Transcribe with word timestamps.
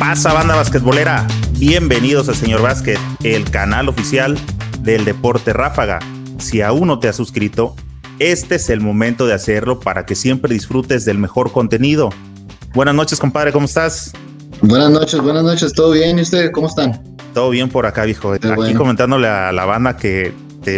pasa, 0.00 0.32
banda 0.32 0.56
basquetbolera? 0.56 1.26
Bienvenidos 1.58 2.30
a 2.30 2.34
Señor 2.34 2.62
Básquet, 2.62 2.98
el 3.22 3.50
canal 3.50 3.86
oficial 3.86 4.38
del 4.80 5.04
deporte 5.04 5.52
ráfaga. 5.52 5.98
Si 6.38 6.62
aún 6.62 6.88
no 6.88 6.98
te 6.98 7.08
has 7.08 7.16
suscrito, 7.16 7.76
este 8.18 8.54
es 8.54 8.70
el 8.70 8.80
momento 8.80 9.26
de 9.26 9.34
hacerlo 9.34 9.78
para 9.78 10.06
que 10.06 10.14
siempre 10.14 10.54
disfrutes 10.54 11.04
del 11.04 11.18
mejor 11.18 11.52
contenido. 11.52 12.08
Buenas 12.72 12.94
noches, 12.94 13.20
compadre, 13.20 13.52
¿cómo 13.52 13.66
estás? 13.66 14.12
Buenas 14.62 14.90
noches, 14.90 15.20
buenas 15.20 15.44
noches, 15.44 15.74
¿todo 15.74 15.90
bien? 15.90 16.18
¿Y 16.18 16.22
ustedes 16.22 16.50
cómo 16.50 16.68
están? 16.68 16.98
Todo 17.34 17.50
bien 17.50 17.68
por 17.68 17.84
acá, 17.84 18.06
viejo. 18.06 18.32
Aquí 18.32 18.72
comentándole 18.72 19.28
a 19.28 19.52
la 19.52 19.66
banda 19.66 19.98
que 19.98 20.32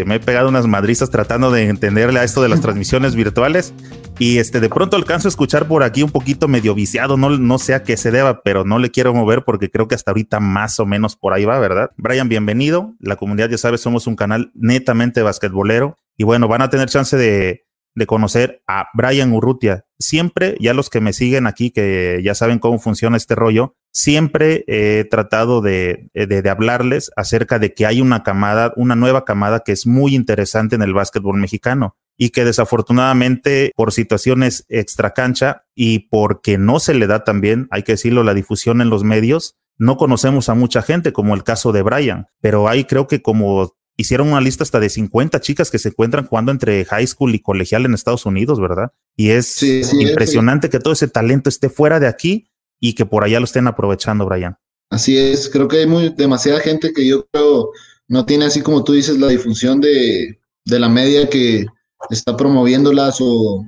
me 0.05 0.17
he 0.17 0.21
pegado 0.21 0.49
unas 0.49 0.67
madrizas 0.67 1.11
tratando 1.11 1.51
de 1.51 1.69
entenderle 1.69 2.21
a 2.21 2.25
esto 2.25 2.43
de 2.43 2.49
las 2.49 2.61
transmisiones 2.61 3.15
virtuales 3.15 3.75
y 4.19 4.39
este, 4.39 4.61
de 4.61 4.69
pronto 4.69 4.97
alcanzo 4.97 5.27
a 5.27 5.31
escuchar 5.31 5.67
por 5.67 5.83
aquí 5.83 6.03
un 6.03 6.11
poquito 6.11 6.47
medio 6.47 6.75
viciado, 6.75 7.17
no, 7.17 7.31
no 7.31 7.59
sé 7.59 7.75
a 7.75 7.83
qué 7.83 7.97
se 7.97 8.11
deba, 8.11 8.43
pero 8.43 8.65
no 8.65 8.79
le 8.79 8.91
quiero 8.91 9.13
mover 9.15 9.43
porque 9.45 9.71
creo 9.71 9.89
que 9.89 9.95
hasta 9.95 10.13
ahorita 10.13 10.39
más 10.39 10.79
o 10.79 10.87
menos 10.87 11.17
por 11.17 11.33
ahí 11.33 11.45
va, 11.45 11.59
¿verdad? 11.59 11.91
Brian, 11.97 12.29
bienvenido. 12.29 12.95
La 13.01 13.17
comunidad, 13.17 13.51
ya 13.51 13.59
sabes, 13.59 13.81
somos 13.81 14.07
un 14.07 14.15
canal 14.15 14.53
netamente 14.55 15.23
basquetbolero. 15.23 15.97
Y 16.17 16.25
bueno, 16.25 16.47
van 16.47 16.63
a 16.63 16.71
tener 16.71 16.89
chance 16.89 17.17
de, 17.17 17.65
de 17.95 18.07
conocer 18.07 18.63
a 18.69 18.89
Brian 18.95 19.33
Urrutia. 19.33 19.87
Siempre, 19.99 20.57
ya 20.61 20.75
los 20.75 20.91
que 20.91 21.01
me 21.01 21.13
siguen 21.13 21.47
aquí, 21.47 21.71
que 21.71 22.21
ya 22.23 22.35
saben 22.35 22.59
cómo 22.59 22.79
funciona 22.79 23.17
este 23.17 23.35
rollo, 23.35 23.77
siempre 23.93 24.65
he 24.67 25.05
tratado 25.05 25.61
de, 25.61 26.09
de, 26.15 26.27
de, 26.27 26.51
hablarles 26.51 27.11
acerca 27.15 27.59
de 27.59 27.75
que 27.75 27.87
hay 27.87 28.01
una 28.01 28.23
camada, 28.23 28.73
una 28.77 28.97
nueva 28.97 29.25
camada 29.25 29.61
que 29.61 29.73
es 29.73 29.87
muy 29.87 30.15
interesante 30.15 30.75
en 30.75 30.83
el 30.83 30.95
básquetbol 30.95 31.39
mexicano 31.39 31.97
y 32.17 32.31
que 32.31 32.45
desafortunadamente 32.45 33.73
por 33.77 33.93
situaciones 33.93 34.65
extracancha 34.69 35.65
y 35.75 36.01
porque 36.11 36.59
no 36.59 36.81
se 36.81 36.95
le 36.95 37.07
da 37.07 37.25
también, 37.25 37.69
hay 37.71 37.83
que 37.83 37.93
decirlo, 37.93 38.25
la 38.25 38.35
difusión 38.35 38.81
en 38.81 38.91
los 38.91 39.05
medios, 39.05 39.57
no 39.79 39.97
conocemos 39.97 40.49
a 40.49 40.55
mucha 40.55 40.83
gente 40.83 41.13
como 41.13 41.35
el 41.35 41.45
caso 41.45 41.73
de 41.73 41.83
Brian, 41.83 42.27
pero 42.41 42.69
hay 42.69 42.85
creo 42.85 43.07
que 43.07 43.23
como 43.23 43.75
hicieron 43.97 44.29
una 44.29 44.41
lista 44.41 44.63
hasta 44.63 44.81
de 44.81 44.89
50 44.89 45.41
chicas 45.41 45.71
que 45.71 45.79
se 45.79 45.91
encuentran 45.91 46.27
jugando 46.27 46.51
entre 46.53 46.85
high 46.85 47.07
school 47.07 47.35
y 47.35 47.41
colegial 47.41 47.85
en 47.85 47.95
Estados 47.95 48.25
Unidos, 48.25 48.61
¿verdad? 48.61 48.93
Y 49.17 49.31
es 49.31 49.63
impresionante 49.63 50.71
que 50.71 50.79
todo 50.79 50.95
ese 50.95 51.09
talento 51.09 51.49
esté 51.49 51.69
fuera 51.69 52.01
de 52.01 52.07
aquí 52.07 52.49
y 52.83 52.95
que 52.95 53.07
por 53.07 53.23
allá 53.23 53.39
lo 53.39 53.45
estén 53.45 53.69
aprovechando, 53.69 54.27
Brian. 54.27 54.57
Así 54.91 55.17
es, 55.17 55.49
creo 55.49 55.69
que 55.69 55.79
hay 55.79 55.87
muy, 55.87 56.11
demasiada 56.11 56.61
gente 56.61 56.93
que 56.93 57.07
yo 57.07 57.25
creo 57.31 57.71
no 58.09 58.27
tiene 58.27 58.45
así 58.45 58.61
como 58.61 58.85
tú 58.85 58.93
dices 58.93 59.19
la 59.19 59.29
difusión 59.29 59.81
de, 59.81 60.39
de 60.67 60.79
la 60.79 60.89
media 60.89 61.31
que, 61.31 61.65
está 62.11 62.37
promoviéndolas 62.37 63.19
o 63.21 63.65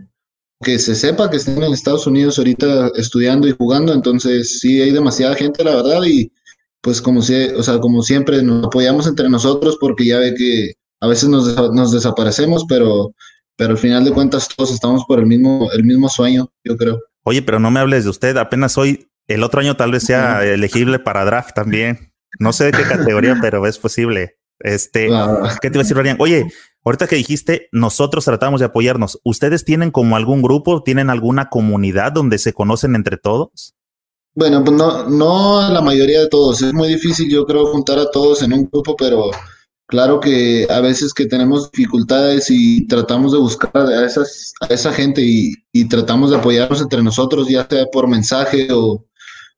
que 0.60 0.76
se 0.80 0.96
sepa 0.96 1.30
que 1.30 1.36
están 1.36 1.62
en 1.62 1.72
Estados 1.72 2.04
Unidos 2.08 2.36
ahorita 2.36 2.90
estudiando 2.96 3.46
y 3.46 3.52
jugando, 3.52 3.92
entonces 3.92 4.58
sí 4.58 4.82
hay 4.82 4.90
demasiada 4.90 5.36
gente, 5.36 5.62
la 5.62 5.76
verdad, 5.76 6.02
y 6.04 6.32
pues 6.80 7.00
como, 7.00 7.22
si, 7.22 7.32
o 7.32 7.62
sea, 7.62 7.78
como 7.78 8.02
siempre 8.02 8.42
nos 8.42 8.66
apoyamos 8.66 9.06
entre 9.06 9.28
nosotros 9.28 9.78
porque 9.80 10.06
ya 10.06 10.18
ve 10.18 10.34
que 10.34 10.72
a 11.00 11.06
veces 11.06 11.28
nos, 11.28 11.54
nos 11.72 11.92
desaparecemos, 11.92 12.64
pero, 12.68 13.14
pero 13.56 13.70
al 13.70 13.78
final 13.78 14.04
de 14.04 14.10
cuentas 14.10 14.48
todos 14.48 14.72
estamos 14.72 15.04
por 15.06 15.20
el 15.20 15.26
mismo, 15.26 15.70
el 15.72 15.84
mismo 15.84 16.08
sueño, 16.08 16.50
yo 16.64 16.76
creo. 16.76 17.00
Oye, 17.24 17.42
pero 17.42 17.58
no 17.58 17.70
me 17.70 17.80
hables 17.80 18.04
de 18.04 18.10
usted, 18.10 18.36
apenas 18.36 18.78
hoy, 18.78 19.10
el 19.26 19.42
otro 19.42 19.60
año 19.60 19.76
tal 19.76 19.92
vez 19.92 20.04
sea 20.04 20.44
elegible 20.44 20.98
para 20.98 21.24
draft 21.24 21.54
también. 21.54 22.12
No 22.38 22.52
sé 22.52 22.66
de 22.66 22.72
qué 22.72 22.82
categoría, 22.82 23.36
pero 23.40 23.66
es 23.66 23.78
posible. 23.78 24.36
Este, 24.60 25.08
ah. 25.12 25.56
¿qué 25.60 25.70
te 25.70 25.76
iba 25.76 25.80
a 25.80 25.84
decir, 25.84 25.96
Ryan? 25.96 26.16
Oye, 26.20 26.46
ahorita 26.84 27.06
que 27.06 27.16
dijiste, 27.16 27.68
nosotros 27.72 28.24
tratamos 28.24 28.60
de 28.60 28.66
apoyarnos. 28.66 29.20
¿Ustedes 29.24 29.64
tienen 29.64 29.90
como 29.90 30.16
algún 30.16 30.42
grupo, 30.42 30.82
tienen 30.82 31.10
alguna 31.10 31.48
comunidad 31.48 32.12
donde 32.12 32.38
se 32.38 32.52
conocen 32.52 32.94
entre 32.94 33.16
todos? 33.16 33.74
Bueno, 34.34 34.62
pues 34.64 34.76
no, 34.76 35.08
no 35.08 35.70
la 35.70 35.80
mayoría 35.80 36.20
de 36.20 36.28
todos. 36.28 36.60
Es 36.60 36.72
muy 36.74 36.88
difícil, 36.88 37.30
yo 37.30 37.46
creo, 37.46 37.66
juntar 37.66 37.98
a 37.98 38.10
todos 38.10 38.42
en 38.42 38.52
un 38.52 38.68
grupo, 38.70 38.96
pero 38.96 39.30
claro 39.86 40.20
que 40.20 40.66
a 40.70 40.80
veces 40.80 41.12
que 41.12 41.26
tenemos 41.26 41.70
dificultades 41.70 42.50
y 42.50 42.86
tratamos 42.86 43.32
de 43.32 43.38
buscar 43.38 43.70
a, 43.76 44.04
esas, 44.04 44.52
a 44.60 44.66
esa 44.66 44.92
gente 44.92 45.22
y, 45.22 45.54
tratamos 45.88 46.30
de 46.30 46.36
apoyarnos 46.36 46.80
entre 46.80 47.02
nosotros, 47.02 47.48
ya 47.48 47.66
sea 47.68 47.86
por 47.92 48.08
mensaje 48.08 48.68
o, 48.72 49.04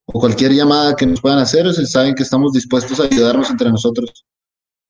cualquier 0.04 0.52
llamada 0.52 0.94
que 0.94 1.06
nos 1.06 1.20
puedan 1.20 1.40
hacer, 1.40 1.66
o 1.66 1.72
saben 1.72 2.14
que 2.14 2.22
estamos 2.22 2.52
dispuestos 2.52 3.00
a 3.00 3.04
ayudarnos 3.04 3.50
entre 3.50 3.70
nosotros. 3.70 4.24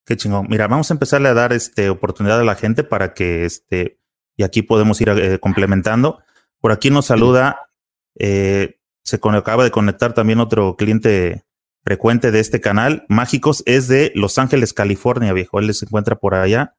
Qué 0.04 0.16
chingón. 0.16 0.46
Mira, 0.48 0.68
vamos 0.68 0.90
a 0.90 0.94
empezarle 0.94 1.28
a 1.28 1.34
dar 1.34 1.52
este 1.52 1.88
oportunidad 1.88 2.40
a 2.40 2.44
la 2.44 2.54
gente 2.54 2.84
para 2.84 3.14
que 3.14 3.44
este, 3.44 3.98
y 4.36 4.42
aquí 4.42 4.62
podemos 4.62 5.00
ir 5.00 5.08
eh, 5.08 5.38
complementando. 5.40 6.18
Por 6.60 6.70
aquí 6.70 6.90
nos 6.90 7.06
saluda, 7.06 7.70
eh, 8.18 8.78
se 9.02 9.16
acaba 9.16 9.64
de 9.64 9.70
conectar 9.70 10.12
también 10.12 10.40
otro 10.40 10.76
cliente 10.76 11.45
frecuente 11.86 12.32
de 12.32 12.40
este 12.40 12.60
canal. 12.60 13.04
Mágicos 13.08 13.62
es 13.64 13.86
de 13.86 14.10
Los 14.16 14.38
Ángeles, 14.38 14.72
California, 14.72 15.32
viejo. 15.32 15.60
Él 15.60 15.72
se 15.72 15.84
encuentra 15.84 16.16
por 16.16 16.34
allá. 16.34 16.74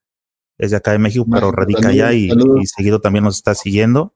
Es 0.58 0.72
de 0.72 0.78
acá 0.78 0.92
de 0.92 1.00
México, 1.00 1.26
pero 1.32 1.50
radica 1.54 1.88
allá 1.88 2.12
y, 2.12 2.30
y, 2.30 2.66
seguido 2.66 3.00
también 3.00 3.24
nos 3.24 3.38
está 3.38 3.56
siguiendo. 3.56 4.16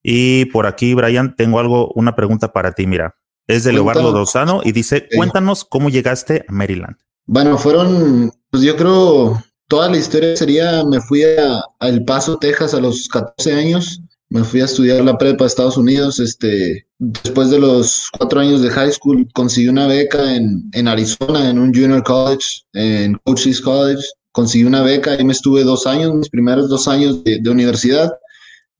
Y 0.00 0.44
por 0.46 0.66
aquí, 0.66 0.94
Brian, 0.94 1.34
tengo 1.34 1.58
algo, 1.58 1.90
una 1.94 2.14
pregunta 2.14 2.52
para 2.52 2.70
ti. 2.70 2.86
Mira, 2.86 3.16
es 3.48 3.64
de 3.64 3.72
Leobardo 3.72 4.12
Dosano 4.12 4.60
y 4.62 4.70
dice: 4.70 5.08
Cuéntanos 5.16 5.64
cómo 5.64 5.90
llegaste 5.90 6.44
a 6.46 6.52
Maryland. 6.52 6.98
Bueno, 7.26 7.58
fueron, 7.58 8.32
pues 8.50 8.62
yo 8.62 8.76
creo, 8.76 9.42
toda 9.66 9.88
la 9.90 9.96
historia 9.96 10.36
sería, 10.36 10.84
me 10.84 11.00
fui 11.00 11.24
a, 11.24 11.64
El 11.80 12.04
Paso, 12.04 12.38
Texas 12.38 12.74
a 12.74 12.80
los 12.80 13.08
14 13.08 13.54
años, 13.54 14.00
me 14.32 14.44
fui 14.44 14.62
a 14.62 14.64
estudiar 14.64 15.04
la 15.04 15.18
prepa 15.18 15.44
a 15.44 15.46
Estados 15.46 15.76
Unidos, 15.76 16.18
este, 16.18 16.86
después 16.98 17.50
de 17.50 17.58
los 17.58 18.08
cuatro 18.16 18.40
años 18.40 18.62
de 18.62 18.70
high 18.70 18.90
school, 18.90 19.28
conseguí 19.34 19.68
una 19.68 19.86
beca 19.86 20.34
en, 20.34 20.70
en 20.72 20.88
Arizona, 20.88 21.50
en 21.50 21.58
un 21.58 21.74
junior 21.74 22.02
college, 22.02 22.62
en 22.72 23.18
Coaches 23.24 23.60
College, 23.60 24.02
conseguí 24.32 24.64
una 24.64 24.82
beca 24.82 25.20
y 25.20 25.24
me 25.24 25.34
estuve 25.34 25.64
dos 25.64 25.86
años, 25.86 26.14
mis 26.14 26.30
primeros 26.30 26.70
dos 26.70 26.88
años 26.88 27.22
de, 27.24 27.40
de 27.40 27.50
universidad, 27.50 28.10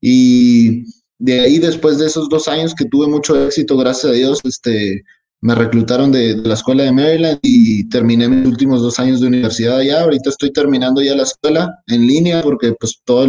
y 0.01 0.85
de 1.19 1.39
ahí, 1.39 1.59
después 1.59 1.99
de 1.99 2.07
esos 2.07 2.27
dos 2.29 2.47
años 2.47 2.73
que 2.73 2.85
tuve 2.85 3.07
mucho 3.07 3.39
éxito, 3.45 3.77
gracias 3.77 4.11
a 4.11 4.15
Dios, 4.15 4.39
este, 4.43 5.03
me 5.43 5.55
reclutaron 5.55 6.11
de, 6.11 6.37
la 6.37 6.55
escuela 6.55 6.83
de 6.83 6.91
Maryland 6.91 7.39
y 7.43 7.87
terminé 7.89 8.27
mis 8.27 8.47
últimos 8.47 8.81
dos 8.81 8.97
años 8.97 9.21
de 9.21 9.27
universidad 9.27 9.77
allá. 9.77 10.01
Ahorita 10.01 10.29
estoy 10.29 10.51
terminando 10.51 11.01
ya 11.01 11.15
la 11.15 11.23
escuela 11.23 11.69
en 11.87 12.07
línea 12.07 12.41
porque 12.41 12.73
pues 12.79 13.01
todo 13.05 13.27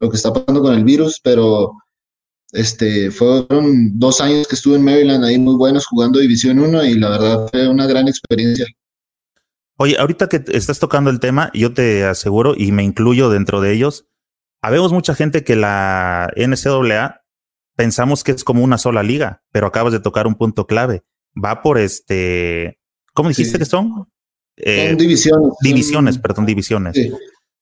lo 0.00 0.10
que 0.10 0.16
está 0.16 0.32
pasando 0.32 0.62
con 0.62 0.74
el 0.74 0.84
virus, 0.84 1.20
pero 1.22 1.72
este, 2.52 3.10
fueron 3.10 3.98
dos 3.98 4.20
años 4.20 4.46
que 4.48 4.54
estuve 4.54 4.76
en 4.76 4.84
Maryland 4.84 5.24
ahí 5.24 5.38
muy 5.38 5.56
buenos 5.56 5.86
jugando 5.86 6.18
División 6.18 6.58
1 6.58 6.84
y 6.84 6.94
la 6.94 7.10
verdad 7.10 7.48
fue 7.50 7.68
una 7.68 7.86
gran 7.86 8.08
experiencia. 8.08 8.66
Oye, 9.76 9.96
ahorita 9.98 10.28
que 10.28 10.44
estás 10.48 10.78
tocando 10.78 11.10
el 11.10 11.20
tema, 11.20 11.50
yo 11.54 11.72
te 11.72 12.04
aseguro 12.04 12.54
y 12.56 12.72
me 12.72 12.82
incluyo 12.82 13.30
dentro 13.30 13.60
de 13.60 13.72
ellos, 13.72 14.06
habemos 14.60 14.92
mucha 14.92 15.14
gente 15.14 15.44
que 15.44 15.54
la 15.54 16.32
NCAA 16.36 17.22
pensamos 17.76 18.24
que 18.24 18.32
es 18.32 18.42
como 18.42 18.64
una 18.64 18.78
sola 18.78 19.04
liga, 19.04 19.42
pero 19.52 19.68
acabas 19.68 19.92
de 19.92 20.00
tocar 20.00 20.26
un 20.26 20.34
punto 20.34 20.66
clave 20.66 21.04
va 21.42 21.62
por 21.62 21.78
este, 21.78 22.78
¿cómo 23.12 23.28
dijiste 23.28 23.58
que 23.58 23.64
son? 23.64 24.06
Eh, 24.56 24.94
divisiones. 24.98 25.52
Divisiones, 25.60 26.18
perdón, 26.18 26.46
divisiones. 26.46 26.96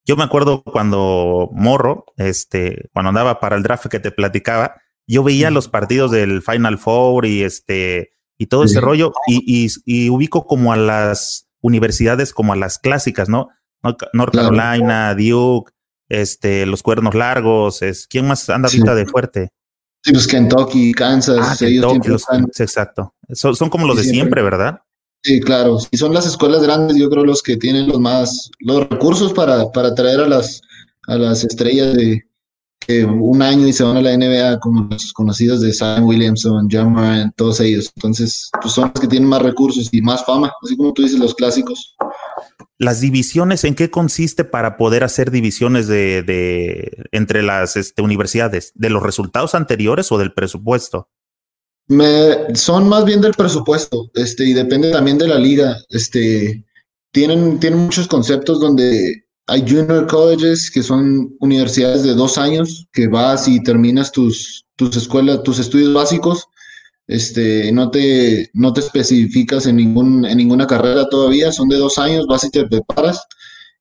Yo 0.06 0.16
me 0.16 0.22
acuerdo 0.22 0.62
cuando 0.62 1.50
Morro, 1.52 2.04
este, 2.16 2.88
cuando 2.92 3.08
andaba 3.08 3.40
para 3.40 3.56
el 3.56 3.64
draft 3.64 3.88
que 3.88 3.98
te 3.98 4.12
platicaba, 4.12 4.80
yo 5.08 5.24
veía 5.24 5.50
los 5.50 5.68
partidos 5.68 6.12
del 6.12 6.42
Final 6.42 6.78
Four 6.78 7.26
y 7.26 7.42
este, 7.42 8.12
y 8.38 8.46
todo 8.46 8.64
ese 8.64 8.80
rollo, 8.80 9.12
y, 9.26 9.68
y, 9.84 10.10
ubico 10.10 10.46
como 10.46 10.72
a 10.72 10.76
las 10.76 11.48
universidades 11.60 12.32
como 12.32 12.52
a 12.52 12.56
las 12.56 12.78
clásicas, 12.78 13.28
¿no? 13.28 13.48
North 14.12 14.34
Carolina, 14.34 15.14
Duke, 15.14 15.72
este, 16.08 16.66
los 16.66 16.82
cuernos 16.82 17.14
largos, 17.14 17.82
es, 17.82 18.06
¿quién 18.06 18.28
más 18.28 18.48
anda 18.48 18.68
ahorita 18.68 18.94
de 18.94 19.06
fuerte? 19.06 19.48
Sí, 20.04 20.12
pues 20.12 20.28
Kentucky, 20.28 20.92
Kansas, 20.92 21.38
ah, 21.40 21.56
Kentucky, 21.58 22.08
los, 22.08 22.24
exacto. 22.60 23.14
Son, 23.32 23.56
son, 23.56 23.70
como 23.70 23.88
los 23.88 23.96
de 23.96 24.04
siempre, 24.04 24.40
¿verdad? 24.42 24.82
Sí, 25.26 25.40
claro. 25.40 25.78
Y 25.90 25.96
son 25.96 26.14
las 26.14 26.24
escuelas 26.24 26.62
grandes, 26.62 26.96
yo 26.96 27.10
creo, 27.10 27.24
los 27.24 27.42
que 27.42 27.56
tienen 27.56 27.88
los 27.88 27.98
más, 27.98 28.48
los 28.60 28.88
recursos 28.88 29.32
para, 29.32 29.72
para 29.72 29.92
traer 29.92 30.20
a 30.20 30.28
las, 30.28 30.60
a 31.08 31.16
las 31.16 31.42
estrellas 31.42 31.96
de 31.96 32.22
que 32.78 33.04
un 33.04 33.42
año 33.42 33.66
y 33.66 33.72
se 33.72 33.82
van 33.82 33.96
a 33.96 34.02
la 34.02 34.16
NBA, 34.16 34.60
como 34.60 34.86
los 34.88 35.12
conocidos 35.12 35.62
de 35.62 35.72
Sam 35.72 36.04
Williamson, 36.04 36.68
John 36.70 37.32
todos 37.34 37.58
ellos. 37.58 37.90
Entonces, 37.96 38.48
pues 38.62 38.72
son 38.72 38.92
los 38.94 39.00
que 39.00 39.08
tienen 39.08 39.28
más 39.28 39.42
recursos 39.42 39.88
y 39.90 40.00
más 40.00 40.24
fama, 40.24 40.52
así 40.62 40.76
como 40.76 40.92
tú 40.92 41.02
dices, 41.02 41.18
los 41.18 41.34
clásicos 41.34 41.96
las 42.78 43.00
divisiones, 43.00 43.64
¿en 43.64 43.74
qué 43.74 43.90
consiste 43.90 44.44
para 44.44 44.76
poder 44.76 45.02
hacer 45.02 45.30
divisiones 45.30 45.86
de, 45.86 46.22
de 46.22 47.08
entre 47.10 47.42
las 47.42 47.74
este, 47.76 48.02
universidades? 48.02 48.72
¿De 48.74 48.90
los 48.90 49.02
resultados 49.02 49.54
anteriores 49.54 50.12
o 50.12 50.18
del 50.18 50.34
presupuesto? 50.34 51.08
Me, 51.88 52.54
son 52.54 52.88
más 52.88 53.04
bien 53.04 53.20
del 53.20 53.34
presupuesto, 53.34 54.10
este, 54.14 54.44
y 54.44 54.52
depende 54.52 54.90
también 54.90 55.18
de 55.18 55.28
la 55.28 55.38
liga. 55.38 55.76
Este, 55.90 56.64
tienen, 57.12 57.60
tienen 57.60 57.80
muchos 57.80 58.08
conceptos 58.08 58.60
donde 58.60 59.26
hay 59.46 59.60
junior 59.60 60.06
colleges, 60.06 60.70
que 60.70 60.82
son 60.82 61.36
universidades 61.40 62.02
de 62.02 62.14
dos 62.14 62.38
años, 62.38 62.88
que 62.92 63.06
vas 63.06 63.46
y 63.46 63.62
terminas 63.62 64.10
tus, 64.10 64.66
tus 64.76 64.96
escuelas, 64.96 65.42
tus 65.42 65.58
estudios 65.58 65.94
básicos. 65.94 66.46
este, 67.08 67.70
no 67.72 67.90
te, 67.90 68.50
no 68.52 68.72
te 68.72 68.80
especificas 68.80 69.66
en, 69.66 69.76
ningún, 69.76 70.24
en 70.24 70.36
ninguna 70.38 70.66
carrera 70.66 71.08
todavía, 71.08 71.52
son 71.52 71.68
de 71.68 71.76
dos 71.76 71.98
años, 71.98 72.26
vas 72.26 72.44
y 72.44 72.50
te 72.50 72.66
preparas, 72.66 73.22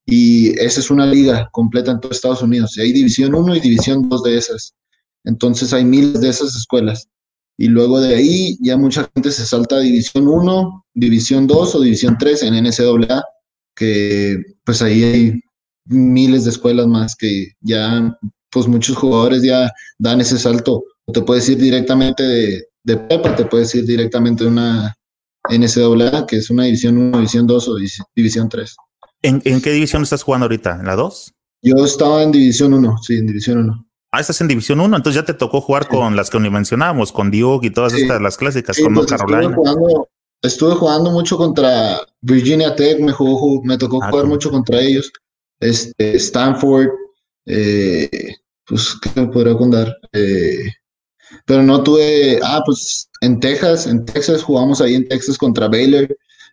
y 0.06 0.52
esa 0.60 0.80
es 0.80 0.92
una 0.92 1.08
liga 1.08 1.50
completa 1.52 1.92
en 1.92 2.00
todo 2.00 2.12
Estados 2.12 2.44
Unidos, 2.44 2.78
y 2.78 2.82
hay 2.82 2.92
División 2.94 3.34
1 3.34 3.56
y 3.56 3.60
División 3.60 4.08
2 4.08 4.24
de 4.24 4.38
esas, 4.38 4.76
entonces 5.24 5.74
hay 5.74 5.84
miles 5.86 6.22
de 6.22 6.30
esas 6.30 6.56
escuelas, 6.56 7.08
y 7.58 7.68
luego 7.68 8.02
de 8.02 8.16
ahí 8.16 8.58
ya 8.62 8.78
mucha 8.78 9.10
gente 9.14 9.32
se 9.32 9.46
salta 9.46 9.78
a 9.78 9.80
División 9.80 10.28
1, 10.28 10.86
División 10.94 11.48
2 11.48 11.76
o 11.76 11.82
División 11.82 12.18
3 12.20 12.44
en 12.44 12.64
NCAA, 12.64 13.24
que 13.76 14.42
pues 14.64 14.82
ahí 14.82 15.04
hay 15.04 15.42
miles 15.86 16.44
de 16.44 16.50
escuelas 16.52 16.88
más 16.88 17.16
que 17.16 17.54
ya, 17.62 18.18
pues 18.52 18.68
muchos 18.68 18.98
jugadores 18.98 19.44
ya 19.44 19.72
dan 20.00 20.22
ese 20.22 20.38
salto. 20.38 20.84
Te 21.14 21.22
puedes 21.22 21.48
ir 21.48 21.58
directamente 21.58 22.24
de, 22.24 22.66
de 22.84 22.98
prepa, 22.98 23.36
te 23.36 23.46
puedes 23.46 23.74
ir 23.76 23.86
directamente 23.86 24.44
de 24.44 24.50
una 24.50 24.96
NCAA, 25.50 26.26
que 26.26 26.38
es 26.38 26.50
una 26.50 26.66
división 26.66 26.98
1, 26.98 27.18
división 27.18 27.48
2 27.48 27.68
o 27.70 27.76
división 28.16 28.50
3. 28.50 28.76
¿En, 29.22 29.42
¿En, 29.46 29.62
qué 29.62 29.72
división 29.72 30.04
estás 30.04 30.24
jugando 30.24 30.46
ahorita? 30.46 30.78
¿En 30.80 30.86
la 30.86 30.96
2? 30.96 31.34
Yo 31.64 31.86
estaba 31.86 32.22
en 32.24 32.32
división 32.32 32.74
1, 32.74 32.98
sí, 33.02 33.18
en 33.18 33.28
división 33.28 33.60
1. 33.60 33.88
Ah, 34.16 34.22
estás 34.22 34.40
en 34.40 34.48
división 34.48 34.80
1, 34.80 34.96
entonces 34.96 35.22
ya 35.22 35.26
te 35.26 35.34
tocó 35.34 35.60
jugar 35.60 35.90
con 35.90 36.16
las 36.16 36.30
que 36.30 36.40
mencionábamos, 36.40 37.12
con 37.12 37.32
Duke 37.32 37.68
y 37.68 37.70
todas 37.70 37.94
estas, 37.94 38.22
las 38.22 38.38
clásicas, 38.38 38.80
con 38.80 38.94
pues 38.94 39.08
Carolina. 39.08 39.54
Estuve 40.42 40.76
jugando, 40.76 41.12
mucho 41.12 41.36
contra 41.36 42.00
Virginia 42.22 42.74
Tech, 42.78 43.02
me, 43.02 43.12
jugó, 43.12 43.62
me 43.64 43.78
tocó 43.78 44.02
ah, 44.02 44.10
jugar 44.10 44.28
mucho 44.28 44.50
contra 44.50 44.80
ellos 44.80 45.12
este, 45.60 46.16
Stanford, 46.16 46.88
eh, 47.46 48.36
pues, 48.66 48.96
¿qué 49.02 49.20
me 49.20 49.28
podría 49.28 49.58
contar? 49.58 49.94
Eh, 50.14 50.72
pero 51.46 51.62
no 51.62 51.84
tuve, 51.84 52.40
ah, 52.42 52.62
pues 52.66 53.10
en 53.20 53.42
Texas, 53.42 53.86
en 53.86 54.06
Texas 54.06 54.44
jugamos 54.44 54.80
ahí 54.80 54.96
en 54.96 55.10
Texas 55.10 55.38
contra 55.38 55.68
Baylor, 55.68 56.08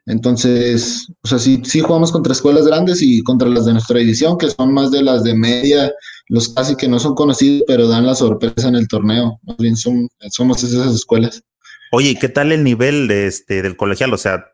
entonces, 0.06 1.06
o 1.22 1.28
sea, 1.28 1.38
sí, 1.38 1.62
sí 1.64 1.80
jugamos 1.80 2.10
contra 2.10 2.32
escuelas 2.32 2.66
grandes 2.66 3.02
y 3.02 3.22
contra 3.22 3.48
las 3.48 3.66
de 3.66 3.74
nuestra 3.74 4.00
edición, 4.00 4.36
que 4.36 4.50
son 4.50 4.74
más 4.74 4.90
de 4.90 5.02
las 5.02 5.22
de 5.22 5.34
media, 5.34 5.92
los 6.32 6.48
casi 6.48 6.76
que 6.76 6.88
no 6.88 6.98
son 6.98 7.14
conocidos, 7.14 7.62
pero 7.66 7.86
dan 7.86 8.06
la 8.06 8.14
sorpresa 8.14 8.66
en 8.66 8.74
el 8.74 8.88
torneo. 8.88 9.38
Más 9.42 9.58
bien 9.58 9.76
son, 9.76 10.08
somos 10.30 10.64
esas 10.64 10.94
escuelas. 10.94 11.42
Oye, 11.90 12.16
¿qué 12.18 12.30
tal 12.30 12.52
el 12.52 12.64
nivel 12.64 13.06
de 13.06 13.26
este, 13.26 13.60
del 13.60 13.76
colegial? 13.76 14.14
O 14.14 14.16
sea, 14.16 14.46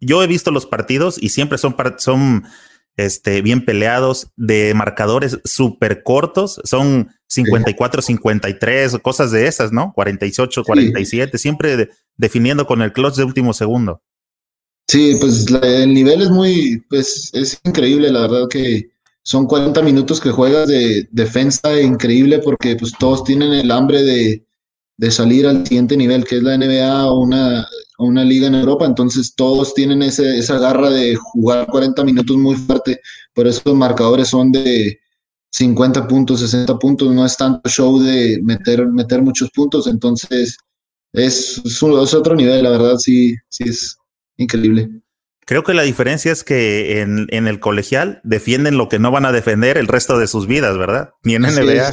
yo 0.00 0.22
he 0.22 0.26
visto 0.26 0.50
los 0.50 0.64
partidos 0.64 1.22
y 1.22 1.28
siempre 1.28 1.58
son, 1.58 1.76
son 1.98 2.44
este, 2.96 3.42
bien 3.42 3.66
peleados, 3.66 4.28
de 4.36 4.72
marcadores 4.72 5.38
súper 5.44 6.02
cortos, 6.02 6.58
son 6.64 7.10
54, 7.26 8.00
53, 8.00 8.96
cosas 9.02 9.30
de 9.30 9.46
esas, 9.46 9.72
¿no? 9.72 9.92
48, 9.94 10.64
47, 10.64 11.36
siempre 11.36 11.90
definiendo 12.16 12.66
con 12.66 12.80
el 12.80 12.94
clutch 12.94 13.16
de 13.16 13.24
último 13.24 13.52
segundo. 13.52 14.00
Sí, 14.88 15.18
pues 15.20 15.44
el 15.62 15.92
nivel 15.92 16.22
es 16.22 16.30
muy, 16.30 16.82
pues 16.88 17.30
es 17.34 17.60
increíble, 17.62 18.10
la 18.10 18.22
verdad 18.22 18.48
que 18.48 18.95
son 19.26 19.46
40 19.46 19.82
minutos 19.82 20.20
que 20.20 20.30
juegas 20.30 20.68
de 20.68 21.08
defensa 21.10 21.80
increíble 21.82 22.38
porque 22.38 22.76
pues 22.76 22.92
todos 22.96 23.24
tienen 23.24 23.52
el 23.52 23.72
hambre 23.72 24.04
de, 24.04 24.46
de 24.98 25.10
salir 25.10 25.48
al 25.48 25.66
siguiente 25.66 25.96
nivel, 25.96 26.24
que 26.24 26.36
es 26.36 26.44
la 26.44 26.56
NBA 26.56 27.10
o 27.10 27.22
una, 27.22 27.66
una 27.98 28.22
liga 28.22 28.46
en 28.46 28.54
Europa, 28.54 28.84
entonces 28.84 29.34
todos 29.34 29.74
tienen 29.74 30.04
ese, 30.04 30.38
esa 30.38 30.60
garra 30.60 30.90
de 30.90 31.16
jugar 31.16 31.66
40 31.66 32.04
minutos 32.04 32.36
muy 32.36 32.54
fuerte, 32.54 33.00
por 33.34 33.48
eso 33.48 33.62
los 33.64 33.74
marcadores 33.74 34.28
son 34.28 34.52
de 34.52 34.96
50 35.50 36.06
puntos, 36.06 36.38
60 36.38 36.78
puntos, 36.78 37.12
no 37.12 37.26
es 37.26 37.36
tanto 37.36 37.68
show 37.68 37.98
de 37.98 38.38
meter, 38.44 38.86
meter 38.86 39.22
muchos 39.22 39.50
puntos, 39.50 39.88
entonces 39.88 40.56
es, 41.12 41.60
es, 41.64 41.82
otro 41.82 42.36
nivel, 42.36 42.62
la 42.62 42.70
verdad, 42.70 42.96
sí, 42.98 43.34
sí 43.48 43.64
es 43.64 43.96
increíble. 44.36 44.88
Creo 45.46 45.62
que 45.62 45.74
la 45.74 45.82
diferencia 45.82 46.32
es 46.32 46.42
que 46.42 47.00
en, 47.00 47.28
en, 47.30 47.46
el 47.46 47.60
colegial 47.60 48.20
defienden 48.24 48.76
lo 48.76 48.88
que 48.88 48.98
no 48.98 49.12
van 49.12 49.26
a 49.26 49.32
defender 49.32 49.78
el 49.78 49.86
resto 49.86 50.18
de 50.18 50.26
sus 50.26 50.48
vidas, 50.48 50.76
¿verdad? 50.76 51.10
Ni 51.22 51.36
en 51.36 51.42
NBA. 51.42 51.92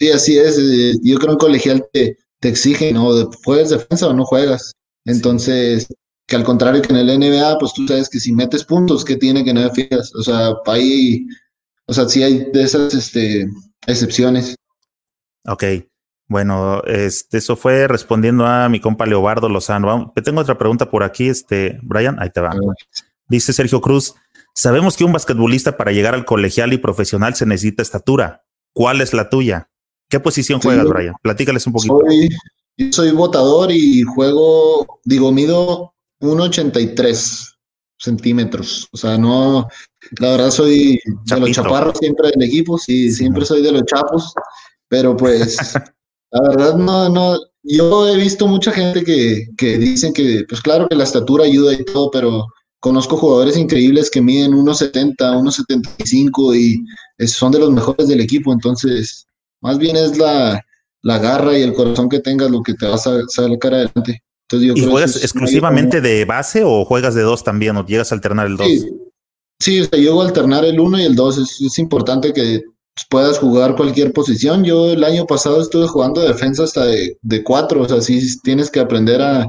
Sí, 0.00 0.10
así 0.10 0.38
es. 0.38 0.56
Yo 1.02 1.16
creo 1.18 1.28
que 1.28 1.32
en 1.32 1.38
colegial 1.38 1.86
te, 1.92 2.18
te 2.40 2.48
exigen, 2.48 2.94
¿no? 2.94 3.30
¿Juegas 3.44 3.70
defensa 3.70 4.08
o 4.08 4.12
no 4.12 4.24
juegas? 4.24 4.72
Entonces, 5.04 5.86
que 6.26 6.34
al 6.34 6.42
contrario 6.42 6.82
que 6.82 6.92
en 6.92 6.96
el 7.08 7.18
NBA, 7.18 7.58
pues 7.58 7.72
tú 7.74 7.86
sabes 7.86 8.08
que 8.08 8.18
si 8.18 8.32
metes 8.32 8.64
puntos, 8.64 9.04
¿qué 9.04 9.16
tiene 9.16 9.44
que 9.44 9.54
no 9.54 9.70
fijas? 9.70 10.12
O 10.16 10.22
sea, 10.22 10.54
ahí, 10.66 11.26
o 11.86 11.94
sea, 11.94 12.08
sí 12.08 12.24
hay 12.24 12.50
de 12.52 12.62
esas 12.64 12.92
este, 12.92 13.46
excepciones. 13.86 14.56
Ok. 15.46 15.64
Bueno, 16.34 16.82
este, 16.88 17.38
eso 17.38 17.54
fue 17.54 17.86
respondiendo 17.86 18.44
a 18.44 18.68
mi 18.68 18.80
compa 18.80 19.06
Leobardo 19.06 19.48
Lozano. 19.48 20.12
tengo 20.24 20.40
otra 20.40 20.58
pregunta 20.58 20.90
por 20.90 21.04
aquí, 21.04 21.28
este, 21.28 21.78
Brian, 21.84 22.16
ahí 22.18 22.28
te 22.30 22.40
va. 22.40 22.50
Dice 23.28 23.52
Sergio 23.52 23.80
Cruz, 23.80 24.16
sabemos 24.52 24.96
que 24.96 25.04
un 25.04 25.12
basquetbolista 25.12 25.76
para 25.76 25.92
llegar 25.92 26.12
al 26.12 26.24
colegial 26.24 26.72
y 26.72 26.78
profesional 26.78 27.36
se 27.36 27.46
necesita 27.46 27.82
estatura. 27.82 28.42
¿Cuál 28.72 29.00
es 29.00 29.14
la 29.14 29.30
tuya? 29.30 29.70
¿Qué 30.08 30.18
posición 30.18 30.60
juegas, 30.60 30.88
Brian? 30.88 31.14
Platícales 31.22 31.68
un 31.68 31.74
poquito. 31.74 32.00
Soy, 32.04 32.28
yo 32.78 32.92
soy 32.92 33.12
votador 33.12 33.70
y 33.70 34.02
juego, 34.02 35.00
digo, 35.04 35.30
mido 35.30 35.94
1,83 36.20 37.58
centímetros. 37.96 38.88
O 38.90 38.96
sea, 38.96 39.16
no, 39.16 39.68
la 40.18 40.30
verdad 40.32 40.50
soy 40.50 40.98
de 41.26 41.38
los 41.38 41.52
chaparros 41.52 41.96
siempre 41.96 42.32
del 42.32 42.42
equipo, 42.42 42.76
sí, 42.76 43.12
siempre 43.12 43.44
soy 43.44 43.62
de 43.62 43.70
los 43.70 43.84
chapos, 43.84 44.34
pero 44.88 45.16
pues, 45.16 45.56
la 46.34 46.48
verdad 46.48 46.76
no, 46.76 47.08
no, 47.08 47.38
yo 47.62 48.08
he 48.08 48.16
visto 48.16 48.46
mucha 48.46 48.72
gente 48.72 49.02
que, 49.04 49.46
que 49.56 49.78
dicen 49.78 50.12
que, 50.12 50.44
pues 50.48 50.60
claro 50.60 50.88
que 50.88 50.96
la 50.96 51.04
estatura 51.04 51.44
ayuda 51.44 51.72
y 51.72 51.84
todo, 51.84 52.10
pero 52.10 52.46
conozco 52.80 53.16
jugadores 53.16 53.56
increíbles 53.56 54.10
que 54.10 54.20
miden 54.20 54.52
1,70, 54.52 55.16
1,75 55.16 56.56
y 56.56 57.26
son 57.26 57.52
de 57.52 57.60
los 57.60 57.70
mejores 57.70 58.08
del 58.08 58.20
equipo, 58.20 58.52
entonces, 58.52 59.26
más 59.62 59.78
bien 59.78 59.96
es 59.96 60.18
la, 60.18 60.60
la 61.02 61.18
garra 61.18 61.56
y 61.56 61.62
el 61.62 61.72
corazón 61.72 62.08
que 62.08 62.20
tengas 62.20 62.50
lo 62.50 62.62
que 62.62 62.74
te 62.74 62.86
vas 62.86 63.06
a 63.06 63.20
sacar 63.28 63.74
adelante. 63.74 64.22
Entonces, 64.48 64.68
yo 64.68 64.74
¿Y 64.74 64.90
juegas 64.90 65.16
exclusivamente 65.16 66.00
de 66.00 66.24
base 66.24 66.62
o 66.64 66.84
juegas 66.84 67.14
de 67.14 67.22
dos 67.22 67.44
también 67.44 67.76
o 67.76 67.86
llegas 67.86 68.10
a 68.10 68.16
alternar 68.16 68.46
el 68.46 68.56
dos? 68.56 68.68
Sí, 69.60 69.78
yo 69.78 69.84
llego 69.96 70.22
a 70.22 70.26
alternar 70.26 70.64
el 70.64 70.80
uno 70.80 70.98
y 70.98 71.04
el 71.04 71.14
dos. 71.14 71.38
Es, 71.38 71.78
importante 71.78 72.32
que 72.32 72.62
puedas 73.10 73.38
jugar 73.38 73.76
cualquier 73.76 74.12
posición. 74.12 74.64
Yo 74.64 74.92
el 74.92 75.04
año 75.04 75.26
pasado 75.26 75.60
estuve 75.60 75.88
jugando 75.88 76.20
defensa 76.20 76.64
hasta 76.64 76.84
de, 76.84 77.18
de 77.20 77.42
cuatro, 77.42 77.82
o 77.82 77.88
sea, 77.88 78.00
sí 78.00 78.20
tienes 78.42 78.70
que 78.70 78.80
aprender 78.80 79.20
a, 79.20 79.46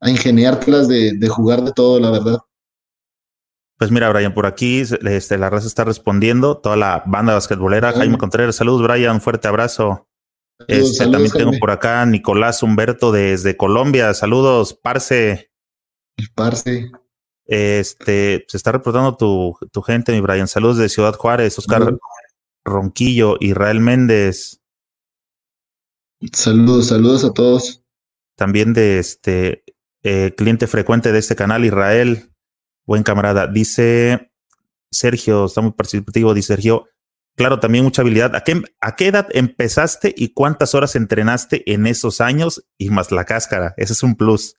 a 0.00 0.10
ingeniártelas 0.10 0.88
de, 0.88 1.12
de 1.12 1.28
jugar 1.28 1.64
de 1.64 1.72
todo, 1.72 1.98
la 1.98 2.10
verdad. 2.10 2.38
Pues 3.78 3.90
mira, 3.90 4.10
Brian, 4.10 4.34
por 4.34 4.44
aquí 4.44 4.80
este, 4.80 5.38
la 5.38 5.48
raza 5.48 5.66
está 5.66 5.84
respondiendo, 5.84 6.58
toda 6.58 6.76
la 6.76 7.02
banda 7.06 7.32
basquetbolera. 7.32 7.92
Jaime 7.92 8.18
Contreras, 8.18 8.56
saludos, 8.56 8.82
Brian, 8.82 9.14
un 9.14 9.20
fuerte 9.22 9.48
abrazo. 9.48 10.06
Este, 10.68 11.06
también 11.10 11.32
tengo 11.32 11.52
por 11.58 11.70
acá 11.70 12.04
Nicolás 12.04 12.62
Humberto 12.62 13.10
desde 13.10 13.56
Colombia. 13.56 14.12
Saludos, 14.12 14.74
Parce. 14.74 15.50
Parce. 16.34 16.90
Este, 17.46 18.44
se 18.46 18.56
está 18.58 18.70
reportando 18.70 19.16
tu, 19.16 19.56
tu 19.72 19.80
gente, 19.80 20.12
mi 20.12 20.20
Brian. 20.20 20.46
Saludos 20.46 20.76
de 20.76 20.90
Ciudad 20.90 21.14
Juárez, 21.14 21.58
Oscar 21.58 21.96
Ronquillo, 22.64 23.36
Israel 23.40 23.80
Méndez. 23.80 24.60
Saludos, 26.32 26.88
saludos 26.88 27.24
a 27.24 27.32
todos. 27.32 27.82
También 28.36 28.72
de 28.72 28.98
este 28.98 29.64
eh, 30.02 30.34
cliente 30.36 30.66
frecuente 30.66 31.12
de 31.12 31.18
este 31.18 31.36
canal, 31.36 31.64
Israel. 31.64 32.30
Buen 32.86 33.02
camarada. 33.02 33.46
Dice 33.46 34.32
Sergio, 34.90 35.46
está 35.46 35.60
muy 35.60 35.72
participativo, 35.72 36.34
dice 36.34 36.54
Sergio. 36.54 36.86
Claro, 37.36 37.60
también 37.60 37.84
mucha 37.84 38.02
habilidad. 38.02 38.34
¿A 38.34 38.42
qué, 38.42 38.62
¿A 38.80 38.96
qué 38.96 39.06
edad 39.06 39.28
empezaste 39.32 40.14
y 40.16 40.34
cuántas 40.34 40.74
horas 40.74 40.96
entrenaste 40.96 41.72
en 41.72 41.86
esos 41.86 42.20
años 42.20 42.64
y 42.76 42.90
más 42.90 43.12
la 43.12 43.24
cáscara? 43.24 43.72
Ese 43.76 43.94
es 43.94 44.02
un 44.02 44.14
plus. 44.14 44.56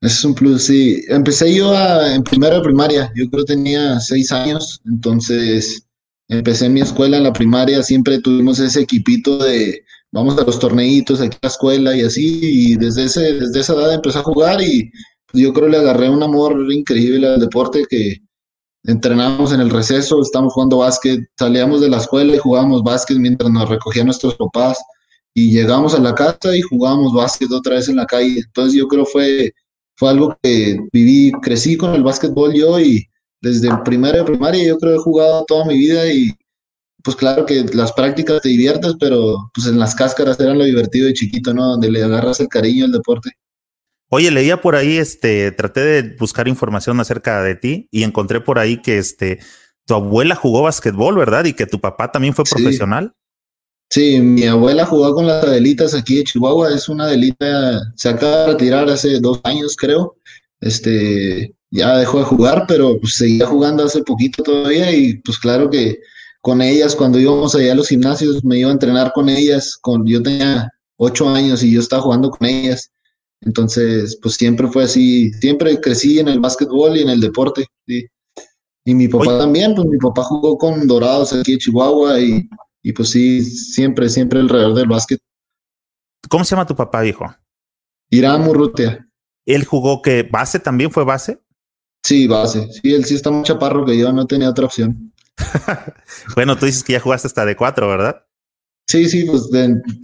Ese 0.00 0.14
es 0.14 0.24
un 0.24 0.34
plus, 0.34 0.64
sí. 0.64 1.04
Empecé 1.08 1.54
yo 1.54 1.72
en 2.06 2.24
primera 2.24 2.60
primaria. 2.62 3.12
Yo 3.14 3.28
creo 3.30 3.44
que 3.44 3.54
tenía 3.54 4.00
seis 4.00 4.32
años. 4.32 4.80
Entonces 4.86 5.86
empecé 6.30 6.66
en 6.66 6.74
mi 6.74 6.80
escuela 6.80 7.18
en 7.18 7.24
la 7.24 7.32
primaria. 7.32 7.82
Siempre 7.82 8.20
tuvimos 8.20 8.58
ese 8.58 8.80
equipito 8.80 9.38
de 9.38 9.84
vamos 10.12 10.38
a 10.38 10.44
los 10.44 10.58
torneitos 10.58 11.20
aquí 11.20 11.36
a 11.36 11.46
la 11.46 11.48
escuela 11.48 11.96
y 11.96 12.02
así. 12.02 12.40
Y 12.42 12.76
desde, 12.76 13.04
ese, 13.04 13.34
desde 13.34 13.60
esa 13.60 13.74
edad 13.74 13.92
empecé 13.92 14.18
a 14.18 14.22
jugar 14.22 14.62
y 14.62 14.90
yo 15.32 15.52
creo 15.52 15.66
que 15.66 15.72
le 15.72 15.78
agarré 15.78 16.08
un 16.08 16.22
amor 16.22 16.56
increíble 16.72 17.26
al 17.26 17.40
deporte 17.40 17.84
que 17.88 18.18
entrenábamos 18.84 19.52
en 19.52 19.60
el 19.60 19.70
receso, 19.70 20.20
estábamos 20.22 20.54
jugando 20.54 20.78
básquet, 20.78 21.20
salíamos 21.38 21.82
de 21.82 21.90
la 21.90 21.98
escuela 21.98 22.34
y 22.34 22.38
jugábamos 22.38 22.82
básquet 22.82 23.18
mientras 23.18 23.50
nos 23.50 23.68
recogían 23.68 24.06
nuestros 24.06 24.36
papás 24.36 24.78
y 25.34 25.52
llegamos 25.52 25.94
a 25.94 26.00
la 26.00 26.14
casa 26.14 26.56
y 26.56 26.62
jugábamos 26.62 27.12
básquet 27.12 27.52
otra 27.52 27.74
vez 27.74 27.88
en 27.88 27.96
la 27.96 28.06
calle. 28.06 28.38
Entonces 28.38 28.74
yo 28.74 28.88
creo 28.88 29.04
fue 29.04 29.52
fue 30.00 30.08
algo 30.08 30.34
que 30.42 30.78
viví, 30.92 31.30
crecí 31.42 31.76
con 31.76 31.94
el 31.94 32.02
básquetbol 32.02 32.54
yo 32.54 32.80
y 32.80 33.06
desde 33.40 33.68
primera 33.84 34.18
de 34.18 34.24
primaria 34.24 34.66
yo 34.66 34.78
creo 34.78 34.92
que 34.92 34.98
he 34.98 35.02
jugado 35.02 35.44
toda 35.46 35.64
mi 35.64 35.76
vida 35.76 36.12
y 36.12 36.32
pues 37.02 37.16
claro 37.16 37.46
que 37.46 37.64
las 37.72 37.92
prácticas 37.92 38.42
te 38.42 38.50
diviertes, 38.50 38.94
pero 39.00 39.50
pues 39.54 39.66
en 39.66 39.78
las 39.78 39.94
cáscaras 39.94 40.38
eran 40.38 40.58
lo 40.58 40.64
divertido 40.64 41.06
de 41.06 41.14
chiquito, 41.14 41.54
¿no? 41.54 41.66
Donde 41.68 41.90
le 41.90 42.02
agarras 42.02 42.40
el 42.40 42.48
cariño 42.48 42.84
al 42.84 42.92
deporte. 42.92 43.30
Oye, 44.10 44.30
leía 44.30 44.60
por 44.60 44.74
ahí, 44.74 44.96
este, 44.96 45.52
traté 45.52 45.80
de 45.80 46.16
buscar 46.18 46.48
información 46.48 46.98
acerca 47.00 47.42
de 47.42 47.54
ti 47.54 47.88
y 47.90 48.02
encontré 48.02 48.40
por 48.40 48.58
ahí 48.58 48.82
que 48.82 48.98
este, 48.98 49.38
tu 49.86 49.94
abuela 49.94 50.34
jugó 50.34 50.62
basquetbol, 50.62 51.16
¿verdad? 51.16 51.44
Y 51.44 51.52
que 51.52 51.66
tu 51.66 51.80
papá 51.80 52.10
también 52.10 52.34
fue 52.34 52.44
profesional. 52.44 53.14
Sí, 53.88 54.20
mi 54.20 54.44
abuela 54.46 54.84
jugó 54.84 55.14
con 55.14 55.26
las 55.26 55.44
Adelitas 55.44 55.94
aquí 55.94 56.16
de 56.16 56.24
Chihuahua, 56.24 56.74
es 56.74 56.88
una 56.88 57.04
Adelita, 57.04 57.80
se 57.96 58.08
acaba 58.08 58.36
de 58.36 58.46
retirar 58.52 58.88
hace 58.88 59.18
dos 59.20 59.40
años, 59.44 59.76
creo. 59.76 60.16
Este, 60.60 61.54
ya 61.70 61.96
dejó 61.96 62.18
de 62.18 62.24
jugar, 62.24 62.64
pero 62.66 62.98
pues, 63.00 63.16
seguía 63.16 63.46
jugando 63.46 63.84
hace 63.84 64.02
poquito 64.02 64.42
todavía 64.42 64.92
y 64.92 65.18
pues 65.18 65.38
claro 65.38 65.70
que 65.70 65.98
con 66.40 66.62
ellas, 66.62 66.96
cuando 66.96 67.18
íbamos 67.18 67.54
allá 67.54 67.72
a 67.72 67.76
los 67.76 67.88
gimnasios, 67.88 68.42
me 68.44 68.58
iba 68.58 68.70
a 68.70 68.72
entrenar 68.72 69.12
con 69.12 69.28
ellas, 69.28 69.76
con, 69.76 70.06
yo 70.06 70.22
tenía 70.22 70.70
ocho 70.96 71.28
años 71.28 71.62
y 71.62 71.72
yo 71.72 71.80
estaba 71.80 72.02
jugando 72.02 72.30
con 72.30 72.48
ellas. 72.48 72.90
Entonces, 73.42 74.18
pues 74.22 74.34
siempre 74.34 74.66
fue 74.68 74.84
así, 74.84 75.32
siempre 75.34 75.78
crecí 75.80 76.18
en 76.18 76.28
el 76.28 76.40
básquetbol 76.40 76.96
y 76.96 77.02
en 77.02 77.10
el 77.10 77.20
deporte. 77.20 77.66
Y 77.86 78.94
mi 78.94 79.08
papá 79.08 79.38
también, 79.38 79.74
pues 79.74 79.86
mi 79.86 79.98
papá 79.98 80.22
jugó 80.24 80.56
con 80.56 80.86
Dorados 80.86 81.32
aquí 81.32 81.54
en 81.54 81.58
Chihuahua 81.58 82.18
y, 82.20 82.48
y 82.82 82.92
pues 82.92 83.10
sí, 83.10 83.42
siempre, 83.42 84.08
siempre 84.08 84.40
alrededor 84.40 84.74
del 84.74 84.88
básquet. 84.88 85.20
¿Cómo 86.28 86.44
se 86.44 86.50
llama 86.50 86.66
tu 86.66 86.76
papá, 86.76 87.02
viejo? 87.02 87.26
Irán 88.10 88.42
Murrutia. 88.42 89.06
¿Él 89.46 89.64
jugó 89.64 90.00
que 90.02 90.22
base 90.22 90.58
también 90.58 90.90
fue 90.90 91.04
base? 91.04 91.38
Sí, 92.02 92.26
base. 92.26 92.68
Sí, 92.72 92.94
él 92.94 93.04
sí 93.04 93.14
está 93.14 93.30
más 93.30 93.44
chaparro 93.44 93.84
que 93.84 93.98
yo, 93.98 94.12
no 94.12 94.26
tenía 94.26 94.50
otra 94.50 94.66
opción. 94.66 95.12
bueno, 96.34 96.56
tú 96.56 96.66
dices 96.66 96.82
que 96.82 96.94
ya 96.94 97.00
jugaste 97.00 97.28
hasta 97.28 97.44
de 97.44 97.56
cuatro, 97.56 97.88
¿verdad? 97.88 98.24
Sí, 98.86 99.08
sí, 99.08 99.24
pues 99.24 99.48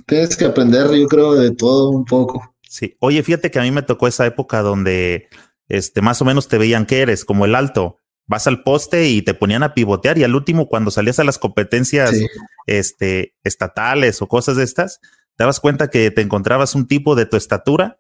tienes 0.07 0.37
que 0.37 0.45
aprender, 0.45 0.93
yo 0.95 1.09
creo, 1.09 1.35
de 1.35 1.51
todo 1.51 1.91
un 1.91 2.05
poco. 2.05 2.55
Sí. 2.63 2.97
Oye, 3.01 3.23
fíjate 3.23 3.51
que 3.51 3.59
a 3.59 3.63
mí 3.63 3.71
me 3.71 3.83
tocó 3.83 4.07
esa 4.07 4.27
época 4.27 4.63
donde 4.63 5.29
este, 5.69 6.03
más 6.03 6.23
o 6.23 6.25
menos 6.25 6.49
te 6.49 6.59
veían 6.59 6.87
que 6.87 7.01
eres, 7.01 7.25
como 7.25 7.45
el 7.45 7.55
alto. 7.55 7.99
Vas 8.27 8.47
al 8.47 8.63
poste 8.63 9.09
y 9.09 9.23
te 9.23 9.35
ponían 9.35 9.63
a 9.63 9.75
pivotear, 9.75 10.19
y 10.19 10.25
al 10.25 10.35
último, 10.35 10.69
cuando 10.69 10.91
salías 10.91 11.19
a 11.19 11.25
las 11.25 11.39
competencias 11.39 12.13
este, 12.67 13.35
estatales 13.45 14.21
o 14.21 14.27
cosas 14.27 14.57
de 14.57 14.65
estas, 14.65 15.01
te 15.01 15.45
dabas 15.45 15.61
cuenta 15.61 15.89
que 15.89 16.11
te 16.11 16.23
encontrabas 16.23 16.75
un 16.75 16.89
tipo 16.89 17.15
de 17.15 17.27
tu 17.27 17.37
estatura 17.37 17.99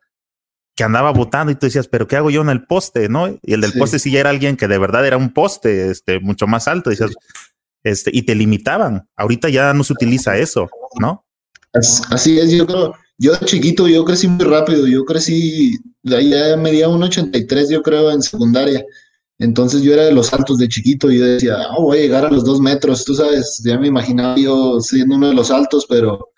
que 0.76 0.85
andaba 0.85 1.11
votando 1.11 1.50
y 1.50 1.54
tú 1.54 1.66
decías, 1.66 1.88
pero 1.88 2.06
¿qué 2.06 2.16
hago 2.16 2.30
yo 2.30 2.42
en 2.42 2.50
el 2.50 2.64
poste? 2.66 3.09
¿No? 3.09 3.28
Y 3.42 3.54
el 3.54 3.62
del 3.62 3.73
poste 3.73 3.99
sí 3.99 4.11
ya 4.11 4.21
era 4.21 4.30
alguien 4.30 4.59
que 4.59 4.68
de 4.68 4.76
verdad 4.76 5.06
era 5.06 5.16
un 5.16 5.33
poste, 5.33 5.90
este, 5.90 6.21
mucho 6.21 6.47
más 6.47 6.68
alto, 6.68 6.90
decías, 6.90 7.12
este, 7.83 8.11
y 8.12 8.23
te 8.23 8.35
limitaban. 8.35 9.09
Ahorita 9.16 9.49
ya 9.49 9.73
no 9.73 9.83
se 9.85 9.95
utiliza 9.95 10.37
eso, 10.37 10.68
¿no? 11.00 11.25
Así 11.73 12.38
es, 12.38 12.50
yo 12.52 12.66
creo, 12.66 12.95
yo 13.16 13.33
de 13.33 13.47
chiquito, 13.47 13.88
yo 13.88 14.04
crecí 14.04 14.28
muy 14.28 14.45
rápido, 14.45 14.87
yo 14.87 15.04
crecí, 15.06 15.78
ya 16.02 16.56
medía 16.59 16.88
un 16.88 17.02
83, 17.02 17.71
yo 17.71 17.83
creo, 17.83 18.11
en 18.11 18.21
secundaria. 18.21 18.85
Entonces 19.38 19.80
yo 19.80 19.95
era 19.95 20.04
de 20.04 20.12
los 20.12 20.33
altos 20.35 20.59
de 20.59 20.68
chiquito 20.68 21.11
y 21.11 21.18
yo 21.18 21.25
decía, 21.25 21.56
oh, 21.76 21.85
voy 21.85 21.99
a 21.99 22.02
llegar 22.02 22.26
a 22.26 22.30
los 22.30 22.45
dos 22.45 22.61
metros, 22.61 23.04
tú 23.04 23.14
sabes, 23.14 23.62
ya 23.64 23.78
me 23.78 23.88
imaginaba 23.88 24.37
yo 24.37 24.78
siendo 24.80 25.16
uno 25.16 25.28
de 25.28 25.35
los 25.35 25.50
altos, 25.50 25.87
pero 25.88 26.30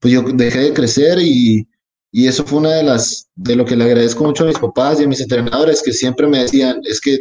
pues 0.00 0.14
yo 0.14 0.22
dejé 0.22 0.60
de 0.60 0.72
crecer 0.72 1.18
y 1.20 1.66
y 2.12 2.26
eso 2.26 2.44
fue 2.44 2.58
una 2.58 2.74
de 2.74 2.82
las, 2.82 3.26
de 3.34 3.56
lo 3.56 3.64
que 3.64 3.74
le 3.74 3.84
agradezco 3.84 4.22
mucho 4.22 4.44
a 4.44 4.48
mis 4.48 4.58
papás 4.58 5.00
y 5.00 5.04
a 5.04 5.08
mis 5.08 5.22
entrenadores 5.22 5.82
que 5.82 5.94
siempre 5.94 6.26
me 6.26 6.40
decían, 6.40 6.80
es 6.84 7.00
que 7.00 7.18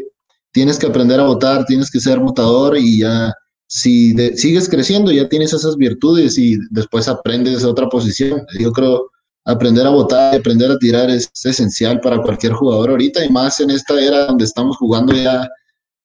tienes 0.51 0.77
que 0.77 0.88
aprender 0.88 1.17
a 1.19 1.24
votar, 1.25 1.65
tienes 1.65 1.89
que 1.89 2.01
ser 2.01 2.19
votador 2.19 2.77
y 2.77 3.00
ya, 3.00 3.33
si 3.67 4.13
sigues 4.36 4.67
creciendo, 4.67 5.10
ya 5.10 5.29
tienes 5.29 5.53
esas 5.53 5.77
virtudes 5.77 6.38
y 6.38 6.57
después 6.71 7.07
aprendes 7.07 7.63
otra 7.63 7.88
posición. 7.88 8.45
Yo 8.60 8.74
creo 8.74 9.10
aprender 9.45 9.88
a 9.88 9.91
votar, 9.91 10.36
aprender 10.36 10.69
a 10.69 10.77
tirar 10.77 11.10
es, 11.10 11.31
esencial 11.41 12.01
para 12.01 12.21
cualquier 12.21 12.51
jugador 12.51 12.89
ahorita 12.89 13.24
y 13.24 13.29
más 13.29 13.62
en 13.62 13.71
esta 13.71 14.00
era 14.00 14.25
donde 14.25 14.43
estamos 14.43 14.75
jugando 14.75 15.13
ya 15.13 15.48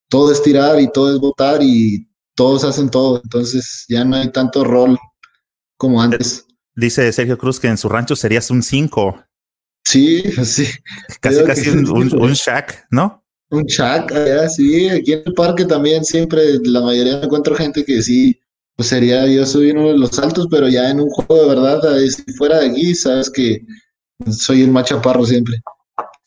todo 0.09 0.31
es 0.31 0.41
tirar 0.43 0.81
y 0.81 0.91
todo 0.93 1.13
es 1.13 1.19
votar 1.19 1.61
y 1.61 2.09
todos 2.37 2.63
hacen 2.63 2.89
todo, 2.89 3.21
entonces 3.25 3.85
ya 3.89 4.05
no 4.05 4.15
hay 4.15 4.31
tanto 4.31 4.63
rol 4.63 4.97
como 5.77 6.01
antes. 6.01 6.46
Dice 6.77 7.11
Sergio 7.13 7.39
Cruz 7.39 7.59
que 7.59 7.69
en 7.69 7.79
su 7.79 7.89
rancho 7.89 8.15
serías 8.15 8.51
un 8.51 8.63
5. 8.63 9.25
Sí, 9.85 10.23
sí. 10.45 10.67
Casi, 11.21 11.45
casi 11.45 11.71
un, 11.71 11.89
un, 11.89 12.33
shack, 12.35 12.87
¿no? 12.91 13.25
Un 13.51 13.65
shack, 13.65 14.13
allá, 14.13 14.49
sí. 14.49 14.89
Aquí 14.91 15.15
en 15.15 15.23
el 15.25 15.33
parque 15.33 15.65
también 15.65 16.05
siempre, 16.05 16.43
la 16.65 16.83
mayoría 16.83 17.19
me 17.19 17.25
encuentro 17.25 17.55
gente 17.55 17.85
que 17.85 18.03
sí, 18.03 18.39
pues 18.75 18.89
sería, 18.89 19.27
yo 19.27 19.47
soy 19.47 19.71
uno 19.71 19.89
de 19.89 19.99
los 19.99 20.19
altos, 20.19 20.49
pero 20.51 20.69
ya 20.69 20.91
en 20.91 21.01
un 21.01 21.09
juego 21.09 21.43
de 21.43 21.49
verdad, 21.49 21.81
si 22.09 22.31
fuera 22.35 22.59
de 22.59 22.71
aquí, 22.71 22.95
sabes 22.95 23.31
que 23.31 23.65
soy 24.31 24.63
el 24.63 24.71
más 24.71 24.85
chaparro 24.85 25.25
siempre. 25.25 25.57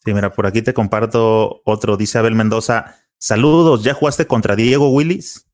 Sí, 0.03 0.13
mira, 0.13 0.33
por 0.33 0.47
aquí 0.47 0.61
te 0.61 0.73
comparto 0.73 1.61
otro, 1.65 1.97
dice 1.97 2.17
Abel 2.17 2.35
Mendoza. 2.35 2.95
Saludos, 3.19 3.83
¿ya 3.83 3.93
jugaste 3.93 4.25
contra 4.25 4.55
Diego 4.55 4.89
Willis? 4.89 5.45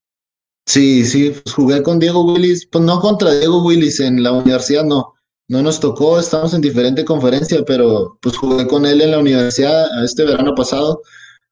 Sí, 0.67 1.05
sí, 1.05 1.29
pues 1.29 1.53
jugué 1.53 1.83
con 1.83 1.99
Diego 1.99 2.25
Willis, 2.25 2.67
pues 2.71 2.83
no 2.83 2.99
contra 2.99 3.33
Diego 3.33 3.63
Willis 3.63 3.99
en 3.99 4.23
la 4.23 4.31
universidad, 4.31 4.83
no, 4.83 5.13
no 5.47 5.61
nos 5.61 5.79
tocó, 5.79 6.19
estamos 6.19 6.53
en 6.55 6.61
diferente 6.61 7.05
conferencia, 7.05 7.63
pero 7.65 8.17
pues 8.21 8.35
jugué 8.35 8.65
con 8.65 8.85
él 8.85 9.01
en 9.01 9.11
la 9.11 9.19
universidad 9.19 10.03
este 10.03 10.23
verano 10.25 10.55
pasado. 10.55 11.01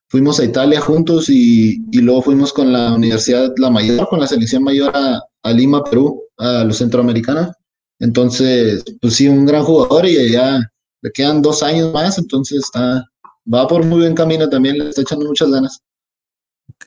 Fuimos 0.10 0.40
a 0.40 0.46
Italia 0.46 0.82
juntos 0.82 1.30
y, 1.30 1.78
luego 2.02 2.24
fuimos 2.24 2.54
con 2.54 2.72
la 2.72 2.94
Universidad 2.94 3.54
La 3.58 3.70
Mayor, 3.70 4.08
con 4.10 4.20
la 4.20 4.28
selección 4.28 4.64
mayor 4.64 4.92
a, 4.96 5.52
Lima, 5.52 5.84
Perú, 5.84 6.24
a 6.38 6.64
los 6.64 6.78
centroamericanos. 6.78 7.52
Entonces, 8.00 8.84
pues 9.02 9.16
sí, 9.16 9.28
un 9.28 9.46
gran 9.46 9.64
jugador 9.64 10.06
y 10.06 10.32
ya 10.32 10.60
le 11.02 11.12
quedan 11.12 11.42
dos 11.42 11.62
años 11.62 11.94
más, 11.94 12.18
entonces 12.18 12.64
está, 12.64 13.04
va 13.52 13.68
por 13.68 13.86
muy 13.86 14.02
buen 14.02 14.16
camino 14.16 14.50
también, 14.50 14.78
le 14.78 14.90
está 14.90 15.02
echando 15.02 15.26
muchas 15.26 15.50
ganas. 15.52 15.82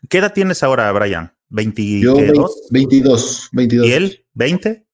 ¿Qué 0.08 0.18
edad 0.18 0.32
tienes 0.32 0.62
ahora, 0.62 0.90
Brian? 0.92 1.35
¿22? 1.50 2.50
22, 2.70 3.48
22. 3.52 3.86
¿Y 3.86 3.92
él? 3.92 4.24
¿20? 4.34 4.84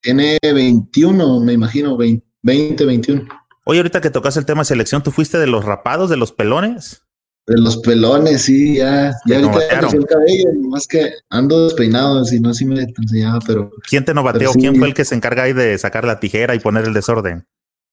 Tiene 0.00 0.38
21, 0.42 1.40
me 1.40 1.52
imagino, 1.52 1.96
20, 1.96 2.84
21. 2.84 3.28
Oye, 3.64 3.80
ahorita 3.80 4.00
que 4.00 4.10
tocas 4.10 4.36
el 4.36 4.46
tema 4.46 4.60
de 4.60 4.66
selección, 4.66 5.02
¿tú 5.02 5.10
fuiste 5.10 5.38
de 5.38 5.48
los 5.48 5.64
rapados, 5.64 6.08
de 6.08 6.16
los 6.16 6.32
pelones? 6.32 7.02
De 7.46 7.60
los 7.60 7.78
pelones, 7.78 8.42
sí, 8.42 8.76
ya. 8.76 9.12
Ya 9.26 9.38
ahorita 9.38 9.80
ya 9.80 9.88
el 9.88 10.04
cabello, 10.04 10.48
más 10.68 10.86
que 10.86 11.10
ando 11.30 11.64
despeinado, 11.64 12.24
si 12.24 12.40
no, 12.40 12.54
sí 12.54 12.64
me 12.64 12.82
enseñaba, 12.82 13.40
pero. 13.46 13.70
¿Quién 13.88 14.04
te 14.04 14.14
novateó? 14.14 14.52
¿Quién 14.52 14.76
fue 14.76 14.88
el 14.88 14.94
que 14.94 15.04
se 15.04 15.14
encarga 15.14 15.44
ahí 15.44 15.52
de 15.52 15.76
sacar 15.78 16.04
la 16.04 16.20
tijera 16.20 16.54
y 16.54 16.60
poner 16.60 16.84
el 16.84 16.94
desorden? 16.94 17.46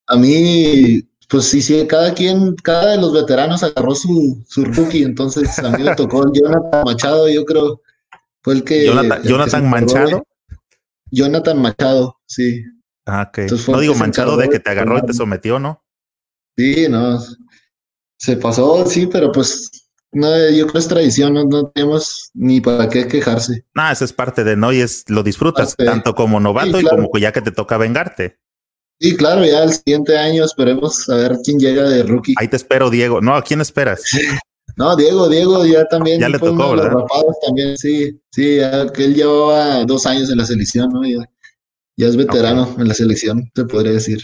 A 0.07 0.15
mí, 0.15 1.03
pues 1.29 1.45
sí, 1.45 1.61
sí, 1.61 1.85
cada 1.87 2.13
quien, 2.13 2.55
cada 2.57 2.91
de 2.91 2.97
los 2.97 3.13
veteranos 3.13 3.63
agarró 3.63 3.95
su, 3.95 4.43
su 4.47 4.65
rookie, 4.65 5.03
entonces 5.03 5.57
a 5.59 5.69
mí 5.69 5.83
me 5.83 5.95
tocó 5.95 6.31
Jonathan 6.33 6.83
Machado, 6.85 7.29
yo 7.29 7.45
creo, 7.45 7.81
fue 8.43 8.55
el 8.55 8.63
que. 8.63 8.85
Jonathan, 8.85 9.69
Manchado. 9.69 10.27
Jonathan 11.11 11.61
Machado, 11.61 12.17
sí. 12.25 12.63
Ah, 13.05 13.29
ok. 13.29 13.51
No 13.67 13.79
digo 13.79 13.95
Manchado 13.95 14.37
de 14.37 14.49
que 14.49 14.59
te 14.59 14.71
agarró 14.71 14.97
y 14.97 15.05
te 15.05 15.13
sometió, 15.13 15.59
¿no? 15.59 15.83
Sí, 16.57 16.87
no. 16.89 17.19
Se 18.17 18.37
pasó, 18.37 18.85
sí, 18.85 19.07
pero 19.07 19.31
pues 19.31 19.69
no, 20.11 20.27
yo 20.49 20.67
creo 20.67 20.73
que 20.73 20.77
es 20.79 20.87
tradición, 20.87 21.33
no, 21.33 21.69
tenemos 21.69 22.29
ni 22.33 22.61
para 22.61 22.87
qué 22.87 23.07
quejarse. 23.07 23.65
No, 23.73 23.91
eso 23.91 24.05
es 24.05 24.13
parte 24.13 24.43
de 24.43 24.55
no 24.55 24.71
y 24.71 24.79
es 24.79 25.05
lo 25.09 25.23
disfrutas 25.23 25.75
tanto 25.75 26.13
como 26.15 26.39
novato 26.39 26.79
y 26.79 26.83
como 26.83 27.09
ya 27.17 27.31
que 27.31 27.41
te 27.41 27.51
toca 27.51 27.77
vengarte. 27.77 28.39
Sí, 28.99 29.17
claro, 29.17 29.43
ya 29.43 29.63
el 29.63 29.73
siguiente 29.73 30.17
año 30.17 30.45
esperemos 30.45 31.09
a 31.09 31.15
ver 31.15 31.37
quién 31.43 31.59
llega 31.59 31.83
de 31.83 32.03
rookie. 32.03 32.35
Ahí 32.37 32.47
te 32.47 32.55
espero, 32.55 32.89
Diego. 32.89 33.21
No, 33.21 33.35
¿a 33.35 33.41
quién 33.41 33.59
esperas? 33.59 34.03
No, 34.75 34.95
Diego, 34.95 35.29
Diego 35.29 35.65
ya 35.65 35.85
también. 35.85 36.19
Ya 36.19 36.29
le 36.29 36.39
tocó, 36.39 36.71
¿verdad? 36.71 37.03
también, 37.45 37.77
sí, 37.77 38.19
sí, 38.31 38.59
que 38.93 39.05
él 39.05 39.15
llevaba 39.15 39.83
dos 39.85 40.05
años 40.05 40.29
en 40.31 40.37
la 40.37 40.45
selección, 40.45 40.89
¿no? 40.89 41.03
Ya, 41.05 41.29
ya 41.95 42.07
es 42.07 42.15
veterano 42.15 42.75
en 42.77 42.87
la 42.87 42.93
selección, 42.93 43.49
te 43.53 43.65
podría 43.65 43.93
decir. 43.93 44.19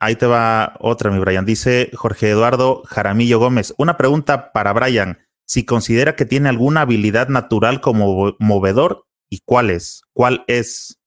Ahí 0.00 0.16
te 0.16 0.26
va 0.26 0.74
otra, 0.80 1.12
mi 1.12 1.20
Brian. 1.20 1.46
Dice 1.46 1.90
Jorge 1.94 2.30
Eduardo 2.30 2.82
Jaramillo 2.86 3.38
Gómez. 3.38 3.72
Una 3.78 3.96
pregunta 3.96 4.50
para 4.52 4.72
Brian. 4.72 5.18
Si 5.46 5.64
considera 5.64 6.16
que 6.16 6.24
tiene 6.24 6.48
alguna 6.48 6.80
habilidad 6.80 7.28
natural 7.28 7.80
como 7.80 8.34
movedor 8.40 9.04
y 9.30 9.40
cuál 9.44 9.70
es, 9.70 10.02
cuál 10.12 10.42
es. 10.48 10.98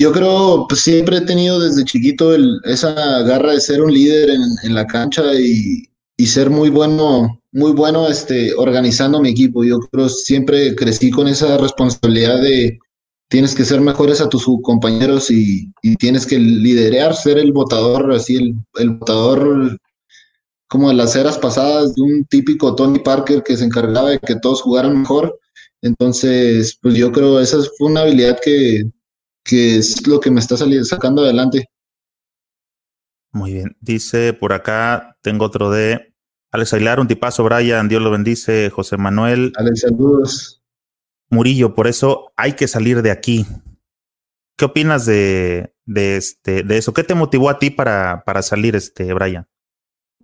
Yo 0.00 0.10
creo, 0.10 0.66
pues 0.68 0.80
siempre 0.80 1.18
he 1.18 1.20
tenido 1.20 1.60
desde 1.60 1.84
chiquito 1.84 2.34
el, 2.34 2.60
esa 2.64 3.22
garra 3.22 3.52
de 3.52 3.60
ser 3.60 3.80
un 3.80 3.94
líder 3.94 4.30
en, 4.30 4.42
en 4.64 4.74
la 4.74 4.86
cancha 4.88 5.22
y, 5.34 5.84
y 6.16 6.26
ser 6.26 6.50
muy 6.50 6.70
bueno 6.70 7.40
muy 7.54 7.70
bueno 7.70 8.08
este, 8.08 8.52
organizando 8.54 9.20
mi 9.20 9.30
equipo. 9.30 9.64
Yo 9.64 9.78
creo 9.78 10.08
siempre 10.08 10.74
crecí 10.74 11.10
con 11.10 11.28
esa 11.28 11.56
responsabilidad 11.56 12.42
de 12.42 12.78
tienes 13.28 13.54
que 13.54 13.64
ser 13.64 13.80
mejores 13.80 14.20
a 14.20 14.28
tus 14.28 14.44
compañeros 14.62 15.30
y, 15.30 15.72
tienes 15.98 16.26
que 16.26 16.38
liderar, 16.38 17.14
ser 17.14 17.38
el 17.38 17.52
votador, 17.52 18.12
así 18.12 18.36
el, 18.36 18.54
el 18.74 18.90
votador 18.90 19.78
como 20.68 20.90
en 20.90 20.96
las 20.96 21.14
eras 21.14 21.38
pasadas 21.38 21.94
de 21.94 22.02
un 22.02 22.24
típico 22.24 22.74
Tony 22.74 22.98
Parker 22.98 23.42
que 23.44 23.56
se 23.56 23.64
encargaba 23.64 24.10
de 24.10 24.18
que 24.18 24.36
todos 24.36 24.60
jugaran 24.60 25.00
mejor. 25.00 25.38
Entonces, 25.82 26.76
pues 26.82 26.94
yo 26.96 27.12
creo 27.12 27.38
esa 27.40 27.58
fue 27.78 27.88
una 27.88 28.00
habilidad 28.00 28.38
que, 28.42 28.82
que 29.44 29.76
es 29.76 30.06
lo 30.06 30.18
que 30.18 30.30
me 30.30 30.40
está 30.40 30.56
saliendo, 30.56 30.84
sacando 30.84 31.22
adelante. 31.22 31.66
Muy 33.34 33.52
bien. 33.52 33.76
Dice 33.80 34.32
por 34.32 34.52
acá, 34.52 35.18
tengo 35.20 35.44
otro 35.44 35.68
de 35.68 36.14
Alex 36.52 36.72
Aguilar, 36.72 37.00
un 37.00 37.08
tipazo, 37.08 37.42
Brian, 37.42 37.88
Dios 37.88 38.00
lo 38.00 38.12
bendice, 38.12 38.70
José 38.70 38.96
Manuel. 38.96 39.52
Alex, 39.56 39.80
saludos. 39.80 40.62
Murillo, 41.30 41.74
por 41.74 41.88
eso 41.88 42.32
hay 42.36 42.52
que 42.52 42.68
salir 42.68 43.02
de 43.02 43.10
aquí. 43.10 43.44
¿Qué 44.56 44.66
opinas 44.66 45.04
de, 45.04 45.74
de, 45.84 46.16
este, 46.16 46.62
de 46.62 46.78
eso? 46.78 46.94
¿Qué 46.94 47.02
te 47.02 47.16
motivó 47.16 47.50
a 47.50 47.58
ti 47.58 47.70
para, 47.70 48.22
para 48.24 48.40
salir, 48.40 48.76
este, 48.76 49.12
Brian? 49.12 49.48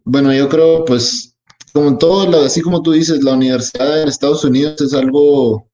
Bueno, 0.05 0.33
yo 0.33 0.49
creo, 0.49 0.85
pues, 0.85 1.37
como 1.73 1.99
todo, 1.99 2.45
así 2.45 2.61
como 2.61 2.81
tú 2.81 2.93
dices, 2.93 3.25
la 3.25 3.35
universidad 3.35 4.03
en 4.03 4.09
Estados 4.09 4.45
Unidos 4.45 4.81
es 4.81 4.95
algo 4.95 5.69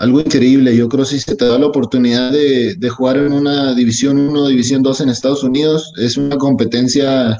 algo 0.00 0.20
increíble. 0.20 0.74
Yo 0.74 0.88
creo 0.88 1.04
que 1.04 1.10
si 1.10 1.20
se 1.20 1.36
te 1.36 1.44
da 1.44 1.58
la 1.58 1.66
oportunidad 1.66 2.32
de, 2.32 2.88
jugar 2.88 3.18
en 3.18 3.32
una 3.32 3.74
División 3.74 4.18
1, 4.18 4.48
División 4.48 4.82
2 4.82 5.02
en 5.02 5.10
Estados 5.10 5.44
Unidos, 5.44 5.92
es 5.98 6.16
una 6.16 6.38
competencia 6.38 7.36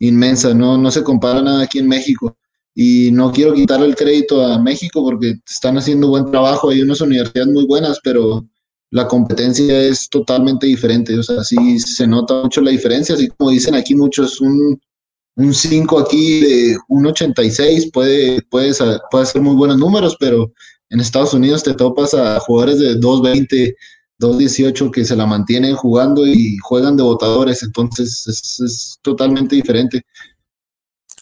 inmensa, 0.00 0.52
no, 0.52 0.76
no 0.76 0.90
se 0.90 1.04
compara 1.04 1.40
nada 1.40 1.62
aquí 1.62 1.78
en 1.78 1.86
México. 1.86 2.36
Y 2.74 3.12
no 3.12 3.30
quiero 3.30 3.54
quitarle 3.54 3.86
el 3.86 3.94
crédito 3.94 4.44
a 4.44 4.60
México 4.60 5.04
porque 5.04 5.36
están 5.48 5.78
haciendo 5.78 6.08
buen 6.08 6.28
trabajo, 6.30 6.70
hay 6.70 6.82
unas 6.82 7.00
universidades 7.00 7.52
muy 7.52 7.64
buenas, 7.66 8.00
pero 8.02 8.44
la 8.90 9.06
competencia 9.06 9.80
es 9.80 10.08
totalmente 10.08 10.66
diferente. 10.66 11.16
O 11.16 11.22
sea, 11.22 11.44
sí 11.44 11.78
se 11.78 12.08
nota 12.08 12.42
mucho 12.42 12.60
la 12.60 12.72
diferencia, 12.72 13.14
así 13.14 13.28
como 13.28 13.50
dicen 13.50 13.76
aquí 13.76 13.94
muchos, 13.94 14.40
un, 14.40 14.80
un 15.36 15.54
5 15.54 16.00
aquí 16.00 16.40
de 16.40 16.76
1.86 16.88 17.92
puede, 17.92 18.42
puede, 18.50 18.72
puede 19.12 19.26
ser 19.26 19.42
muy 19.42 19.54
buenos 19.54 19.78
números, 19.78 20.16
pero 20.18 20.52
en 20.90 21.00
Estados 21.00 21.32
Unidos 21.32 21.62
te 21.62 21.74
topas 21.74 22.14
a 22.14 22.38
jugadores 22.40 22.78
de 22.80 22.98
2.20, 22.98 23.74
2.18 24.20 24.90
que 24.90 25.04
se 25.04 25.16
la 25.16 25.24
mantienen 25.24 25.74
jugando 25.76 26.26
y 26.26 26.56
juegan 26.58 26.96
de 26.96 27.04
votadores, 27.04 27.62
entonces 27.62 28.26
es, 28.26 28.98
totalmente 29.02 29.56
diferente. 29.56 30.02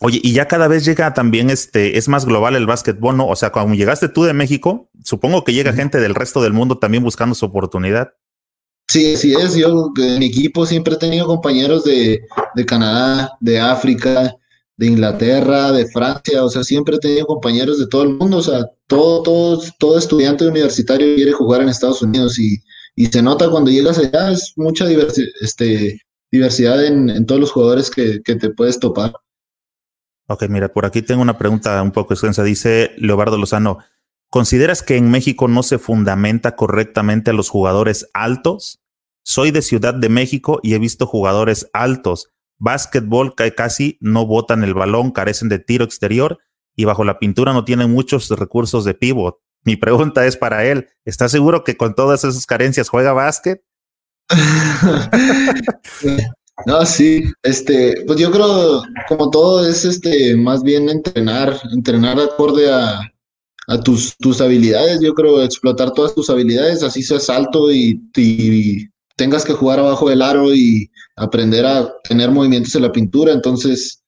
Oye, 0.01 0.21
y 0.23 0.33
ya 0.33 0.47
cada 0.49 0.69
vez 0.69 0.85
llega 0.85 1.13
también 1.13 1.51
este, 1.51 1.99
es 1.99 2.09
más 2.09 2.25
global 2.25 2.57
el 2.57 2.67
básquetbol, 2.67 3.17
¿no? 3.17 3.29
O 3.29 3.37
sea, 3.37 3.51
cuando 3.51 3.75
llegaste 3.75 4.09
tú 4.09 4.25
de 4.25 4.33
México, 4.33 4.89
supongo 5.05 5.45
que 5.45 5.53
llega 5.53 5.73
gente 5.73 5.99
del 5.99 6.15
resto 6.15 6.41
del 6.41 6.53
mundo 6.53 6.79
también 6.79 7.03
buscando 7.03 7.35
su 7.35 7.47
oportunidad. 7.47 8.13
Sí, 8.89 9.17
sí 9.17 9.35
es. 9.35 9.55
Yo 9.55 9.93
en 9.99 10.19
mi 10.19 10.27
equipo 10.27 10.65
siempre 10.65 10.95
he 10.95 10.99
tenido 10.99 11.27
compañeros 11.27 11.85
de, 11.85 12.23
de 12.55 12.67
Canadá, 12.67 13.37
de 13.41 13.61
África, 13.61 14.35
de 14.79 14.87
Inglaterra, 14.87 15.73
de 15.73 15.87
Francia, 15.89 16.45
o 16.45 16.49
sea, 16.49 16.63
siempre 16.63 16.97
he 16.97 17.01
tenido 17.01 17.27
compañeros 17.27 17.81
de 17.81 17.89
todo 17.89 18.05
el 18.05 18.11
mundo, 18.11 18.37
o 18.37 18.43
sea, 18.43 18.65
todo, 18.87 19.23
todo, 19.25 19.61
todo 19.77 19.99
estudiante 19.99 20.47
universitario 20.47 21.17
quiere 21.17 21.33
jugar 21.33 21.61
en 21.61 21.69
Estados 21.69 22.01
Unidos 22.01 22.39
y, 22.39 22.63
y 22.95 23.07
se 23.07 23.21
nota 23.21 23.51
cuando 23.51 23.73
llegas 23.73 23.99
allá, 23.99 24.31
es 24.31 24.53
mucha 24.55 24.87
este, 25.41 26.01
diversidad 26.31 26.87
en, 26.87 27.11
en, 27.11 27.27
todos 27.27 27.41
los 27.41 27.51
jugadores 27.51 27.91
que, 27.91 28.21
que, 28.25 28.37
te 28.37 28.51
puedes 28.51 28.79
topar. 28.79 29.13
Ok, 30.29 30.45
mira, 30.49 30.73
por 30.73 30.87
aquí 30.87 31.03
tengo 31.03 31.23
una 31.23 31.39
pregunta 31.39 31.83
un 31.83 31.91
poco 31.91 32.15
extensa, 32.15 32.45
dice 32.45 32.93
Leobardo 32.99 33.37
Lozano, 33.37 33.79
¿consideras 34.31 34.85
que 34.85 34.97
en 34.97 35.11
México 35.11 35.49
no 35.49 35.65
se 35.65 35.79
fundamenta 35.79 36.55
correctamente 36.55 37.33
a 37.33 37.35
los 37.35 37.49
jugadores 37.49 38.09
altos? 38.15 38.79
Soy 39.25 39.51
de 39.51 39.63
Ciudad 39.63 39.95
de 39.95 40.09
México 40.09 40.61
y 40.63 40.75
he 40.75 40.79
visto 40.79 41.05
jugadores 41.05 41.69
altos 41.73 42.31
básquetbol 42.59 43.35
casi 43.57 43.99
no 44.01 44.27
botan 44.27 44.65
el 44.65 44.75
balón, 44.75 45.11
carecen 45.11 45.49
de 45.49 45.59
tiro 45.59 45.85
exterior 45.85 46.39
y 46.77 46.85
bajo 46.85 47.05
la 47.05 47.19
pintura 47.19 47.53
no 47.53 47.65
tienen 47.65 47.91
muchos 47.91 48.29
recursos 48.31 48.85
de 48.85 48.95
pivot. 48.95 49.39
Mi 49.65 49.77
pregunta 49.77 50.25
es 50.27 50.37
para 50.37 50.65
él, 50.65 50.89
¿está 51.05 51.29
seguro 51.29 51.65
que 51.65 51.77
con 51.77 51.95
todas 51.95 52.25
esas 52.25 52.47
carencias 52.47 52.89
juega 52.89 53.13
básquet? 53.13 53.63
no, 56.67 56.87
sí, 56.87 57.25
este, 57.43 58.05
pues 58.07 58.19
yo 58.19 58.31
creo 58.31 58.83
como 59.09 59.31
todo 59.31 59.69
es 59.69 59.85
este 59.85 60.37
más 60.37 60.63
bien 60.63 60.89
entrenar, 60.89 61.59
entrenar 61.73 62.21
acorde 62.21 62.71
a, 62.71 63.01
a 63.69 63.81
tus, 63.81 64.17
tus 64.19 64.41
habilidades, 64.41 65.01
yo 65.01 65.15
creo 65.15 65.43
explotar 65.43 65.93
todas 65.93 66.15
tus 66.15 66.31
habilidades, 66.31 66.83
así 66.83 67.03
seas 67.03 67.29
alto 67.29 67.73
y, 67.73 68.01
y 68.17 68.87
tengas 69.17 69.45
que 69.45 69.53
jugar 69.53 69.81
abajo 69.81 70.09
del 70.09 70.23
aro 70.23 70.55
y 70.55 70.91
aprender 71.19 71.67
a 71.67 71.93
tener 72.09 72.31
movimientos 72.31 72.75
en 72.75 72.83
la 72.83 72.93
pintura, 72.93 73.33
entonces, 73.33 74.03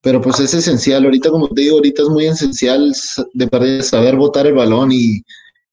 pero 0.00 0.20
pues 0.20 0.40
es 0.40 0.54
esencial, 0.54 1.04
ahorita 1.04 1.30
como 1.30 1.48
te 1.48 1.62
digo, 1.62 1.76
ahorita 1.76 2.02
es 2.02 2.08
muy 2.08 2.26
esencial 2.26 2.92
de 3.34 3.82
saber 3.82 4.16
botar 4.16 4.46
el 4.46 4.54
balón 4.54 4.92
y, 4.92 5.22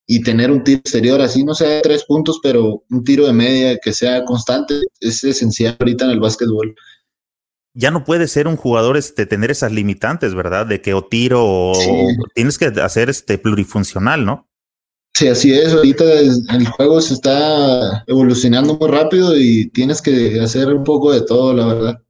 y 0.07 0.21
tener 0.21 0.51
un 0.51 0.63
tiro 0.63 0.79
exterior, 0.79 1.21
así 1.21 1.43
no 1.43 1.53
sea 1.55 1.69
de 1.69 1.81
tres 1.81 2.05
puntos, 2.05 2.39
pero 2.41 2.83
un 2.89 3.03
tiro 3.03 3.25
de 3.25 3.33
media 3.33 3.77
que 3.83 3.93
sea 3.93 4.23
constante, 4.23 4.81
es 4.99 5.23
esencial 5.23 5.75
ahorita 5.79 6.05
en 6.05 6.11
el 6.11 6.19
básquetbol. 6.19 6.75
Ya 7.73 7.91
no 7.91 8.05
puede 8.05 8.27
ser 8.27 8.47
un 8.47 8.55
jugador 8.55 8.95
este, 8.95 9.25
tener 9.25 9.51
esas 9.51 9.71
limitantes, 9.71 10.33
¿verdad? 10.33 10.65
De 10.65 10.81
que 10.81 10.93
o 10.93 11.03
tiro 11.03 11.41
o 11.43 11.73
tienes 12.33 12.57
que 12.57 12.67
hacer 12.67 13.09
este 13.09 13.37
plurifuncional, 13.37 14.23
¿no? 14.23 14.47
Sí, 15.17 15.29
así 15.29 15.53
es. 15.53 15.71
Ahorita 15.73 16.03
el 16.19 16.67
juego 16.75 16.99
se 16.99 17.13
está 17.13 18.03
evolucionando 18.05 18.77
muy 18.77 18.89
rápido 18.89 19.33
y 19.37 19.69
tienes 19.69 20.01
que 20.01 20.41
hacer 20.41 20.73
un 20.73 20.83
poco 20.83 21.13
de 21.13 21.21
todo, 21.21 21.53
la 21.53 21.67
verdad. 21.67 22.03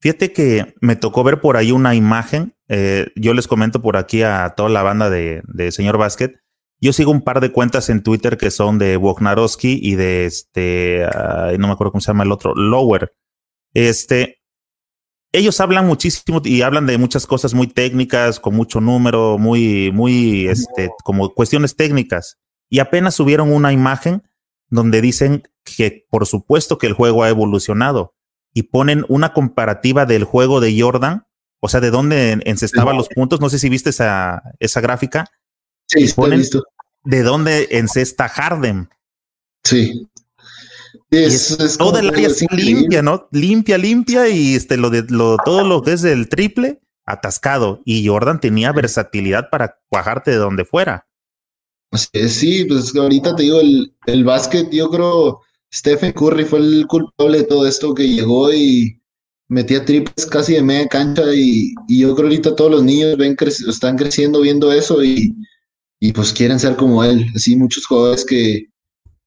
Fíjate 0.00 0.32
que 0.32 0.74
me 0.80 0.96
tocó 0.96 1.24
ver 1.24 1.40
por 1.40 1.58
ahí 1.58 1.72
una 1.72 1.94
imagen. 1.94 2.54
Eh, 2.68 3.08
yo 3.16 3.34
les 3.34 3.46
comento 3.46 3.82
por 3.82 3.98
aquí 3.98 4.22
a 4.22 4.54
toda 4.56 4.70
la 4.70 4.82
banda 4.82 5.10
de, 5.10 5.42
Señor 5.72 5.98
Basket. 5.98 6.36
Yo 6.80 6.94
sigo 6.94 7.10
un 7.10 7.20
par 7.20 7.40
de 7.40 7.52
cuentas 7.52 7.90
en 7.90 8.02
Twitter 8.02 8.38
que 8.38 8.50
son 8.50 8.78
de 8.78 8.96
Wojnarowski 8.96 9.78
y 9.82 9.96
de 9.96 10.24
este, 10.24 11.04
no 11.58 11.66
me 11.66 11.72
acuerdo 11.72 11.92
cómo 11.92 12.00
se 12.00 12.12
llama 12.12 12.24
el 12.24 12.32
otro, 12.32 12.54
Lower. 12.54 13.12
Este, 13.74 14.37
ellos 15.32 15.60
hablan 15.60 15.86
muchísimo 15.86 16.40
y 16.44 16.62
hablan 16.62 16.86
de 16.86 16.98
muchas 16.98 17.26
cosas 17.26 17.54
muy 17.54 17.66
técnicas, 17.66 18.40
con 18.40 18.54
mucho 18.54 18.80
número, 18.80 19.38
muy, 19.38 19.92
muy, 19.92 20.48
este, 20.48 20.90
como 21.04 21.34
cuestiones 21.34 21.76
técnicas. 21.76 22.38
Y 22.70 22.78
apenas 22.80 23.14
subieron 23.14 23.52
una 23.52 23.72
imagen 23.72 24.22
donde 24.68 25.00
dicen 25.00 25.42
que 25.64 26.06
por 26.10 26.26
supuesto 26.26 26.78
que 26.78 26.86
el 26.86 26.92
juego 26.92 27.22
ha 27.24 27.28
evolucionado 27.28 28.14
y 28.52 28.64
ponen 28.64 29.04
una 29.08 29.32
comparativa 29.32 30.06
del 30.06 30.24
juego 30.24 30.60
de 30.60 30.78
Jordan, 30.80 31.26
o 31.60 31.68
sea, 31.68 31.80
de 31.80 31.90
dónde 31.90 32.40
encestaba 32.44 32.92
los 32.92 33.08
puntos. 33.08 33.40
No 33.40 33.50
sé 33.50 33.58
si 33.58 33.68
viste 33.68 33.90
esa, 33.90 34.42
esa 34.58 34.80
gráfica. 34.80 35.26
Sí, 35.86 36.12
ponen 36.14 36.42
de 37.04 37.22
dónde 37.22 37.68
encesta 37.72 38.28
Harden. 38.28 38.90
Sí. 39.64 40.08
Es, 41.10 41.76
todo 41.78 41.98
el 41.98 42.08
área 42.08 42.28
limpia, 42.50 43.02
¿no? 43.02 43.28
Limpia, 43.32 43.78
limpia 43.78 44.28
y 44.28 44.54
este, 44.54 44.76
lo 44.76 44.90
de 44.90 45.04
lo, 45.08 45.38
todo 45.44 45.66
lo 45.66 45.82
que 45.82 45.92
es 45.92 46.04
el 46.04 46.28
triple 46.28 46.80
atascado. 47.06 47.80
Y 47.84 48.06
Jordan 48.06 48.40
tenía 48.40 48.72
versatilidad 48.72 49.48
para 49.50 49.80
bajarte 49.90 50.32
de 50.32 50.36
donde 50.36 50.64
fuera. 50.64 51.06
Sí, 51.92 52.66
pues 52.66 52.94
ahorita 52.94 53.34
te 53.34 53.44
digo, 53.44 53.60
el, 53.60 53.94
el 54.06 54.24
básquet, 54.24 54.68
yo 54.70 54.90
creo, 54.90 55.40
Stephen 55.72 56.12
Curry 56.12 56.44
fue 56.44 56.58
el 56.58 56.86
culpable 56.86 57.38
de 57.38 57.44
todo 57.44 57.66
esto 57.66 57.94
que 57.94 58.06
llegó 58.06 58.52
y 58.52 59.00
metía 59.48 59.86
triples 59.86 60.26
casi 60.26 60.54
de 60.54 60.62
media 60.62 60.86
cancha 60.88 61.22
y, 61.34 61.72
y 61.88 62.00
yo 62.00 62.14
creo 62.14 62.26
ahorita 62.26 62.54
todos 62.54 62.70
los 62.70 62.82
niños 62.82 63.16
ven 63.16 63.34
están 63.40 63.96
creciendo 63.96 64.42
viendo 64.42 64.70
eso 64.70 65.02
y, 65.02 65.34
y 65.98 66.12
pues 66.12 66.34
quieren 66.34 66.60
ser 66.60 66.76
como 66.76 67.02
él. 67.02 67.26
Así 67.34 67.56
muchos 67.56 67.86
jugadores 67.86 68.26
que, 68.26 68.68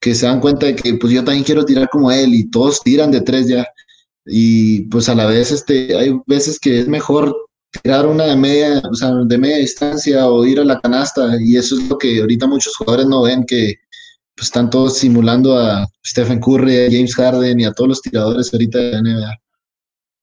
que 0.01 0.15
se 0.15 0.25
dan 0.25 0.41
cuenta 0.41 0.65
de 0.65 0.75
que 0.75 0.95
pues 0.95 1.13
yo 1.13 1.23
también 1.23 1.45
quiero 1.45 1.63
tirar 1.63 1.87
como 1.89 2.11
él 2.11 2.33
y 2.33 2.49
todos 2.49 2.81
tiran 2.81 3.11
de 3.11 3.21
tres 3.21 3.47
ya. 3.47 3.65
Y 4.25 4.81
pues 4.89 5.07
a 5.07 5.15
la 5.15 5.27
vez 5.27 5.51
este, 5.51 5.95
hay 5.95 6.19
veces 6.25 6.59
que 6.59 6.79
es 6.79 6.87
mejor 6.87 7.35
tirar 7.81 8.05
una 8.05 8.25
de 8.25 8.35
media, 8.35 8.81
o 8.89 8.95
sea, 8.95 9.13
de 9.13 9.37
media 9.37 9.57
distancia 9.57 10.27
o 10.27 10.45
ir 10.45 10.59
a 10.59 10.65
la 10.65 10.79
canasta 10.81 11.37
y 11.39 11.55
eso 11.55 11.77
es 11.77 11.87
lo 11.87 11.97
que 11.97 12.19
ahorita 12.19 12.47
muchos 12.47 12.75
jugadores 12.75 13.07
no 13.07 13.21
ven 13.21 13.45
que 13.45 13.75
pues, 14.35 14.47
están 14.47 14.69
todos 14.69 14.97
simulando 14.97 15.57
a 15.57 15.87
Stephen 16.05 16.39
Curry, 16.39 16.85
a 16.85 16.91
James 16.91 17.15
Harden 17.15 17.59
y 17.59 17.65
a 17.65 17.71
todos 17.71 17.89
los 17.89 18.01
tiradores 18.01 18.51
ahorita 18.51 18.77
de 18.79 19.01
NBA. 19.01 19.37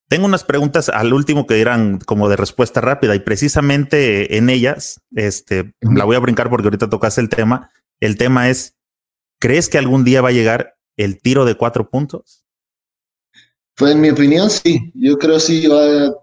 Tengo 0.08 0.24
unas 0.24 0.42
preguntas 0.42 0.88
al 0.88 1.12
último 1.12 1.46
que 1.46 1.60
eran 1.60 1.98
como 1.98 2.28
de 2.28 2.36
respuesta 2.36 2.80
rápida 2.80 3.14
y 3.14 3.20
precisamente 3.20 4.38
en 4.38 4.48
ellas, 4.48 5.00
este, 5.14 5.74
la 5.82 6.04
voy 6.04 6.16
a 6.16 6.20
brincar 6.20 6.48
porque 6.48 6.66
ahorita 6.66 6.88
tocas 6.88 7.18
el 7.18 7.28
tema. 7.28 7.70
El 8.00 8.16
tema 8.16 8.48
es, 8.48 8.77
¿Crees 9.38 9.68
que 9.68 9.78
algún 9.78 10.04
día 10.04 10.20
va 10.20 10.30
a 10.30 10.32
llegar 10.32 10.74
el 10.96 11.20
tiro 11.20 11.44
de 11.44 11.54
cuatro 11.54 11.88
puntos? 11.90 12.44
Pues 13.76 13.92
en 13.92 14.00
mi 14.00 14.10
opinión 14.10 14.50
sí, 14.50 14.90
yo 14.94 15.16
creo 15.18 15.38
sí, 15.38 15.68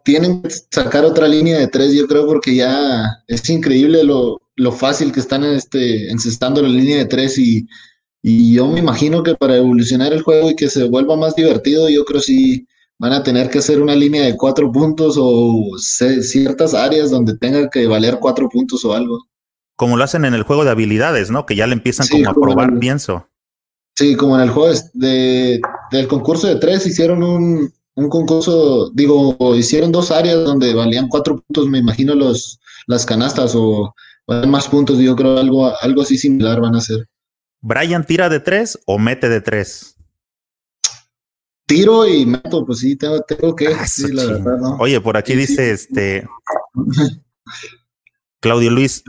tienen 0.03 0.41
que 0.41 0.49
sacar 0.69 1.05
otra 1.05 1.25
línea 1.25 1.57
de 1.57 1.69
tres, 1.69 1.93
yo 1.93 2.05
creo 2.05 2.25
porque 2.27 2.53
ya 2.53 3.05
es 3.27 3.49
increíble 3.49 4.03
lo, 4.03 4.41
lo 4.57 4.71
fácil 4.73 5.13
que 5.13 5.21
están 5.21 5.45
este, 5.45 6.11
encestando 6.11 6.61
la 6.61 6.67
línea 6.67 6.97
de 6.97 7.05
tres 7.05 7.37
y, 7.37 7.65
y 8.21 8.55
yo 8.55 8.67
me 8.67 8.79
imagino 8.79 9.23
que 9.23 9.35
para 9.35 9.55
evolucionar 9.55 10.11
el 10.11 10.21
juego 10.21 10.51
y 10.51 10.55
que 10.55 10.69
se 10.69 10.83
vuelva 10.83 11.15
más 11.15 11.33
divertido, 11.35 11.87
yo 11.87 12.03
creo 12.03 12.19
sí 12.19 12.67
van 12.97 13.13
a 13.13 13.23
tener 13.23 13.49
que 13.49 13.59
hacer 13.59 13.81
una 13.81 13.95
línea 13.95 14.23
de 14.23 14.35
cuatro 14.35 14.71
puntos 14.71 15.15
o 15.17 15.71
ciertas 15.77 16.73
áreas 16.73 17.11
donde 17.11 17.37
tenga 17.37 17.69
que 17.69 17.87
valer 17.87 18.17
cuatro 18.19 18.49
puntos 18.49 18.83
o 18.85 18.93
algo. 18.93 19.19
Como 19.75 19.97
lo 19.97 20.03
hacen 20.03 20.25
en 20.25 20.33
el 20.33 20.43
juego 20.43 20.63
de 20.63 20.71
habilidades, 20.71 21.31
¿no? 21.31 21.45
Que 21.45 21.55
ya 21.55 21.67
le 21.67 21.73
empiezan 21.73 22.07
como 22.07 22.29
a 22.29 22.33
probar, 22.33 22.79
pienso. 22.79 23.27
Sí, 23.95 24.15
como 24.15 24.35
en 24.35 24.43
el 24.43 24.49
juego 24.49 24.73
de, 24.93 25.61
del 25.91 26.07
concurso 26.07 26.47
de 26.47 26.57
tres 26.57 26.85
hicieron 26.85 27.23
un, 27.23 27.73
un 27.95 28.09
concurso, 28.09 28.91
digo, 28.91 29.37
hicieron 29.55 29.91
dos 29.91 30.11
áreas 30.11 30.43
donde 30.43 30.73
valían 30.73 31.07
cuatro 31.07 31.41
puntos, 31.41 31.67
me 31.67 31.79
imagino 31.79 32.13
los 32.13 32.59
las 32.87 33.05
canastas 33.05 33.53
o 33.55 33.93
más 34.27 34.67
puntos, 34.67 34.97
yo 34.99 35.15
creo 35.15 35.37
algo, 35.37 35.71
algo 35.81 36.01
así 36.01 36.17
similar 36.17 36.59
van 36.61 36.75
a 36.75 36.81
ser. 36.81 37.07
¿Brian 37.61 38.05
tira 38.05 38.29
de 38.29 38.39
tres 38.39 38.79
o 38.85 38.99
mete 38.99 39.29
de 39.29 39.41
tres? 39.41 39.95
Tiro 41.67 42.07
y 42.07 42.25
meto, 42.25 42.63
pues 42.63 42.79
sí, 42.79 42.95
tengo, 42.95 43.21
tengo 43.21 43.55
que, 43.55 43.67
ah, 43.67 44.77
Oye, 44.79 45.01
por 45.01 45.17
aquí 45.17 45.33
dice 45.35 45.71
este 45.71 46.27
Claudio 48.39 48.69
Luis, 48.69 49.03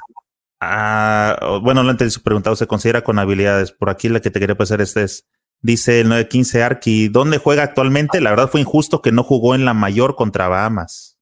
ah, 0.66 1.58
bueno, 1.62 1.82
no 1.82 1.90
antes 1.90 2.12
su 2.12 2.22
preguntado, 2.22 2.56
¿se 2.56 2.66
considera 2.66 3.02
con 3.02 3.18
habilidades? 3.18 3.72
Por 3.72 3.90
aquí 3.90 4.08
la 4.08 4.20
que 4.20 4.30
te 4.30 4.40
quería 4.40 4.56
pasar 4.56 4.80
este 4.80 5.04
es, 5.04 5.26
dice 5.60 6.00
el 6.00 6.08
915 6.08 6.62
Arki, 6.62 7.08
¿dónde 7.08 7.38
juega 7.38 7.62
actualmente? 7.62 8.20
La 8.20 8.30
verdad 8.30 8.48
fue 8.50 8.60
injusto 8.60 9.02
que 9.02 9.12
no 9.12 9.22
jugó 9.22 9.54
en 9.54 9.64
la 9.64 9.74
mayor 9.74 10.16
contra 10.16 10.48
Bahamas. 10.48 11.16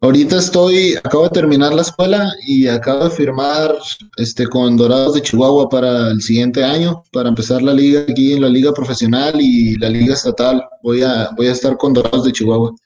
Ahorita 0.00 0.38
estoy, 0.38 0.94
acabo 0.94 1.24
de 1.24 1.30
terminar 1.30 1.74
la 1.74 1.82
escuela 1.82 2.32
y 2.46 2.68
acabo 2.68 3.04
de 3.04 3.10
firmar 3.10 3.76
este, 4.16 4.46
con 4.46 4.76
Dorados 4.76 5.14
de 5.14 5.22
Chihuahua 5.22 5.68
para 5.68 6.12
el 6.12 6.22
siguiente 6.22 6.62
año, 6.62 7.02
para 7.10 7.28
empezar 7.28 7.62
la 7.62 7.74
liga 7.74 8.02
aquí 8.08 8.34
en 8.34 8.42
la 8.42 8.48
liga 8.48 8.72
profesional 8.72 9.34
y 9.40 9.74
la 9.76 9.88
liga 9.88 10.14
estatal. 10.14 10.62
Voy 10.84 11.02
a, 11.02 11.30
voy 11.36 11.48
a 11.48 11.52
estar 11.52 11.76
con 11.76 11.94
Dorados 11.94 12.24
de 12.24 12.32
Chihuahua. 12.32 12.76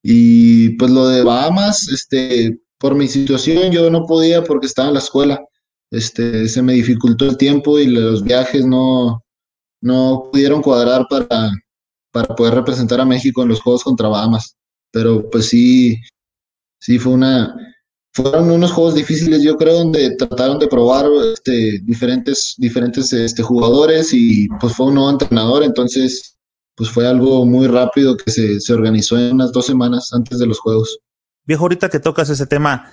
Y 0.00 0.70
pues 0.76 0.92
lo 0.92 1.08
de 1.08 1.24
Bahamas, 1.24 1.88
este, 1.88 2.56
por 2.82 2.94
mi 2.94 3.08
situación 3.08 3.72
yo 3.72 3.88
no 3.90 4.04
podía 4.04 4.44
porque 4.44 4.66
estaba 4.66 4.88
en 4.88 4.94
la 4.94 5.00
escuela. 5.00 5.40
Este, 5.90 6.46
se 6.48 6.62
me 6.62 6.74
dificultó 6.74 7.24
el 7.24 7.38
tiempo 7.38 7.78
y 7.78 7.86
los 7.86 8.22
viajes 8.22 8.66
no, 8.66 9.22
no 9.80 10.28
pudieron 10.30 10.60
cuadrar 10.60 11.06
para, 11.08 11.50
para 12.10 12.34
poder 12.34 12.54
representar 12.54 13.00
a 13.00 13.06
México 13.06 13.42
en 13.42 13.48
los 13.48 13.60
Juegos 13.62 13.84
contra 13.84 14.08
Bahamas 14.08 14.56
pero 14.92 15.28
pues 15.30 15.46
sí, 15.46 15.98
sí 16.78 16.98
fue 16.98 17.14
una, 17.14 17.56
fueron 18.12 18.50
unos 18.50 18.70
juegos 18.70 18.94
difíciles, 18.94 19.42
yo 19.42 19.56
creo, 19.56 19.78
donde 19.78 20.14
trataron 20.16 20.58
de 20.58 20.68
probar 20.68 21.06
este, 21.32 21.80
diferentes, 21.82 22.54
diferentes 22.58 23.12
este, 23.12 23.42
jugadores 23.42 24.12
y 24.12 24.46
pues 24.60 24.74
fue 24.74 24.86
un 24.86 24.94
nuevo 24.94 25.10
entrenador, 25.10 25.64
entonces 25.64 26.36
pues 26.76 26.90
fue 26.90 27.06
algo 27.06 27.44
muy 27.44 27.66
rápido 27.66 28.16
que 28.16 28.30
se, 28.30 28.60
se 28.60 28.72
organizó 28.72 29.18
en 29.18 29.34
unas 29.34 29.52
dos 29.52 29.66
semanas 29.66 30.12
antes 30.12 30.38
de 30.38 30.46
los 30.46 30.58
juegos. 30.58 30.98
Viejo, 31.44 31.64
ahorita 31.64 31.88
que 31.88 32.00
tocas 32.00 32.30
ese 32.30 32.46
tema, 32.46 32.92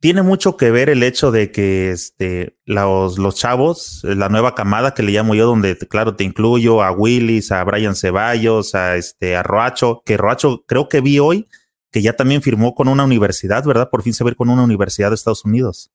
tiene 0.00 0.22
mucho 0.22 0.56
que 0.56 0.70
ver 0.70 0.90
el 0.90 1.02
hecho 1.02 1.30
de 1.30 1.50
que 1.50 1.90
este, 1.90 2.58
los, 2.64 3.18
los 3.18 3.36
chavos, 3.36 4.00
la 4.04 4.28
nueva 4.28 4.54
camada 4.54 4.94
que 4.94 5.02
le 5.02 5.12
llamo 5.12 5.34
yo, 5.34 5.46
donde 5.46 5.76
claro 5.78 6.16
te 6.16 6.24
incluyo 6.24 6.82
a 6.82 6.92
Willis, 6.92 7.52
a 7.52 7.64
Brian 7.64 7.96
Ceballos, 7.96 8.74
a 8.74 8.96
este, 8.96 9.36
a 9.36 9.42
Roacho, 9.42 10.02
que 10.04 10.16
Roacho 10.16 10.64
creo 10.66 10.88
que 10.88 11.00
vi 11.00 11.18
hoy 11.18 11.46
que 11.94 12.02
ya 12.02 12.12
también 12.12 12.42
firmó 12.42 12.74
con 12.74 12.88
una 12.88 13.04
universidad, 13.04 13.64
¿verdad? 13.64 13.88
Por 13.88 14.02
fin 14.02 14.12
se 14.12 14.24
ve 14.24 14.34
con 14.34 14.50
una 14.50 14.64
universidad 14.64 15.10
de 15.10 15.14
Estados 15.14 15.44
Unidos. 15.44 15.92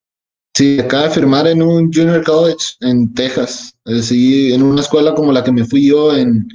Sí, 0.54 0.80
acaba 0.80 1.04
de 1.04 1.10
firmar 1.10 1.46
en 1.46 1.62
un 1.62 1.92
junior 1.92 2.24
college 2.24 2.78
en 2.80 3.14
Texas, 3.14 3.74
decir, 3.84 4.54
en 4.54 4.64
una 4.64 4.80
escuela 4.80 5.14
como 5.14 5.34
la 5.34 5.44
que 5.44 5.52
me 5.52 5.66
fui 5.66 5.90
yo 5.90 6.16
en, 6.16 6.48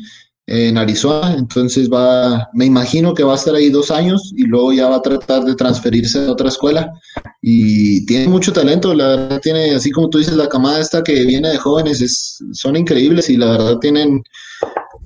en 0.47 0.77
Arizona, 0.77 1.35
entonces 1.39 1.91
va, 1.91 2.49
me 2.53 2.67
imagino 2.67 3.15
que 3.15 3.25
va 3.25 3.33
a 3.33 3.37
estar 3.37 3.55
ahí 3.55 3.71
dos 3.71 3.91
años 3.91 4.33
y 4.37 4.45
luego 4.45 4.73
ya 4.75 4.89
va 4.89 4.97
a 4.97 5.03
tratar 5.03 5.43
de 5.45 5.55
transferirse 5.55 6.27
a 6.27 6.33
otra 6.33 6.49
escuela 6.49 6.93
y 7.41 8.05
tiene 8.05 8.29
mucho 8.29 8.53
talento, 8.53 8.93
la 8.93 9.09
verdad 9.09 9.41
tiene, 9.41 9.75
así 9.75 9.91
como 9.91 10.11
tú 10.11 10.19
dices, 10.19 10.35
la 10.35 10.49
camada 10.49 10.81
esta 10.81 11.03
que 11.03 11.25
viene 11.25 11.49
de 11.49 11.57
jóvenes 11.57 12.03
es, 12.03 12.39
son 12.53 12.77
increíbles 12.77 13.31
y 13.31 13.39
la 13.39 13.53
verdad 13.53 13.79
tienen 13.79 14.23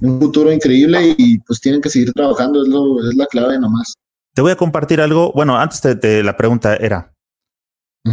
un 0.01 0.21
futuro 0.21 0.53
increíble 0.53 1.15
y 1.17 1.39
pues 1.41 1.61
tienen 1.61 1.81
que 1.81 1.91
seguir 1.91 2.13
trabajando, 2.13 2.63
es, 2.63 2.69
lo, 2.69 3.09
es 3.09 3.15
la 3.15 3.27
clave 3.27 3.61
nomás. 3.61 3.95
Te 4.35 4.43
voy 4.43 4.51
a 4.51 4.57
compartir 4.57 5.01
algo, 5.01 5.33
bueno, 5.33 5.57
antes 5.57 5.83
de 6.01 6.23
la 6.25 6.37
pregunta 6.37 6.75
era, 6.77 7.13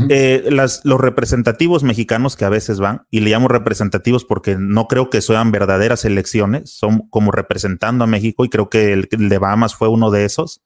eh, 0.09 0.47
las, 0.49 0.81
los 0.83 0.99
representativos 0.99 1.83
mexicanos 1.83 2.35
que 2.35 2.45
a 2.45 2.49
veces 2.49 2.79
van, 2.79 3.05
y 3.09 3.19
le 3.19 3.31
llamo 3.31 3.47
representativos 3.47 4.25
porque 4.25 4.57
no 4.57 4.87
creo 4.87 5.09
que 5.09 5.21
sean 5.21 5.51
verdaderas 5.51 6.05
elecciones, 6.05 6.71
son 6.71 7.07
como 7.09 7.31
representando 7.31 8.03
a 8.03 8.07
México 8.07 8.45
y 8.45 8.49
creo 8.49 8.69
que 8.69 8.93
el, 8.93 9.07
de 9.11 9.37
Bahamas 9.37 9.75
fue 9.75 9.89
uno 9.89 10.11
de 10.11 10.25
esos. 10.25 10.61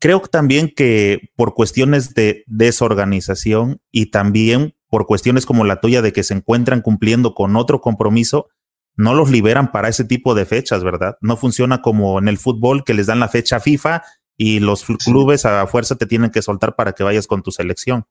Creo 0.00 0.20
también 0.20 0.72
que 0.74 1.30
por 1.36 1.54
cuestiones 1.54 2.14
de 2.14 2.44
desorganización 2.46 3.80
y 3.90 4.06
también 4.10 4.74
por 4.88 5.06
cuestiones 5.06 5.46
como 5.46 5.64
la 5.64 5.80
tuya 5.80 6.02
de 6.02 6.12
que 6.12 6.22
se 6.22 6.34
encuentran 6.34 6.80
cumpliendo 6.80 7.34
con 7.34 7.54
otro 7.56 7.80
compromiso, 7.80 8.48
no 8.96 9.14
los 9.14 9.30
liberan 9.30 9.72
para 9.72 9.88
ese 9.88 10.04
tipo 10.04 10.34
de 10.34 10.46
fechas, 10.46 10.82
¿verdad? 10.82 11.16
No 11.20 11.36
funciona 11.36 11.80
como 11.80 12.18
en 12.18 12.28
el 12.28 12.38
fútbol 12.38 12.84
que 12.84 12.94
les 12.94 13.06
dan 13.06 13.20
la 13.20 13.28
fecha 13.28 13.60
FIFA 13.60 14.02
y 14.40 14.58
los 14.58 14.84
clubes 15.04 15.44
a 15.44 15.66
fuerza 15.66 15.96
te 15.96 16.06
tienen 16.06 16.30
que 16.30 16.40
soltar 16.40 16.74
para 16.74 16.92
que 16.92 17.04
vayas 17.04 17.26
con 17.26 17.42
tu 17.42 17.50
selección. 17.50 18.06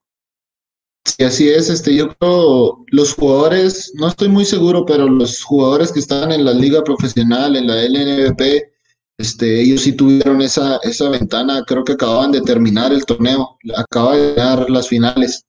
Sí, 1.04 1.24
así 1.24 1.50
es. 1.50 1.72
Este, 1.72 1.96
yo 1.96 2.16
creo 2.16 2.86
los 2.92 3.16
jugadores, 3.16 3.92
no 3.96 4.10
estoy 4.10 4.28
muy 4.28 4.46
seguro, 4.46 4.86
pero 4.86 5.08
los 5.08 5.42
jugadores 5.42 5.92
que 5.92 6.00
están 6.00 6.32
en 6.32 6.46
la 6.46 6.54
liga 6.54 6.84
profesional, 6.84 7.56
en 7.56 7.66
la 7.66 7.84
LNVP, 7.84 8.72
este, 9.18 9.60
ellos 9.60 9.82
sí 9.82 9.94
tuvieron 9.94 10.40
esa, 10.44 10.78
esa 10.84 11.10
ventana, 11.10 11.64
creo 11.66 11.84
que 11.84 11.94
acababan 11.94 12.32
de 12.32 12.42
terminar 12.42 12.94
el 12.94 13.06
torneo, 13.06 13.58
acaban 13.76 14.18
de 14.18 14.34
ganar 14.36 14.70
las 14.70 14.88
finales. 14.88 15.44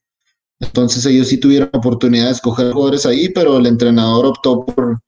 Entonces 0.61 1.05
ellos 1.05 1.29
sí 1.29 1.37
tuvieron 1.37 1.69
oportunidad 1.75 2.25
de 2.25 2.33
escoger 2.33 2.73
jugadores 2.73 3.05
ahí, 3.05 3.29
pero 3.29 3.59
el 3.59 3.67
entrenador 3.67 4.25
optó 4.25 4.65
por, 4.65 4.99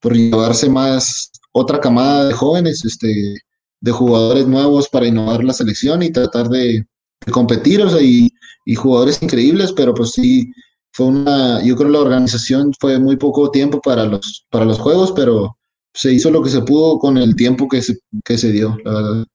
por 0.00 0.12
llevarse 0.12 0.68
más 0.68 1.30
otra 1.52 1.78
camada 1.78 2.26
de 2.26 2.34
jóvenes, 2.34 2.84
este, 2.84 3.36
de 3.80 3.92
jugadores 3.92 4.46
nuevos 4.46 4.88
para 4.88 5.06
innovar 5.06 5.42
la 5.42 5.52
selección 5.52 6.02
y 6.02 6.12
tratar 6.12 6.48
de, 6.48 6.84
competir, 7.30 7.82
o 7.82 7.90
sea, 7.90 8.00
y, 8.02 8.30
jugadores 8.76 9.20
increíbles, 9.20 9.72
pero 9.72 9.92
pues 9.92 10.12
sí, 10.12 10.52
fue 10.92 11.06
una, 11.06 11.62
yo 11.64 11.74
creo 11.76 11.88
la 11.88 11.98
organización 11.98 12.72
fue 12.78 13.00
muy 13.00 13.16
poco 13.16 13.50
tiempo 13.50 13.80
para 13.80 14.04
los, 14.04 14.46
para 14.48 14.64
los 14.64 14.78
juegos, 14.78 15.12
pero 15.12 15.56
se 15.92 16.12
hizo 16.12 16.30
lo 16.30 16.40
que 16.40 16.50
se 16.50 16.62
pudo 16.62 17.00
con 17.00 17.18
el 17.18 17.34
tiempo 17.34 17.68
que 17.68 17.82
se, 17.82 17.98
que 18.24 18.38
se 18.38 18.52
dio, 18.52 18.76
la 18.84 18.92
verdad. 18.92 19.26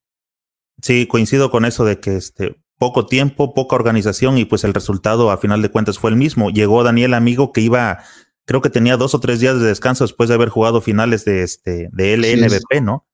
Sí, 0.81 1.05
coincido 1.07 1.51
con 1.51 1.65
eso 1.65 1.83
de 1.83 1.99
que 1.99 2.15
este, 2.15 2.55
poco 2.77 3.05
tiempo, 3.07 3.53
poca 3.53 3.75
organización 3.75 4.37
y 4.37 4.45
pues 4.45 4.63
el 4.63 4.73
resultado 4.73 5.31
a 5.31 5.37
final 5.37 5.61
de 5.61 5.69
cuentas 5.69 5.99
fue 5.99 6.11
el 6.11 6.15
mismo. 6.15 6.49
Llegó 6.49 6.83
Daniel 6.83 7.13
Amigo 7.13 7.51
que 7.51 7.61
iba, 7.61 7.99
creo 8.45 8.61
que 8.61 8.69
tenía 8.69 8.97
dos 8.97 9.15
o 9.15 9.19
tres 9.19 9.39
días 9.39 9.59
de 9.59 9.67
descanso 9.67 10.03
después 10.03 10.29
de 10.29 10.35
haber 10.35 10.49
jugado 10.49 10.81
finales 10.81 11.25
de 11.25 11.43
este 11.43 11.89
de 11.91 12.17
LNBP, 12.17 12.81
¿no? 12.81 13.05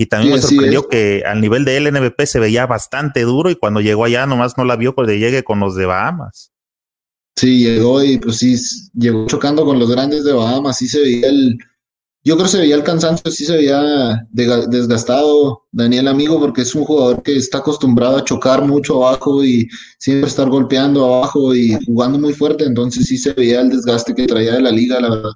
Y 0.00 0.06
también 0.06 0.34
me 0.34 0.40
sorprendió 0.40 0.86
que 0.86 1.24
al 1.26 1.40
nivel 1.40 1.64
de 1.64 1.80
LNBP 1.80 2.22
se 2.24 2.38
veía 2.38 2.66
bastante 2.66 3.22
duro 3.22 3.50
y 3.50 3.56
cuando 3.56 3.80
llegó 3.80 4.04
allá 4.04 4.26
nomás 4.26 4.56
no 4.56 4.64
la 4.64 4.76
vio 4.76 4.94
cuando 4.94 5.12
llegue 5.12 5.42
con 5.42 5.58
los 5.58 5.74
de 5.74 5.86
Bahamas. 5.86 6.52
Sí, 7.36 7.64
llegó 7.64 8.02
y 8.02 8.18
pues 8.18 8.36
sí, 8.38 8.56
llegó 8.94 9.26
chocando 9.26 9.64
con 9.64 9.78
los 9.78 9.90
grandes 9.90 10.22
de 10.24 10.32
Bahamas, 10.32 10.78
sí 10.78 10.86
se 10.86 11.00
veía 11.00 11.28
el, 11.28 11.58
yo 12.24 12.34
creo 12.34 12.46
que 12.46 12.52
se 12.52 12.58
veía 12.58 12.76
el 12.76 12.84
cansancio, 12.84 13.30
sí 13.32 13.44
se 13.44 13.56
veía 13.56 14.24
desgastado 14.30 15.62
Daniel 15.72 16.06
Amigo 16.06 16.38
porque 16.38 16.62
es 16.62 16.74
un 16.76 16.84
jugador 16.84 17.22
que 17.24 17.36
está 17.36 17.58
acostumbrado 17.58 18.18
a 18.18 18.24
chocar 18.24 18.64
mucho 18.64 19.04
abajo 19.04 19.44
y 19.44 19.68
siempre 19.98 20.28
estar 20.28 20.48
golpeando 20.48 21.04
abajo 21.04 21.54
y 21.56 21.76
jugando 21.86 22.20
muy 22.20 22.34
fuerte, 22.34 22.64
entonces 22.64 23.06
sí 23.06 23.18
se 23.18 23.32
veía 23.32 23.62
el 23.62 23.70
desgaste 23.70 24.14
que 24.14 24.28
traía 24.28 24.54
de 24.54 24.62
la 24.62 24.70
liga, 24.70 25.00
la 25.00 25.10
verdad. 25.10 25.32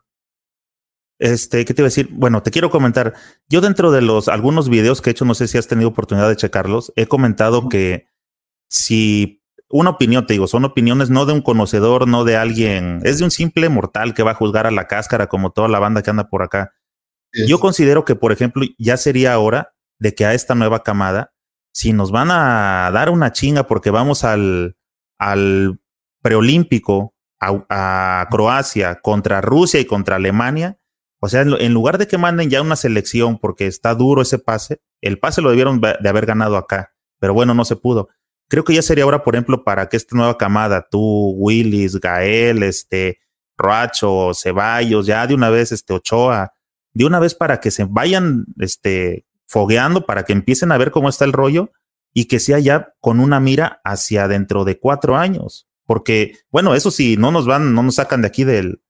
Este, 1.23 1.65
¿qué 1.65 1.73
te 1.73 1.83
iba 1.83 1.87
a 1.87 1.95
decir? 1.95 2.09
Bueno, 2.11 2.43
te 2.43 2.51
quiero 2.51 2.69
comentar. 2.69 3.15
Yo 3.49 3.61
dentro 3.61 3.93
de 3.93 4.03
los 4.03 4.27
algunos 4.27 4.69
videos 4.69 5.01
que 5.01 5.11
he 5.11 5.13
hecho, 5.13 5.25
no 5.25 5.35
sé 5.35 5.47
si 5.47 5.57
has 5.57 5.69
tenido 5.69 5.89
oportunidad 5.89 6.29
de 6.29 6.35
checarlos, 6.35 6.93
he 6.97 7.07
comentado 7.07 7.69
que 7.69 8.09
si 8.69 9.41
una 9.69 9.91
opinión, 9.91 10.27
te 10.27 10.33
digo, 10.33 10.49
son 10.49 10.65
opiniones 10.65 11.11
no 11.11 11.25
de 11.25 11.33
un 11.33 11.41
conocedor, 11.41 12.09
no 12.09 12.25
de 12.25 12.37
alguien, 12.37 13.03
es 13.05 13.19
de 13.19 13.25
un 13.25 13.31
simple 13.31 13.69
mortal 13.69 14.15
que 14.15 14.25
va 14.25 14.33
a 14.33 14.35
juzgar 14.35 14.67
a 14.67 14.73
la 14.73 14.89
cáscara 14.89 15.29
como 15.29 15.53
toda 15.53 15.69
la 15.69 15.79
banda 15.79 16.03
que 16.03 16.11
anda 16.11 16.29
por 16.29 16.43
acá. 16.43 16.73
Yo 17.47 17.61
considero 17.61 18.05
que, 18.05 18.17
por 18.17 18.33
ejemplo, 18.33 18.65
ya 18.77 18.97
sería 18.97 19.39
hora 19.39 19.77
de 20.01 20.17
que 20.17 20.27
a 20.27 20.35
esta 20.35 20.57
nueva 20.57 20.83
camada, 20.83 21.33
si 21.73 21.93
nos 21.93 22.11
van 22.11 22.33
a 22.33 22.91
dar 22.93 23.11
una 23.11 23.31
chinga 23.31 23.69
porque 23.69 23.91
vamos 23.91 24.25
al, 24.25 24.77
al 25.21 25.79
preolímpico, 26.21 27.15
a 27.39 28.27
Croacia, 28.29 29.01
contra 29.01 29.41
Rusia 29.41 29.79
y 29.79 29.85
contra 29.85 30.17
Alemania, 30.17 30.81
o 31.25 31.29
sea, 31.29 31.43
en 31.43 31.73
lugar 31.73 31.99
de 31.99 32.09
que 32.09 32.19
manden 32.19 32.51
ya 32.51 32.61
una 32.61 32.75
selección 32.75 33.39
porque 33.39 33.69
está 33.69 33.95
duro 33.95 34.23
ese 34.23 34.41
pase, 34.41 34.81
el 35.01 35.21
pase 35.21 35.41
lo 35.41 35.51
debieron 35.51 35.81
de 35.81 36.09
haber 36.09 36.27
ganado 36.27 36.57
acá, 36.57 36.95
pero 37.21 37.33
bueno, 37.33 37.55
no 37.55 37.65
se 37.65 37.77
pudo. 37.77 38.09
Creo 38.49 38.65
que 38.65 38.75
ya 38.75 38.83
sería 38.83 39.05
ahora, 39.05 39.23
por 39.23 39.37
ejemplo, 39.37 39.63
para 39.63 39.89
que 39.89 39.97
esta 39.97 40.17
nueva 40.17 40.37
camada, 40.37 40.85
tú, 40.91 41.31
Willis, 41.37 42.01
Gael, 42.01 42.65
este, 42.65 43.21
Roacho, 43.57 44.33
Ceballos, 44.35 45.07
ya 45.07 45.25
de 45.29 45.35
una 45.35 45.49
vez, 45.49 45.71
este, 45.71 45.93
Ochoa, 45.95 46.55
de 46.93 47.05
una 47.05 47.21
vez 47.21 47.37
para 47.37 47.61
que 47.61 47.71
se 47.71 47.85
vayan, 47.85 48.45
este, 48.59 49.25
fogueando, 49.47 50.07
para 50.07 50.25
que 50.25 50.33
empiecen 50.33 50.73
a 50.73 50.77
ver 50.77 50.91
cómo 50.91 51.09
está 51.09 51.25
el 51.25 51.33
rollo 51.33 51.71
y 52.13 52.25
que 52.25 52.41
sea 52.41 52.59
ya 52.59 52.95
con 52.99 53.21
una 53.21 53.39
mira 53.39 53.81
hacia 53.85 54.27
dentro 54.27 54.65
de 54.65 54.81
cuatro 54.81 55.17
años. 55.17 55.69
porque, 55.87 56.39
bueno, 56.51 56.75
eso 56.75 56.91
sí, 56.91 57.17
no 57.17 57.31
nos 57.31 57.47
van, 57.47 57.75
no 57.75 57.85
nos 57.85 57.95
sacan 57.95 58.23
de 58.23 58.27
aquí 58.27 58.43
del, 58.43 58.83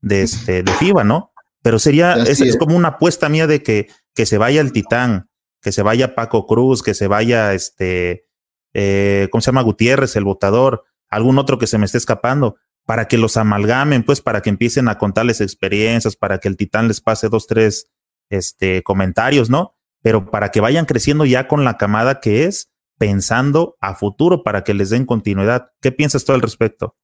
de 0.00 0.22
este, 0.22 0.62
de 0.62 0.72
FIBA, 0.80 1.04
¿no? 1.04 1.32
Pero 1.68 1.78
sería, 1.78 2.14
es, 2.14 2.56
como 2.56 2.78
una 2.78 2.88
apuesta 2.88 3.28
mía 3.28 3.46
de 3.46 3.62
que, 3.62 3.90
que 4.14 4.24
se 4.24 4.38
vaya 4.38 4.62
el 4.62 4.72
Titán, 4.72 5.28
que 5.60 5.70
se 5.70 5.82
vaya 5.82 6.14
Paco 6.14 6.46
Cruz, 6.46 6.82
que 6.82 6.94
se 6.94 7.08
vaya 7.08 7.52
este, 7.52 8.24
eh, 8.72 9.28
¿cómo 9.30 9.42
se 9.42 9.50
llama? 9.50 9.60
Gutiérrez, 9.60 10.16
el 10.16 10.24
votador, 10.24 10.84
algún 11.10 11.36
otro 11.36 11.58
que 11.58 11.66
se 11.66 11.76
me 11.76 11.84
esté 11.84 11.98
escapando, 11.98 12.56
para 12.86 13.06
que 13.06 13.18
los 13.18 13.36
amalgamen, 13.36 14.02
pues, 14.02 14.22
para 14.22 14.40
que 14.40 14.48
empiecen 14.48 14.88
a 14.88 14.96
contarles 14.96 15.42
experiencias, 15.42 16.16
para 16.16 16.38
que 16.38 16.48
el 16.48 16.56
Titán 16.56 16.88
les 16.88 17.02
pase 17.02 17.28
dos, 17.28 17.46
tres, 17.46 17.90
este, 18.30 18.82
comentarios, 18.82 19.50
¿no? 19.50 19.74
Pero 20.00 20.30
para 20.30 20.50
que 20.50 20.62
vayan 20.62 20.86
creciendo 20.86 21.26
ya 21.26 21.48
con 21.48 21.64
la 21.64 21.76
camada 21.76 22.20
que 22.20 22.44
es, 22.44 22.70
pensando 22.96 23.76
a 23.82 23.94
futuro, 23.94 24.42
para 24.42 24.64
que 24.64 24.72
les 24.72 24.88
den 24.88 25.04
continuidad. 25.04 25.72
¿Qué 25.82 25.92
piensas 25.92 26.24
tú 26.24 26.32
al 26.32 26.40
respecto? 26.40 26.96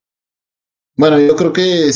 Bueno, 0.96 1.18
yo 1.18 1.35
creo 1.35 1.52
que 1.52 1.90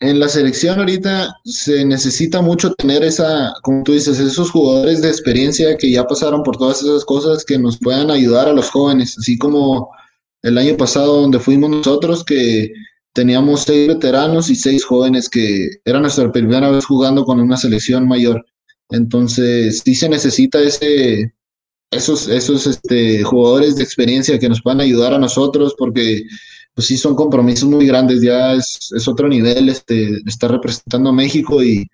en 0.00 0.20
la 0.20 0.28
selección 0.28 0.78
ahorita 0.78 1.34
se 1.44 1.84
necesita 1.84 2.40
mucho 2.40 2.72
tener 2.74 3.02
esa, 3.02 3.52
como 3.62 3.82
tú 3.82 3.92
dices, 3.92 4.18
esos 4.18 4.50
jugadores 4.50 5.02
de 5.02 5.08
experiencia 5.08 5.76
que 5.76 5.90
ya 5.90 6.06
pasaron 6.06 6.42
por 6.42 6.56
todas 6.56 6.82
esas 6.82 7.04
cosas 7.04 7.44
que 7.44 7.58
nos 7.58 7.78
puedan 7.78 8.10
ayudar 8.10 8.48
a 8.48 8.54
los 8.54 8.70
jóvenes, 8.70 9.18
así 9.18 9.36
como 9.36 9.90
el 10.42 10.56
año 10.56 10.76
pasado 10.76 11.20
donde 11.20 11.40
fuimos 11.40 11.68
nosotros 11.68 12.24
que 12.24 12.72
teníamos 13.12 13.62
seis 13.62 13.88
veteranos 13.88 14.48
y 14.48 14.54
seis 14.54 14.84
jóvenes 14.84 15.28
que 15.28 15.68
era 15.84 16.00
nuestra 16.00 16.30
primera 16.32 16.70
vez 16.70 16.86
jugando 16.86 17.24
con 17.24 17.40
una 17.40 17.56
selección 17.56 18.08
mayor. 18.08 18.46
Entonces, 18.90 19.82
sí 19.84 19.94
se 19.94 20.08
necesita 20.08 20.60
ese, 20.60 21.34
esos, 21.90 22.28
esos 22.28 22.66
este, 22.66 23.22
jugadores 23.24 23.76
de 23.76 23.82
experiencia 23.82 24.38
que 24.38 24.48
nos 24.48 24.62
puedan 24.62 24.80
ayudar 24.80 25.12
a 25.12 25.18
nosotros 25.18 25.74
porque 25.76 26.22
pues 26.74 26.86
sí 26.86 26.96
son 26.96 27.14
compromisos 27.14 27.68
muy 27.68 27.86
grandes, 27.86 28.22
ya 28.22 28.54
es, 28.54 28.78
es 28.96 29.08
otro 29.08 29.28
nivel, 29.28 29.68
este, 29.68 30.20
estar 30.26 30.50
representando 30.50 31.10
a 31.10 31.12
México 31.12 31.62
y, 31.62 31.86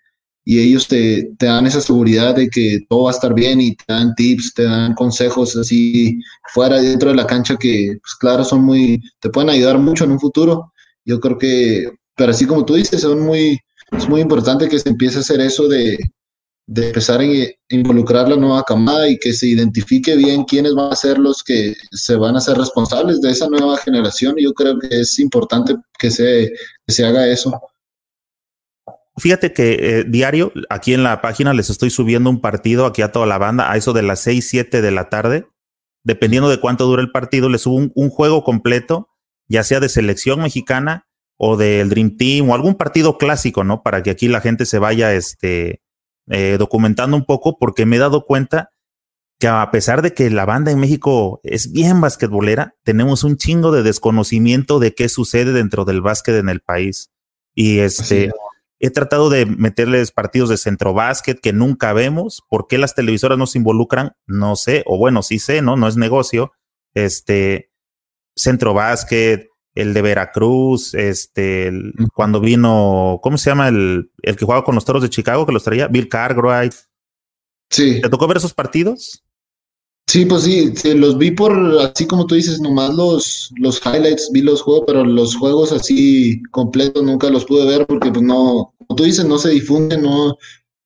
y 0.44 0.60
ellos 0.60 0.86
te, 0.86 1.30
te, 1.38 1.46
dan 1.46 1.66
esa 1.66 1.80
seguridad 1.80 2.34
de 2.34 2.48
que 2.48 2.80
todo 2.88 3.04
va 3.04 3.10
a 3.10 3.14
estar 3.14 3.32
bien 3.34 3.60
y 3.60 3.74
te 3.74 3.84
dan 3.88 4.14
tips, 4.14 4.54
te 4.54 4.64
dan 4.64 4.94
consejos 4.94 5.56
así 5.56 6.18
fuera 6.52 6.80
dentro 6.80 7.08
de 7.10 7.16
la 7.16 7.26
cancha 7.26 7.56
que, 7.56 7.96
pues 8.00 8.14
claro, 8.20 8.44
son 8.44 8.62
muy, 8.62 9.02
te 9.20 9.30
pueden 9.30 9.50
ayudar 9.50 9.78
mucho 9.78 10.04
en 10.04 10.12
un 10.12 10.20
futuro. 10.20 10.72
Yo 11.04 11.18
creo 11.18 11.38
que, 11.38 11.90
pero 12.14 12.32
así 12.32 12.46
como 12.46 12.64
tú 12.64 12.74
dices, 12.74 13.00
son 13.00 13.20
muy, 13.20 13.58
es 13.92 14.08
muy 14.08 14.20
importante 14.20 14.68
que 14.68 14.78
se 14.78 14.90
empiece 14.90 15.18
a 15.18 15.20
hacer 15.20 15.40
eso 15.40 15.66
de, 15.66 15.98
de 16.66 16.86
empezar 16.86 17.20
a 17.20 17.24
involucrar 17.68 18.28
la 18.28 18.36
nueva 18.36 18.62
camada 18.62 19.08
y 19.08 19.18
que 19.18 19.32
se 19.32 19.48
identifique 19.48 20.16
bien 20.16 20.44
quiénes 20.44 20.74
van 20.74 20.92
a 20.92 20.96
ser 20.96 21.18
los 21.18 21.42
que 21.42 21.74
se 21.90 22.16
van 22.16 22.36
a 22.36 22.40
ser 22.40 22.56
responsables 22.56 23.20
de 23.20 23.30
esa 23.30 23.48
nueva 23.48 23.76
generación. 23.78 24.34
Yo 24.38 24.52
creo 24.54 24.78
que 24.78 25.00
es 25.00 25.18
importante 25.18 25.76
que 25.98 26.10
se, 26.10 26.52
se 26.86 27.04
haga 27.04 27.28
eso. 27.28 27.60
Fíjate 29.16 29.52
que 29.52 29.74
eh, 29.80 30.04
diario, 30.08 30.52
aquí 30.70 30.94
en 30.94 31.02
la 31.02 31.20
página 31.20 31.52
les 31.54 31.70
estoy 31.70 31.90
subiendo 31.90 32.30
un 32.30 32.40
partido 32.40 32.86
aquí 32.86 33.02
a 33.02 33.12
toda 33.12 33.26
la 33.26 33.38
banda, 33.38 33.70
a 33.70 33.76
eso 33.76 33.92
de 33.92 34.02
las 34.02 34.20
6, 34.20 34.48
7 34.48 34.82
de 34.82 34.90
la 34.90 35.08
tarde. 35.08 35.46
Dependiendo 36.02 36.48
de 36.48 36.60
cuánto 36.60 36.86
dure 36.86 37.02
el 37.02 37.12
partido, 37.12 37.48
les 37.48 37.62
subo 37.62 37.76
un, 37.76 37.92
un 37.94 38.10
juego 38.10 38.42
completo, 38.42 39.08
ya 39.48 39.62
sea 39.62 39.80
de 39.80 39.88
selección 39.88 40.40
mexicana 40.40 41.06
o 41.36 41.56
del 41.56 41.90
Dream 41.90 42.16
Team 42.16 42.50
o 42.50 42.54
algún 42.54 42.74
partido 42.74 43.16
clásico, 43.18 43.64
¿no? 43.64 43.82
Para 43.82 44.02
que 44.02 44.10
aquí 44.10 44.28
la 44.28 44.40
gente 44.40 44.66
se 44.66 44.78
vaya, 44.78 45.12
este, 45.12 45.80
eh, 46.28 46.56
documentando 46.58 47.16
un 47.16 47.24
poco 47.24 47.58
porque 47.58 47.86
me 47.86 47.96
he 47.96 47.98
dado 47.98 48.24
cuenta 48.24 48.70
que 49.38 49.48
a 49.48 49.70
pesar 49.70 50.02
de 50.02 50.14
que 50.14 50.30
la 50.30 50.44
banda 50.44 50.70
en 50.70 50.80
México 50.80 51.40
es 51.42 51.72
bien 51.72 52.00
basquetbolera, 52.00 52.74
tenemos 52.82 53.24
un 53.24 53.36
chingo 53.36 53.72
de 53.72 53.82
desconocimiento 53.82 54.78
de 54.78 54.94
qué 54.94 55.08
sucede 55.08 55.52
dentro 55.52 55.84
del 55.84 56.00
básquet 56.00 56.36
en 56.36 56.48
el 56.48 56.60
país. 56.60 57.10
Y 57.54 57.80
este, 57.80 58.30
he 58.78 58.90
tratado 58.90 59.30
de 59.30 59.46
meterles 59.46 60.12
partidos 60.12 60.48
de 60.48 60.56
centro 60.56 60.94
básquet 60.94 61.40
que 61.40 61.52
nunca 61.52 61.92
vemos. 61.92 62.42
¿Por 62.48 62.66
qué 62.68 62.78
las 62.78 62.94
televisoras 62.94 63.38
no 63.38 63.46
se 63.46 63.58
involucran? 63.58 64.12
No 64.26 64.56
sé, 64.56 64.82
o 64.86 64.98
bueno, 64.98 65.22
sí 65.22 65.38
sé, 65.38 65.62
¿no? 65.62 65.76
No 65.76 65.88
es 65.88 65.96
negocio. 65.96 66.52
Este, 66.94 67.70
centro 68.36 68.74
básquet, 68.74 69.48
el 69.74 69.92
de 69.92 70.02
Veracruz, 70.02 70.94
este, 70.94 71.72
cuando 72.14 72.40
vino, 72.40 73.18
¿cómo 73.22 73.38
se 73.38 73.50
llama 73.50 73.68
el, 73.68 74.10
el 74.22 74.36
que 74.36 74.44
jugaba 74.44 74.64
con 74.64 74.74
los 74.74 74.84
toros 74.84 75.02
de 75.02 75.10
Chicago 75.10 75.46
que 75.46 75.52
los 75.52 75.64
traía? 75.64 75.88
Bill 75.88 76.08
Cartwright. 76.08 76.74
Sí. 77.70 78.00
¿Te 78.00 78.08
tocó 78.08 78.26
ver 78.28 78.36
esos 78.36 78.54
partidos? 78.54 79.24
Sí, 80.06 80.26
pues 80.26 80.42
sí, 80.42 80.72
los 80.94 81.16
vi 81.16 81.30
por, 81.30 81.52
así 81.80 82.06
como 82.06 82.26
tú 82.26 82.34
dices, 82.34 82.60
nomás 82.60 82.94
los, 82.94 83.50
los 83.56 83.80
highlights, 83.84 84.30
vi 84.32 84.42
los 84.42 84.60
juegos, 84.60 84.84
pero 84.86 85.04
los 85.04 85.34
juegos 85.34 85.72
así 85.72 86.42
completos 86.50 87.02
nunca 87.02 87.30
los 87.30 87.44
pude 87.46 87.66
ver 87.66 87.86
porque 87.86 88.12
pues 88.12 88.22
no, 88.22 88.74
como 88.78 88.96
tú 88.96 89.04
dices, 89.04 89.24
no 89.24 89.38
se 89.38 89.50
difunden, 89.50 90.02
no, 90.02 90.36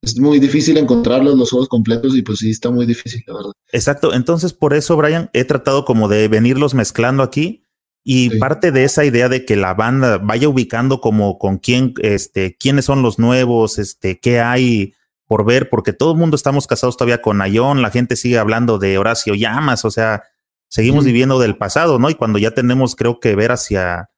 es 0.03 0.19
muy 0.19 0.39
difícil 0.39 0.77
encontrarlos 0.77 1.37
los 1.37 1.51
juegos 1.51 1.69
completos 1.69 2.17
y 2.17 2.23
pues 2.23 2.39
sí, 2.39 2.51
está 2.51 2.71
muy 2.71 2.87
difícil, 2.87 3.23
la 3.27 3.35
verdad. 3.35 3.53
Exacto, 3.73 4.15
entonces 4.15 4.53
por 4.53 4.73
eso, 4.73 4.97
Brian, 4.97 5.31
he 5.33 5.45
tratado 5.45 5.85
como 5.85 6.09
de 6.09 6.29
venirlos 6.29 6.75
mezclando 6.75 7.25
aquí 7.25 7.65
y 8.05 8.39
parte 8.39 8.73
de 8.73 8.85
esa 8.85 9.05
idea 9.05 9.29
de 9.29 9.45
que 9.45 9.57
la 9.57 9.75
banda 9.75 10.19
vaya 10.19 10.49
ubicando 10.49 11.01
como 11.01 11.39
con 11.39 11.59
quién, 11.59 11.95
este, 12.01 12.57
quiénes 12.57 12.87
son 12.87 13.03
los 13.03 13.19
nuevos, 13.19 13.79
este, 13.79 14.19
qué 14.19 14.41
hay 14.41 14.95
por 15.27 15.45
ver, 15.45 15.69
porque 15.69 15.93
todo 15.93 16.13
el 16.13 16.19
mundo 16.19 16.35
estamos 16.35 16.67
casados 16.67 16.97
todavía 16.97 17.21
con 17.21 17.43
Ayón, 17.43 17.83
la 17.83 17.91
gente 17.91 18.17
sigue 18.17 18.39
hablando 18.39 18.79
de 18.79 18.97
Horacio 18.97 19.35
Llamas, 19.35 19.85
o 19.85 19.91
sea, 19.91 20.23
seguimos 20.69 21.05
viviendo 21.05 21.39
del 21.39 21.57
pasado, 21.59 21.99
¿no? 21.99 22.09
Y 22.09 22.15
cuando 22.15 22.39
ya 22.39 22.53
tenemos, 22.53 22.97
creo 22.97 23.21
que 23.21 23.35
ver 23.35 23.53
hacia, 23.53 24.11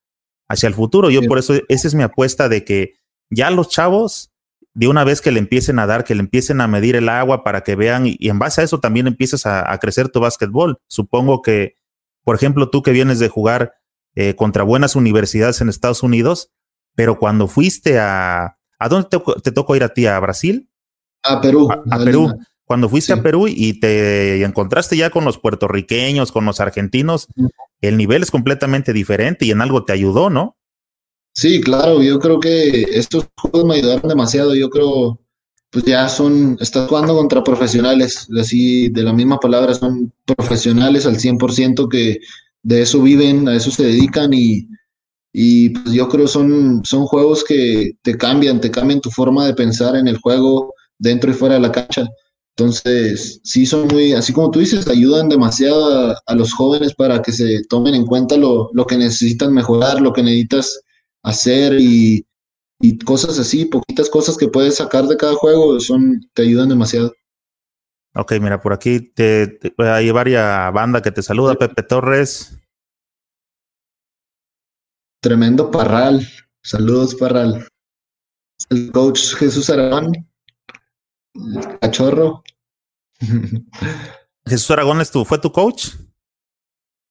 hacia 0.49 0.69
el 0.69 0.75
futuro, 0.75 1.11
yo 1.11 1.23
por 1.23 1.39
eso, 1.39 1.55
esa 1.69 1.89
es 1.89 1.95
mi 1.95 2.05
apuesta 2.05 2.49
de 2.49 2.65
que 2.65 2.95
ya 3.29 3.51
los 3.51 3.71
chavos, 3.71 4.31
de 4.73 4.87
una 4.87 5.03
vez 5.03 5.21
que 5.21 5.33
le 5.33 5.41
empiecen 5.41 5.81
a 5.81 5.87
dar, 5.87 6.05
que 6.05 6.15
le 6.15 6.21
empiecen 6.21 6.61
a 6.61 6.69
medir 6.69 6.95
el 6.95 7.09
agua 7.09 7.43
para 7.43 7.63
que 7.63 7.75
vean, 7.75 8.07
y, 8.07 8.17
en 8.21 8.39
base 8.39 8.61
a 8.61 8.65
eso 8.65 8.79
también 8.79 9.09
empiezas 9.09 9.47
a, 9.47 9.73
a 9.73 9.79
crecer 9.79 10.11
tu 10.11 10.21
básquetbol. 10.21 10.79
Supongo 10.87 11.43
que, 11.43 11.75
por 12.25 12.37
ejemplo, 12.37 12.71
tú 12.71 12.83
que 12.83 12.93
vienes 12.93 13.19
de 13.19 13.29
jugar 13.29 13.75
eh, 14.15 14.35
contra 14.35 14.63
buenas 14.65 14.97
universidades 14.97 15.61
en 15.61 15.69
Estados 15.69 16.03
Unidos, 16.03 16.51
pero 16.95 17.19
cuando 17.19 17.49
fuiste 17.49 17.99
a... 17.99 18.57
¿A 18.83 18.89
dónde 18.89 19.09
te, 19.43 19.53
tocó 19.53 19.77
ir 19.77 19.85
a 19.85 19.91
ti? 19.91 20.07
¿A 20.07 20.19
Brasil? 20.21 20.71
A 21.23 21.41
Perú. 21.43 21.69
A, 21.71 21.99
Perú. 21.99 22.33
Cuando 22.65 22.89
fuiste 22.89 23.13
a 23.13 23.23
Perú 23.23 23.47
y 23.47 23.79
te 23.79 24.43
encontraste 24.43 24.97
ya 24.97 25.11
con 25.11 25.27
los 25.27 25.37
puertorriqueños, 25.37 26.33
con 26.33 26.47
los 26.47 26.61
argentinos, 26.61 27.29
el 27.83 27.99
nivel 27.99 28.23
es 28.23 28.31
completamente 28.31 28.95
diferente 28.95 29.45
y 29.45 29.51
en 29.51 29.61
algo 29.61 29.85
te 29.85 29.93
ayudó, 29.93 30.31
¿no? 30.31 30.57
Sí, 31.35 31.61
claro, 31.61 32.03
yo 32.03 32.19
creo 32.19 32.41
que 32.41 32.83
estos 32.93 33.29
juegos 33.37 33.65
me 33.65 33.75
ayudaron 33.75 34.09
demasiado. 34.09 34.55
Yo 34.55 34.71
creo, 34.71 35.21
pues 35.71 35.85
ya 35.85 36.09
son, 36.09 36.57
estás 36.61 36.89
jugando 36.89 37.15
contra 37.17 37.45
profesionales, 37.45 38.29
así 38.39 38.89
de 38.89 39.03
la 39.05 39.13
misma 39.13 39.39
palabra, 39.39 39.75
son 39.75 40.13
profesionales 40.25 41.07
al 41.07 41.17
100% 41.17 41.89
que 41.89 42.19
de 42.63 42.83
eso 42.83 43.01
viven, 43.01 43.49
a 43.49 43.55
eso 43.55 43.71
se 43.71 43.85
dedican 43.85 44.33
y, 44.33 44.67
y 45.33 45.71
pues 45.71 45.95
yo 45.95 46.09
creo 46.09 46.27
son, 46.27 46.83
son 46.85 47.07
juegos 47.07 47.45
que 47.45 47.93
te 48.03 48.19
cambian, 48.19 48.61
te 48.61 48.71
cambian 48.71 49.01
tu 49.01 49.11
forma 49.11 49.47
de 49.47 49.55
pensar 49.55 49.95
en 49.95 50.09
el 50.09 50.19
juego 50.19 50.75
dentro 50.99 51.31
y 51.31 51.35
fuera 51.35 51.55
de 51.55 51.61
la 51.61 51.73
cancha. 51.73 52.09
Entonces, 52.57 53.41
sí 53.45 53.65
son 53.65 53.87
muy, 53.89 54.13
así 54.13 54.33
como 54.33 54.51
tú 54.51 54.59
dices, 54.59 54.87
ayudan 54.89 55.29
demasiado 55.29 56.15
a, 56.27 56.35
los 56.35 56.53
jóvenes 56.53 56.95
para 56.95 57.23
que 57.23 57.33
se 57.33 57.63
tomen 57.69 57.95
en 57.95 58.05
cuenta 58.05 58.37
lo, 58.37 58.71
lo, 58.75 58.87
que 58.87 58.99
necesitan 58.99 59.55
mejorar, 59.55 60.01
lo 60.01 60.13
que 60.13 60.23
necesitas 60.23 60.81
hacer 61.23 61.81
y, 61.81 62.27
y, 62.81 62.99
cosas 62.99 63.39
así, 63.39 63.67
poquitas 63.67 64.09
cosas 64.09 64.37
que 64.37 64.49
puedes 64.49 64.77
sacar 64.77 65.07
de 65.07 65.17
cada 65.17 65.35
juego, 65.35 65.79
son, 65.81 66.29
te 66.35 66.43
ayudan 66.43 66.69
demasiado. 66.69 67.13
Ok, 68.15 68.33
mira, 68.41 68.61
por 68.61 68.73
aquí 68.73 69.01
te, 69.01 69.59
hay 69.79 70.11
varias 70.11 70.73
banda 70.73 71.01
que 71.01 71.13
te 71.13 71.23
saluda, 71.23 71.55
Pepe 71.55 71.83
Torres. 71.83 72.59
Tremendo 75.23 75.71
Parral. 75.71 76.27
Saludos, 76.63 77.15
Parral. 77.15 77.69
El 78.69 78.91
coach 78.91 79.35
Jesús 79.35 79.71
Aragón. 79.71 80.13
cachorro. 81.81 82.43
Jesús 84.47 84.71
Aragón 84.71 85.01
es 85.01 85.11
tu, 85.11 85.25
¿fue 85.25 85.39
tu 85.39 85.53
coach? 85.53 85.91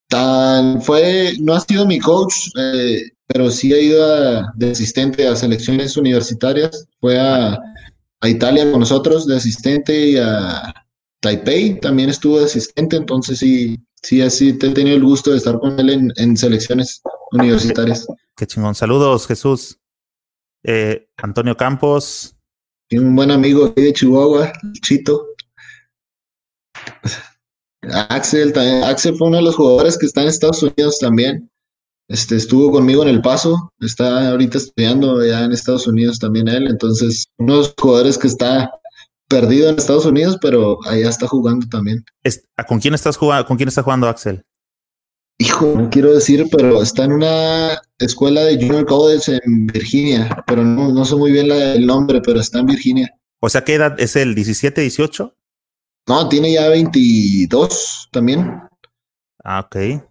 Tan, 0.08 0.82
fue, 0.82 1.34
no 1.40 1.54
ha 1.54 1.60
sido 1.60 1.86
mi 1.86 2.00
coach, 2.00 2.34
eh, 2.58 3.12
pero 3.32 3.50
sí 3.50 3.72
ha 3.72 3.78
ido 3.78 4.42
de 4.54 4.70
asistente 4.72 5.26
a 5.26 5.36
selecciones 5.36 5.96
universitarias. 5.96 6.88
Fue 7.00 7.18
a, 7.18 7.58
a 8.20 8.28
Italia 8.28 8.70
con 8.70 8.80
nosotros 8.80 9.26
de 9.26 9.36
asistente 9.36 10.10
y 10.10 10.16
a, 10.16 10.74
Taipei 11.20 11.78
también 11.80 12.08
estuvo 12.08 12.38
de 12.38 12.46
asistente, 12.46 12.96
entonces 12.96 13.38
sí, 13.38 13.78
sí, 14.02 14.22
así 14.22 14.48
he 14.48 14.54
tenido 14.54 14.96
el 14.96 15.04
gusto 15.04 15.30
de 15.30 15.36
estar 15.36 15.58
con 15.58 15.78
él 15.78 16.12
en, 16.16 16.36
selecciones 16.36 17.02
universitarias. 17.32 18.06
Qué 18.36 18.46
chingón. 18.46 18.74
Saludos, 18.74 19.26
Jesús. 19.26 19.78
Eh, 20.64 21.08
Antonio 21.18 21.56
Campos. 21.56 22.34
Tiene 22.88 23.06
un 23.06 23.14
buen 23.14 23.30
amigo 23.30 23.68
de 23.68 23.92
Chihuahua, 23.92 24.52
Chito. 24.82 25.26
Axel, 28.08 28.52
también. 28.52 28.82
Axel 28.84 29.14
fue 29.16 29.28
uno 29.28 29.36
de 29.36 29.44
los 29.44 29.56
jugadores 29.56 29.98
que 29.98 30.06
está 30.06 30.22
en 30.22 30.28
Estados 30.28 30.62
Unidos 30.62 30.98
también. 30.98 31.50
Este, 32.10 32.34
estuvo 32.34 32.72
conmigo 32.72 33.04
en 33.04 33.08
El 33.08 33.22
Paso, 33.22 33.72
está 33.78 34.30
ahorita 34.30 34.58
estudiando 34.58 35.24
ya 35.24 35.44
en 35.44 35.52
Estados 35.52 35.86
Unidos 35.86 36.18
también 36.18 36.48
él, 36.48 36.66
entonces 36.68 37.26
unos 37.38 37.72
jugadores 37.80 38.18
que 38.18 38.26
está 38.26 38.68
perdido 39.28 39.70
en 39.70 39.78
Estados 39.78 40.06
Unidos, 40.06 40.36
pero 40.42 40.76
allá 40.86 41.08
está 41.08 41.28
jugando 41.28 41.68
también. 41.68 42.04
¿Con 42.66 42.80
quién 42.80 42.94
estás 42.94 43.16
jugando? 43.16 43.46
¿Con 43.46 43.56
quién 43.56 43.68
está 43.68 43.84
jugando 43.84 44.08
Axel? 44.08 44.42
Hijo, 45.38 45.72
no 45.76 45.88
quiero 45.88 46.12
decir, 46.12 46.48
pero 46.50 46.82
está 46.82 47.04
en 47.04 47.12
una 47.12 47.80
escuela 48.00 48.42
de 48.42 48.56
Junior 48.56 48.84
College 48.86 49.38
en 49.44 49.68
Virginia, 49.68 50.42
pero 50.48 50.64
no, 50.64 50.92
no 50.92 51.04
sé 51.04 51.14
muy 51.14 51.30
bien 51.30 51.48
el 51.52 51.86
nombre, 51.86 52.20
pero 52.20 52.40
está 52.40 52.58
en 52.58 52.66
Virginia. 52.66 53.08
O 53.40 53.48
sea, 53.48 53.62
¿qué 53.62 53.74
edad 53.74 53.94
es 54.00 54.16
el 54.16 54.34
17, 54.34 54.80
18? 54.80 55.32
No, 56.08 56.28
tiene 56.28 56.52
ya 56.52 56.68
22 56.68 58.08
también. 58.10 58.60
Ah, 59.44 59.60
ok. 59.60 60.09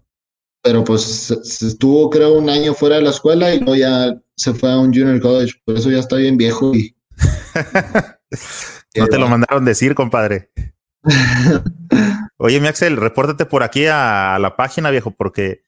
Pero 0.62 0.84
pues 0.84 1.32
estuvo 1.32 2.10
creo 2.10 2.34
un 2.34 2.50
año 2.50 2.74
fuera 2.74 2.98
de 2.98 3.04
la 3.04 3.12
escuela 3.12 3.54
y 3.54 3.60
luego 3.60 3.76
ya 3.76 4.14
se 4.36 4.54
fue 4.54 4.72
a 4.72 4.78
un 4.78 4.94
junior 4.94 5.20
college, 5.22 5.54
por 5.66 5.78
eso 5.78 5.90
ya 5.90 6.00
está 6.00 6.18
bien 6.18 6.38
viejo 6.38 6.76
y... 6.76 6.96
no 8.96 9.08
te 9.08 9.18
lo 9.18 9.28
mandaron 9.30 9.66
decir, 9.66 9.96
compadre. 9.96 10.52
Oye, 12.38 12.60
mi 12.60 12.68
Axel, 12.68 12.98
repórtate 12.98 13.46
por 13.46 13.64
aquí 13.64 13.86
a, 13.88 14.38
la 14.40 14.56
página, 14.56 14.92
viejo, 14.92 15.12
porque 15.12 15.64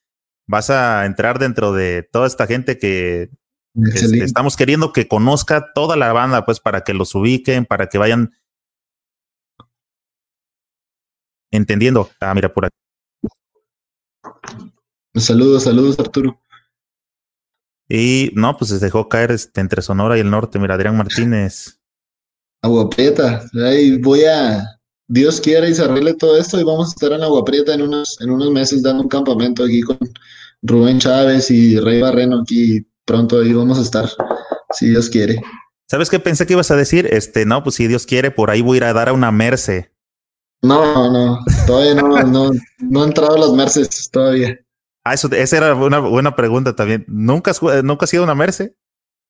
vas 0.47 0.69
a 0.69 1.05
entrar 1.05 1.39
dentro 1.39 1.73
de 1.73 2.03
toda 2.03 2.27
esta 2.27 2.47
gente 2.47 2.77
que 2.77 3.29
este, 3.75 4.23
estamos 4.23 4.57
queriendo 4.57 4.91
que 4.91 5.07
conozca 5.07 5.71
toda 5.73 5.95
la 5.95 6.11
banda, 6.13 6.45
pues 6.45 6.59
para 6.59 6.81
que 6.81 6.93
los 6.93 7.15
ubiquen, 7.15 7.65
para 7.65 7.87
que 7.87 7.97
vayan 7.97 8.31
entendiendo. 11.51 12.09
Ah, 12.19 12.33
mira, 12.33 12.51
por 12.53 12.65
aquí. 12.65 12.75
Saludos, 15.15 15.63
saludos, 15.63 15.99
Arturo. 15.99 16.39
Y 17.89 18.31
no, 18.35 18.55
pues 18.55 18.71
se 18.71 18.79
dejó 18.79 19.09
caer 19.09 19.31
este, 19.31 19.59
entre 19.59 19.81
Sonora 19.81 20.17
y 20.17 20.21
el 20.21 20.29
norte. 20.29 20.59
Mira, 20.59 20.75
Adrián 20.75 20.95
Martínez. 20.95 21.79
Agua 22.61 22.89
Prieta. 22.89 23.43
Ahí 23.65 23.97
voy 23.97 24.23
a. 24.23 24.63
Dios 25.07 25.41
quiera 25.41 25.67
y 25.67 25.75
se 25.75 25.83
arregle 25.83 26.13
todo 26.13 26.37
esto 26.37 26.57
y 26.57 26.63
vamos 26.63 26.87
a 26.87 26.91
estar 26.91 27.11
en 27.11 27.21
Agua 27.21 27.43
Prieta 27.43 27.73
en 27.73 27.81
unos, 27.81 28.17
en 28.21 28.29
unos 28.29 28.49
meses 28.51 28.81
dando 28.81 29.03
un 29.03 29.09
campamento 29.09 29.65
aquí 29.65 29.81
con 29.81 29.99
Rubén 30.61 30.99
Chávez 30.99 31.51
y 31.51 31.77
Rey 31.77 31.99
Barreno. 31.99 32.41
Aquí 32.43 32.87
pronto 33.03 33.41
ahí 33.41 33.51
vamos 33.51 33.77
a 33.77 33.81
estar, 33.81 34.09
si 34.73 34.87
Dios 34.87 35.09
quiere. 35.09 35.41
¿Sabes 35.89 36.09
qué 36.09 36.19
pensé 36.19 36.45
que 36.45 36.53
ibas 36.53 36.71
a 36.71 36.77
decir? 36.77 37.09
Este, 37.11 37.45
no, 37.45 37.61
pues 37.61 37.75
si 37.75 37.87
Dios 37.87 38.05
quiere, 38.05 38.31
por 38.31 38.49
ahí 38.49 38.61
voy 38.61 38.75
a 38.75 38.77
ir 38.77 38.83
a 38.85 38.93
dar 38.93 39.09
a 39.09 39.13
una 39.13 39.31
merce. 39.33 39.91
No, 40.61 41.11
no, 41.11 41.39
todavía 41.67 41.95
no, 41.95 42.07
no, 42.23 42.51
no 42.79 43.01
han 43.01 43.09
entrado 43.09 43.35
las 43.35 43.51
merces 43.51 44.09
todavía. 44.09 44.57
Ah, 45.03 45.13
eso, 45.13 45.29
esa 45.31 45.57
era 45.57 45.75
una 45.75 45.99
buena 45.99 46.35
pregunta 46.35 46.75
también. 46.75 47.05
¿Nunca 47.07 47.51
has, 47.51 47.61
¿nunca 47.83 48.05
has 48.05 48.13
ido 48.13 48.23
a 48.23 48.25
una 48.25 48.35
Merce? 48.35 48.75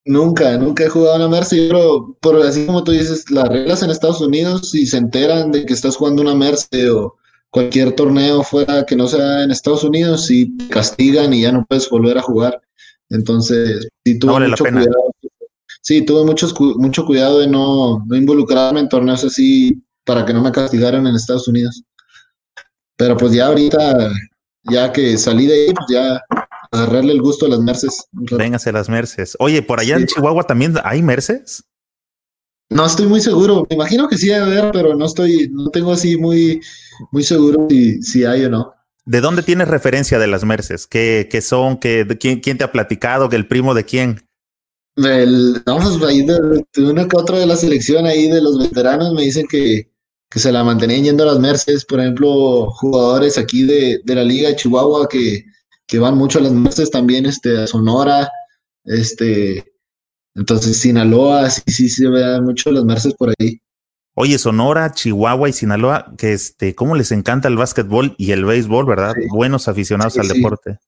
Nunca, 0.06 0.58
nunca 0.58 0.84
he 0.84 0.90
jugado 0.90 1.14
a 1.14 1.16
una 1.18 1.28
Merce, 1.28 1.68
pero, 1.68 2.18
pero 2.22 2.44
así 2.44 2.66
como 2.66 2.84
tú 2.84 2.92
dices, 2.92 3.30
las 3.30 3.48
reglas 3.48 3.84
en 3.84 3.92
Estados 3.92 4.20
Unidos, 4.20 4.72
si 4.72 4.86
se 4.86 4.98
enteran 4.98 5.52
de 5.52 5.66
que 5.66 5.74
estás 5.74 5.96
jugando 5.96 6.24
una 6.24 6.34
Merce 6.34 6.90
o 6.90 7.16
cualquier 7.52 7.94
torneo 7.94 8.44
fuera 8.44 8.86
que 8.86 8.96
no 8.96 9.08
sea 9.08 9.44
en 9.44 9.52
Estados 9.52 9.84
Unidos, 9.84 10.26
si 10.26 10.58
te 10.58 10.68
castigan 10.70 11.34
y 11.34 11.42
ya 11.42 11.52
no 11.52 11.66
puedes 11.66 11.90
volver 11.90 12.18
a 12.18 12.22
jugar. 12.22 12.60
Entonces, 13.10 13.88
sí 14.06 14.18
tuve 14.18 14.48
mucho 14.48 14.64
cuidado. 14.66 15.14
Sí, 15.84 16.04
tuve 16.04 16.24
mucho, 16.26 16.48
mucho 16.78 17.06
cuidado 17.06 17.40
de 17.40 17.48
no, 17.48 18.04
no 18.06 18.16
involucrarme 18.16 18.80
en 18.80 18.90
torneos 18.90 19.24
así 19.24 19.84
para 20.06 20.26
que 20.26 20.34
no 20.34 20.42
me 20.42 20.52
castigaran 20.52 21.08
en 21.08 21.16
Estados 21.16 21.48
Unidos. 21.48 21.84
Pero 22.98 23.18
pues 23.18 23.34
ya 23.34 23.48
ahorita 23.48 24.12
ya 24.64 24.92
que 24.92 25.18
salí 25.18 25.48
de 25.48 25.54
ahí, 25.54 25.74
pues 25.74 25.88
ya 25.90 26.22
agarrarle 26.72 27.14
el 27.14 27.22
gusto 27.22 27.46
a 27.46 27.50
las 27.50 27.60
Merces. 27.60 28.06
Véngase 28.12 28.72
las 28.72 28.90
Merces. 28.90 29.36
Oye, 29.40 29.62
por 29.62 29.80
allá 29.80 29.98
en 29.98 30.06
Chihuahua 30.06 30.44
también 30.44 30.76
hay 30.84 31.02
Merces. 31.02 31.64
No 32.70 32.86
estoy 32.86 33.08
muy 33.08 33.20
seguro. 33.20 33.68
Me 33.70 33.76
imagino 33.76 34.08
que 34.08 34.18
sí 34.18 34.28
debe 34.28 34.46
haber, 34.46 34.72
pero 34.72 34.96
no 34.96 35.06
estoy, 35.06 35.50
no 35.52 35.70
tengo 35.70 35.92
así 35.92 36.16
muy, 36.16 36.62
muy 37.12 37.24
seguro 37.24 37.68
si, 37.70 38.02
si 38.02 38.24
hay 38.24 38.46
o 38.46 38.50
no. 38.50 38.74
¿De 39.06 39.20
dónde 39.20 39.44
tienes 39.44 39.68
referencia 39.68 40.20
de 40.20 40.28
las 40.28 40.46
Merces? 40.46 40.88
¿Qué, 40.88 41.28
qué 41.30 41.42
son? 41.42 41.78
¿Qué, 41.78 42.08
quién, 42.20 42.40
¿Quién 42.40 42.58
te 42.58 42.64
ha 42.64 42.72
platicado? 42.72 43.28
¿Que 43.28 43.36
el 43.36 43.48
primo 43.48 43.74
de 43.74 43.84
quién? 43.84 44.22
El, 44.96 45.62
vamos, 45.66 46.02
ahí 46.04 46.26
de, 46.26 46.64
de, 46.74 46.84
uno 46.84 47.08
que 47.08 47.18
otro 47.18 47.38
de 47.38 47.46
la 47.46 47.56
selección 47.56 48.06
ahí 48.06 48.30
de 48.30 48.42
los 48.42 48.60
veteranos 48.60 49.14
me 49.14 49.24
dicen 49.24 49.48
que, 49.48 49.91
que 50.32 50.40
se 50.40 50.52
la 50.52 50.64
mantenían 50.64 51.04
yendo 51.04 51.24
a 51.24 51.34
las 51.34 51.40
Mercedes, 51.40 51.84
por 51.84 52.00
ejemplo, 52.00 52.72
jugadores 52.72 53.38
aquí 53.38 53.64
de, 53.64 54.00
de 54.06 54.16
la 54.16 54.24
Liga 54.24 54.48
de 54.48 54.56
Chihuahua 54.56 55.10
que, 55.10 55.44
que, 55.86 56.00
van 56.00 56.18
mucho 56.18 56.40
a 56.40 56.44
las 56.44 56.54
Mercedes 56.54 56.90
también, 56.90 57.26
este, 57.26 57.62
a 57.62 57.68
Sonora, 57.68 58.32
este, 58.86 59.74
entonces 60.34 60.78
Sinaloa, 60.78 61.50
sí, 61.50 61.62
sí, 61.68 61.90
sí, 61.90 62.08
ve 62.08 62.40
mucho 62.40 62.72
las 62.72 62.86
Mercedes 62.86 63.18
por 63.18 63.34
ahí. 63.38 63.60
Oye, 64.16 64.38
Sonora, 64.38 64.94
Chihuahua 64.94 65.50
y 65.50 65.54
Sinaloa, 65.54 66.14
que 66.18 66.32
este, 66.32 66.76
cómo 66.76 66.96
les 66.96 67.12
encanta 67.12 67.50
el 67.50 67.58
básquetbol 67.58 68.16
y 68.18 68.32
el 68.32 68.46
béisbol, 68.46 68.86
¿verdad? 68.86 69.14
Buenos 69.32 69.68
aficionados 69.68 70.18
al 70.18 70.30
deporte. 70.30 70.80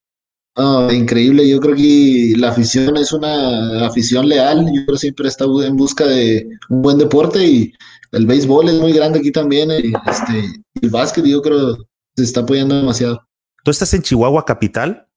Oh, 0.56 0.92
increíble, 0.92 1.50
yo 1.50 1.60
creo 1.60 1.76
que 1.76 2.36
la 2.38 2.50
afición 2.50 2.96
es 2.98 3.12
una 3.12 3.88
afición 3.88 4.30
leal, 4.30 4.66
yo 4.68 4.86
creo 4.86 4.96
que 4.96 4.98
siempre 4.98 5.28
está 5.28 5.46
en 5.46 5.76
busca 5.76 6.06
de 6.06 6.48
un 6.70 6.84
buen 6.84 7.00
deporte 7.00 7.44
y 7.44 7.74
el 8.12 8.28
béisbol 8.28 8.70
es 8.70 8.76
muy 8.76 8.94
grande 8.94 9.18
aquí 9.18 9.32
también, 9.32 9.72
este, 9.72 10.46
el 10.80 10.90
básquet 10.92 11.26
yo 11.26 11.42
creo 11.42 11.78
se 12.16 12.24
está 12.24 12.42
apoyando 12.42 12.76
demasiado. 12.76 13.28
¿Tú 13.64 13.72
estás 13.72 13.92
en 13.96 14.04
Chihuahua 14.04 14.46
capital? 14.46 15.08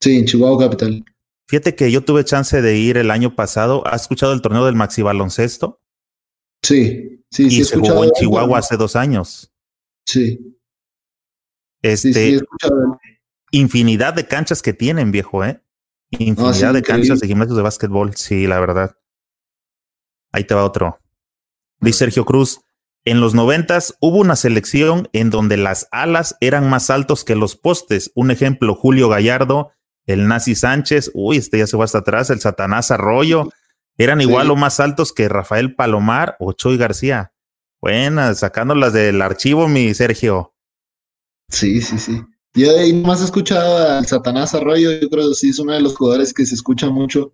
Sí, 0.00 0.18
en 0.18 0.26
Chihuahua 0.26 0.66
capital. 0.66 1.04
Fíjate 1.48 1.74
que 1.74 1.90
yo 1.90 2.04
tuve 2.04 2.24
chance 2.24 2.62
de 2.62 2.78
ir 2.78 2.96
el 2.96 3.10
año 3.10 3.34
pasado. 3.34 3.84
¿Has 3.86 4.02
escuchado 4.02 4.32
el 4.32 4.40
torneo 4.40 4.64
del 4.66 4.76
Maxi 4.76 5.02
Baloncesto? 5.02 5.80
Sí, 6.62 7.24
sí, 7.30 7.46
y 7.46 7.64
se 7.64 7.76
jugó 7.76 8.04
en 8.04 8.12
Chihuahua 8.12 8.58
hace 8.58 8.76
dos 8.76 8.94
años. 8.94 9.50
Sí. 10.06 10.56
Este, 11.82 12.12
sí, 12.12 12.38
sí, 12.38 12.44
infinidad 13.50 14.14
de 14.14 14.26
canchas 14.26 14.62
que 14.62 14.72
tienen, 14.72 15.12
viejo, 15.12 15.44
¿eh? 15.44 15.62
Infinidad 16.10 16.74
de 16.74 16.82
canchas 16.82 17.20
de 17.20 17.26
gimnasios 17.26 17.56
de 17.56 17.62
básquetbol, 17.62 18.16
sí, 18.16 18.46
la 18.46 18.58
verdad. 18.60 18.96
Ahí 20.32 20.44
te 20.44 20.54
va 20.54 20.64
otro. 20.64 21.00
Dice 21.80 22.00
Sergio 22.00 22.24
Cruz, 22.24 22.60
en 23.04 23.20
los 23.20 23.34
noventas 23.34 23.96
hubo 24.00 24.18
una 24.18 24.36
selección 24.36 25.08
en 25.12 25.30
donde 25.30 25.56
las 25.56 25.88
alas 25.90 26.36
eran 26.40 26.68
más 26.68 26.90
altos 26.90 27.24
que 27.24 27.34
los 27.34 27.56
postes. 27.56 28.12
Un 28.14 28.30
ejemplo, 28.30 28.74
Julio 28.74 29.08
Gallardo, 29.08 29.72
el 30.04 30.28
Nazi 30.28 30.54
Sánchez, 30.54 31.10
uy, 31.14 31.38
este 31.38 31.58
ya 31.58 31.66
se 31.66 31.76
va 31.76 31.84
hasta 31.84 31.98
atrás, 31.98 32.30
el 32.30 32.40
Satanás 32.40 32.90
Arroyo, 32.90 33.48
eran 33.96 34.20
igual 34.20 34.50
o 34.50 34.56
más 34.56 34.80
altos 34.80 35.12
que 35.12 35.28
Rafael 35.28 35.74
Palomar 35.74 36.36
o 36.38 36.52
Choy 36.52 36.76
García. 36.76 37.32
Buenas, 37.80 38.40
sacándolas 38.40 38.92
del 38.92 39.22
archivo, 39.22 39.68
mi 39.68 39.94
Sergio. 39.94 40.54
Sí, 41.48 41.80
sí, 41.80 41.98
sí. 41.98 42.22
Yo 42.54 42.76
ahí 42.76 42.92
más 42.92 43.20
he 43.20 43.24
escuchado 43.24 43.98
al 43.98 44.06
Satanás 44.06 44.54
Arroyo, 44.54 44.90
yo 44.92 45.08
creo 45.08 45.28
que 45.28 45.34
sí 45.34 45.50
es 45.50 45.58
uno 45.58 45.72
de 45.72 45.80
los 45.80 45.96
jugadores 45.96 46.32
que 46.32 46.44
se 46.44 46.54
escucha 46.54 46.90
mucho. 46.90 47.32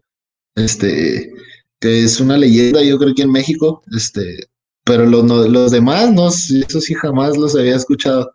Este, 0.54 1.32
que 1.80 2.04
es 2.04 2.20
una 2.20 2.36
leyenda, 2.36 2.82
yo 2.82 2.98
creo 2.98 3.14
que 3.14 3.22
en 3.22 3.32
México, 3.32 3.82
este, 3.94 4.48
pero 4.84 5.04
los, 5.06 5.24
los 5.24 5.70
demás, 5.70 6.12
no, 6.12 6.28
eso 6.28 6.80
sí 6.80 6.94
jamás 6.94 7.36
los 7.36 7.56
había 7.56 7.76
escuchado. 7.76 8.32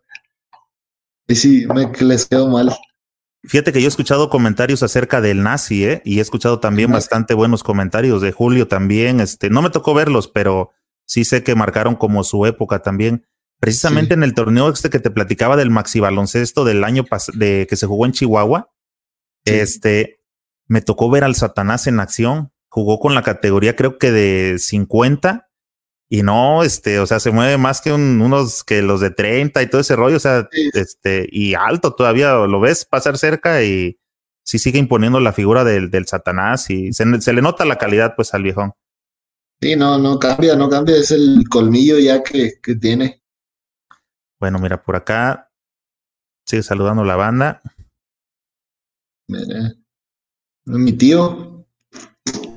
Y 1.27 1.35
sí, 1.35 1.65
me 1.73 1.91
les 2.01 2.25
quedo 2.25 2.47
mal. 2.47 2.75
Fíjate 3.43 3.71
que 3.71 3.81
yo 3.81 3.87
he 3.87 3.89
escuchado 3.89 4.29
comentarios 4.29 4.83
acerca 4.83 5.19
del 5.19 5.41
nazi, 5.41 5.85
¿eh? 5.85 6.01
Y 6.05 6.19
he 6.19 6.21
escuchado 6.21 6.59
también 6.59 6.91
bastante 6.91 7.33
buenos 7.33 7.63
comentarios 7.63 8.21
de 8.21 8.31
Julio 8.31 8.67
también. 8.67 9.19
Este, 9.19 9.49
no 9.49 9.63
me 9.63 9.71
tocó 9.71 9.95
verlos, 9.95 10.27
pero 10.27 10.71
sí 11.05 11.25
sé 11.25 11.43
que 11.43 11.55
marcaron 11.55 11.95
como 11.95 12.23
su 12.23 12.45
época 12.45 12.83
también. 12.83 13.25
Precisamente 13.61 14.15
en 14.15 14.23
el 14.23 14.33
torneo 14.33 14.69
este 14.69 14.89
que 14.89 14.99
te 14.99 15.11
platicaba 15.11 15.55
del 15.55 15.69
maxi 15.69 15.99
baloncesto 15.99 16.65
del 16.65 16.83
año 16.83 17.05
de 17.35 17.67
que 17.69 17.75
se 17.75 17.85
jugó 17.85 18.07
en 18.07 18.11
Chihuahua, 18.11 18.71
este, 19.45 20.19
me 20.65 20.81
tocó 20.81 21.11
ver 21.11 21.23
al 21.23 21.35
Satanás 21.35 21.85
en 21.85 21.99
acción. 21.99 22.51
Jugó 22.69 22.99
con 22.99 23.13
la 23.13 23.21
categoría 23.21 23.75
creo 23.75 23.99
que 23.99 24.11
de 24.11 24.57
50 24.57 25.51
y 26.09 26.23
no, 26.23 26.63
este, 26.63 26.99
o 26.99 27.05
sea, 27.05 27.19
se 27.19 27.29
mueve 27.29 27.59
más 27.59 27.81
que 27.81 27.93
unos 27.93 28.63
que 28.63 28.81
los 28.81 28.99
de 28.99 29.11
30 29.11 29.61
y 29.61 29.69
todo 29.69 29.79
ese 29.79 29.95
rollo, 29.95 30.17
o 30.17 30.19
sea, 30.19 30.49
este, 30.73 31.29
y 31.31 31.53
alto 31.53 31.93
todavía, 31.93 32.33
lo 32.33 32.59
ves 32.59 32.83
pasar 32.83 33.17
cerca 33.17 33.63
y 33.63 33.97
sí 34.43 34.57
sigue 34.57 34.79
imponiendo 34.79 35.19
la 35.19 35.33
figura 35.33 35.63
del, 35.63 35.91
del 35.91 36.07
Satanás 36.07 36.69
y 36.71 36.91
se, 36.93 37.05
le 37.05 37.41
nota 37.43 37.63
la 37.63 37.77
calidad 37.77 38.15
pues 38.15 38.33
al 38.33 38.43
viejón. 38.43 38.73
Sí, 39.61 39.75
no, 39.75 39.99
no 39.99 40.17
cambia, 40.17 40.55
no 40.55 40.67
cambia, 40.67 40.97
es 40.97 41.11
el 41.11 41.45
colmillo 41.47 41.99
ya 41.99 42.23
que, 42.23 42.55
que 42.61 42.75
tiene. 42.75 43.20
Bueno, 44.41 44.57
mira, 44.57 44.81
por 44.81 44.95
acá 44.95 45.51
sigue 46.47 46.63
saludando 46.63 47.03
la 47.03 47.15
banda. 47.15 47.61
Mira, 49.27 49.75
mi 50.65 50.93
tío, 50.93 51.63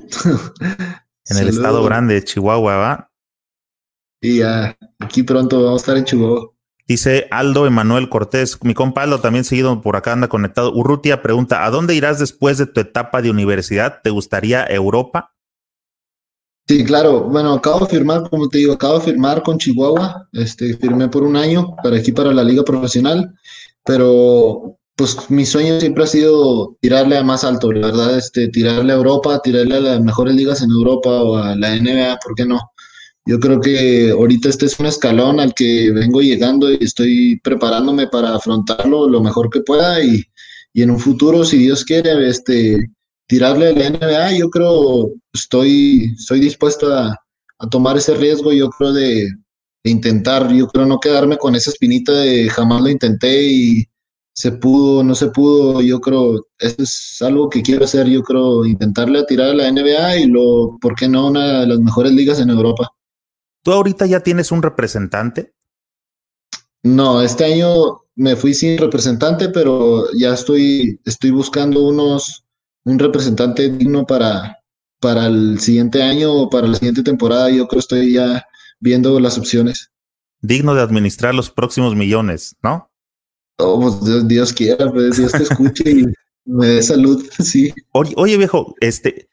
en 1.29 1.37
el 1.37 1.49
estado 1.49 1.83
grande 1.83 2.15
de 2.15 2.23
Chihuahua, 2.23 2.75
¿va? 2.77 3.11
Y 4.19 4.39
ya, 4.39 4.75
aquí 4.97 5.21
pronto 5.21 5.63
vamos 5.63 5.81
a 5.81 5.83
estar 5.83 5.97
en 5.97 6.05
Chihuahua. 6.05 6.51
Dice 6.87 7.27
Aldo 7.29 7.67
Emanuel 7.67 8.09
Cortés, 8.09 8.57
mi 8.63 8.73
compa 8.73 9.03
Aldo 9.03 9.21
también 9.21 9.43
seguido 9.43 9.79
por 9.83 9.95
acá 9.95 10.13
anda 10.13 10.27
conectado. 10.27 10.73
Urrutia 10.73 11.21
pregunta, 11.21 11.65
¿a 11.65 11.69
dónde 11.69 11.93
irás 11.93 12.17
después 12.17 12.57
de 12.57 12.65
tu 12.65 12.81
etapa 12.81 13.21
de 13.21 13.29
universidad? 13.29 14.01
¿Te 14.03 14.09
gustaría 14.09 14.65
Europa? 14.65 15.34
Sí, 16.67 16.83
claro. 16.83 17.25
Bueno, 17.29 17.53
acabo 17.53 17.81
de 17.81 17.91
firmar, 17.91 18.27
como 18.29 18.49
te 18.49 18.57
digo, 18.57 18.73
acabo 18.73 18.97
de 18.97 19.05
firmar 19.05 19.43
con 19.43 19.57
Chihuahua. 19.59 20.27
Este, 20.33 20.75
firmé 20.77 21.07
por 21.09 21.23
un 21.23 21.35
año 21.35 21.75
para 21.83 21.97
aquí, 21.97 22.11
para 22.11 22.33
la 22.33 22.43
liga 22.43 22.63
profesional. 22.63 23.35
Pero, 23.85 24.77
pues, 24.95 25.29
mi 25.29 25.45
sueño 25.45 25.79
siempre 25.79 26.03
ha 26.05 26.07
sido 26.07 26.75
tirarle 26.81 27.17
a 27.17 27.23
más 27.23 27.43
alto, 27.43 27.71
la 27.71 27.87
verdad, 27.87 28.17
este, 28.17 28.47
tirarle 28.47 28.93
a 28.93 28.95
Europa, 28.95 29.39
tirarle 29.43 29.75
a 29.75 29.79
las 29.79 30.01
mejores 30.01 30.33
ligas 30.35 30.61
en 30.63 30.71
Europa 30.71 31.09
o 31.23 31.37
a 31.37 31.55
la 31.55 31.75
NBA, 31.75 32.17
¿por 32.23 32.33
qué 32.35 32.45
no? 32.45 32.59
Yo 33.25 33.39
creo 33.39 33.59
que 33.61 34.11
ahorita 34.11 34.49
este 34.49 34.67
es 34.67 34.79
un 34.79 34.87
escalón 34.87 35.39
al 35.39 35.53
que 35.53 35.91
vengo 35.91 36.21
llegando 36.21 36.71
y 36.71 36.77
estoy 36.81 37.39
preparándome 37.43 38.07
para 38.07 38.35
afrontarlo 38.35 39.09
lo 39.09 39.21
mejor 39.21 39.49
que 39.49 39.61
pueda 39.61 40.03
y, 40.03 40.23
y 40.73 40.81
en 40.83 40.91
un 40.91 40.99
futuro, 40.99 41.43
si 41.45 41.57
Dios 41.57 41.83
quiere, 41.85 42.27
este, 42.29 42.89
tirarle 43.27 43.69
a 43.69 43.73
la 43.73 43.89
NBA, 43.89 44.37
yo 44.37 44.49
creo, 44.49 45.11
estoy, 45.33 46.13
estoy 46.17 46.39
dispuesto 46.39 46.93
a, 46.93 47.17
tomar 47.71 47.97
ese 47.97 48.13
riesgo, 48.15 48.51
yo 48.51 48.69
creo, 48.69 48.93
de, 48.93 49.27
intentar, 49.83 50.51
yo 50.51 50.67
creo 50.67 50.85
no 50.85 50.99
quedarme 50.99 51.37
con 51.37 51.55
esa 51.55 51.69
espinita 51.69 52.11
de 52.11 52.49
jamás 52.49 52.81
lo 52.81 52.89
intenté 52.89 53.43
y 53.43 53.85
se 54.33 54.51
pudo, 54.51 55.03
no 55.03 55.15
se 55.15 55.27
pudo, 55.27 55.81
yo 55.81 56.01
creo, 56.01 56.45
eso 56.59 56.83
es 56.83 57.21
algo 57.21 57.49
que 57.49 57.61
quiero 57.61 57.85
hacer, 57.85 58.07
yo 58.07 58.21
creo, 58.21 58.65
intentarle 58.65 59.19
a 59.19 59.25
tirar 59.25 59.49
a 59.49 59.53
la 59.53 59.71
NBA 59.71 60.17
y 60.17 60.27
lo, 60.27 60.77
¿por 60.81 60.95
qué 60.95 61.07
no? 61.07 61.27
Una 61.27 61.61
de 61.61 61.67
las 61.67 61.79
mejores 61.79 62.11
ligas 62.11 62.39
en 62.39 62.49
Europa. 62.49 62.89
¿Tú 63.63 63.71
ahorita 63.71 64.05
ya 64.05 64.19
tienes 64.19 64.51
un 64.51 64.61
representante? 64.61 65.53
No, 66.83 67.21
este 67.21 67.45
año 67.45 68.03
me 68.15 68.35
fui 68.35 68.53
sin 68.53 68.77
representante, 68.77 69.49
pero 69.49 70.05
ya 70.13 70.33
estoy, 70.33 70.99
estoy 71.05 71.31
buscando 71.31 71.81
unos, 71.83 72.44
un 72.85 72.99
representante 72.99 73.69
digno 73.69 74.05
para, 74.05 74.59
para 75.01 75.27
el 75.27 75.59
siguiente 75.59 76.01
año 76.01 76.33
o 76.33 76.49
para 76.49 76.67
la 76.67 76.75
siguiente 76.75 77.03
temporada. 77.03 77.49
Yo 77.49 77.67
creo 77.67 77.79
que 77.79 77.79
estoy 77.79 78.13
ya 78.13 78.45
viendo 78.79 79.19
las 79.19 79.37
opciones. 79.37 79.91
Digno 80.41 80.75
de 80.75 80.81
administrar 80.81 81.33
los 81.35 81.49
próximos 81.49 81.95
millones, 81.95 82.55
¿no? 82.61 82.91
Oh, 83.57 83.79
pues 83.79 84.27
Dios, 84.27 84.53
quiera, 84.53 84.91
pues, 84.91 85.17
Dios 85.17 85.31
te 85.31 85.43
escuche 85.43 85.89
y 85.89 86.05
me 86.45 86.67
dé 86.67 86.83
salud, 86.83 87.25
sí. 87.39 87.73
Oye, 87.91 88.37
viejo, 88.37 88.75
este, 88.79 89.29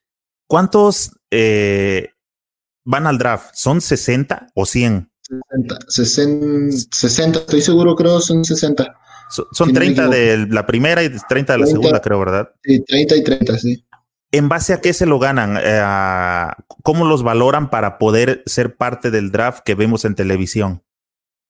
¿cuántos 0.46 1.12
eh, 1.30 2.10
van 2.84 3.06
al 3.06 3.18
draft? 3.18 3.54
¿Son 3.54 3.80
60 3.80 4.48
o 4.54 4.64
100? 4.64 5.10
60, 5.88 6.86
60, 6.90 7.38
estoy 7.40 7.62
seguro, 7.62 7.96
creo, 7.96 8.20
son 8.20 8.44
60. 8.44 8.96
Son 9.52 9.72
30 9.72 10.08
de 10.08 10.46
la 10.48 10.66
primera 10.66 11.02
y 11.02 11.10
30 11.28 11.52
de 11.52 11.58
la 11.58 11.66
segunda, 11.66 12.00
creo, 12.00 12.18
¿verdad? 12.20 12.50
Sí, 12.62 12.82
30 12.84 13.16
y 13.16 13.24
30, 13.24 13.58
sí. 13.58 13.84
¿En 14.30 14.48
base 14.48 14.72
a 14.72 14.80
qué 14.80 14.92
se 14.92 15.06
lo 15.06 15.18
ganan? 15.18 15.58
Eh, 15.62 15.82
¿Cómo 16.82 17.04
los 17.04 17.22
valoran 17.22 17.70
para 17.70 17.98
poder 17.98 18.42
ser 18.46 18.76
parte 18.76 19.10
del 19.10 19.30
draft 19.30 19.60
que 19.64 19.74
vemos 19.74 20.04
en 20.04 20.14
televisión? 20.14 20.82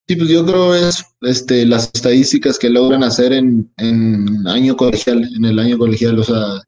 Sí, 0.09 0.17
pues 0.17 0.29
yo 0.29 0.45
creo 0.45 0.75
es 0.75 1.05
este, 1.21 1.65
las 1.65 1.91
estadísticas 1.95 2.59
que 2.59 2.69
logran 2.69 3.05
hacer 3.05 3.33
en, 3.33 3.73
en 3.77 4.47
año 4.49 4.77
colegial, 4.77 5.29
en 5.37 5.45
el 5.45 5.59
año 5.61 5.79
colegial, 5.79 6.19
o 6.19 6.25
sea, 6.25 6.61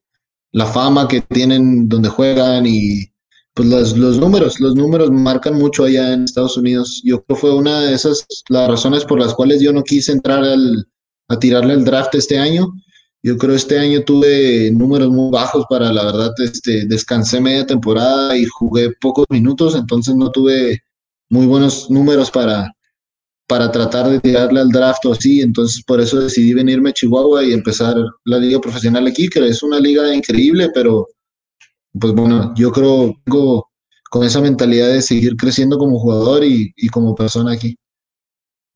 la 0.53 0.67
fama 0.67 1.09
que 1.09 1.21
tienen 1.21 1.89
donde 1.89 2.09
juegan 2.09 2.65
y 2.65 3.11
pues 3.55 3.69
los, 3.69 3.97
los 3.97 4.19
números, 4.19 4.61
los 4.61 4.77
números 4.77 5.11
marcan 5.11 5.55
mucho 5.55 5.85
allá 5.85 6.13
en 6.13 6.25
Estados 6.25 6.57
Unidos. 6.57 7.03
Yo 7.05 7.23
creo 7.25 7.37
que 7.37 7.41
fue 7.41 7.55
una 7.55 7.81
de 7.81 7.95
esas 7.95 8.25
las 8.49 8.69
razones 8.69 9.05
por 9.05 9.19
las 9.19 9.35
cuales 9.35 9.61
yo 9.61 9.73
no 9.73 9.83
quise 9.83 10.13
entrar 10.13 10.45
al, 10.45 10.87
a 11.29 11.39
tirarle 11.39 11.75
el 11.75 11.85
draft 11.85 12.15
este 12.15 12.39
año. 12.39 12.73
Yo 13.23 13.39
creo 13.39 13.55
este 13.55 13.79
año 13.79 14.03
tuve 14.03 14.71
números 14.71 15.09
muy 15.09 15.31
bajos 15.31 15.65
para 15.69 15.93
la 15.93 16.05
verdad, 16.05 16.33
este, 16.43 16.87
descansé 16.87 17.41
media 17.41 17.67
temporada 17.67 18.37
y 18.37 18.45
jugué 18.45 18.91
pocos 19.01 19.25
minutos, 19.31 19.75
entonces 19.75 20.15
no 20.15 20.31
tuve 20.31 20.83
muy 21.31 21.47
buenos 21.47 21.91
números 21.91 22.31
para, 22.31 22.71
para 23.47 23.73
tratar 23.73 24.11
de 24.11 24.21
tirarle 24.21 24.61
al 24.61 24.69
draft 24.69 25.07
o 25.07 25.13
así, 25.13 25.41
entonces 25.41 25.83
por 25.87 26.03
eso 26.03 26.21
decidí 26.21 26.53
venirme 26.53 26.91
a 26.91 26.93
Chihuahua 26.93 27.45
y 27.45 27.53
empezar 27.53 27.97
la 28.25 28.39
liga 28.39 28.61
profesional 28.61 29.07
aquí, 29.07 29.29
que 29.29 29.47
es 29.47 29.63
una 29.63 29.81
liga 29.81 30.15
increíble, 30.15 30.69
pero 30.75 31.09
pues 31.99 32.13
bueno, 32.13 32.53
yo 32.57 32.73
creo 32.73 33.15
tengo 33.25 33.71
con 34.11 34.25
esa 34.25 34.41
mentalidad 34.41 34.89
de 34.89 35.03
seguir 35.03 35.37
creciendo 35.37 35.77
como 35.77 35.99
jugador 35.99 36.45
y, 36.45 36.73
como 36.93 37.15
persona 37.15 37.53
aquí. 37.53 37.77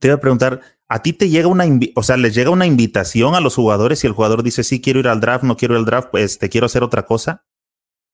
Te 0.01 0.09
iba 0.09 0.17
a 0.17 0.21
preguntar, 0.21 0.61
¿a 0.89 1.03
ti 1.03 1.13
te 1.13 1.29
llega 1.29 1.49
una, 1.49 1.65
o 1.95 2.03
sea, 2.03 2.17
les 2.17 2.35
llega 2.35 2.51
una 2.51 2.67
invitación 2.67 3.35
a 3.35 3.41
los 3.41 3.55
jugadores 3.55 4.03
y 4.03 4.07
el 4.07 4.13
jugador 4.13 4.43
dice, 4.43 4.65
sí, 4.65 4.81
quiero 4.81 5.01
ir 5.01 5.09
al 5.09 5.21
draft, 5.21 5.45
no 5.45 5.57
quiero 5.57 5.75
ir 5.75 5.79
al 5.79 5.85
draft, 5.85 6.09
pues 6.11 6.39
te 6.39 6.49
quiero 6.49 6.67
hacer 6.67 6.83
otra 6.83 7.05
cosa? 7.05 7.45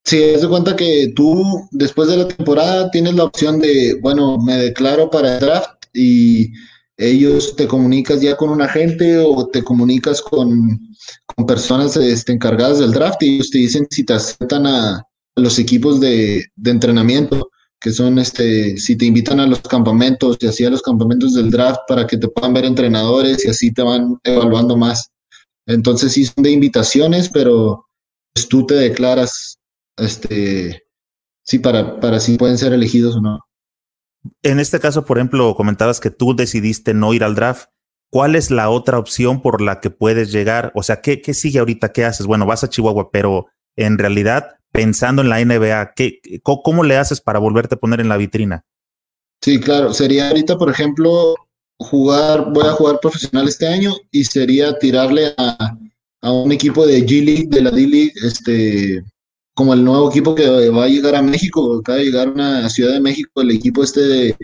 Sí, 0.04 0.22
es 0.22 0.42
de 0.42 0.48
cuenta 0.48 0.76
que 0.76 1.12
tú 1.16 1.42
después 1.70 2.08
de 2.08 2.18
la 2.18 2.28
temporada 2.28 2.90
tienes 2.90 3.14
la 3.14 3.24
opción 3.24 3.58
de, 3.58 3.98
bueno, 4.02 4.38
me 4.38 4.56
declaro 4.56 5.08
para 5.08 5.34
el 5.34 5.40
draft 5.40 5.70
y 5.94 6.52
ellos 6.96 7.56
te 7.56 7.66
comunicas 7.66 8.20
ya 8.20 8.36
con 8.36 8.50
un 8.50 8.60
agente 8.60 9.18
o 9.18 9.48
te 9.48 9.64
comunicas 9.64 10.20
con, 10.20 10.78
con 11.26 11.46
personas 11.46 11.96
este, 11.96 12.32
encargadas 12.32 12.80
del 12.80 12.92
draft 12.92 13.22
y 13.22 13.36
ellos 13.36 13.50
te 13.50 13.58
dicen 13.58 13.86
si 13.90 14.04
te 14.04 14.12
aceptan 14.12 14.66
a, 14.66 15.02
los 15.36 15.58
equipos 15.58 16.00
de, 16.00 16.44
de, 16.54 16.70
entrenamiento, 16.70 17.50
que 17.84 17.92
son 17.92 18.18
este, 18.18 18.78
si 18.78 18.96
te 18.96 19.04
invitan 19.04 19.40
a 19.40 19.46
los 19.46 19.60
campamentos 19.60 20.38
y 20.40 20.46
así 20.46 20.64
a 20.64 20.70
los 20.70 20.80
campamentos 20.80 21.34
del 21.34 21.50
draft 21.50 21.80
para 21.86 22.06
que 22.06 22.16
te 22.16 22.28
puedan 22.28 22.54
ver 22.54 22.64
entrenadores 22.64 23.44
y 23.44 23.50
así 23.50 23.74
te 23.74 23.82
van 23.82 24.18
evaluando 24.24 24.74
más. 24.74 25.10
Entonces 25.66 26.12
sí 26.12 26.24
son 26.24 26.44
de 26.44 26.50
invitaciones, 26.50 27.28
pero 27.28 27.84
pues, 28.32 28.48
tú 28.48 28.64
te 28.64 28.72
declaras, 28.72 29.58
este, 29.98 30.84
sí, 31.42 31.58
para, 31.58 32.00
para 32.00 32.20
si 32.20 32.38
pueden 32.38 32.56
ser 32.56 32.72
elegidos 32.72 33.16
o 33.16 33.20
no. 33.20 33.40
En 34.42 34.60
este 34.60 34.80
caso, 34.80 35.04
por 35.04 35.18
ejemplo, 35.18 35.54
comentabas 35.54 36.00
que 36.00 36.10
tú 36.10 36.34
decidiste 36.34 36.94
no 36.94 37.12
ir 37.12 37.22
al 37.22 37.34
draft. 37.34 37.68
¿Cuál 38.10 38.34
es 38.34 38.50
la 38.50 38.70
otra 38.70 38.98
opción 38.98 39.42
por 39.42 39.60
la 39.60 39.80
que 39.80 39.90
puedes 39.90 40.32
llegar? 40.32 40.72
O 40.74 40.82
sea, 40.82 41.02
¿qué, 41.02 41.20
qué 41.20 41.34
sigue 41.34 41.58
ahorita? 41.58 41.92
¿Qué 41.92 42.06
haces? 42.06 42.24
Bueno, 42.24 42.46
vas 42.46 42.64
a 42.64 42.70
Chihuahua, 42.70 43.10
pero 43.10 43.48
en 43.76 43.98
realidad, 43.98 44.56
pensando 44.74 45.22
en 45.22 45.28
la 45.28 45.42
NBA, 45.42 45.92
¿qué, 45.94 46.20
¿cómo 46.42 46.82
le 46.82 46.96
haces 46.96 47.20
para 47.20 47.38
volverte 47.38 47.76
a 47.76 47.78
poner 47.78 48.00
en 48.00 48.08
la 48.08 48.16
vitrina? 48.16 48.64
Sí, 49.40 49.60
claro. 49.60 49.94
Sería 49.94 50.28
ahorita, 50.28 50.58
por 50.58 50.68
ejemplo, 50.68 51.36
jugar, 51.78 52.52
voy 52.52 52.66
a 52.66 52.72
jugar 52.72 52.98
profesional 53.00 53.46
este 53.46 53.68
año 53.68 53.94
y 54.10 54.24
sería 54.24 54.76
tirarle 54.76 55.32
a, 55.38 55.78
a 56.22 56.32
un 56.32 56.50
equipo 56.50 56.84
de 56.88 57.06
G 57.06 57.24
League, 57.24 57.46
de 57.50 57.62
la 57.62 57.70
D 57.70 57.86
League, 57.86 58.12
este, 58.24 59.04
como 59.54 59.74
el 59.74 59.84
nuevo 59.84 60.10
equipo 60.10 60.34
que 60.34 60.68
va 60.70 60.84
a 60.84 60.88
llegar 60.88 61.14
a 61.14 61.22
México, 61.22 61.78
acaba 61.78 61.98
de 61.98 62.06
llegar 62.06 62.26
a 62.26 62.32
una 62.32 62.68
ciudad 62.68 62.94
de 62.94 63.00
México, 63.00 63.42
el 63.42 63.52
equipo 63.52 63.84
este 63.84 64.00
de, 64.00 64.36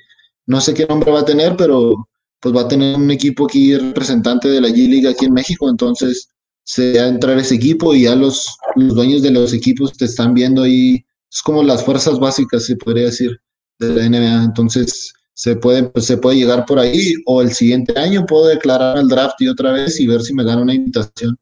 no 0.47 0.61
sé 0.61 0.75
qué 0.75 0.87
nombre 0.87 1.11
va 1.11 1.21
a 1.21 1.25
tener, 1.25 1.57
pero 1.57 2.09
pues 2.39 2.55
va 2.55 2.61
a 2.61 2.69
tener 2.69 2.95
un 2.95 3.11
equipo 3.11 3.47
aquí 3.47 3.77
representante 3.77 4.49
de 4.49 4.61
la 4.61 4.69
G-League 4.69 5.09
aquí 5.09 5.25
en 5.25 5.33
México, 5.33 5.69
entonces 5.69 6.30
se 6.71 6.97
va 6.97 7.05
a 7.05 7.09
entrar 7.09 7.37
ese 7.37 7.57
equipo 7.57 7.93
y 7.95 8.03
ya 8.03 8.15
los, 8.15 8.57
los 8.77 8.95
dueños 8.95 9.23
de 9.23 9.33
los 9.33 9.53
equipos 9.53 9.93
te 9.93 10.05
están 10.05 10.35
viendo 10.35 10.63
ahí, 10.63 11.05
es 11.29 11.43
como 11.43 11.65
las 11.65 11.85
fuerzas 11.85 12.21
básicas, 12.21 12.65
se 12.65 12.77
podría 12.77 13.07
decir, 13.07 13.41
de 13.81 13.89
la 13.89 14.09
NBA, 14.09 14.45
entonces 14.45 15.13
se 15.35 15.57
puede, 15.57 15.85
pues, 15.85 16.05
se 16.07 16.17
puede 16.17 16.37
llegar 16.37 16.67
por 16.67 16.79
ahí 16.79 17.15
o 17.27 17.43
el 17.43 17.53
siguiente 17.53 17.99
año 17.99 18.25
puedo 18.25 18.47
declarar 18.47 18.99
el 18.99 19.09
draft 19.09 19.41
y 19.41 19.49
otra 19.49 19.73
vez 19.73 19.99
y 19.99 20.07
ver 20.07 20.23
si 20.23 20.33
me 20.33 20.45
dan 20.45 20.61
una 20.61 20.73
invitación. 20.73 21.37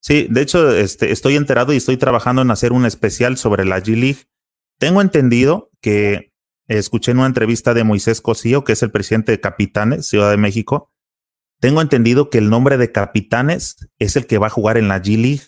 Sí, 0.00 0.26
de 0.28 0.42
hecho, 0.42 0.74
este, 0.74 1.12
estoy 1.12 1.36
enterado 1.36 1.72
y 1.72 1.76
estoy 1.76 1.96
trabajando 1.96 2.42
en 2.42 2.50
hacer 2.50 2.72
un 2.72 2.86
especial 2.86 3.36
sobre 3.36 3.64
la 3.66 3.80
G-League. 3.80 4.24
Tengo 4.78 5.00
entendido 5.00 5.70
que 5.80 6.32
escuché 6.66 7.12
en 7.12 7.18
una 7.18 7.26
entrevista 7.26 7.72
de 7.72 7.84
Moisés 7.84 8.20
Cosío, 8.20 8.64
que 8.64 8.72
es 8.72 8.82
el 8.82 8.90
presidente 8.90 9.30
de 9.32 9.40
Capitanes, 9.40 10.06
Ciudad 10.06 10.30
de 10.30 10.38
México. 10.38 10.90
Tengo 11.60 11.82
entendido 11.82 12.30
que 12.30 12.38
el 12.38 12.50
nombre 12.50 12.76
de 12.76 12.92
Capitanes 12.92 13.88
es 13.98 14.16
el 14.16 14.26
que 14.26 14.38
va 14.38 14.46
a 14.46 14.50
jugar 14.50 14.76
en 14.76 14.88
la 14.88 15.02
G-League 15.02 15.42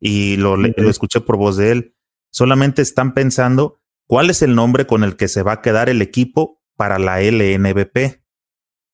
y 0.00 0.36
lo, 0.36 0.56
lo 0.56 0.90
escuché 0.90 1.20
por 1.20 1.36
voz 1.36 1.56
de 1.56 1.70
él. 1.70 1.96
Solamente 2.30 2.82
están 2.82 3.14
pensando 3.14 3.80
cuál 4.06 4.30
es 4.30 4.42
el 4.42 4.54
nombre 4.54 4.86
con 4.86 5.04
el 5.04 5.16
que 5.16 5.28
se 5.28 5.42
va 5.42 5.52
a 5.52 5.62
quedar 5.62 5.88
el 5.88 6.02
equipo 6.02 6.60
para 6.76 6.98
la 6.98 7.20
LNBP. 7.22 8.22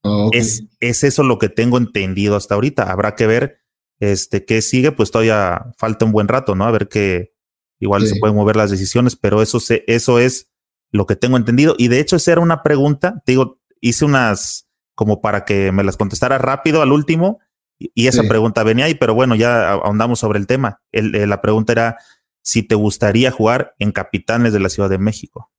Ah, 0.05 0.29
es, 0.33 0.65
es 0.81 1.05
eso 1.05 1.23
lo 1.23 1.39
que 1.39 1.49
tengo 1.49 1.79
entendido 1.79 2.37
hasta 2.37 2.55
ahorita. 2.55 2.91
Habrá 2.91 3.15
que 3.15 3.27
ver 3.27 3.59
este, 4.01 4.45
¿qué 4.45 4.63
sigue? 4.63 4.93
Pues 4.93 5.11
todavía 5.11 5.73
falta 5.77 6.05
un 6.05 6.13
buen 6.13 6.29
rato, 6.29 6.55
¿no? 6.55 6.65
A 6.65 6.71
ver 6.71 6.89
qué, 6.89 7.35
igual 7.81 8.07
se 8.07 8.17
pueden 8.17 8.37
mover 8.37 8.57
las 8.57 8.71
decisiones, 8.71 9.17
pero 9.17 9.43
eso, 9.43 9.61
se, 9.61 9.85
eso 9.87 10.19
es 10.19 10.51
lo 10.91 11.07
que 11.07 11.17
tengo 11.17 11.37
entendido. 11.37 11.75
Y 11.79 11.89
de 11.89 12.01
hecho, 12.01 12.17
esa 12.17 12.33
era 12.33 12.41
una 12.41 12.63
pregunta, 12.63 13.23
te 13.25 13.33
digo, 13.33 13.61
hice 13.81 14.05
unas 14.05 14.68
como 14.99 15.21
para 15.21 15.45
que 15.45 15.71
me 15.71 15.85
las 15.85 15.97
contestara 15.97 16.39
rápido 16.39 16.83
al 16.83 16.91
último, 16.91 17.39
y, 17.79 18.09
esa 18.09 18.25
pregunta 18.25 18.65
venía 18.65 18.87
ahí, 18.87 18.97
pero 18.97 19.15
bueno, 19.15 19.37
ya 19.37 19.71
ahondamos 19.71 20.19
sobre 20.19 20.41
el 20.41 20.49
tema. 20.49 20.81
El, 20.91 21.15
eh, 21.15 21.29
la 21.29 21.41
pregunta 21.41 21.71
era 21.71 21.99
si 22.43 22.65
te 22.65 22.75
gustaría 22.75 23.31
jugar 23.31 23.77
en 23.79 23.93
Capitanes 23.93 24.53
de 24.53 24.59
la 24.59 24.69
Ciudad 24.69 24.91
de 24.91 24.99
México. 24.99 25.53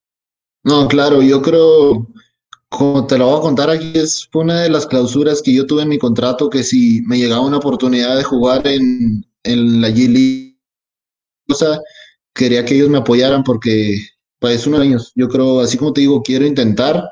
No, 0.66 0.90
claro, 0.90 1.22
yo 1.22 1.42
creo, 1.42 2.06
como 2.68 3.08
te 3.08 3.18
lo 3.18 3.28
voy 3.28 3.38
a 3.38 3.42
contar 3.42 3.70
aquí, 3.70 3.94
es 3.98 4.28
una 4.34 4.60
de 4.64 4.70
las 4.70 4.86
clausuras 4.86 5.42
que 5.42 5.54
yo 5.54 5.66
tuve 5.66 5.84
en 5.84 5.90
mi 5.90 5.98
contrato, 5.98 6.50
que 6.50 6.62
si 6.62 7.02
me 7.04 7.18
llegaba 7.18 7.40
una 7.40 7.60
oportunidad 7.60 8.18
de 8.18 8.24
jugar 8.24 8.68
en, 8.68 9.26
en 9.44 9.80
la 9.80 9.88
G-League, 9.88 10.58
quería 12.36 12.66
que 12.66 12.76
ellos 12.76 12.90
me 12.90 12.98
apoyaran 12.98 13.46
porque 13.46 14.02
pues 14.40 14.68
unos 14.68 14.82
años, 14.82 15.14
yo 15.16 15.30
creo, 15.30 15.62
así 15.62 15.78
como 15.78 15.94
te 15.94 16.02
digo, 16.02 16.22
quiero 16.24 16.46
intentar, 16.46 17.10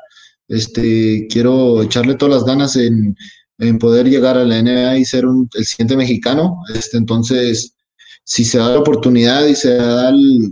este, 0.48 1.28
quiero 1.30 1.82
echarle 1.84 2.16
todas 2.16 2.36
las 2.36 2.45
ganas 2.45 2.76
en, 2.76 3.16
en 3.60 3.80
poder 3.80 4.08
llegar 4.08 4.38
a 4.38 4.45
la 4.45 4.62
NBA 4.62 4.98
y 4.98 5.06
ser 5.06 5.26
un, 5.26 5.50
el 5.54 5.66
siguiente 5.66 5.98
mexicano, 5.98 6.62
este, 6.74 6.98
entonces, 6.98 7.76
si 8.24 8.45
se 8.45 8.58
da 8.58 8.70
la 8.70 8.80
oportunidad 8.80 9.45
y 9.45 9.56
se 9.56 9.76
da 9.76 10.10
el, 10.10 10.52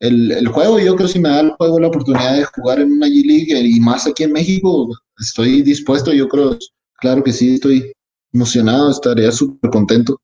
el, 0.00 0.48
juego, 0.48 0.78
yo 0.78 0.96
creo 0.96 1.06
que 1.06 1.12
si 1.12 1.20
me 1.20 1.28
da 1.28 1.40
el 1.40 1.50
juego 1.52 1.78
la 1.78 1.88
oportunidad 1.88 2.36
de 2.36 2.44
jugar 2.44 2.80
en 2.80 2.92
una 2.92 3.06
G-League 3.06 3.60
y 3.60 3.80
más 3.80 4.06
aquí 4.06 4.24
en 4.24 4.32
México, 4.32 4.88
estoy 5.18 5.62
dispuesto, 5.62 6.12
yo 6.12 6.28
creo, 6.28 6.58
claro 6.96 7.22
que 7.22 7.32
sí, 7.32 7.54
estoy 7.54 7.92
emocionado, 8.32 8.90
estaría 8.90 9.30
súper 9.30 9.70
contento. 9.70 10.20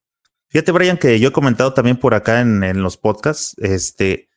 Fíjate, 0.48 0.72
Brian, 0.72 0.96
que 0.96 1.20
yo 1.20 1.28
he 1.28 1.32
comentado 1.32 1.74
también 1.74 1.98
por 1.98 2.14
acá 2.14 2.40
en, 2.40 2.64
en, 2.64 2.82
los 2.82 2.96
podcasts, 2.96 3.54
este, 3.58 4.28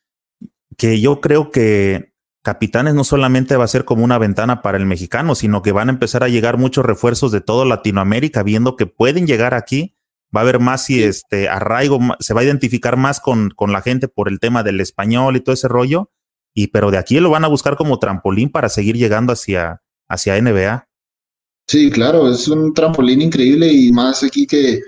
que 0.76 1.00
yo 1.00 1.20
creo 1.20 1.50
que 1.50 2.11
Capitanes 2.42 2.94
no 2.94 3.04
solamente 3.04 3.56
va 3.56 3.64
a 3.64 3.68
ser 3.68 3.84
como 3.84 4.04
una 4.04 4.18
ventana 4.18 4.62
para 4.62 4.78
el 4.78 4.86
mexicano, 4.86 5.34
sino 5.34 5.62
que 5.62 5.72
van 5.72 5.88
a 5.88 5.92
empezar 5.92 6.24
a 6.24 6.28
llegar 6.28 6.58
muchos 6.58 6.84
refuerzos 6.84 7.30
de 7.30 7.40
toda 7.40 7.64
Latinoamérica, 7.64 8.42
viendo 8.42 8.76
que 8.76 8.86
pueden 8.86 9.26
llegar 9.26 9.54
aquí 9.54 9.96
va 10.34 10.40
a 10.40 10.42
haber 10.42 10.60
más 10.60 10.88
y 10.90 11.02
este 11.02 11.48
arraigo, 11.48 11.98
se 12.20 12.34
va 12.34 12.40
a 12.40 12.44
identificar 12.44 12.96
más 12.96 13.20
con, 13.20 13.50
con, 13.50 13.72
la 13.72 13.82
gente 13.82 14.08
por 14.08 14.28
el 14.28 14.40
tema 14.40 14.62
del 14.62 14.80
español 14.80 15.36
y 15.36 15.40
todo 15.40 15.52
ese 15.52 15.68
rollo. 15.68 16.10
Y 16.54 16.68
pero 16.68 16.90
de 16.90 16.98
aquí 16.98 17.20
lo 17.20 17.30
van 17.30 17.44
a 17.44 17.48
buscar 17.48 17.76
como 17.76 17.98
trampolín 17.98 18.50
para 18.50 18.68
seguir 18.68 18.96
llegando 18.96 19.32
hacia, 19.32 19.82
hacia 20.08 20.40
NBA. 20.40 20.88
Sí, 21.68 21.90
claro, 21.90 22.30
es 22.30 22.48
un 22.48 22.74
trampolín 22.74 23.22
increíble 23.22 23.72
y 23.72 23.92
más 23.92 24.22
aquí 24.22 24.46
que, 24.46 24.80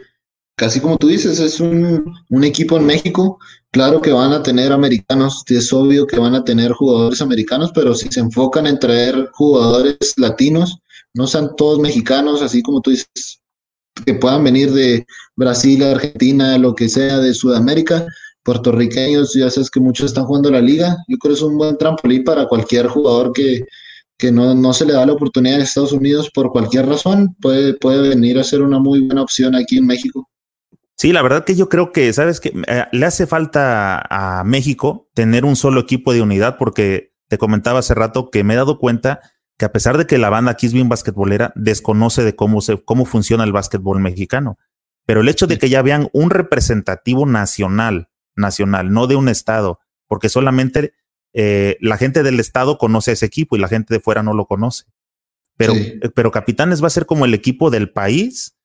casi 0.56 0.80
como 0.80 0.98
tú 0.98 1.08
dices, 1.08 1.38
es 1.38 1.60
un, 1.60 2.12
un 2.28 2.44
equipo 2.44 2.76
en 2.76 2.86
México. 2.86 3.38
Claro 3.74 4.00
que 4.00 4.12
van 4.12 4.32
a 4.32 4.40
tener 4.40 4.70
americanos, 4.70 5.42
es 5.48 5.72
obvio 5.72 6.06
que 6.06 6.16
van 6.16 6.36
a 6.36 6.44
tener 6.44 6.70
jugadores 6.70 7.20
americanos, 7.20 7.72
pero 7.74 7.92
si 7.96 8.06
se 8.08 8.20
enfocan 8.20 8.68
en 8.68 8.78
traer 8.78 9.28
jugadores 9.32 10.14
latinos, 10.16 10.78
no 11.12 11.26
sean 11.26 11.56
todos 11.56 11.80
mexicanos, 11.80 12.40
así 12.40 12.62
como 12.62 12.80
tú 12.80 12.92
dices, 12.92 13.40
que 14.06 14.14
puedan 14.14 14.44
venir 14.44 14.70
de 14.70 15.04
Brasil, 15.34 15.82
Argentina, 15.82 16.56
lo 16.56 16.76
que 16.76 16.88
sea, 16.88 17.18
de 17.18 17.34
Sudamérica, 17.34 18.06
puertorriqueños, 18.44 19.34
ya 19.34 19.50
sabes 19.50 19.68
que 19.68 19.80
muchos 19.80 20.06
están 20.06 20.26
jugando 20.26 20.52
la 20.52 20.60
liga. 20.60 20.96
Yo 21.08 21.18
creo 21.18 21.32
que 21.32 21.38
es 21.38 21.42
un 21.42 21.58
buen 21.58 21.76
trampolín 21.76 22.22
para 22.22 22.46
cualquier 22.46 22.86
jugador 22.86 23.32
que, 23.32 23.64
que 24.16 24.30
no, 24.30 24.54
no, 24.54 24.72
se 24.72 24.86
le 24.86 24.92
da 24.92 25.04
la 25.04 25.14
oportunidad 25.14 25.56
en 25.56 25.62
Estados 25.62 25.90
Unidos 25.90 26.30
por 26.32 26.52
cualquier 26.52 26.86
razón, 26.86 27.34
puede, 27.40 27.74
puede 27.74 28.10
venir 28.10 28.38
a 28.38 28.44
ser 28.44 28.62
una 28.62 28.78
muy 28.78 29.00
buena 29.00 29.22
opción 29.22 29.56
aquí 29.56 29.78
en 29.78 29.86
México. 29.86 30.28
Sí, 30.96 31.12
la 31.12 31.22
verdad 31.22 31.44
que 31.44 31.56
yo 31.56 31.68
creo 31.68 31.92
que, 31.92 32.12
¿sabes 32.12 32.40
que 32.40 32.52
eh, 32.68 32.84
Le 32.92 33.06
hace 33.06 33.26
falta 33.26 34.02
a 34.08 34.44
México 34.44 35.10
tener 35.14 35.44
un 35.44 35.56
solo 35.56 35.80
equipo 35.80 36.12
de 36.12 36.22
unidad 36.22 36.56
porque 36.58 37.14
te 37.28 37.38
comentaba 37.38 37.80
hace 37.80 37.94
rato 37.94 38.30
que 38.30 38.44
me 38.44 38.54
he 38.54 38.56
dado 38.56 38.78
cuenta 38.78 39.20
que 39.58 39.64
a 39.64 39.72
pesar 39.72 39.98
de 39.98 40.06
que 40.06 40.18
la 40.18 40.30
banda 40.30 40.52
aquí 40.52 40.66
es 40.66 40.72
bien 40.72 40.88
basquetbolera, 40.88 41.52
desconoce 41.56 42.24
de 42.24 42.34
cómo, 42.34 42.60
se, 42.60 42.82
cómo 42.82 43.04
funciona 43.04 43.44
el 43.44 43.52
básquetbol 43.52 44.00
mexicano. 44.00 44.58
Pero 45.06 45.20
el 45.20 45.28
hecho 45.28 45.46
de 45.46 45.58
que 45.58 45.68
ya 45.68 45.82
vean 45.82 46.08
un 46.12 46.30
representativo 46.30 47.26
nacional, 47.26 48.08
nacional, 48.36 48.92
no 48.92 49.06
de 49.06 49.16
un 49.16 49.28
estado, 49.28 49.80
porque 50.08 50.28
solamente 50.28 50.94
eh, 51.34 51.76
la 51.80 51.98
gente 51.98 52.22
del 52.22 52.40
estado 52.40 52.78
conoce 52.78 53.10
a 53.10 53.14
ese 53.14 53.26
equipo 53.26 53.56
y 53.56 53.60
la 53.60 53.68
gente 53.68 53.94
de 53.94 54.00
fuera 54.00 54.22
no 54.22 54.34
lo 54.34 54.46
conoce. 54.46 54.84
Pero, 55.56 55.74
eh, 55.74 56.00
pero 56.14 56.30
Capitanes 56.30 56.82
va 56.82 56.88
a 56.88 56.90
ser 56.90 57.06
como 57.06 57.24
el 57.24 57.34
equipo 57.34 57.70
del 57.70 57.90
país 57.90 58.56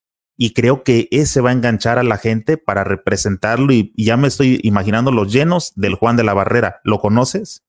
y 0.41 0.53
creo 0.53 0.83
que 0.83 1.09
ese 1.11 1.41
va 1.41 1.49
a 1.49 1.53
enganchar 1.53 1.99
a 1.99 2.03
la 2.03 2.17
gente 2.17 2.57
para 2.57 2.85
representarlo 2.85 3.73
y, 3.73 3.91
y 3.95 4.05
ya 4.05 4.15
me 4.15 4.29
estoy 4.29 4.61
imaginando 4.63 5.11
los 5.11 5.33
llenos 5.33 5.73
del 5.75 5.95
Juan 5.95 6.15
de 6.15 6.23
la 6.23 6.33
Barrera. 6.33 6.79
¿Lo 6.85 6.99
conoces? 6.99 7.61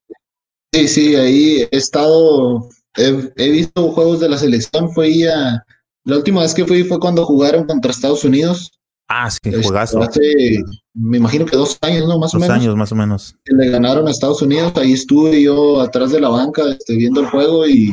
Sí, 0.73 0.87
sí, 0.87 1.17
ahí 1.17 1.67
he 1.69 1.77
estado 1.77 2.69
he, 2.97 3.51
visto 3.51 3.91
juegos 3.91 4.21
de 4.21 4.29
la 4.29 4.39
selección, 4.39 4.89
fue 4.93 5.29
a, 5.29 5.65
la 6.05 6.17
última 6.17 6.43
vez 6.43 6.55
que 6.55 6.65
fui 6.65 6.85
fue 6.85 7.01
cuando 7.01 7.27
jugaron 7.27 7.65
contra 7.65 7.91
Estados 7.91 8.25
Unidos. 8.25 8.79
Ah, 9.09 9.29
sí, 9.29 9.41
este, 9.43 9.65
jugazo. 9.65 10.01
Hace, 10.01 10.63
me 10.95 11.17
imagino 11.17 11.47
que 11.47 11.57
dos 11.57 11.77
años, 11.81 12.07
¿no? 12.07 12.21
Más 12.21 12.35
o 12.35 12.39
menos. 12.39 12.49
Dos 12.49 12.63
años, 12.63 12.77
más 12.77 12.93
o 12.93 12.95
menos. 12.95 13.35
Le 13.47 13.69
ganaron 13.69 14.07
a 14.07 14.13
Estados 14.13 14.43
Unidos, 14.43 14.73
ahí 14.77 14.93
estuve 14.93 15.43
yo 15.43 15.81
atrás 15.81 16.13
de 16.13 16.21
la 16.21 16.29
banca, 16.29 16.63
este, 16.71 16.95
viendo 16.97 17.21
el 17.21 17.27
juego 17.27 17.67
y 17.67 17.91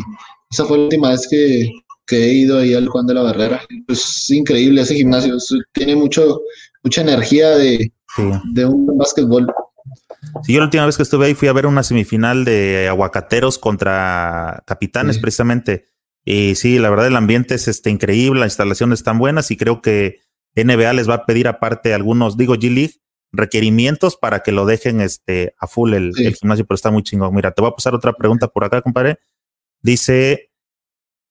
esa 0.51 0.65
fue 0.65 0.77
la 0.77 0.83
última 0.83 1.09
vez 1.09 1.27
que, 1.29 1.71
que 2.07 2.15
he 2.17 2.33
ido 2.33 2.59
ahí 2.59 2.73
al 2.73 2.87
Juan 2.87 3.05
de 3.05 3.13
la 3.13 3.21
Barrera. 3.21 3.61
Es 3.87 4.29
increíble 4.29 4.81
ese 4.81 4.95
gimnasio, 4.95 5.37
tiene 5.73 5.95
mucho, 5.95 6.41
mucha 6.83 7.01
energía 7.01 7.49
de, 7.49 7.91
de 8.53 8.65
un 8.65 8.97
básquetbol. 8.97 9.47
Sí, 10.43 10.53
yo 10.53 10.59
la 10.59 10.65
última 10.65 10.85
vez 10.85 10.97
que 10.97 11.03
estuve 11.03 11.27
ahí 11.27 11.33
fui 11.33 11.47
a 11.47 11.53
ver 11.53 11.65
una 11.65 11.83
semifinal 11.83 12.45
de 12.45 12.87
aguacateros 12.87 13.57
contra 13.59 14.63
capitanes, 14.65 15.19
precisamente. 15.19 15.85
Y 16.25 16.55
sí, 16.55 16.79
la 16.79 16.89
verdad, 16.89 17.07
el 17.07 17.15
ambiente 17.15 17.55
es 17.55 17.67
este, 17.67 17.89
increíble, 17.89 18.41
las 18.41 18.47
instalaciones 18.47 18.99
están 18.99 19.17
buenas 19.17 19.49
y 19.51 19.57
creo 19.57 19.81
que 19.81 20.21
NBA 20.55 20.93
les 20.93 21.09
va 21.09 21.15
a 21.15 21.25
pedir 21.25 21.47
aparte 21.47 21.93
algunos, 21.93 22.35
digo 22.35 22.55
G-League, 22.55 22.95
requerimientos 23.31 24.17
para 24.17 24.41
que 24.41 24.51
lo 24.51 24.65
dejen 24.65 25.01
este, 25.01 25.53
a 25.59 25.67
full 25.67 25.93
el, 25.93 26.13
gimnasio, 26.15 26.65
pero 26.65 26.75
está 26.75 26.91
muy 26.91 27.03
chingón. 27.03 27.33
Mira, 27.33 27.51
te 27.51 27.61
voy 27.61 27.69
a 27.69 27.75
pasar 27.75 27.93
otra 27.95 28.13
pregunta 28.13 28.47
por 28.47 28.63
acá, 28.63 28.81
compadre. 28.81 29.19
Dice 29.81 30.46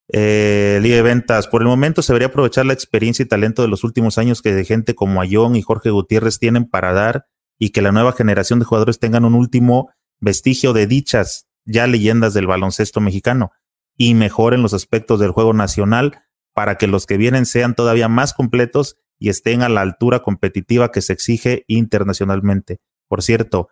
eh, 0.09 0.81
de 0.83 1.03
Ventas, 1.03 1.49
por 1.49 1.63
el 1.63 1.69
momento 1.69 2.03
se 2.03 2.13
debería 2.13 2.29
aprovechar 2.29 2.65
la 2.65 2.73
experiencia 2.73 3.23
y 3.23 3.27
talento 3.27 3.63
de 3.63 3.69
los 3.69 3.83
últimos 3.85 4.19
años 4.19 4.41
que 4.41 4.55
de 4.55 4.65
gente 4.65 4.95
como 4.95 5.21
Ayón 5.21 5.57
y 5.57 5.63
Jorge 5.63 5.91
Gutiérrez 5.91 6.39
tienen 6.39 6.65
para 6.65 6.93
dar 6.93 7.27
y 7.59 7.71
que 7.71 7.83
la 7.83 7.93
nueva 7.93 8.13
generación 8.13 8.59
de 8.59 8.65
jugadores 8.65 8.99
tengan 8.99 9.25
un 9.25 9.35
último 9.35 9.91
vestigio 10.21 10.73
de 10.73 10.87
dichas 10.87 11.47
ya 11.65 11.87
leyendas 11.87 12.35
del 12.35 12.47
baloncesto 12.47 13.01
mexicano 13.01 13.51
y 13.97 14.15
mejoren 14.15 14.63
los 14.63 14.75
aspectos 14.75 15.19
del 15.19 15.33
juego 15.33 15.53
nacional 15.53 16.23
para 16.55 16.77
que 16.77 16.87
los 16.87 17.07
que 17.07 17.17
vienen 17.17 17.45
sean 17.45 17.75
todavía 17.75 18.09
más 18.09 18.33
completos 18.33 18.97
y 19.19 19.31
estén 19.31 19.63
a 19.63 19.69
la 19.69 19.81
altura 19.81 20.21
competitiva 20.21 20.93
que 20.93 21.03
se 21.03 21.13
exige 21.13 21.65
internacionalmente. 21.67 22.79
Por 23.09 23.23
cierto, 23.23 23.69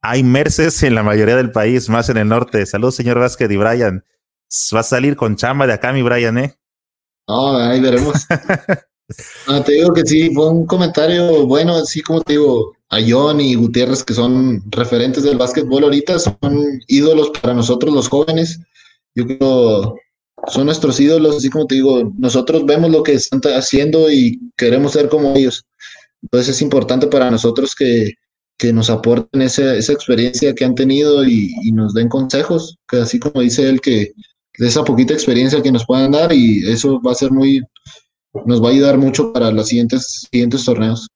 hay 0.00 0.22
merces 0.22 0.82
en 0.82 0.94
la 0.94 1.02
mayoría 1.02 1.36
del 1.36 1.50
país, 1.50 1.88
más 1.88 2.08
en 2.08 2.16
el 2.16 2.28
norte. 2.28 2.64
Saludos, 2.66 2.94
señor 2.94 3.18
Vázquez 3.18 3.50
y 3.50 3.56
Brian. 3.56 4.04
Va 4.74 4.80
a 4.80 4.84
salir 4.84 5.16
con 5.16 5.36
chamba 5.36 5.66
de 5.66 5.72
acá, 5.72 5.92
mi 5.92 6.02
Brian, 6.02 6.38
¿eh? 6.38 6.54
No, 7.28 7.56
ahí 7.56 7.80
veremos. 7.80 8.14
te 9.64 9.72
digo 9.72 9.92
que 9.92 10.04
sí, 10.04 10.34
fue 10.34 10.50
un 10.50 10.66
comentario 10.66 11.46
bueno, 11.46 11.76
así 11.76 12.00
como 12.02 12.20
te 12.20 12.34
digo, 12.34 12.76
a 12.90 12.98
John 13.06 13.40
y 13.40 13.54
Gutiérrez, 13.54 14.04
que 14.04 14.14
son 14.14 14.62
referentes 14.70 15.22
del 15.22 15.38
básquetbol 15.38 15.84
ahorita, 15.84 16.18
son 16.18 16.80
ídolos 16.86 17.30
para 17.30 17.54
nosotros 17.54 17.92
los 17.92 18.08
jóvenes. 18.08 18.60
Yo 19.14 19.26
creo 19.26 19.96
son 20.48 20.66
nuestros 20.66 21.00
ídolos, 21.00 21.36
así 21.36 21.48
como 21.48 21.66
te 21.66 21.76
digo, 21.76 22.12
nosotros 22.18 22.66
vemos 22.66 22.90
lo 22.90 23.02
que 23.02 23.14
están 23.14 23.40
haciendo 23.56 24.10
y 24.10 24.38
queremos 24.56 24.92
ser 24.92 25.08
como 25.08 25.34
ellos. 25.34 25.64
Entonces 26.22 26.56
es 26.56 26.62
importante 26.62 27.06
para 27.06 27.30
nosotros 27.30 27.74
que, 27.74 28.12
que 28.58 28.72
nos 28.72 28.90
aporten 28.90 29.42
esa, 29.42 29.74
esa, 29.74 29.92
experiencia 29.92 30.54
que 30.54 30.64
han 30.64 30.74
tenido 30.74 31.24
y, 31.24 31.54
y, 31.62 31.72
nos 31.72 31.94
den 31.94 32.08
consejos, 32.08 32.78
que 32.88 32.98
así 32.98 33.18
como 33.18 33.40
dice 33.40 33.68
él, 33.68 33.80
que 33.80 34.12
de 34.58 34.66
esa 34.66 34.84
poquita 34.84 35.14
experiencia 35.14 35.62
que 35.62 35.72
nos 35.72 35.84
puedan 35.84 36.12
dar 36.12 36.32
y 36.32 36.68
eso 36.68 37.00
va 37.02 37.12
a 37.12 37.16
ser 37.16 37.30
muy, 37.30 37.60
nos 38.44 38.62
va 38.62 38.68
a 38.68 38.72
ayudar 38.72 38.98
mucho 38.98 39.32
para 39.32 39.50
los 39.50 39.68
siguientes, 39.68 40.28
siguientes 40.30 40.64
torneos. 40.64 41.08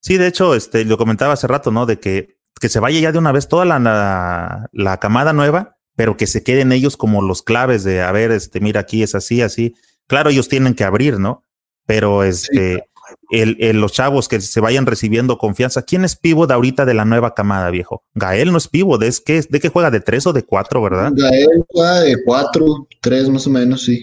Sí, 0.00 0.16
de 0.16 0.28
hecho, 0.28 0.54
este, 0.54 0.84
lo 0.84 0.96
comentaba 0.96 1.34
hace 1.34 1.46
rato, 1.46 1.70
¿no? 1.70 1.84
De 1.84 1.98
que, 1.98 2.38
que 2.60 2.68
se 2.68 2.80
vaya 2.80 3.00
ya 3.00 3.12
de 3.12 3.18
una 3.18 3.32
vez 3.32 3.48
toda 3.48 3.64
la, 3.64 4.68
la, 4.72 4.96
camada 4.98 5.32
nueva, 5.32 5.76
pero 5.96 6.16
que 6.16 6.26
se 6.26 6.42
queden 6.42 6.72
ellos 6.72 6.96
como 6.96 7.20
los 7.22 7.42
claves 7.42 7.84
de, 7.84 8.02
a 8.02 8.12
ver, 8.12 8.30
este, 8.30 8.60
mira, 8.60 8.80
aquí 8.80 9.02
es 9.02 9.14
así, 9.14 9.42
así. 9.42 9.74
Claro, 10.06 10.30
ellos 10.30 10.48
tienen 10.48 10.74
que 10.74 10.84
abrir, 10.84 11.18
¿no? 11.18 11.42
Pero 11.84 12.22
este, 12.22 12.84
el, 13.30 13.56
el, 13.60 13.80
los 13.80 13.92
chavos 13.92 14.28
que 14.28 14.40
se 14.40 14.60
vayan 14.60 14.86
recibiendo 14.86 15.38
confianza. 15.38 15.82
¿Quién 15.82 16.04
es 16.04 16.16
pivo 16.16 16.46
de 16.46 16.54
ahorita 16.54 16.84
de 16.84 16.94
la 16.94 17.04
nueva 17.04 17.34
camada, 17.34 17.70
viejo? 17.70 18.04
Gael 18.14 18.52
no 18.52 18.58
es 18.58 18.68
pivo, 18.68 18.98
¿de, 18.98 19.08
es 19.08 19.20
que, 19.20 19.42
de 19.48 19.60
qué 19.60 19.68
juega? 19.68 19.90
¿De 19.90 20.00
tres 20.00 20.26
o 20.26 20.32
de 20.32 20.44
cuatro, 20.44 20.82
verdad? 20.82 21.12
Gael 21.14 21.64
juega 21.68 22.00
de 22.00 22.22
cuatro, 22.24 22.86
tres 23.00 23.28
más 23.28 23.46
o 23.46 23.50
menos, 23.50 23.84
sí. 23.84 24.02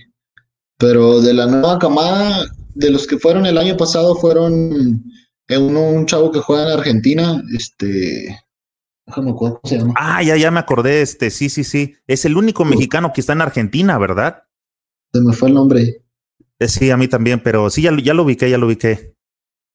Pero 0.77 1.21
de 1.21 1.33
la 1.33 1.45
nueva 1.45 1.79
camada, 1.79 2.45
de 2.73 2.89
los 2.89 3.07
que 3.07 3.17
fueron 3.17 3.45
el 3.45 3.57
año 3.57 3.77
pasado, 3.77 4.15
fueron 4.15 5.03
uno, 5.49 5.89
un 5.89 6.05
chavo 6.05 6.31
que 6.31 6.39
juega 6.39 6.63
en 6.63 6.79
Argentina, 6.79 7.43
este. 7.57 8.37
Déjame 9.07 9.35
cómo 9.35 9.59
se 9.63 9.77
llama. 9.77 9.93
Ah, 9.97 10.23
ya, 10.23 10.35
ya 10.35 10.49
me 10.49 10.59
acordé, 10.59 11.01
este, 11.01 11.29
sí, 11.29 11.49
sí, 11.49 11.63
sí. 11.63 11.95
Es 12.07 12.25
el 12.25 12.37
único 12.37 12.65
mexicano 12.65 13.13
que 13.13 13.21
está 13.21 13.33
en 13.33 13.41
Argentina, 13.41 13.97
¿verdad? 13.99 14.43
Se 15.13 15.21
me 15.21 15.31
fue 15.31 15.49
el 15.49 15.55
nombre. 15.55 16.04
Eh, 16.59 16.67
sí, 16.67 16.89
a 16.89 16.97
mí 16.97 17.07
también, 17.07 17.41
pero 17.43 17.69
sí, 17.69 17.81
ya, 17.81 17.91
ya 18.01 18.13
lo 18.13 18.23
ubiqué, 18.23 18.49
ya 18.49 18.57
lo 18.57 18.67
ubiqué. 18.67 19.13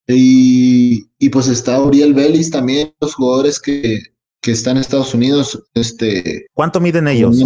Y, 0.06 1.06
y 1.18 1.28
pues 1.28 1.48
está 1.48 1.80
Uriel 1.80 2.14
Vélez 2.14 2.50
también, 2.50 2.92
los 3.00 3.14
jugadores 3.14 3.60
que, 3.60 3.98
que 4.40 4.52
están 4.52 4.76
en 4.76 4.82
Estados 4.82 5.14
Unidos. 5.14 5.62
Este, 5.74 6.46
¿Cuánto 6.54 6.80
miden 6.80 7.08
ellos? 7.08 7.36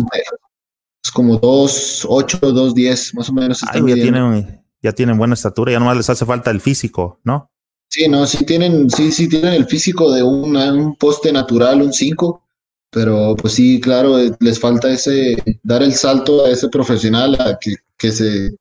como 1.12 1.40
2.8, 1.40 2.40
2.10, 2.40 3.14
más 3.14 3.28
o 3.28 3.32
menos. 3.32 3.60
Ay, 3.70 3.82
ya, 3.86 3.94
tienen, 3.94 4.64
ya 4.82 4.92
tienen 4.92 5.16
buena 5.16 5.34
estatura, 5.34 5.72
ya 5.72 5.78
nomás 5.78 5.96
les 5.96 6.10
hace 6.10 6.26
falta 6.26 6.50
el 6.50 6.60
físico, 6.60 7.20
¿no? 7.24 7.50
Sí, 7.88 8.08
no, 8.08 8.26
sí 8.26 8.44
tienen, 8.44 8.90
sí, 8.90 9.12
sí 9.12 9.28
tienen 9.28 9.52
el 9.52 9.66
físico 9.66 10.10
de 10.10 10.22
un 10.22 10.96
poste 10.96 11.32
natural, 11.32 11.82
un 11.82 11.92
5, 11.92 12.42
pero 12.90 13.36
pues 13.36 13.54
sí, 13.54 13.80
claro, 13.80 14.16
les 14.40 14.58
falta 14.58 14.90
ese, 14.90 15.36
dar 15.62 15.82
el 15.82 15.94
salto 15.94 16.44
a 16.44 16.50
ese 16.50 16.68
profesional, 16.68 17.36
a 17.40 17.56
que, 17.60 17.74
que 17.96 18.10
se, 18.10 18.56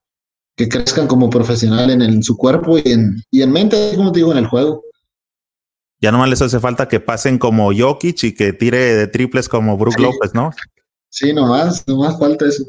que 0.55 0.69
crezcan 0.69 1.07
como 1.07 1.29
profesional 1.29 1.89
en, 1.89 2.01
en 2.01 2.23
su 2.23 2.37
cuerpo 2.37 2.77
y 2.77 2.83
en, 2.85 3.23
y 3.31 3.41
en 3.41 3.51
mente, 3.51 3.93
como 3.95 4.11
te 4.11 4.19
digo, 4.19 4.31
en 4.31 4.37
el 4.37 4.47
juego. 4.47 4.83
Ya 6.03 6.11
nomás 6.11 6.29
les 6.29 6.41
hace 6.41 6.59
falta 6.59 6.87
que 6.89 6.99
pasen 6.99 7.37
como 7.37 7.71
Jokic 7.73 8.23
y 8.23 8.35
que 8.35 8.51
tire 8.51 8.95
de 8.95 9.07
triples 9.07 9.47
como 9.47 9.77
Brook 9.77 9.97
López, 9.99 10.33
¿no? 10.33 10.51
Sí, 11.09 11.31
nomás, 11.31 11.87
nomás 11.87 12.19
falta 12.19 12.45
eso. 12.45 12.65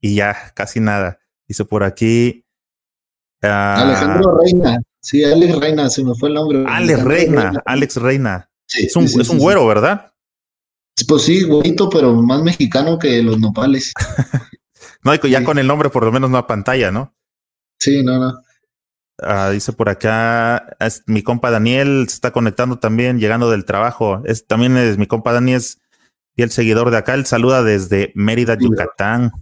Y 0.00 0.14
ya, 0.14 0.52
casi 0.54 0.78
nada. 0.78 1.18
Dice 1.48 1.64
por 1.64 1.82
aquí. 1.82 2.44
Uh, 3.42 3.46
Alejandro 3.46 4.38
Reina. 4.38 4.80
Sí, 5.00 5.24
Alex 5.24 5.56
Reina, 5.56 5.90
se 5.90 6.04
me 6.04 6.14
fue 6.14 6.28
el 6.28 6.36
nombre. 6.36 6.64
Alex 6.66 7.02
Reina, 7.02 7.62
Alex 7.64 7.96
Reina. 7.96 8.50
Sí, 8.66 8.86
es 8.86 8.94
un, 8.94 9.04
es 9.04 9.28
un 9.28 9.38
güero, 9.38 9.66
¿verdad? 9.66 10.12
Pues 11.08 11.22
sí, 11.22 11.42
güerito, 11.42 11.90
pero 11.90 12.14
más 12.14 12.42
mexicano 12.42 12.98
que 12.98 13.22
los 13.22 13.40
nopales. 13.40 13.92
no, 15.02 15.14
ya 15.14 15.42
con 15.42 15.58
el 15.58 15.66
nombre 15.66 15.90
por 15.90 16.04
lo 16.04 16.12
menos 16.12 16.30
no 16.30 16.38
a 16.38 16.46
pantalla, 16.46 16.92
¿no? 16.92 17.15
Sí, 17.78 18.02
no, 18.02 18.18
no. 18.18 18.42
Ah, 19.18 19.50
dice 19.50 19.72
por 19.72 19.88
acá, 19.88 20.76
es, 20.78 21.02
mi 21.06 21.22
compa 21.22 21.50
Daniel 21.50 22.04
se 22.08 22.14
está 22.16 22.32
conectando 22.32 22.78
también, 22.78 23.18
llegando 23.18 23.50
del 23.50 23.64
trabajo. 23.64 24.22
Es, 24.26 24.46
también 24.46 24.76
es 24.76 24.98
mi 24.98 25.06
compa 25.06 25.32
Daniel, 25.32 25.56
es 25.56 25.80
el 26.36 26.50
seguidor 26.50 26.90
de 26.90 26.98
acá. 26.98 27.14
Él 27.14 27.24
saluda 27.24 27.62
desde 27.62 28.12
Mérida, 28.14 28.58
Yucatán. 28.58 29.32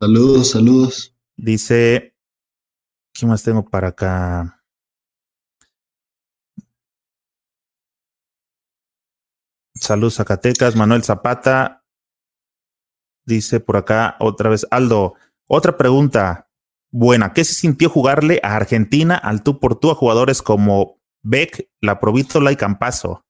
Saludos, 0.00 0.50
saludos. 0.50 1.16
Dice, 1.36 2.14
¿qué 3.14 3.26
más 3.26 3.42
tengo 3.42 3.64
para 3.64 3.88
acá? 3.88 4.62
Saludos, 9.74 10.16
Zacatecas. 10.16 10.76
Manuel 10.76 11.04
Zapata 11.04 11.84
dice 13.24 13.60
por 13.60 13.78
acá 13.78 14.16
otra 14.20 14.50
vez, 14.50 14.66
Aldo, 14.70 15.14
otra 15.48 15.76
pregunta 15.76 16.50
buena. 16.94 17.32
¿Qué 17.32 17.44
se 17.44 17.54
sintió 17.54 17.90
jugarle 17.90 18.38
a 18.44 18.54
Argentina 18.54 19.16
al 19.16 19.42
tú 19.42 19.58
por 19.58 19.80
tú 19.80 19.90
a 19.90 19.96
jugadores 19.96 20.40
como 20.42 21.00
Beck, 21.22 21.68
La 21.80 21.98
Provítola 21.98 22.52
y 22.52 22.56
Campazo? 22.56 23.24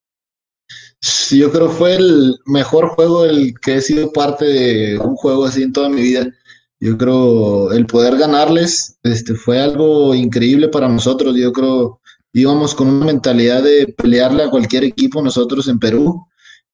Sí, 1.01 1.39
yo 1.39 1.51
creo 1.51 1.69
que 1.69 1.75
fue 1.75 1.95
el 1.97 2.37
mejor 2.45 2.89
juego 2.89 3.25
el 3.25 3.55
que 3.61 3.77
he 3.77 3.81
sido 3.81 4.13
parte 4.13 4.45
de 4.45 4.99
un 4.99 5.17
juego 5.17 5.47
así 5.47 5.63
en 5.63 5.73
toda 5.73 5.89
mi 5.89 6.03
vida. 6.03 6.31
Yo 6.79 6.99
creo 6.99 7.73
el 7.73 7.87
poder 7.87 8.19
ganarles 8.19 8.99
este, 9.03 9.35
fue 9.35 9.61
algo 9.63 10.15
increíble 10.15 10.69
para 10.69 10.89
nosotros. 10.89 11.35
Yo 11.35 11.51
creo 11.53 12.01
íbamos 12.35 12.75
con 12.75 12.89
una 12.89 13.07
mentalidad 13.07 13.63
de 13.63 13.95
pelearle 13.97 14.43
a 14.43 14.51
cualquier 14.51 14.85
equipo 14.85 15.23
nosotros 15.23 15.69
en 15.69 15.79
Perú 15.79 16.27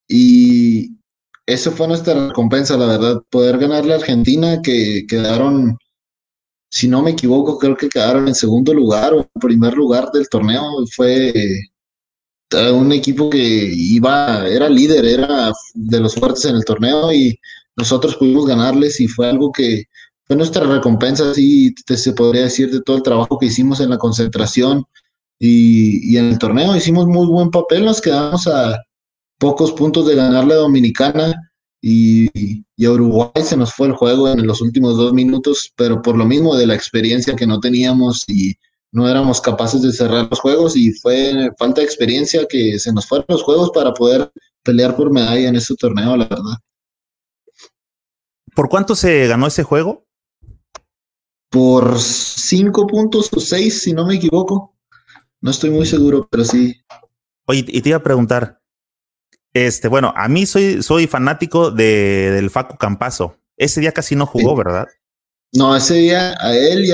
y 0.09 0.97
eso 1.47 1.70
fue 1.70 1.86
nuestra 1.86 2.28
recompensa, 2.28 2.76
la 2.76 2.86
verdad, 2.86 3.22
poder 3.30 3.59
ganarle 3.59 3.93
a 3.93 3.97
Argentina 3.97 4.61
que 4.62 5.05
quedaron 5.09 5.78
si 6.70 6.88
no 6.88 7.02
me 7.02 7.10
equivoco, 7.10 7.58
creo 7.58 7.76
que 7.76 7.88
quedaron 7.88 8.28
en 8.28 8.34
segundo 8.34 8.72
lugar 8.72 9.12
o 9.12 9.20
en 9.20 9.40
primer 9.40 9.74
lugar 9.74 10.10
del 10.12 10.28
torneo. 10.28 10.62
Fue 10.94 11.30
eh, 11.30 12.70
un 12.72 12.92
equipo 12.92 13.28
que 13.28 13.38
iba, 13.38 14.46
era 14.46 14.68
líder, 14.68 15.04
era 15.04 15.52
de 15.74 16.00
los 16.00 16.14
fuertes 16.14 16.44
en 16.44 16.54
el 16.56 16.64
torneo 16.64 17.12
y 17.12 17.38
nosotros 17.76 18.16
pudimos 18.16 18.46
ganarles 18.46 19.00
y 19.00 19.08
fue 19.08 19.28
algo 19.28 19.50
que 19.52 19.84
fue 20.24 20.36
nuestra 20.36 20.64
recompensa, 20.64 21.32
así 21.32 21.74
se 21.88 22.12
podría 22.12 22.42
decir, 22.42 22.70
de 22.70 22.80
todo 22.82 22.96
el 22.98 23.02
trabajo 23.02 23.36
que 23.38 23.46
hicimos 23.46 23.80
en 23.80 23.90
la 23.90 23.98
concentración 23.98 24.84
y, 25.40 26.12
y 26.14 26.18
en 26.18 26.26
el 26.26 26.38
torneo. 26.38 26.76
Hicimos 26.76 27.06
muy 27.08 27.26
buen 27.26 27.50
papel, 27.50 27.84
nos 27.84 28.00
quedamos 28.00 28.46
a 28.46 28.80
pocos 29.38 29.72
puntos 29.72 30.06
de 30.06 30.14
ganar 30.14 30.46
la 30.46 30.54
Dominicana 30.54 31.49
y, 31.83 32.64
a 32.85 32.91
Uruguay 32.91 33.31
se 33.43 33.57
nos 33.57 33.72
fue 33.72 33.89
el 33.89 33.95
juego 33.95 34.28
en 34.28 34.47
los 34.47 34.61
últimos 34.61 34.97
dos 34.97 35.12
minutos, 35.12 35.72
pero 35.76 36.03
por 36.03 36.16
lo 36.16 36.24
mismo 36.24 36.57
de 36.57 36.66
la 36.66 36.74
experiencia 36.74 37.37
que 37.37 37.47
no 37.47 37.61
teníamos 37.61 38.24
y 38.28 38.55
no 38.93 39.09
éramos 39.09 39.41
capaces 39.41 39.83
de 39.83 39.93
cerrar 39.93 40.28
los 40.28 40.41
juegos 40.41 40.76
y 40.76 40.93
fue 40.93 41.51
falta 41.59 41.81
de 41.81 41.87
experiencia 41.87 42.47
que 42.49 42.78
se 42.78 42.93
nos 42.93 43.07
fueron 43.07 43.26
los 43.28 43.43
juegos 43.43 43.70
para 43.70 43.93
poder 43.93 44.31
pelear 44.62 44.97
por 44.97 45.12
medalla 45.12 45.49
en 45.49 45.57
este 45.57 45.74
torneo, 45.76 46.16
la 46.16 46.26
verdad. 46.26 46.59
¿Por 48.55 48.68
cuánto 48.68 48.95
se 48.95 49.26
ganó 49.28 49.47
ese 49.47 49.62
juego? 49.62 50.07
Por 51.51 51.99
cinco 51.99 52.87
puntos 52.87 53.31
o 53.33 53.41
seis, 53.41 53.83
si 53.83 53.93
no 53.93 54.07
me 54.07 54.16
equivoco. 54.16 54.76
No 55.41 55.51
estoy 55.51 55.70
muy 55.70 55.87
seguro, 55.87 56.28
pero 56.31 56.45
sí. 56.45 56.74
Oye, 57.47 57.64
y 57.66 57.81
te 57.81 57.89
iba 57.89 57.99
a 57.99 58.03
preguntar, 58.03 58.59
este, 59.53 59.88
bueno, 59.88 60.12
a 60.16 60.28
mí 60.28 60.46
soy, 60.46 60.82
soy 60.82 61.07
fanático 61.07 61.70
de, 61.70 62.30
del 62.32 62.51
Facu 62.51 62.76
Campazo. 62.76 63.36
Ese 63.57 63.80
día 63.80 63.92
casi 63.92 64.16
no 64.16 64.26
jugó, 64.26 64.57
¿verdad? 64.57 64.86
No, 65.53 65.74
ese 65.74 65.94
día 65.94 66.36
a 66.38 66.57
él 66.57 66.84
y 66.84 66.92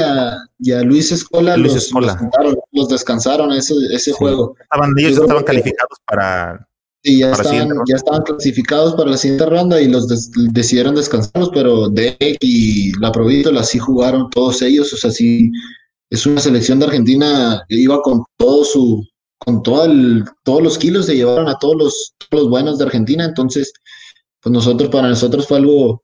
a, 0.72 0.82
Luis 0.82 1.12
Escola, 1.12 1.57
Luis 1.57 1.74
los, 1.74 1.84
Escola. 1.84 2.30
Los, 2.72 2.88
descansaron 2.88 3.52
ese, 3.52 3.74
ese 3.92 4.12
juego. 4.12 4.57
Estaban, 4.61 4.94
ellos 4.98 5.18
estaban 5.18 5.44
calificados 5.44 5.98
para. 6.07 6.66
Sí, 7.04 7.18
ya, 7.18 7.32
estaban, 7.32 7.68
ya 7.86 7.96
estaban 7.96 8.22
clasificados 8.22 8.94
para 8.94 9.11
la 9.11 9.16
siguiente 9.16 9.46
ronda 9.46 9.80
y 9.80 9.88
los 9.88 10.09
decidieron 10.52 10.94
descansarlos, 10.94 11.50
pero 11.52 11.88
Deck 11.88 12.38
y 12.40 12.98
la 12.98 13.12
Provítola 13.12 13.62
sí 13.62 13.78
jugaron 13.78 14.30
todos 14.30 14.62
ellos. 14.62 14.92
O 14.92 14.96
sea, 14.96 15.11
sí, 15.11 15.52
es 16.11 16.24
una 16.26 16.40
selección 16.40 16.78
de 16.78 16.86
Argentina 16.86 17.62
que 17.68 17.76
iba 17.76 18.00
con 18.00 18.24
todo 18.38 18.64
su, 18.64 19.07
con 19.39 19.62
todo 19.62 19.84
el, 19.84 20.24
todos 20.43 20.62
los 20.62 20.78
kilos 20.78 21.07
se 21.07 21.16
llevaron 21.16 21.49
a 21.49 21.59
todos 21.59 21.76
los, 21.76 22.14
los 22.30 22.49
buenos 22.49 22.78
de 22.78 22.84
Argentina, 22.84 23.24
entonces, 23.24 23.72
pues 24.41 24.53
nosotros, 24.53 24.89
para 24.91 25.09
nosotros 25.09 25.47
fue 25.47 25.59
algo, 25.59 26.03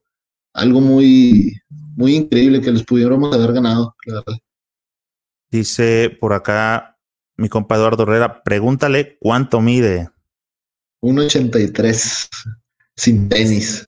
algo 0.53 0.81
muy, 0.81 1.53
muy 1.95 2.15
increíble 2.15 2.61
que 2.61 2.71
les 2.71 2.83
pudiéramos 2.83 3.33
haber 3.35 3.53
ganado, 3.53 3.95
Dice 5.49 6.09
por 6.19 6.33
acá 6.33 6.97
mi 7.37 7.49
compa 7.49 7.75
Eduardo 7.75 8.03
Herrera, 8.03 8.43
pregúntale 8.43 9.17
cuánto 9.19 9.61
mide. 9.61 10.09
1.83 11.01 12.29
sin 12.95 13.29
tenis. 13.29 13.87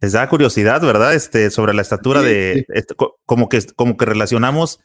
Les 0.00 0.12
da 0.12 0.28
curiosidad, 0.28 0.80
¿verdad? 0.82 1.14
Este, 1.14 1.50
sobre 1.50 1.74
la 1.74 1.82
estatura 1.82 2.22
de, 2.22 2.66
este, 2.68 2.94
como 3.24 3.48
que, 3.48 3.62
como 3.74 3.96
que 3.96 4.04
relacionamos, 4.04 4.80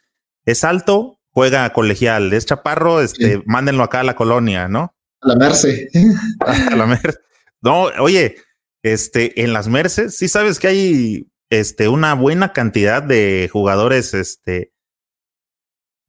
es 0.45 0.63
alto, 0.63 1.18
juega 1.39 1.71
colegial, 1.71 2.33
es 2.33 2.45
chaparro, 2.45 2.99
este, 2.99 3.41
mándenlo 3.45 3.83
acá 3.83 4.01
a 4.01 4.03
la 4.03 4.17
colonia, 4.17 4.67
¿no? 4.67 4.93
A 5.21 5.29
la 5.29 5.35
Merce. 5.35 5.89
a 6.45 6.75
la 6.75 6.85
Merce. 6.85 7.17
No, 7.61 7.83
oye, 7.83 8.35
este, 8.83 9.41
en 9.41 9.53
las 9.53 9.69
Merces, 9.69 10.17
sí 10.17 10.27
sabes 10.27 10.59
que 10.59 10.67
hay 10.67 11.27
este, 11.49 11.87
una 11.87 12.13
buena 12.13 12.51
cantidad 12.51 13.01
de 13.01 13.49
jugadores, 13.49 14.13
este, 14.13 14.73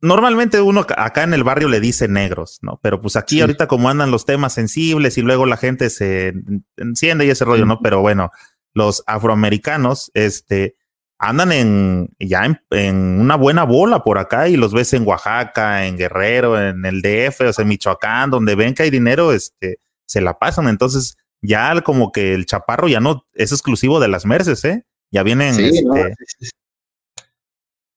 normalmente 0.01 0.61
uno 0.61 0.81
acá 0.81 1.23
en 1.23 1.33
el 1.33 1.45
barrio 1.45 1.69
le 1.69 1.79
dice 1.79 2.09
negros, 2.09 2.59
¿no? 2.61 2.81
Pero 2.83 3.01
pues 3.01 3.15
aquí 3.15 3.41
ahorita 3.41 3.69
como 3.69 3.89
andan 3.89 4.11
los 4.11 4.27
temas 4.27 4.55
sensibles 4.55 5.17
y 5.17 5.23
luego 5.23 5.47
la 5.47 5.59
gente 5.59 5.91
se 5.91 6.35
enciende 6.77 7.25
y 7.25 7.31
ese 7.31 7.45
rollo, 7.45 7.67
¿no? 7.67 7.79
Pero 7.81 8.01
bueno, 8.01 8.33
los 8.75 9.05
afroamericanos, 9.07 10.11
este, 10.15 10.75
andan 11.21 11.53
en 11.53 12.09
ya 12.19 12.63
en, 12.71 13.21
una 13.21 13.37
buena 13.37 13.65
bola 13.65 14.03
por 14.03 14.19
acá 14.19 14.49
y 14.49 14.57
los 14.57 14.73
ves 14.73 14.95
en 14.95 15.07
Oaxaca, 15.07 15.87
en 15.87 15.99
Guerrero, 15.99 16.59
en 16.59 16.85
el 16.87 17.03
DF, 17.03 17.43
o 17.43 17.53
sea, 17.53 17.63
en 17.63 17.69
Michoacán, 17.69 18.31
donde 18.31 18.55
ven 18.55 18.75
que 18.75 18.85
hay 18.85 18.91
dinero, 18.91 19.33
este, 19.33 19.81
se 20.07 20.23
la 20.23 20.39
pasan. 20.39 20.67
Entonces, 20.67 21.19
ya 21.43 21.79
como 21.83 22.11
que 22.11 22.33
el 22.33 22.47
chaparro 22.47 22.89
ya 22.89 23.01
no 23.01 23.27
es 23.35 23.53
exclusivo 23.53 24.01
de 24.01 24.09
las 24.09 24.25
Merces, 24.25 24.65
¿eh? 24.65 24.87
Ya 25.11 25.23
vienen. 25.23 25.55
Sí, 25.55 25.65
este, 25.65 26.15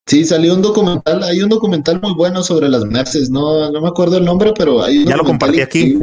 sí, 0.05 0.25
salió 0.25 0.53
un 0.53 0.61
documental, 0.61 1.23
hay 1.23 1.41
un 1.41 1.49
documental 1.49 2.01
muy 2.01 2.13
bueno 2.15 2.43
sobre 2.43 2.67
las 2.67 2.83
Merces, 2.83 3.29
no, 3.29 3.71
no 3.71 3.81
me 3.81 3.87
acuerdo 3.87 4.17
el 4.17 4.25
nombre, 4.25 4.51
pero 4.53 4.83
hay 4.83 5.05
Ya 5.05 5.15
lo 5.15 5.23
compartí 5.23 5.61
aquí. 5.61 5.97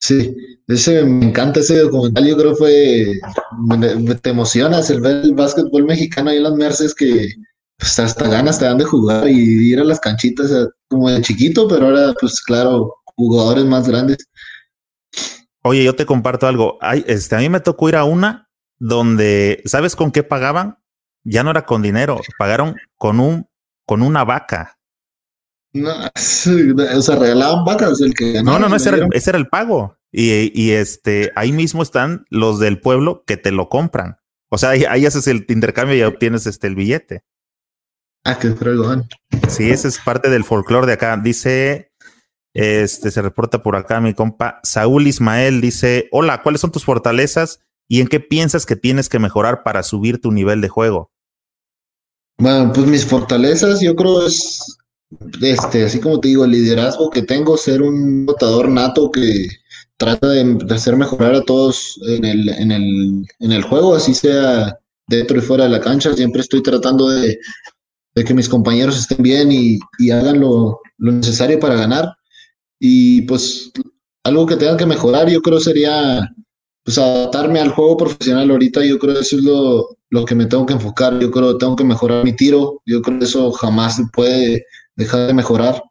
Sí, 0.00 0.34
ese 0.66 1.04
me 1.04 1.26
encanta 1.26 1.60
ese 1.60 1.78
documental. 1.78 2.26
Yo 2.26 2.36
creo 2.36 2.50
que 2.52 2.56
fue. 2.56 4.16
te 4.22 4.30
emocionas 4.30 4.88
el 4.90 5.00
ver 5.00 5.24
el 5.24 5.34
básquetbol 5.34 5.84
mexicano 5.84 6.30
ahí 6.30 6.38
en 6.38 6.44
las 6.44 6.54
Merces 6.54 6.94
que 6.94 7.28
pues, 7.76 7.98
hasta 7.98 8.28
ganas 8.28 8.58
te 8.58 8.64
dan 8.64 8.78
de 8.78 8.84
jugar 8.84 9.28
y 9.28 9.70
ir 9.70 9.78
a 9.78 9.84
las 9.84 10.00
canchitas 10.00 10.50
como 10.88 11.10
de 11.10 11.20
chiquito, 11.20 11.68
pero 11.68 11.86
ahora, 11.86 12.14
pues 12.18 12.40
claro, 12.40 12.94
jugadores 13.16 13.64
más 13.66 13.86
grandes. 13.86 14.18
Oye, 15.62 15.84
yo 15.84 15.94
te 15.94 16.06
comparto 16.06 16.46
algo. 16.46 16.78
Ay, 16.80 17.04
este, 17.06 17.36
a 17.36 17.38
mí 17.38 17.50
me 17.50 17.60
tocó 17.60 17.90
ir 17.90 17.96
a 17.96 18.04
una 18.04 18.48
donde, 18.78 19.62
¿sabes 19.66 19.94
con 19.94 20.10
qué 20.10 20.22
pagaban? 20.22 20.78
Ya 21.22 21.42
no 21.42 21.50
era 21.50 21.66
con 21.66 21.82
dinero, 21.82 22.20
pagaron 22.38 22.76
con 22.96 23.20
un, 23.20 23.46
con 23.84 24.00
una 24.00 24.24
vaca. 24.24 24.78
No, 25.72 25.92
o 25.92 27.02
sea, 27.02 27.16
regalaban 27.16 27.64
vacas 27.64 28.00
el 28.00 28.12
que 28.14 28.42
No, 28.42 28.58
no, 28.58 28.68
no, 28.68 28.76
ese 28.76 28.88
era, 28.88 28.98
el, 28.98 29.08
ese 29.12 29.30
era, 29.30 29.38
el, 29.38 29.48
pago. 29.48 29.96
Y, 30.10 30.50
y, 30.60 30.72
este, 30.72 31.30
ahí 31.36 31.52
mismo 31.52 31.82
están 31.82 32.26
los 32.28 32.58
del 32.58 32.80
pueblo 32.80 33.22
que 33.26 33.36
te 33.36 33.52
lo 33.52 33.68
compran. 33.68 34.18
O 34.50 34.58
sea, 34.58 34.70
ahí, 34.70 35.06
haces 35.06 35.28
el 35.28 35.46
intercambio 35.48 35.96
y 35.96 36.02
obtienes 36.02 36.46
este 36.46 36.66
el 36.66 36.74
billete. 36.74 37.22
Ah, 38.24 38.38
qué 38.38 38.50
fregón. 38.50 39.08
Sí, 39.48 39.70
ese 39.70 39.88
es 39.88 39.98
parte 39.98 40.28
del 40.28 40.44
folclore 40.44 40.88
de 40.88 40.94
acá. 40.94 41.16
Dice, 41.16 41.92
este 42.52 43.12
se 43.12 43.22
reporta 43.22 43.62
por 43.62 43.76
acá 43.76 44.00
mi 44.00 44.12
compa 44.12 44.60
Saúl 44.64 45.06
Ismael. 45.06 45.60
Dice, 45.60 46.08
hola, 46.10 46.42
¿cuáles 46.42 46.60
son 46.60 46.72
tus 46.72 46.84
fortalezas 46.84 47.60
y 47.88 48.00
en 48.00 48.08
qué 48.08 48.18
piensas 48.18 48.66
que 48.66 48.76
tienes 48.76 49.08
que 49.08 49.20
mejorar 49.20 49.62
para 49.62 49.84
subir 49.84 50.20
tu 50.20 50.32
nivel 50.32 50.60
de 50.60 50.68
juego? 50.68 51.12
Bueno, 52.38 52.72
pues 52.72 52.86
mis 52.86 53.06
fortalezas 53.06 53.80
yo 53.80 53.94
creo 53.94 54.26
es, 54.26 54.78
este, 55.42 55.84
así 55.84 56.00
como 56.00 56.20
te 56.20 56.28
digo, 56.28 56.44
el 56.44 56.52
liderazgo 56.52 57.10
que 57.10 57.22
tengo, 57.22 57.56
ser 57.56 57.82
un 57.82 58.26
votador 58.26 58.68
nato 58.68 59.10
que 59.10 59.48
trata 59.96 60.28
de, 60.28 60.58
hacer 60.70 60.96
mejorar 60.96 61.34
a 61.34 61.42
todos 61.42 62.00
en 62.06 62.24
el, 62.24 62.48
en, 62.48 62.72
el, 62.72 63.26
en 63.40 63.52
el 63.52 63.62
juego, 63.62 63.94
así 63.94 64.14
sea 64.14 64.78
dentro 65.06 65.38
y 65.38 65.42
fuera 65.42 65.64
de 65.64 65.70
la 65.70 65.80
cancha. 65.80 66.14
Siempre 66.14 66.40
estoy 66.40 66.62
tratando 66.62 67.08
de, 67.10 67.38
de 68.14 68.24
que 68.24 68.34
mis 68.34 68.48
compañeros 68.48 68.98
estén 68.98 69.22
bien 69.22 69.52
y, 69.52 69.78
y 69.98 70.10
hagan 70.10 70.40
lo, 70.40 70.80
lo, 70.98 71.12
necesario 71.12 71.58
para 71.58 71.74
ganar. 71.74 72.08
Y 72.78 73.22
pues 73.22 73.72
algo 74.24 74.46
que 74.46 74.56
tengan 74.56 74.76
que 74.76 74.86
mejorar, 74.86 75.28
yo 75.28 75.42
creo 75.42 75.60
sería 75.60 76.30
pues 76.84 76.96
adaptarme 76.96 77.60
al 77.60 77.70
juego 77.70 77.96
profesional 77.96 78.50
ahorita. 78.50 78.84
Yo 78.84 78.98
creo 78.98 79.18
eso 79.18 79.36
es 79.36 79.42
lo, 79.42 79.98
lo 80.08 80.24
que 80.24 80.34
me 80.34 80.46
tengo 80.46 80.64
que 80.66 80.74
enfocar. 80.74 81.18
Yo 81.18 81.30
creo 81.30 81.52
que 81.52 81.58
tengo 81.58 81.76
que 81.76 81.84
mejorar 81.84 82.24
mi 82.24 82.34
tiro. 82.34 82.80
Yo 82.86 83.02
creo 83.02 83.18
que 83.18 83.24
eso 83.24 83.50
jamás 83.52 84.00
puede 84.12 84.64
dejar 85.00 85.26
de 85.26 85.34
mejorar. 85.34 85.82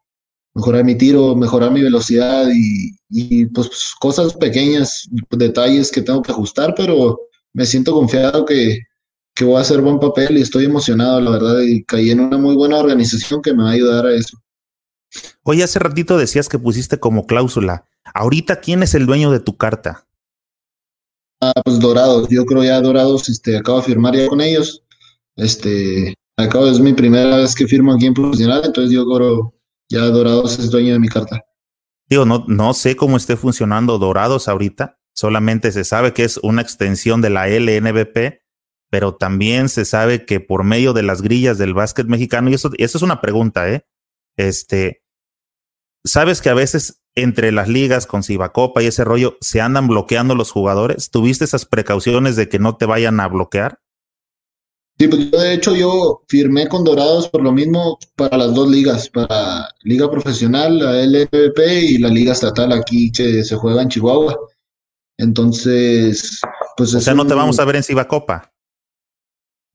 Mejorar 0.56 0.84
mi 0.84 0.96
tiro, 0.96 1.36
mejorar 1.36 1.72
mi 1.72 1.82
velocidad 1.82 2.48
y, 2.54 2.96
y 3.10 3.46
pues, 3.48 3.94
cosas 4.00 4.34
pequeñas, 4.34 5.08
detalles 5.32 5.92
que 5.92 6.02
tengo 6.02 6.22
que 6.22 6.32
ajustar, 6.32 6.74
pero 6.76 7.20
me 7.54 7.66
siento 7.66 7.94
confiado 7.94 8.46
que, 8.46 8.80
que 9.36 9.46
voy 9.46 9.58
a 9.58 9.62
hacer 9.62 9.82
buen 9.82 10.00
papel 10.00 10.38
y 10.38 10.42
estoy 10.42 10.66
emocionado, 10.66 11.22
la 11.22 11.32
verdad, 11.32 11.62
y 11.62 11.84
caí 11.84 12.10
en 12.10 12.20
una 12.20 12.38
muy 12.38 12.56
buena 12.56 12.78
organización 12.78 13.42
que 13.42 13.54
me 13.54 13.64
va 13.64 13.70
a 13.70 13.74
ayudar 13.74 14.06
a 14.08 14.14
eso. 14.14 14.38
Oye, 15.44 15.64
hace 15.64 15.80
ratito 15.80 16.18
decías 16.18 16.50
que 16.50 16.60
pusiste 16.60 17.00
como 17.00 17.26
cláusula. 17.26 17.86
Ahorita, 18.14 18.60
¿quién 18.60 18.84
es 18.84 18.96
el 18.96 19.06
dueño 19.06 19.32
de 19.32 19.40
tu 19.40 19.56
carta? 19.58 20.08
Ah, 21.42 21.54
pues 21.64 21.80
Dorados. 21.80 22.28
Yo 22.30 22.46
creo 22.46 22.64
ya 22.64 22.82
Dorados, 22.82 23.30
este, 23.30 23.58
acabo 23.58 23.80
de 23.80 23.86
firmar 23.86 24.16
ya 24.16 24.28
con 24.28 24.42
ellos. 24.42 24.84
Este, 25.36 26.16
acabo, 26.44 26.68
es 26.68 26.80
mi 26.80 26.94
primera 26.94 27.38
vez 27.38 27.56
que 27.56 27.68
firmo 27.68 27.94
aquí 27.94 28.06
en 28.06 28.14
profesional, 28.14 28.62
entonces 28.66 28.92
yo 28.94 29.06
creo 29.06 29.54
ya 29.90 30.02
Dorados 30.02 30.60
es 30.60 30.70
dueño 30.70 30.94
de 30.94 31.00
mi 31.00 31.08
carta. 31.08 31.44
Digo, 32.08 32.26
no, 32.26 32.46
no 32.48 32.74
sé 32.74 32.96
cómo 32.96 33.18
esté 33.18 33.36
funcionando 33.36 33.98
Dorados 33.98 34.48
ahorita. 34.48 35.00
Solamente 35.16 35.72
se 35.72 35.84
sabe 35.84 36.14
que 36.14 36.24
es 36.24 36.38
una 36.38 36.62
extensión 36.62 37.22
de 37.22 37.30
la 37.30 37.48
LNBP, 37.48 38.42
pero 38.90 39.16
también 39.16 39.68
se 39.70 39.86
sabe 39.86 40.26
que 40.26 40.40
por 40.40 40.64
medio 40.64 40.94
de 40.94 41.04
las 41.04 41.22
grillas 41.22 41.58
del 41.58 41.74
básquet 41.74 42.08
mexicano, 42.08 42.50
y 42.50 42.54
eso, 42.54 42.70
eso 42.78 42.98
es 42.98 43.02
una 43.02 43.22
pregunta, 43.22 43.70
¿eh? 43.70 43.86
Este, 44.38 45.04
sabes 46.04 46.42
que 46.42 46.50
a 46.50 46.54
veces 46.54 47.02
entre 47.16 47.52
las 47.52 47.68
ligas 47.68 48.06
con 48.06 48.24
Cibacopa 48.24 48.82
y 48.82 48.88
ese 48.88 49.04
rollo 49.04 49.38
se 49.42 49.62
andan 49.62 49.88
bloqueando 49.88 50.36
los 50.36 50.52
jugadores. 50.52 51.10
¿Tuviste 51.10 51.44
esas 51.46 51.66
precauciones 51.66 52.36
de 52.36 52.48
que 52.48 52.60
no 52.60 52.78
te 52.78 52.86
vayan 52.86 53.20
a 53.20 53.28
bloquear? 53.28 53.80
Sí, 55.00 55.08
pues 55.08 55.32
yo 55.32 55.40
de 55.40 55.54
hecho 55.54 55.76
yo 55.76 56.24
firmé 56.28 56.68
con 56.68 56.84
Dorados 56.84 57.30
por 57.30 57.42
lo 57.42 57.54
mismo 57.54 57.98
para 58.16 58.38
las 58.38 58.54
dos 58.54 58.70
ligas, 58.70 59.10
para 59.10 59.70
Liga 59.84 60.12
Profesional, 60.12 60.78
la 60.78 61.00
LPP 61.02 61.60
y 61.84 61.98
la 62.00 62.10
Liga 62.10 62.34
Estatal 62.34 62.74
aquí 62.74 63.10
que 63.12 63.44
se 63.44 63.56
juega 63.56 63.82
en 63.82 63.88
Chihuahua. 63.90 64.38
Entonces, 65.18 66.42
pues... 66.76 66.94
O 66.94 67.00
sea, 67.00 67.14
no 67.14 67.26
te 67.26 67.34
vamos 67.34 67.60
a 67.60 67.66
ver 67.66 67.78
en 67.78 67.84
Cibacopa. 67.84 68.52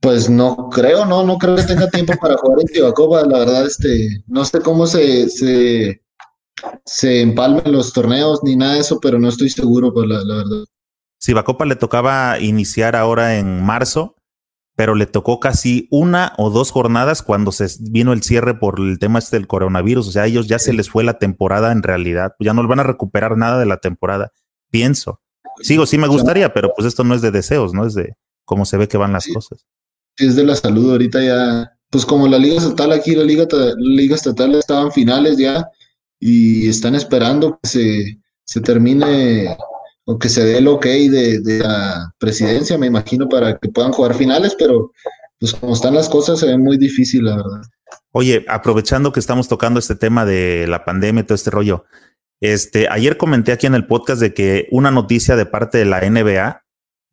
Pues 0.00 0.28
no 0.28 0.68
creo, 0.68 1.06
no, 1.06 1.24
no 1.24 1.38
creo 1.38 1.56
que 1.56 1.62
tenga 1.62 1.88
tiempo 1.88 2.12
para 2.20 2.36
jugar 2.36 2.60
en 2.60 2.68
Cibacopa, 2.68 3.24
la 3.24 3.38
verdad, 3.38 3.66
este, 3.66 4.22
no 4.26 4.44
sé 4.44 4.60
cómo 4.60 4.86
se, 4.86 5.30
se 5.30 6.04
se 6.84 7.20
empalmen 7.20 7.72
los 7.72 7.92
torneos 7.92 8.40
ni 8.42 8.56
nada 8.56 8.74
de 8.74 8.80
eso, 8.80 9.00
pero 9.00 9.18
no 9.18 9.28
estoy 9.28 9.50
seguro, 9.50 9.92
pues 9.92 10.06
la, 10.08 10.22
la 10.24 10.36
verdad. 10.36 11.44
Copa 11.44 11.64
le 11.64 11.76
tocaba 11.76 12.38
iniciar 12.38 12.96
ahora 12.96 13.38
en 13.38 13.62
marzo, 13.62 14.13
pero 14.76 14.94
le 14.94 15.06
tocó 15.06 15.38
casi 15.40 15.86
una 15.90 16.32
o 16.36 16.50
dos 16.50 16.70
jornadas 16.70 17.22
cuando 17.22 17.52
se 17.52 17.68
vino 17.80 18.12
el 18.12 18.22
cierre 18.22 18.54
por 18.54 18.80
el 18.80 18.98
tema 18.98 19.18
este 19.18 19.36
del 19.36 19.46
coronavirus. 19.46 20.08
O 20.08 20.12
sea, 20.12 20.22
a 20.22 20.26
ellos 20.26 20.48
ya 20.48 20.58
se 20.58 20.72
les 20.72 20.88
fue 20.88 21.04
la 21.04 21.18
temporada 21.18 21.72
en 21.72 21.82
realidad. 21.82 22.32
Ya 22.40 22.54
no 22.54 22.66
van 22.66 22.80
a 22.80 22.84
recuperar 22.84 23.36
nada 23.36 23.58
de 23.58 23.66
la 23.66 23.76
temporada, 23.76 24.32
pienso. 24.70 25.20
Sigo, 25.60 25.86
sí 25.86 25.98
me 25.98 26.08
gustaría, 26.08 26.52
pero 26.52 26.72
pues 26.74 26.88
esto 26.88 27.04
no 27.04 27.14
es 27.14 27.22
de 27.22 27.30
deseos, 27.30 27.72
¿no? 27.72 27.86
Es 27.86 27.94
de 27.94 28.14
cómo 28.44 28.64
se 28.64 28.76
ve 28.76 28.88
que 28.88 28.96
van 28.96 29.12
las 29.12 29.26
cosas. 29.28 29.64
Es 30.16 30.34
de 30.34 30.44
la 30.44 30.56
salud. 30.56 30.90
Ahorita 30.90 31.22
ya, 31.22 31.72
pues 31.90 32.04
como 32.04 32.26
la 32.26 32.38
Liga 32.38 32.56
Estatal 32.56 32.90
aquí, 32.90 33.14
la 33.14 33.22
Liga, 33.22 33.46
la 33.50 33.74
Liga 33.76 34.16
Estatal 34.16 34.54
estaban 34.56 34.90
finales 34.90 35.38
ya, 35.38 35.68
y 36.18 36.68
están 36.68 36.94
esperando 36.94 37.58
que 37.62 37.68
se, 37.68 38.18
se 38.44 38.60
termine 38.60 39.56
o 40.06 40.18
que 40.18 40.28
se 40.28 40.44
dé 40.44 40.58
el 40.58 40.68
ok 40.68 40.84
de, 40.84 41.40
de, 41.40 41.58
la 41.58 42.12
presidencia, 42.18 42.76
me 42.78 42.86
imagino, 42.86 43.28
para 43.28 43.56
que 43.56 43.68
puedan 43.68 43.92
jugar 43.92 44.14
finales, 44.14 44.54
pero 44.58 44.92
pues 45.38 45.54
como 45.54 45.74
están 45.74 45.94
las 45.94 46.08
cosas 46.08 46.40
se 46.40 46.46
ve 46.46 46.58
muy 46.58 46.76
difícil, 46.76 47.24
la 47.24 47.36
verdad. 47.36 47.62
Oye, 48.12 48.44
aprovechando 48.48 49.12
que 49.12 49.20
estamos 49.20 49.48
tocando 49.48 49.78
este 49.78 49.94
tema 49.94 50.24
de 50.24 50.66
la 50.68 50.84
pandemia 50.84 51.22
y 51.22 51.24
todo 51.24 51.34
este 51.34 51.50
rollo, 51.50 51.84
este, 52.40 52.88
ayer 52.88 53.16
comenté 53.16 53.52
aquí 53.52 53.66
en 53.66 53.74
el 53.74 53.86
podcast 53.86 54.20
de 54.20 54.34
que 54.34 54.68
una 54.70 54.90
noticia 54.90 55.36
de 55.36 55.46
parte 55.46 55.78
de 55.78 55.84
la 55.86 56.00
NBA 56.00 56.62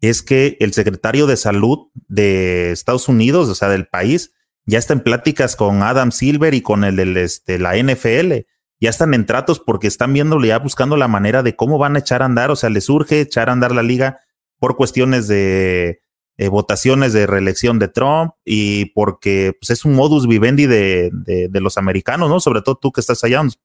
es 0.01 0.21
que 0.21 0.57
el 0.59 0.73
secretario 0.73 1.27
de 1.27 1.37
salud 1.37 1.89
de 2.07 2.71
Estados 2.71 3.07
Unidos, 3.07 3.47
o 3.47 3.55
sea, 3.55 3.69
del 3.69 3.87
país, 3.87 4.33
ya 4.65 4.79
está 4.79 4.93
en 4.93 5.01
pláticas 5.01 5.55
con 5.55 5.83
Adam 5.83 6.11
Silver 6.11 6.53
y 6.53 6.61
con 6.61 6.83
el 6.83 6.95
de 6.95 7.23
este, 7.23 7.59
la 7.59 7.77
NFL 7.77 8.45
ya 8.81 8.89
están 8.89 9.13
en 9.13 9.27
tratos 9.27 9.59
porque 9.59 9.87
están 9.87 10.11
viéndole 10.11 10.49
ya 10.49 10.59
buscando 10.59 10.97
la 10.97 11.07
manera 11.07 11.43
de 11.43 11.55
cómo 11.55 11.77
van 11.77 11.95
a 11.95 11.99
echar 11.99 12.23
a 12.23 12.25
andar, 12.25 12.49
o 12.49 12.55
sea, 12.55 12.71
les 12.71 12.89
urge 12.89 13.21
echar 13.21 13.49
a 13.49 13.53
andar 13.53 13.71
la 13.71 13.83
liga 13.83 14.19
por 14.59 14.75
cuestiones 14.75 15.27
de 15.27 16.01
eh, 16.37 16.47
votaciones 16.47 17.13
de 17.13 17.27
reelección 17.27 17.77
de 17.77 17.87
Trump 17.87 18.31
y 18.43 18.85
porque 18.93 19.55
pues, 19.59 19.69
es 19.69 19.85
un 19.85 19.93
modus 19.93 20.27
vivendi 20.27 20.65
de, 20.65 21.11
de, 21.13 21.61
los 21.61 21.77
americanos, 21.77 22.29
¿no? 22.29 22.39
Sobre 22.39 22.63
todo 22.63 22.79
tú 22.81 22.91
que 22.91 23.01
estás 23.01 23.23
allá, 23.23 23.43
nos, 23.43 23.59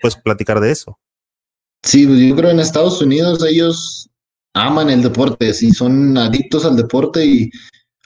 puedes 0.00 0.16
platicar 0.16 0.60
de 0.60 0.70
eso. 0.70 1.00
Sí, 1.82 2.06
pues, 2.06 2.20
yo 2.20 2.36
creo 2.36 2.50
en 2.50 2.60
Estados 2.60 3.02
Unidos 3.02 3.44
ellos 3.44 4.08
aman 4.54 4.90
el 4.90 5.02
deporte, 5.02 5.52
sí, 5.52 5.72
son 5.72 6.16
adictos 6.16 6.64
al 6.64 6.76
deporte 6.76 7.24
y 7.24 7.50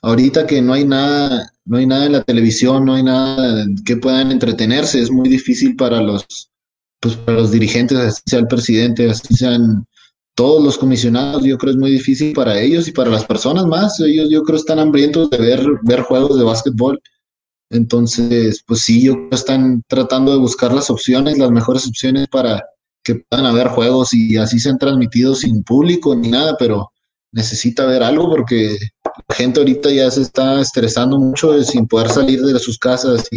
ahorita 0.00 0.46
que 0.46 0.62
no 0.62 0.72
hay 0.72 0.86
nada, 0.86 1.52
no 1.66 1.76
hay 1.76 1.86
nada 1.86 2.06
en 2.06 2.12
la 2.12 2.22
televisión, 2.22 2.86
no 2.86 2.94
hay 2.94 3.02
nada 3.02 3.66
que 3.84 3.98
puedan 3.98 4.32
entretenerse, 4.32 5.02
es 5.02 5.10
muy 5.10 5.28
difícil 5.28 5.76
para 5.76 6.00
los 6.00 6.50
pues 7.05 7.16
para 7.16 7.36
los 7.36 7.50
dirigentes, 7.50 7.98
así 7.98 8.22
sea 8.24 8.38
el 8.38 8.46
presidente, 8.46 9.11
así 9.11 9.34
sean 9.34 9.86
todos 10.34 10.64
los 10.64 10.78
comisionados, 10.78 11.44
yo 11.44 11.59
creo 11.59 11.72
es 11.72 11.76
muy 11.76 11.90
difícil 11.90 12.32
para 12.32 12.59
ellos 12.59 12.88
y 12.88 12.92
para 12.92 13.11
las 13.11 13.26
personas 13.26 13.66
más. 13.66 14.00
Ellos 14.00 14.30
yo 14.30 14.42
creo 14.42 14.57
están 14.57 14.78
hambrientos 14.78 15.28
de 15.28 15.36
ver, 15.36 15.66
ver 15.82 16.00
juegos 16.00 16.38
de 16.38 16.44
básquetbol. 16.44 16.98
Entonces, 17.68 18.64
pues 18.66 18.80
sí, 18.80 19.02
yo 19.02 19.12
creo 19.12 19.28
están 19.32 19.82
tratando 19.86 20.32
de 20.32 20.38
buscar 20.38 20.72
las 20.72 20.88
opciones, 20.88 21.36
las 21.36 21.50
mejores 21.50 21.86
opciones 21.86 22.26
para 22.28 22.64
que 23.02 23.16
puedan 23.16 23.44
haber 23.44 23.68
juegos 23.68 24.14
y 24.14 24.38
así 24.38 24.59
sean 24.59 24.78
transmitidos 24.78 25.40
sin 25.40 25.62
público 25.62 26.16
ni 26.16 26.30
nada, 26.30 26.57
pero 26.59 26.90
necesita 27.32 27.84
ver 27.84 28.02
algo 28.02 28.30
porque 28.30 28.78
la 29.28 29.34
gente 29.34 29.61
ahorita 29.61 29.90
ya 29.90 30.11
se 30.11 30.22
está 30.22 30.59
estresando 30.59 31.18
mucho 31.18 31.62
sin 31.64 31.86
poder 31.86 32.09
salir 32.09 32.40
de 32.40 32.59
sus 32.59 32.78
casas 32.78 33.28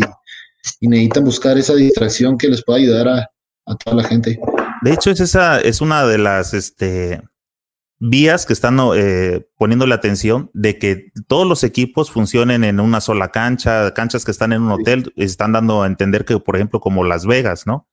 y 0.79 0.87
necesitan 0.87 1.25
buscar 1.25 1.57
esa 1.57 1.75
distracción 1.75 2.37
que 2.37 2.47
les 2.47 2.63
pueda 2.63 2.79
ayudar 2.79 3.09
a, 3.09 3.27
a 3.67 3.75
toda 3.75 3.97
la 3.97 4.03
gente. 4.03 4.39
De 4.81 4.93
hecho, 4.93 5.11
es 5.11 5.19
esa, 5.19 5.59
es 5.59 5.81
una 5.81 6.05
de 6.05 6.17
las 6.17 6.53
este, 6.53 7.21
vías 7.99 8.45
que 8.45 8.53
están 8.53 8.79
eh, 8.95 9.47
poniendo 9.57 9.85
la 9.85 9.95
atención 9.95 10.49
de 10.53 10.77
que 10.79 11.11
todos 11.27 11.47
los 11.47 11.63
equipos 11.63 12.11
funcionen 12.11 12.63
en 12.63 12.79
una 12.79 13.01
sola 13.01 13.29
cancha, 13.29 13.93
canchas 13.93 14.25
que 14.25 14.31
están 14.31 14.53
en 14.53 14.63
un 14.63 14.71
hotel, 14.71 15.13
están 15.15 15.51
dando 15.51 15.83
a 15.83 15.87
entender 15.87 16.25
que, 16.25 16.39
por 16.39 16.55
ejemplo, 16.55 16.79
como 16.79 17.03
Las 17.03 17.25
Vegas, 17.25 17.67
¿no? 17.67 17.87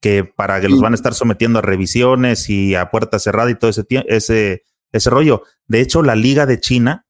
Que 0.00 0.24
para 0.24 0.60
que 0.60 0.68
los 0.68 0.80
van 0.80 0.94
a 0.94 0.96
estar 0.96 1.14
sometiendo 1.14 1.60
a 1.60 1.62
revisiones 1.62 2.50
y 2.50 2.74
a 2.74 2.90
puerta 2.90 3.18
cerrada 3.18 3.50
y 3.50 3.54
todo 3.54 3.70
ese, 3.70 3.86
ese, 4.08 4.64
ese 4.90 5.10
rollo. 5.10 5.44
De 5.66 5.80
hecho, 5.80 6.02
la 6.02 6.16
Liga 6.16 6.44
de 6.44 6.58
China 6.58 7.06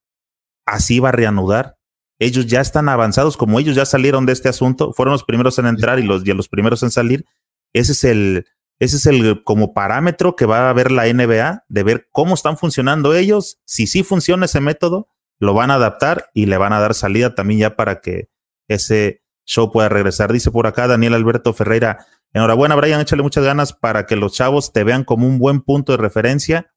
así 0.65 0.99
va 0.99 1.09
a 1.09 1.13
reanudar. 1.13 1.77
Ellos 2.19 2.45
ya 2.45 2.61
están 2.61 2.89
avanzados, 2.89 3.35
como 3.35 3.59
ellos 3.59 3.75
ya 3.75 3.85
salieron 3.85 4.27
de 4.27 4.33
este 4.33 4.47
asunto, 4.47 4.93
fueron 4.93 5.13
los 5.13 5.23
primeros 5.23 5.57
en 5.57 5.65
entrar 5.65 5.97
y 5.99 6.03
los, 6.03 6.25
y 6.25 6.33
los 6.33 6.47
primeros 6.47 6.83
en 6.83 6.91
salir, 6.91 7.25
ese 7.73 7.91
es 7.91 8.03
el, 8.03 8.45
ese 8.79 8.97
es 8.97 9.05
el 9.05 9.43
como 9.43 9.73
parámetro 9.73 10.35
que 10.35 10.45
va 10.45 10.69
a 10.69 10.73
ver 10.73 10.91
la 10.91 11.11
NBA, 11.11 11.65
de 11.67 11.83
ver 11.83 12.07
cómo 12.11 12.33
están 12.33 12.57
funcionando 12.57 13.13
ellos. 13.13 13.59
Si 13.65 13.87
sí 13.87 14.03
funciona 14.03 14.45
ese 14.45 14.61
método, 14.61 15.09
lo 15.39 15.53
van 15.53 15.71
a 15.71 15.75
adaptar 15.75 16.29
y 16.33 16.45
le 16.45 16.57
van 16.57 16.73
a 16.73 16.79
dar 16.79 16.93
salida 16.93 17.35
también 17.35 17.59
ya 17.59 17.75
para 17.75 18.01
que 18.01 18.29
ese 18.67 19.23
show 19.45 19.71
pueda 19.71 19.89
regresar. 19.89 20.31
Dice 20.31 20.51
por 20.51 20.67
acá 20.67 20.87
Daniel 20.87 21.13
Alberto 21.13 21.53
Ferreira. 21.53 22.05
Enhorabuena, 22.33 22.75
Brian, 22.75 23.01
échale 23.01 23.21
muchas 23.21 23.43
ganas 23.43 23.73
para 23.73 24.05
que 24.05 24.15
los 24.15 24.33
chavos 24.33 24.73
te 24.73 24.83
vean 24.83 25.03
como 25.03 25.27
un 25.27 25.37
buen 25.37 25.61
punto 25.61 25.91
de 25.91 25.99
referencia, 25.99 26.73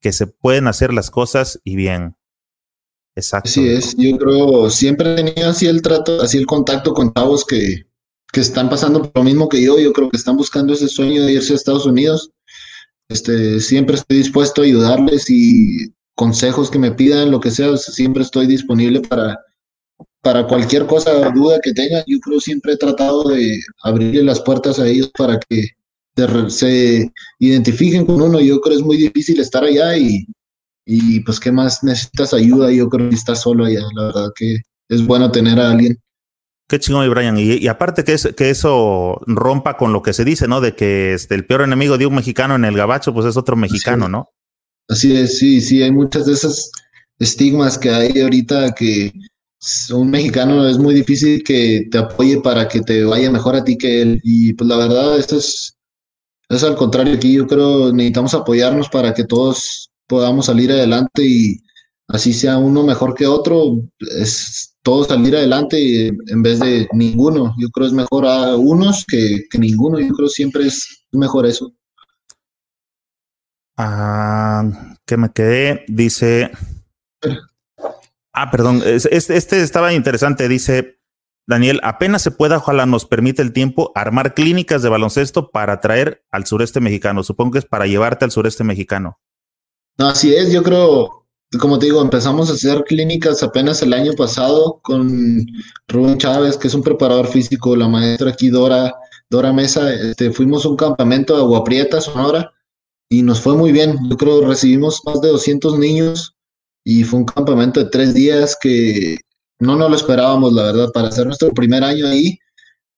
que 0.00 0.12
se 0.12 0.26
pueden 0.26 0.66
hacer 0.66 0.92
las 0.92 1.10
cosas 1.10 1.60
y 1.62 1.76
bien. 1.76 2.16
Exacto. 3.14 3.48
Así 3.48 3.68
es, 3.68 3.96
yo 3.96 4.18
creo, 4.18 4.68
siempre 4.68 5.12
he 5.12 5.16
tenido 5.16 5.48
así 5.48 5.66
el 5.66 5.80
trato, 5.80 6.20
así 6.20 6.36
el 6.38 6.46
contacto 6.46 6.92
con 6.92 7.14
chavos 7.14 7.46
que, 7.46 7.86
que 8.32 8.40
están 8.40 8.68
pasando 8.68 9.10
lo 9.14 9.22
mismo 9.22 9.48
que 9.48 9.62
yo, 9.62 9.78
yo 9.78 9.92
creo 9.92 10.10
que 10.10 10.16
están 10.16 10.36
buscando 10.36 10.74
ese 10.74 10.88
sueño 10.88 11.24
de 11.24 11.32
irse 11.32 11.52
a 11.52 11.56
Estados 11.56 11.86
Unidos. 11.86 12.30
Este, 13.08 13.60
siempre 13.60 13.96
estoy 13.96 14.18
dispuesto 14.18 14.62
a 14.62 14.64
ayudarles 14.64 15.30
y 15.30 15.92
consejos 16.14 16.70
que 16.70 16.78
me 16.78 16.92
pidan, 16.92 17.30
lo 17.30 17.40
que 17.40 17.50
sea, 17.50 17.76
siempre 17.76 18.22
estoy 18.22 18.46
disponible 18.46 19.00
para, 19.02 19.38
para 20.22 20.46
cualquier 20.46 20.86
cosa, 20.86 21.30
duda 21.30 21.60
que 21.62 21.72
tengan. 21.72 22.02
Yo 22.06 22.18
creo 22.20 22.40
siempre 22.40 22.72
he 22.72 22.76
tratado 22.76 23.28
de 23.28 23.60
abrirle 23.82 24.24
las 24.24 24.40
puertas 24.40 24.78
a 24.78 24.88
ellos 24.88 25.10
para 25.16 25.38
que 25.38 25.68
se 26.48 27.12
identifiquen 27.38 28.06
con 28.06 28.20
uno. 28.20 28.40
Yo 28.40 28.60
creo 28.60 28.76
que 28.76 28.80
es 28.80 28.86
muy 28.86 28.96
difícil 28.96 29.38
estar 29.38 29.62
allá 29.62 29.96
y, 29.96 30.26
y 30.84 31.20
pues 31.20 31.38
qué 31.38 31.52
más 31.52 31.84
necesitas 31.84 32.34
ayuda. 32.34 32.72
Yo 32.72 32.88
creo 32.88 33.08
que 33.08 33.14
estás 33.14 33.42
solo 33.42 33.66
allá. 33.66 33.82
La 33.94 34.06
verdad 34.06 34.30
que 34.34 34.56
es 34.88 35.06
bueno 35.06 35.30
tener 35.30 35.60
a 35.60 35.70
alguien. 35.70 35.96
Qué 36.68 36.80
chingón, 36.80 37.08
Brian. 37.10 37.38
Y, 37.38 37.68
aparte 37.68 38.02
que, 38.02 38.14
es, 38.14 38.28
que 38.36 38.50
eso 38.50 39.20
rompa 39.26 39.76
con 39.76 39.92
lo 39.92 40.02
que 40.02 40.12
se 40.12 40.24
dice, 40.24 40.48
¿no? 40.48 40.60
De 40.60 40.74
que 40.74 41.14
este, 41.14 41.36
el 41.36 41.46
peor 41.46 41.62
enemigo 41.62 41.96
de 41.96 42.06
un 42.06 42.14
mexicano 42.14 42.56
en 42.56 42.64
el 42.64 42.76
gabacho, 42.76 43.14
pues 43.14 43.26
es 43.26 43.36
otro 43.36 43.54
mexicano, 43.54 44.08
¿no? 44.08 44.30
Así 44.88 45.16
es, 45.16 45.38
sí, 45.38 45.60
sí, 45.60 45.82
hay 45.82 45.92
muchas 45.92 46.26
de 46.26 46.32
esas 46.32 46.70
estigmas 47.18 47.78
que 47.78 47.90
hay 47.90 48.20
ahorita 48.20 48.72
que 48.74 49.12
un 49.92 50.10
mexicano 50.10 50.68
es 50.68 50.78
muy 50.78 50.94
difícil 50.94 51.42
que 51.42 51.88
te 51.90 51.98
apoye 51.98 52.40
para 52.40 52.68
que 52.68 52.80
te 52.80 53.04
vaya 53.04 53.30
mejor 53.30 53.56
a 53.56 53.64
ti 53.64 53.78
que 53.78 54.02
él. 54.02 54.20
Y 54.22 54.52
pues 54.54 54.68
la 54.68 54.76
verdad, 54.76 55.18
esto 55.18 55.36
es, 55.36 55.76
es 56.48 56.62
al 56.64 56.76
contrario, 56.76 57.14
aquí 57.14 57.32
yo 57.32 57.46
creo 57.46 57.92
necesitamos 57.92 58.34
apoyarnos 58.34 58.88
para 58.88 59.14
que 59.14 59.24
todos 59.24 59.90
podamos 60.08 60.46
salir 60.46 60.70
adelante 60.70 61.24
y 61.24 61.60
así 62.08 62.32
sea 62.32 62.58
uno 62.58 62.82
mejor 62.82 63.14
que 63.14 63.26
otro, 63.26 63.82
es 63.98 64.76
todo 64.82 65.04
salir 65.04 65.36
adelante 65.36 66.08
en 66.08 66.42
vez 66.42 66.60
de 66.60 66.88
ninguno. 66.92 67.54
Yo 67.58 67.68
creo 67.70 67.86
es 67.86 67.92
mejor 67.92 68.26
a 68.26 68.56
unos 68.56 69.04
que, 69.06 69.44
que 69.50 69.58
ninguno, 69.58 69.98
yo 69.98 70.12
creo 70.14 70.28
siempre 70.28 70.66
es 70.66 71.06
mejor 71.12 71.46
eso. 71.46 71.72
Ah, 73.76 74.94
que 75.04 75.16
me 75.16 75.32
quedé, 75.32 75.84
dice. 75.88 76.50
Ah, 78.32 78.50
perdón, 78.50 78.82
este, 78.84 79.36
este 79.36 79.62
estaba 79.62 79.92
interesante, 79.92 80.48
dice 80.48 80.96
Daniel, 81.46 81.80
apenas 81.84 82.22
se 82.22 82.32
pueda, 82.32 82.56
ojalá 82.56 82.86
nos 82.86 83.06
permite 83.06 83.40
el 83.40 83.52
tiempo, 83.52 83.92
armar 83.94 84.34
clínicas 84.34 84.82
de 84.82 84.88
baloncesto 84.88 85.50
para 85.50 85.80
traer 85.80 86.24
al 86.32 86.44
sureste 86.44 86.80
mexicano. 86.80 87.22
Supongo 87.22 87.52
que 87.52 87.58
es 87.60 87.64
para 87.64 87.86
llevarte 87.86 88.24
al 88.24 88.32
sureste 88.32 88.64
mexicano. 88.64 89.20
No, 89.96 90.08
así 90.08 90.34
es, 90.34 90.52
yo 90.52 90.62
creo, 90.62 91.25
como 91.60 91.78
te 91.78 91.86
digo, 91.86 92.02
empezamos 92.02 92.50
a 92.50 92.54
hacer 92.54 92.84
clínicas 92.84 93.42
apenas 93.42 93.80
el 93.82 93.92
año 93.92 94.12
pasado 94.14 94.80
con 94.82 95.46
Rubén 95.88 96.18
Chávez, 96.18 96.56
que 96.56 96.68
es 96.68 96.74
un 96.74 96.82
preparador 96.82 97.28
físico, 97.28 97.76
la 97.76 97.88
maestra 97.88 98.30
aquí 98.30 98.50
Dora, 98.50 98.94
Dora 99.30 99.52
Mesa, 99.52 99.92
este, 99.92 100.32
fuimos 100.32 100.64
a 100.64 100.70
un 100.70 100.76
campamento 100.76 101.34
de 101.34 101.42
Agua 101.42 101.64
Prieta, 101.64 102.00
Sonora, 102.00 102.52
y 103.08 103.22
nos 103.22 103.40
fue 103.40 103.56
muy 103.56 103.72
bien. 103.72 103.96
Yo 104.10 104.16
creo 104.16 104.40
que 104.40 104.46
recibimos 104.46 105.00
más 105.04 105.20
de 105.20 105.28
200 105.28 105.78
niños 105.78 106.34
y 106.84 107.04
fue 107.04 107.20
un 107.20 107.26
campamento 107.26 107.80
de 107.80 107.90
tres 107.90 108.14
días 108.14 108.56
que 108.60 109.18
no 109.60 109.76
nos 109.76 109.90
lo 109.90 109.96
esperábamos, 109.96 110.52
la 110.52 110.64
verdad, 110.64 110.90
para 110.92 111.08
hacer 111.08 111.26
nuestro 111.26 111.50
primer 111.50 111.84
año 111.84 112.06
ahí. 112.08 112.38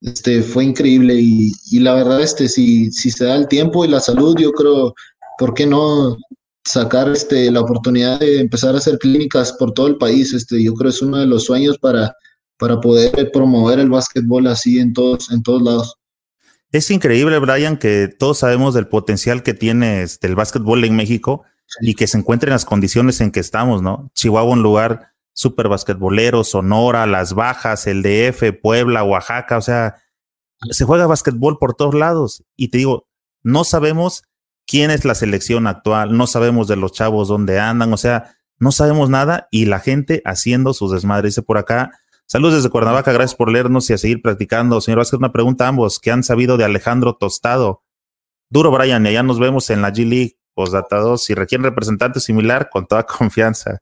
Este, 0.00 0.42
fue 0.42 0.64
increíble 0.64 1.14
y, 1.20 1.52
y 1.70 1.80
la 1.80 1.94
verdad, 1.94 2.22
este, 2.22 2.48
si, 2.48 2.90
si 2.92 3.10
se 3.10 3.24
da 3.24 3.36
el 3.36 3.48
tiempo 3.48 3.84
y 3.84 3.88
la 3.88 4.00
salud, 4.00 4.36
yo 4.38 4.52
creo, 4.52 4.94
¿por 5.38 5.54
qué 5.54 5.66
no 5.66 6.16
sacar 6.68 7.08
este, 7.08 7.50
la 7.50 7.60
oportunidad 7.60 8.20
de 8.20 8.40
empezar 8.40 8.74
a 8.74 8.78
hacer 8.78 8.98
clínicas 8.98 9.52
por 9.52 9.72
todo 9.72 9.86
el 9.86 9.96
país? 9.96 10.32
Este, 10.32 10.62
yo 10.62 10.74
creo 10.74 10.90
que 10.90 10.96
es 10.96 11.02
uno 11.02 11.18
de 11.18 11.26
los 11.26 11.44
sueños 11.44 11.78
para, 11.78 12.14
para 12.58 12.80
poder 12.80 13.30
promover 13.32 13.78
el 13.78 13.88
básquetbol 13.88 14.46
así 14.46 14.78
en 14.78 14.92
todos, 14.92 15.30
en 15.30 15.42
todos 15.42 15.62
lados. 15.62 15.94
Es 16.70 16.90
increíble, 16.90 17.38
Brian, 17.38 17.78
que 17.78 18.08
todos 18.08 18.38
sabemos 18.38 18.74
del 18.74 18.88
potencial 18.88 19.42
que 19.42 19.54
tiene 19.54 20.02
este, 20.02 20.26
el 20.26 20.34
básquetbol 20.34 20.84
en 20.84 20.96
México 20.96 21.44
y 21.80 21.94
que 21.94 22.06
se 22.06 22.18
encuentre 22.18 22.48
en 22.48 22.54
las 22.54 22.66
condiciones 22.66 23.20
en 23.20 23.30
que 23.30 23.40
estamos, 23.40 23.80
¿no? 23.80 24.10
Chihuahua, 24.14 24.52
un 24.52 24.62
lugar 24.62 25.12
súper 25.32 25.68
basquetbolero, 25.68 26.44
Sonora, 26.44 27.06
Las 27.06 27.32
Bajas, 27.32 27.86
el 27.86 28.02
DF, 28.02 28.60
Puebla, 28.60 29.04
Oaxaca, 29.04 29.56
o 29.56 29.62
sea, 29.62 29.96
se 30.70 30.84
juega 30.84 31.06
básquetbol 31.06 31.58
por 31.58 31.74
todos 31.74 31.94
lados. 31.94 32.42
Y 32.56 32.68
te 32.68 32.78
digo, 32.78 33.06
no 33.42 33.64
sabemos 33.64 34.24
quién 34.68 34.92
es 34.92 35.04
la 35.04 35.16
selección 35.16 35.66
actual, 35.66 36.16
no 36.16 36.28
sabemos 36.28 36.68
de 36.68 36.76
los 36.76 36.92
chavos 36.92 37.26
dónde 37.26 37.58
andan, 37.58 37.92
o 37.92 37.96
sea, 37.96 38.36
no 38.58 38.70
sabemos 38.70 39.10
nada 39.10 39.48
y 39.50 39.64
la 39.64 39.80
gente 39.80 40.22
haciendo 40.24 40.74
sus 40.74 40.92
desmadres. 40.92 41.32
Dice 41.32 41.42
por 41.42 41.58
acá, 41.58 41.90
Saludos 42.30 42.56
desde 42.56 42.68
Cuernavaca, 42.68 43.10
gracias 43.10 43.34
por 43.34 43.50
leernos 43.50 43.88
y 43.88 43.94
a 43.94 43.98
seguir 43.98 44.20
practicando. 44.20 44.82
Señor 44.82 44.98
Vázquez, 44.98 45.18
una 45.18 45.32
pregunta 45.32 45.64
a 45.64 45.68
ambos. 45.68 45.98
¿Qué 45.98 46.10
han 46.10 46.22
sabido 46.22 46.58
de 46.58 46.64
Alejandro 46.64 47.16
Tostado? 47.16 47.84
Duro, 48.50 48.70
Brian, 48.70 49.06
y 49.06 49.08
allá 49.08 49.22
nos 49.22 49.38
vemos 49.38 49.70
en 49.70 49.80
la 49.80 49.90
G 49.90 50.06
League, 50.06 50.38
postdata 50.52 50.98
2. 50.98 51.24
Si 51.24 51.32
requieren 51.32 51.64
representante 51.64 52.20
similar, 52.20 52.68
con 52.70 52.86
toda 52.86 53.04
confianza. 53.06 53.78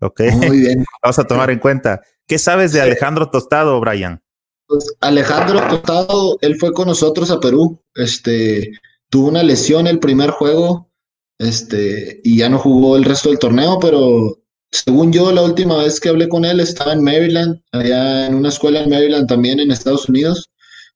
Ok. 0.00 0.20
Muy 0.32 0.60
bien. 0.60 0.84
Vamos 1.02 1.18
a 1.18 1.24
tomar 1.24 1.50
en 1.50 1.58
cuenta. 1.58 2.00
¿Qué 2.28 2.38
sabes 2.38 2.72
de 2.72 2.80
Alejandro 2.80 3.30
Tostado, 3.30 3.80
Brian? 3.80 4.22
Pues 4.68 4.94
Alejandro 5.00 5.60
Tostado, 5.66 6.38
él 6.40 6.56
fue 6.56 6.72
con 6.72 6.86
nosotros 6.86 7.32
a 7.32 7.40
Perú. 7.40 7.82
Este, 7.96 8.70
tuvo 9.10 9.28
una 9.28 9.42
lesión 9.42 9.86
el 9.86 9.98
primer 9.98 10.30
juego, 10.30 10.90
este, 11.38 12.20
y 12.24 12.38
ya 12.38 12.48
no 12.48 12.58
jugó 12.58 12.96
el 12.96 13.04
resto 13.04 13.28
del 13.28 13.38
torneo, 13.38 13.78
pero 13.80 14.38
según 14.70 15.12
yo, 15.12 15.32
la 15.32 15.42
última 15.42 15.78
vez 15.78 15.98
que 15.98 16.08
hablé 16.08 16.28
con 16.28 16.44
él 16.44 16.60
estaba 16.60 16.92
en 16.92 17.02
Maryland, 17.02 17.60
allá 17.72 18.26
en 18.26 18.34
una 18.34 18.50
escuela 18.50 18.80
en 18.80 18.90
Maryland 18.90 19.26
también 19.26 19.60
en 19.60 19.70
Estados 19.70 20.08
Unidos. 20.08 20.50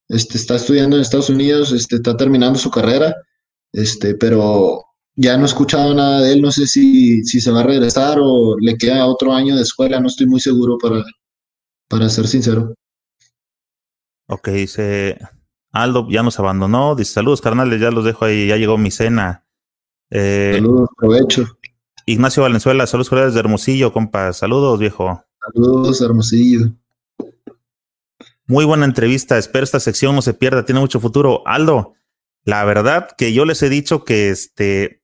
Este, 0.09 0.37
está 0.37 0.57
estudiando 0.57 0.97
en 0.97 1.03
Estados 1.03 1.31
Unidos, 1.31 1.73
este, 1.73 1.97
está 1.97 2.17
terminando 2.17 2.59
su 2.59 2.71
carrera, 2.71 3.17
este, 3.73 4.15
pero 4.15 4.85
ya 5.15 5.37
no 5.37 5.45
he 5.45 5.47
escuchado 5.47 5.95
nada 5.95 6.21
de 6.21 6.33
él, 6.35 6.43
no 6.43 6.51
sé 6.51 6.67
si, 6.67 7.25
si 7.25 7.41
se 7.41 7.51
va 7.51 7.61
a 7.61 7.65
regresar 7.65 8.19
o 8.21 8.57
le 8.59 8.77
queda 8.77 9.07
otro 9.07 9.33
año 9.33 9.57
de 9.57 9.63
escuela, 9.63 10.01
no 10.01 10.09
estoy 10.09 10.27
muy 10.27 10.41
seguro 10.41 10.77
para, 10.77 11.03
para 11.89 12.11
ser 12.11 12.27
sincero. 12.27 12.75
Ok, 14.29 14.49
dice 14.49 15.19
Aldo, 15.73 16.07
ya 16.11 16.23
nos 16.23 16.39
abandonó, 16.39 16.95
dice 16.95 17.15
saludos 17.15 17.41
carnales, 17.41 17.81
ya 17.81 17.91
los 17.91 18.05
dejo 18.05 18.27
ahí, 18.27 18.47
ya 18.47 18.57
llegó 18.57 18.77
mi 18.77 18.91
cena. 18.91 19.47
Eh, 20.11 20.53
saludos, 20.57 20.91
provecho. 20.97 21.59
Ignacio 22.05 22.43
Valenzuela, 22.43 22.87
saludos 22.87 23.09
cordiales 23.09 23.35
de 23.35 23.41
Hermosillo, 23.41 23.93
compa. 23.93 24.33
Saludos, 24.33 24.79
viejo. 24.79 25.25
Saludos, 25.55 26.01
Hermosillo. 26.01 26.73
Muy 28.47 28.65
buena 28.65 28.85
entrevista. 28.85 29.39
Espero 29.39 29.65
esta 29.65 29.81
sección 29.81 30.15
no 30.15 30.21
se 30.21 30.35
pierda. 30.35 30.65
Tiene 30.65 30.81
mucho 30.81 31.01
futuro. 31.01 31.43
Aldo, 31.47 31.95
la 32.45 32.65
verdad 32.65 33.09
que 33.17 33.33
yo 33.33 33.45
les 33.45 33.63
he 33.63 33.69
dicho 33.69 34.05
que 34.05 34.31
este, 34.31 35.03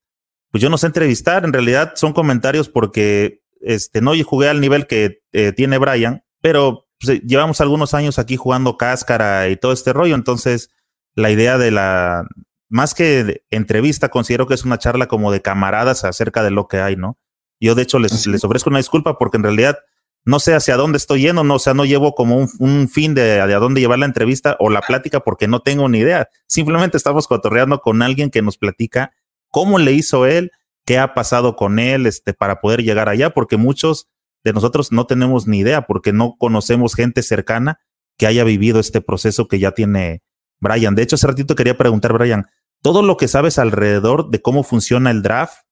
pues 0.50 0.60
yo 0.60 0.68
no 0.70 0.76
sé 0.76 0.86
entrevistar. 0.88 1.44
En 1.44 1.52
realidad 1.52 1.92
son 1.94 2.12
comentarios 2.12 2.68
porque 2.68 3.42
este, 3.60 4.00
no 4.00 4.12
jugué 4.24 4.48
al 4.48 4.60
nivel 4.60 4.86
que 4.86 5.22
eh, 5.32 5.52
tiene 5.52 5.78
Brian, 5.78 6.24
pero 6.42 6.87
pues, 7.00 7.20
llevamos 7.22 7.60
algunos 7.60 7.94
años 7.94 8.18
aquí 8.18 8.36
jugando 8.36 8.76
cáscara 8.76 9.48
y 9.48 9.56
todo 9.56 9.72
este 9.72 9.92
rollo. 9.92 10.14
Entonces, 10.14 10.70
la 11.14 11.30
idea 11.30 11.58
de 11.58 11.70
la, 11.70 12.26
más 12.68 12.94
que 12.94 13.42
entrevista, 13.50 14.08
considero 14.08 14.46
que 14.46 14.54
es 14.54 14.64
una 14.64 14.78
charla 14.78 15.08
como 15.08 15.32
de 15.32 15.42
camaradas 15.42 16.04
acerca 16.04 16.42
de 16.42 16.50
lo 16.50 16.68
que 16.68 16.80
hay, 16.80 16.96
¿no? 16.96 17.18
Yo, 17.60 17.74
de 17.74 17.82
hecho, 17.82 17.98
les, 17.98 18.26
les 18.26 18.44
ofrezco 18.44 18.70
una 18.70 18.78
disculpa 18.78 19.18
porque 19.18 19.36
en 19.36 19.42
realidad 19.42 19.78
no 20.24 20.40
sé 20.40 20.54
hacia 20.54 20.76
dónde 20.76 20.98
estoy 20.98 21.22
yendo, 21.22 21.42
no, 21.42 21.54
o 21.54 21.58
sea, 21.58 21.74
no 21.74 21.84
llevo 21.84 22.14
como 22.14 22.46
un, 22.58 22.88
fin 22.88 23.14
de, 23.14 23.22
de, 23.22 23.54
a 23.54 23.58
dónde 23.58 23.80
llevar 23.80 23.98
la 23.98 24.04
entrevista 24.04 24.56
o 24.58 24.68
la 24.68 24.82
plática 24.82 25.20
porque 25.20 25.48
no 25.48 25.60
tengo 25.60 25.88
ni 25.88 25.98
idea. 25.98 26.28
Simplemente 26.46 26.96
estamos 26.96 27.26
cotorreando 27.26 27.80
con 27.80 28.02
alguien 28.02 28.30
que 28.30 28.42
nos 28.42 28.58
platica 28.58 29.12
cómo 29.48 29.78
le 29.78 29.92
hizo 29.92 30.26
él, 30.26 30.52
qué 30.84 30.98
ha 30.98 31.14
pasado 31.14 31.56
con 31.56 31.78
él, 31.78 32.06
este, 32.06 32.34
para 32.34 32.60
poder 32.60 32.82
llegar 32.82 33.08
allá, 33.08 33.30
porque 33.30 33.56
muchos 33.56 34.08
de 34.48 34.54
nosotros 34.54 34.92
no 34.92 35.06
tenemos 35.06 35.46
ni 35.46 35.58
idea 35.58 35.86
porque 35.86 36.12
no 36.12 36.36
conocemos 36.38 36.94
gente 36.94 37.22
cercana 37.22 37.80
que 38.16 38.26
haya 38.26 38.44
vivido 38.44 38.80
este 38.80 39.00
proceso 39.00 39.46
que 39.46 39.58
ya 39.58 39.72
tiene 39.72 40.22
Brian. 40.58 40.94
De 40.94 41.02
hecho, 41.02 41.16
hace 41.16 41.26
ratito 41.26 41.54
quería 41.54 41.76
preguntar, 41.76 42.12
Brian, 42.12 42.46
todo 42.82 43.02
lo 43.02 43.16
que 43.16 43.28
sabes 43.28 43.58
alrededor 43.58 44.30
de 44.30 44.40
cómo 44.40 44.62
funciona 44.62 45.10
el 45.10 45.22
draft 45.22 45.64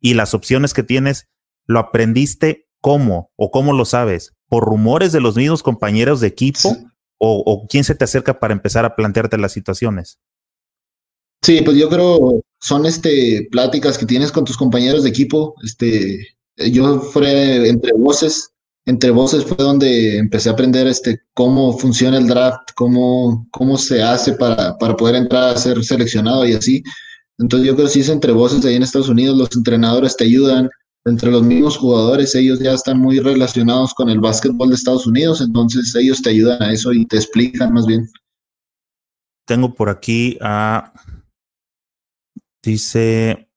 y 0.00 0.14
las 0.14 0.34
opciones 0.34 0.74
que 0.74 0.82
tienes, 0.82 1.28
¿lo 1.66 1.78
aprendiste 1.78 2.68
cómo 2.80 3.30
o 3.36 3.50
cómo 3.50 3.72
lo 3.72 3.84
sabes? 3.84 4.34
¿Por 4.48 4.64
rumores 4.64 5.12
de 5.12 5.20
los 5.20 5.36
mismos 5.36 5.62
compañeros 5.62 6.20
de 6.20 6.28
equipo 6.28 6.76
o, 7.18 7.66
quién 7.68 7.84
se 7.84 7.94
te 7.94 8.04
acerca 8.04 8.40
para 8.40 8.54
empezar 8.54 8.84
a 8.84 8.96
plantearte 8.96 9.38
las 9.38 9.52
situaciones? 9.52 10.18
Sí, 11.42 11.62
pues 11.62 11.76
yo 11.76 11.88
creo 11.88 12.42
son 12.60 12.84
este 12.84 13.48
pláticas 13.50 13.96
que 13.96 14.06
tienes 14.06 14.30
con 14.30 14.44
tus 14.44 14.56
compañeros 14.56 15.04
de 15.04 15.10
equipo. 15.10 15.54
Este, 15.62 16.36
yo 16.70 17.00
fue 17.00 17.68
entre 17.68 17.92
voces 17.92 18.50
entre 18.86 19.10
voces 19.10 19.44
fue 19.44 19.56
donde 19.58 20.18
empecé 20.18 20.48
a 20.48 20.52
aprender 20.52 20.86
este, 20.86 21.20
cómo 21.34 21.76
funciona 21.78 22.18
el 22.18 22.26
draft, 22.26 22.70
cómo, 22.74 23.46
cómo 23.50 23.76
se 23.76 24.02
hace 24.02 24.32
para, 24.32 24.76
para 24.78 24.96
poder 24.96 25.16
entrar 25.16 25.54
a 25.54 25.58
ser 25.58 25.84
seleccionado 25.84 26.46
y 26.46 26.54
así. 26.54 26.82
Entonces 27.38 27.68
yo 27.68 27.74
creo 27.74 27.86
que 27.86 27.92
si 27.92 28.00
es 28.00 28.08
entre 28.08 28.32
voces 28.32 28.64
ahí 28.64 28.74
en 28.74 28.82
Estados 28.82 29.08
Unidos, 29.08 29.36
los 29.36 29.56
entrenadores 29.56 30.16
te 30.16 30.24
ayudan, 30.24 30.68
entre 31.06 31.30
los 31.30 31.42
mismos 31.42 31.78
jugadores, 31.78 32.34
ellos 32.34 32.58
ya 32.58 32.72
están 32.72 32.98
muy 32.98 33.20
relacionados 33.20 33.94
con 33.94 34.10
el 34.10 34.20
básquetbol 34.20 34.68
de 34.68 34.74
Estados 34.74 35.06
Unidos, 35.06 35.40
entonces 35.40 35.94
ellos 35.94 36.20
te 36.20 36.30
ayudan 36.30 36.62
a 36.62 36.72
eso 36.72 36.92
y 36.92 37.06
te 37.06 37.16
explican 37.16 37.72
más 37.72 37.86
bien. 37.86 38.06
Tengo 39.46 39.74
por 39.74 39.88
aquí 39.88 40.36
a... 40.40 40.92
Dice... 42.62 43.49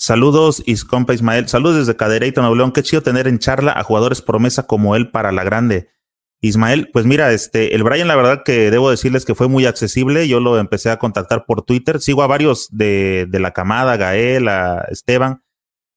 Saludos, 0.00 0.62
compa 0.88 1.12
Ismael. 1.12 1.48
Saludos 1.48 1.78
desde 1.78 1.96
Cadereyto, 1.96 2.40
Nuevo 2.40 2.54
León. 2.54 2.70
Qué 2.70 2.84
chido 2.84 3.02
tener 3.02 3.26
en 3.26 3.40
charla 3.40 3.72
a 3.72 3.82
jugadores 3.82 4.22
promesa 4.22 4.62
como 4.64 4.94
él 4.94 5.10
para 5.10 5.32
la 5.32 5.42
grande. 5.42 5.88
Ismael, 6.40 6.88
pues 6.92 7.04
mira, 7.04 7.32
este, 7.32 7.74
el 7.74 7.82
Brian, 7.82 8.06
la 8.06 8.14
verdad 8.14 8.42
que 8.44 8.70
debo 8.70 8.90
decirles 8.92 9.24
que 9.24 9.34
fue 9.34 9.48
muy 9.48 9.66
accesible. 9.66 10.28
Yo 10.28 10.38
lo 10.38 10.56
empecé 10.56 10.90
a 10.90 11.00
contactar 11.00 11.46
por 11.46 11.62
Twitter. 11.62 12.00
Sigo 12.00 12.22
a 12.22 12.28
varios 12.28 12.68
de, 12.70 13.26
de 13.28 13.40
la 13.40 13.52
camada, 13.52 13.96
Gael, 13.96 14.46
a 14.46 14.86
Esteban, 14.88 15.42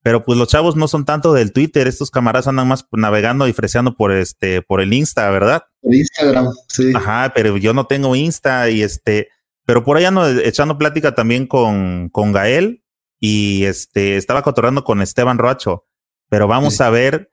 pero 0.02 0.26
pues 0.26 0.36
los 0.36 0.48
chavos 0.48 0.76
no 0.76 0.88
son 0.88 1.06
tanto 1.06 1.32
del 1.32 1.52
Twitter. 1.52 1.88
Estos 1.88 2.10
camaradas 2.10 2.48
andan 2.48 2.68
más 2.68 2.88
navegando 2.92 3.48
y 3.48 3.54
freseando 3.54 3.96
por 3.96 4.12
este, 4.12 4.64
por 4.64 4.82
el 4.82 4.94
Insta, 4.94 5.30
¿verdad? 5.30 5.62
Por 5.80 5.94
Instagram, 5.94 6.48
sí. 6.70 6.92
Ajá, 6.96 7.32
pero 7.36 7.56
yo 7.56 7.76
no 7.76 7.86
tengo 7.86 8.16
Insta 8.16 8.68
y 8.72 8.82
este, 8.82 9.30
pero 9.64 9.84
por 9.84 9.98
ahí 9.98 10.06
ando 10.06 10.28
echando 10.28 10.80
plática 10.80 11.14
también 11.14 11.46
con, 11.46 12.10
con 12.10 12.32
Gael 12.32 12.82
y 13.22 13.64
este, 13.64 14.18
estaba 14.18 14.42
cotorrando 14.42 14.84
con 14.84 15.02
Esteban 15.02 15.38
Roacho. 15.38 15.86
Pero 16.28 16.48
vamos 16.48 16.82
a 16.82 16.90
ver 16.90 17.32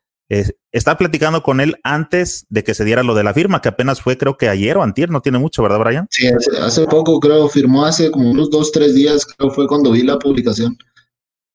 está 0.73 0.99
platicando 0.99 1.43
con 1.43 1.61
él 1.61 1.77
antes 1.83 2.47
de 2.51 2.63
que 2.63 2.75
se 2.75 2.85
diera 2.85 3.03
lo 3.03 3.15
de 3.15 3.25
la 3.25 3.33
firma, 3.33 3.63
que 3.63 3.71
apenas 3.71 4.03
fue 4.03 4.19
creo 4.19 4.37
que 4.37 4.49
ayer 4.49 4.77
o 4.77 4.83
antier, 4.83 5.11
no 5.11 5.23
tiene 5.23 5.39
mucho, 5.39 5.63
¿verdad, 5.63 5.79
Brian? 5.79 6.07
Sí, 6.11 6.29
hace, 6.61 6.87
poco 6.87 7.19
creo, 7.19 7.49
firmó 7.49 7.85
hace 7.85 8.11
como 8.11 8.31
unos 8.31 8.51
dos, 8.51 8.71
tres 8.71 8.95
días, 8.95 9.25
creo 9.25 9.51
fue 9.51 9.67
cuando 9.67 9.91
vi 9.91 10.03
la 10.03 10.19
publicación. 10.19 10.77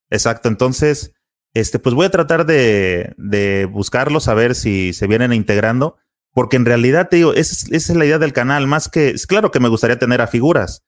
Exacto, 0.09 0.49
entonces, 0.49 1.13
este, 1.53 1.79
pues 1.79 1.93
voy 1.93 2.07
a 2.07 2.11
tratar 2.11 2.45
de, 2.45 3.13
de 3.17 3.65
buscarlos, 3.65 4.27
a 4.27 4.33
ver 4.33 4.55
si 4.55 4.93
se 4.93 5.07
vienen 5.07 5.33
integrando, 5.33 5.97
porque 6.33 6.55
en 6.55 6.65
realidad 6.65 7.09
te 7.09 7.17
digo, 7.17 7.33
esa 7.33 7.67
es, 7.69 7.89
la 7.89 8.05
idea 8.05 8.17
del 8.17 8.33
canal, 8.33 8.65
más 8.65 8.89
que, 8.89 9.09
es 9.09 9.27
claro 9.27 9.51
que 9.51 9.59
me 9.59 9.69
gustaría 9.69 9.99
tener 9.99 10.21
a 10.21 10.27
figuras, 10.27 10.83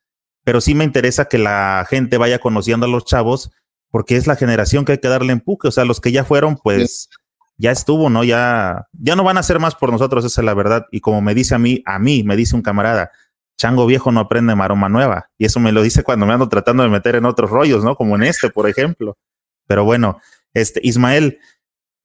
pero 0.46 0.62
sí 0.62 0.76
me 0.76 0.86
interesa 0.86 1.26
que 1.26 1.40
la 1.40 1.86
gente 1.90 2.18
vaya 2.18 2.40
conociendo 2.40 2.86
a 2.86 2.90
los 2.90 3.04
chavos, 3.04 3.52
porque 3.90 4.16
es 4.16 4.28
la 4.28 4.36
generación 4.36 4.86
que 4.86 4.94
hay 4.94 4.98
que 5.00 5.10
darle 5.10 5.34
empuje, 5.34 5.68
o 5.68 5.72
sea, 5.72 5.86
los 5.86 6.00
que 6.00 6.12
ya 6.12 6.24
fueron, 6.24 6.56
pues 6.56 7.10
ya 7.58 7.72
estuvo, 7.72 8.10
¿no? 8.10 8.24
Ya, 8.24 8.88
ya 8.94 9.16
no 9.16 9.24
van 9.24 9.38
a 9.38 9.40
hacer 9.40 9.60
más 9.60 9.76
por 9.76 9.92
nosotros, 9.92 10.24
esa 10.24 10.42
es 10.42 10.46
la 10.46 10.54
verdad. 10.54 10.86
Y 10.92 11.02
como 11.02 11.22
me 11.22 11.34
dice 11.34 11.56
a 11.56 11.60
mí, 11.60 11.82
a 11.86 11.98
mí, 11.98 12.24
me 12.24 12.36
dice 12.36 12.56
un 12.56 12.62
camarada, 12.62 13.12
chango 13.58 13.88
viejo 13.88 14.12
no 14.12 14.20
aprende 14.20 14.54
maroma 14.56 14.88
nueva. 14.88 15.32
Y 15.38 15.46
eso 15.46 15.60
me 15.60 15.72
lo 15.72 15.82
dice 15.82 16.04
cuando 16.04 16.28
me 16.28 16.34
ando 16.34 16.48
tratando 16.48 16.84
de 16.84 16.90
meter 16.90 17.16
en 17.16 17.26
otros 17.26 17.50
rollos, 17.50 17.84
¿no? 17.84 17.96
Como 17.96 18.16
en 18.16 18.24
este, 18.24 18.50
por 18.50 18.70
ejemplo. 18.70 19.18
Pero 19.66 19.84
bueno, 19.84 20.20
este, 20.54 20.80
Ismael, 20.84 21.40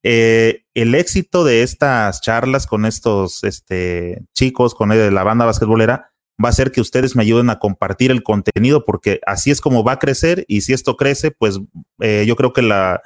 eh, 0.01 0.63
el 0.73 0.95
éxito 0.95 1.43
de 1.43 1.61
estas 1.61 2.21
charlas 2.21 2.65
con 2.65 2.85
estos 2.85 3.43
este, 3.43 4.23
chicos, 4.33 4.73
con 4.73 4.89
la 4.89 5.23
banda 5.23 5.45
basquetbolera, 5.45 6.10
va 6.43 6.49
a 6.49 6.53
ser 6.53 6.71
que 6.71 6.81
ustedes 6.81 7.15
me 7.15 7.23
ayuden 7.23 7.49
a 7.49 7.59
compartir 7.59 8.11
el 8.11 8.23
contenido, 8.23 8.83
porque 8.85 9.19
así 9.25 9.51
es 9.51 9.61
como 9.61 9.83
va 9.83 9.93
a 9.93 9.99
crecer 9.99 10.45
y 10.47 10.61
si 10.61 10.73
esto 10.73 10.97
crece, 10.97 11.31
pues 11.31 11.59
eh, 11.99 12.25
yo 12.27 12.35
creo 12.35 12.53
que 12.53 12.61
la, 12.61 13.01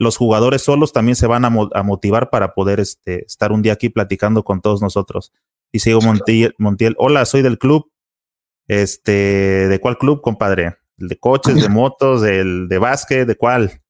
los 0.00 0.16
jugadores 0.16 0.62
solos 0.62 0.92
también 0.92 1.14
se 1.14 1.26
van 1.26 1.44
a, 1.44 1.50
motivar 1.50 2.30
para 2.30 2.54
poder 2.54 2.80
este, 2.80 3.24
estar 3.26 3.52
un 3.52 3.60
día 3.60 3.74
aquí 3.74 3.90
platicando 3.90 4.42
con 4.44 4.62
todos 4.62 4.80
nosotros. 4.80 5.32
Y 5.72 5.80
sigo 5.80 6.00
Montiel, 6.00 6.54
Montiel, 6.58 6.94
hola, 6.98 7.24
soy 7.26 7.42
del 7.42 7.58
club. 7.58 7.92
Este, 8.66 9.68
¿de 9.68 9.80
cuál 9.80 9.98
club, 9.98 10.22
compadre? 10.22 10.76
¿El 10.96 11.08
de 11.08 11.18
coches, 11.18 11.60
de 11.60 11.68
motos, 11.68 12.22
del 12.22 12.66
de 12.68 12.78
básquet, 12.78 13.26
de 13.26 13.36
cuál? 13.36 13.82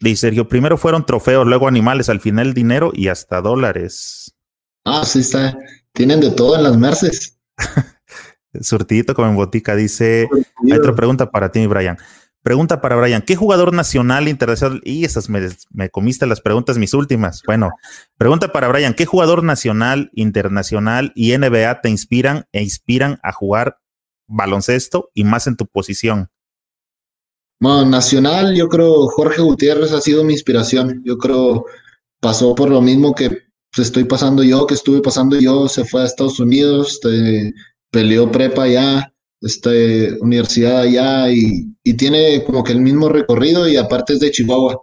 Dice 0.00 0.28
Sergio, 0.28 0.48
primero 0.48 0.78
fueron 0.78 1.04
trofeos, 1.04 1.46
luego 1.46 1.68
animales, 1.68 2.08
al 2.08 2.20
final 2.20 2.54
dinero 2.54 2.92
y 2.94 3.08
hasta 3.08 3.42
dólares. 3.42 4.34
Ah, 4.86 5.04
sí 5.04 5.20
está. 5.20 5.58
Tienen 5.92 6.20
de 6.20 6.30
todo 6.30 6.56
en 6.56 6.62
las 6.62 6.76
Merces. 6.76 7.38
Surtidito 8.60 9.14
como 9.14 9.28
en 9.28 9.36
botica, 9.36 9.76
dice. 9.76 10.28
Hay 10.64 10.72
otra 10.72 10.94
pregunta 10.94 11.30
para 11.30 11.50
ti, 11.50 11.66
Brian. 11.66 11.98
Pregunta 12.42 12.80
para 12.80 12.96
Brian, 12.96 13.22
¿qué 13.22 13.36
jugador 13.36 13.74
nacional 13.74 14.28
internacional? 14.28 14.80
Y 14.84 15.04
esas 15.04 15.28
me, 15.28 15.48
me, 15.70 15.90
comiste 15.90 16.24
las 16.24 16.40
preguntas, 16.40 16.78
mis 16.78 16.94
últimas. 16.94 17.42
Bueno, 17.44 17.72
pregunta 18.16 18.52
para 18.52 18.68
Brian, 18.68 18.94
¿qué 18.94 19.06
jugador 19.06 19.42
nacional, 19.42 20.10
internacional 20.14 21.12
y 21.14 21.36
NBA 21.36 21.80
te 21.80 21.90
inspiran 21.90 22.46
e 22.52 22.62
inspiran 22.62 23.18
a 23.22 23.32
jugar 23.32 23.80
baloncesto 24.28 25.10
y 25.14 25.24
más 25.24 25.46
en 25.46 25.56
tu 25.56 25.66
posición? 25.66 26.30
Bueno, 27.60 27.86
nacional, 27.86 28.54
yo 28.54 28.68
creo 28.68 29.08
Jorge 29.08 29.42
Gutiérrez 29.42 29.92
ha 29.92 30.00
sido 30.00 30.22
mi 30.22 30.32
inspiración. 30.32 31.02
Yo 31.04 31.18
creo 31.18 31.64
pasó 32.20 32.54
por 32.54 32.70
lo 32.70 32.80
mismo 32.80 33.14
que 33.14 33.47
estoy 33.82 34.04
pasando 34.04 34.42
yo, 34.42 34.66
que 34.66 34.74
estuve 34.74 35.00
pasando 35.00 35.38
yo, 35.38 35.68
se 35.68 35.84
fue 35.84 36.02
a 36.02 36.06
Estados 36.06 36.40
Unidos, 36.40 37.00
peleó 37.90 38.30
prepa 38.30 38.64
allá 38.64 39.12
este, 39.40 40.20
universidad 40.20 40.80
allá 40.80 41.30
y, 41.30 41.72
y, 41.84 41.94
tiene 41.94 42.42
como 42.44 42.64
que 42.64 42.72
el 42.72 42.80
mismo 42.80 43.08
recorrido 43.08 43.68
y 43.68 43.76
aparte 43.76 44.14
es 44.14 44.20
de 44.20 44.30
Chihuahua. 44.30 44.80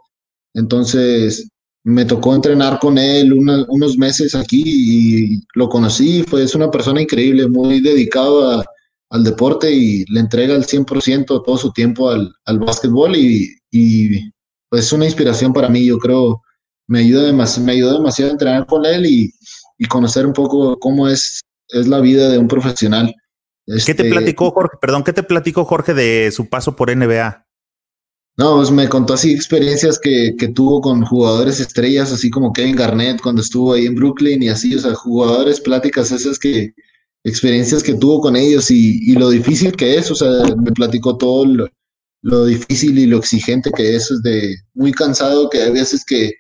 Entonces 0.53 1.49
me 1.83 2.05
tocó 2.05 2.33
entrenar 2.33 2.79
con 2.79 2.97
él 2.97 3.33
unos 3.33 3.97
meses 3.97 4.33
aquí 4.33 4.63
y 4.65 5.41
lo 5.53 5.69
conocí, 5.69 6.23
fue, 6.23 6.43
es 6.43 6.55
una 6.55 6.71
persona 6.71 7.01
increíble, 7.01 7.47
muy 7.47 7.79
dedicado 7.79 8.63
al 9.11 9.23
deporte 9.23 9.71
y 9.71 10.03
le 10.05 10.19
entrega 10.21 10.55
el 10.55 10.65
100% 10.65 11.43
todo 11.43 11.57
su 11.57 11.71
tiempo 11.71 12.09
al, 12.09 12.33
al 12.45 12.59
básquetbol 12.59 13.15
y, 13.15 13.49
y 13.71 14.31
pues 14.69 14.85
es 14.85 14.93
una 14.93 15.05
inspiración 15.05 15.53
para 15.53 15.69
mí, 15.69 15.85
yo 15.85 15.99
creo, 15.99 16.41
me 16.88 16.99
ayuda, 16.99 17.23
demasiado, 17.23 17.65
me 17.65 17.73
ayudó 17.73 17.93
demasiado 17.93 18.31
a 18.31 18.33
entrenar 18.33 18.65
con 18.65 18.86
él 18.86 19.05
y, 19.05 19.33
y 19.77 19.86
conocer 19.86 20.25
un 20.25 20.33
poco 20.33 20.77
cómo 20.79 21.07
es, 21.07 21.41
es 21.69 21.88
la 21.88 21.99
vida 21.99 22.29
de 22.29 22.38
un 22.38 22.47
profesional. 22.47 23.13
¿Qué 23.65 23.73
te 23.73 23.91
este, 23.91 24.09
platicó 24.09 24.51
Jorge? 24.51 24.77
Perdón, 24.79 25.03
¿qué 25.03 25.13
te 25.13 25.23
platicó 25.23 25.65
Jorge 25.65 25.93
de 25.93 26.31
su 26.31 26.47
paso 26.47 26.75
por 26.75 26.95
NBA? 26.95 27.45
No, 28.38 28.57
pues 28.57 28.69
me 28.69 28.89
contó 28.89 29.13
así 29.13 29.33
experiencias 29.33 29.97
que, 29.97 30.36
que, 30.38 30.49
tuvo 30.49 30.81
con 30.81 31.05
jugadores 31.05 31.61
estrellas, 31.61 32.11
así 32.11 32.29
como 32.29 32.51
Kevin 32.51 32.75
Garnett 32.75 33.21
cuando 33.21 33.41
estuvo 33.41 33.73
ahí 33.73 33.86
en 33.86 33.95
Brooklyn 33.95 34.43
y 34.43 34.49
así, 34.49 34.75
o 34.75 34.79
sea, 34.79 34.93
jugadores, 34.93 35.61
pláticas 35.61 36.11
esas 36.11 36.38
que, 36.38 36.73
experiencias 37.25 37.81
que 37.81 37.95
tuvo 37.95 38.21
con 38.21 38.36
ellos 38.36 38.69
y, 38.69 38.99
y 39.11 39.13
lo 39.13 39.29
difícil 39.29 39.75
que 39.75 39.97
es, 39.97 40.11
o 40.11 40.15
sea, 40.15 40.29
me 40.55 40.71
platicó 40.71 41.17
todo 41.17 41.45
lo, 41.45 41.67
lo, 42.21 42.45
difícil 42.45 42.99
y 42.99 43.07
lo 43.07 43.17
exigente 43.17 43.71
que 43.71 43.95
es 43.95 44.09
de 44.21 44.55
muy 44.75 44.91
cansado 44.91 45.49
que 45.49 45.63
hay 45.63 45.71
veces 45.71 46.05
que 46.05 46.33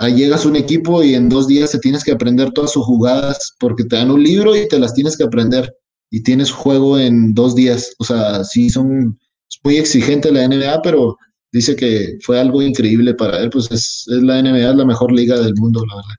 ahí 0.00 0.14
llegas 0.14 0.44
a 0.44 0.48
un 0.48 0.56
equipo 0.56 1.02
y 1.02 1.14
en 1.14 1.28
dos 1.28 1.46
días 1.46 1.70
te 1.70 1.78
tienes 1.78 2.02
que 2.02 2.12
aprender 2.12 2.50
todas 2.52 2.72
sus 2.72 2.84
jugadas 2.84 3.54
porque 3.60 3.84
te 3.84 3.96
dan 3.96 4.10
un 4.10 4.22
libro 4.22 4.56
y 4.56 4.66
te 4.66 4.78
las 4.78 4.94
tienes 4.94 5.16
que 5.16 5.24
aprender 5.24 5.72
y 6.10 6.22
tienes 6.22 6.50
juego 6.50 6.98
en 6.98 7.34
dos 7.34 7.54
días. 7.54 7.94
O 7.98 8.04
sea, 8.04 8.42
sí 8.44 8.70
son 8.70 9.18
es 9.50 9.60
muy 9.62 9.76
exigente 9.76 10.32
la 10.32 10.46
NBA, 10.46 10.80
pero 10.82 11.16
dice 11.52 11.76
que 11.76 12.18
fue 12.22 12.40
algo 12.40 12.62
increíble 12.62 13.14
para 13.14 13.38
él. 13.40 13.50
Pues 13.50 13.70
es, 13.70 14.04
la 14.06 14.40
NBA, 14.40 14.70
es 14.70 14.76
la 14.76 14.84
mejor 14.84 15.12
liga 15.12 15.38
del 15.38 15.54
mundo, 15.56 15.84
la 15.86 15.96
verdad. 15.96 16.14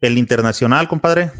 ¿El 0.00 0.18
internacional, 0.18 0.86
compadre? 0.86 1.32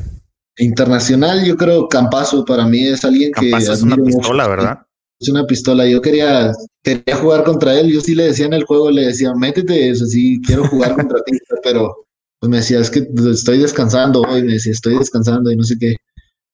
Internacional, 0.57 1.45
yo 1.45 1.57
creo 1.57 1.89
Campazo 1.89 2.45
para 2.45 2.67
mí 2.67 2.85
es 2.85 3.05
alguien 3.05 3.33
que. 3.33 3.51
es 3.51 3.83
una 3.83 3.97
pistola, 3.97 4.49
¿verdad? 4.49 4.88
Es 5.21 5.29
una 5.29 5.45
pistola. 5.47 5.87
Yo 5.87 6.01
quería, 6.01 6.53
quería 6.83 7.17
jugar 7.17 7.45
contra 7.45 7.79
él. 7.79 7.93
Yo 7.93 8.01
sí 8.01 8.15
le 8.15 8.25
decía 8.25 8.47
en 8.47 8.53
el 8.55 8.65
juego, 8.65 8.91
le 8.91 9.07
decía, 9.07 9.33
métete 9.35 9.91
eso, 9.91 10.07
sí, 10.07 10.41
quiero 10.45 10.67
jugar 10.69 10.95
contra 10.95 11.23
ti, 11.25 11.39
pero 11.63 12.07
pues 12.41 12.51
me 12.51 12.59
decía, 12.59 12.79
es 12.79 12.91
que 12.91 13.09
estoy 13.31 13.59
descansando 13.59 14.23
hoy, 14.23 14.43
me 14.43 14.53
decía, 14.53 14.73
estoy 14.73 14.97
descansando 14.99 15.51
y 15.51 15.57
no 15.57 15.65
sé 15.65 15.77
qué. 15.79 15.97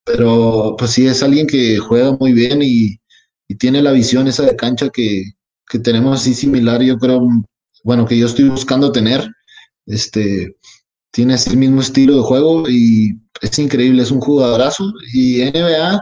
Pero 0.05 0.77
pues 0.79 0.93
sí, 0.93 1.07
es 1.07 1.23
alguien 1.23 1.47
que 1.47 1.79
juega 1.79 2.13
muy 2.19 2.33
bien 2.33 2.61
y, 2.63 2.99
tiene 3.59 3.83
la 3.83 3.93
visión 3.93 4.27
esa 4.27 4.45
de 4.45 4.57
cancha 4.57 4.89
que, 4.91 5.23
que, 5.71 5.79
tenemos 5.79 6.21
así 6.21 6.35
similar, 6.35 6.83
yo 6.83 6.99
creo, 6.99 7.21
bueno, 7.85 8.05
que 8.05 8.19
yo 8.19 8.27
estoy 8.27 8.49
buscando 8.49 8.91
tener. 8.91 9.31
Este, 9.87 10.57
tiene 11.13 11.35
ese 11.35 11.57
mismo 11.57 11.81
estilo 11.81 12.17
de 12.17 12.23
juego 12.23 12.69
y 12.69 13.21
es 13.41 13.59
increíble, 13.59 14.03
es 14.03 14.11
un 14.11 14.21
jugadorazo. 14.21 14.93
Y 15.13 15.43
NBA, 15.45 16.01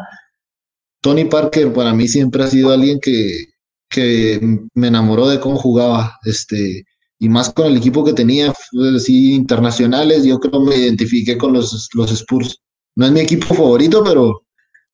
Tony 1.02 1.26
Parker 1.26 1.72
para 1.74 1.92
mí 1.92 2.08
siempre 2.08 2.42
ha 2.42 2.46
sido 2.46 2.72
alguien 2.72 2.98
que, 3.00 3.46
que 3.90 4.40
me 4.74 4.88
enamoró 4.88 5.28
de 5.28 5.40
cómo 5.40 5.56
jugaba. 5.58 6.18
Este, 6.24 6.84
y 7.18 7.28
más 7.28 7.50
con 7.50 7.66
el 7.66 7.76
equipo 7.76 8.02
que 8.04 8.14
tenía, 8.14 8.54
así 8.96 9.34
internacionales, 9.34 10.24
yo 10.24 10.40
creo 10.40 10.60
me 10.62 10.76
identifiqué 10.76 11.36
con 11.36 11.52
los, 11.52 11.90
los 11.92 12.10
Spurs 12.10 12.62
no 12.94 13.06
es 13.06 13.12
mi 13.12 13.20
equipo 13.20 13.54
favorito, 13.54 14.04
pero, 14.04 14.46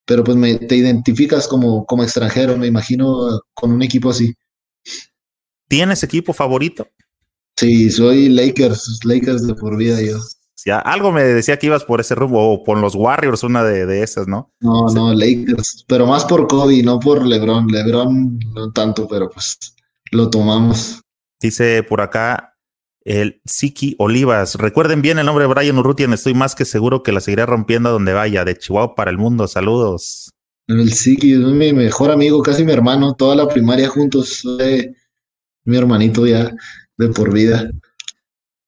pero 0.04 0.22
pues 0.24 0.36
me, 0.36 0.54
te 0.56 0.76
identificas 0.76 1.48
como, 1.48 1.84
como 1.84 2.02
extranjero, 2.02 2.56
me 2.56 2.66
imagino, 2.66 3.40
con 3.54 3.72
un 3.72 3.82
equipo 3.82 4.10
así. 4.10 4.34
¿Tienes 5.68 6.02
equipo 6.02 6.32
favorito? 6.32 6.88
Sí, 7.56 7.90
soy 7.90 8.28
Lakers, 8.28 9.00
Lakers 9.04 9.46
de 9.46 9.54
por 9.54 9.76
vida 9.76 10.00
yo. 10.00 10.18
Algo 10.84 11.12
me 11.12 11.22
decía 11.22 11.58
que 11.58 11.66
ibas 11.66 11.84
por 11.84 12.00
ese 12.00 12.14
rumbo, 12.14 12.52
o 12.52 12.64
por 12.64 12.78
los 12.78 12.94
Warriors, 12.94 13.44
una 13.44 13.62
de, 13.62 14.02
esas, 14.02 14.26
¿no? 14.26 14.52
No, 14.60 14.86
no, 14.92 15.14
Lakers, 15.14 15.84
pero 15.86 16.06
más 16.06 16.24
por 16.24 16.48
Kobe, 16.48 16.82
no 16.82 16.98
por 16.98 17.24
LeBron. 17.24 17.68
LeBron 17.68 18.38
no 18.54 18.72
tanto, 18.72 19.06
pero 19.06 19.30
pues 19.30 19.58
lo 20.10 20.28
tomamos. 20.30 21.00
Dice 21.40 21.82
por 21.84 22.00
acá 22.00 22.56
el 23.04 23.40
Siki 23.44 23.94
Olivas. 23.98 24.56
Recuerden 24.56 25.00
bien 25.00 25.18
el 25.18 25.26
nombre 25.26 25.46
de 25.46 25.54
Brian 25.54 25.78
Urrutian, 25.78 26.12
estoy 26.12 26.34
más 26.34 26.54
que 26.54 26.64
seguro 26.64 27.02
que 27.02 27.12
la 27.12 27.20
seguiré 27.20 27.46
rompiendo 27.46 27.88
a 27.88 27.92
donde 27.92 28.12
vaya, 28.12 28.44
de 28.44 28.56
Chihuahua 28.56 28.94
para 28.94 29.10
el 29.10 29.18
mundo. 29.18 29.46
Saludos. 29.46 30.30
El 30.66 30.92
Siki 30.92 31.32
es 31.32 31.38
mi 31.38 31.72
mejor 31.72 32.10
amigo, 32.10 32.42
casi 32.42 32.64
mi 32.64 32.72
hermano, 32.72 33.14
toda 33.14 33.34
la 33.36 33.48
primaria 33.48 33.88
juntos, 33.88 34.42
mi 35.64 35.76
hermanito 35.76 36.26
ya 36.26 36.50
de 36.98 37.08
por 37.08 37.32
vida. 37.32 37.70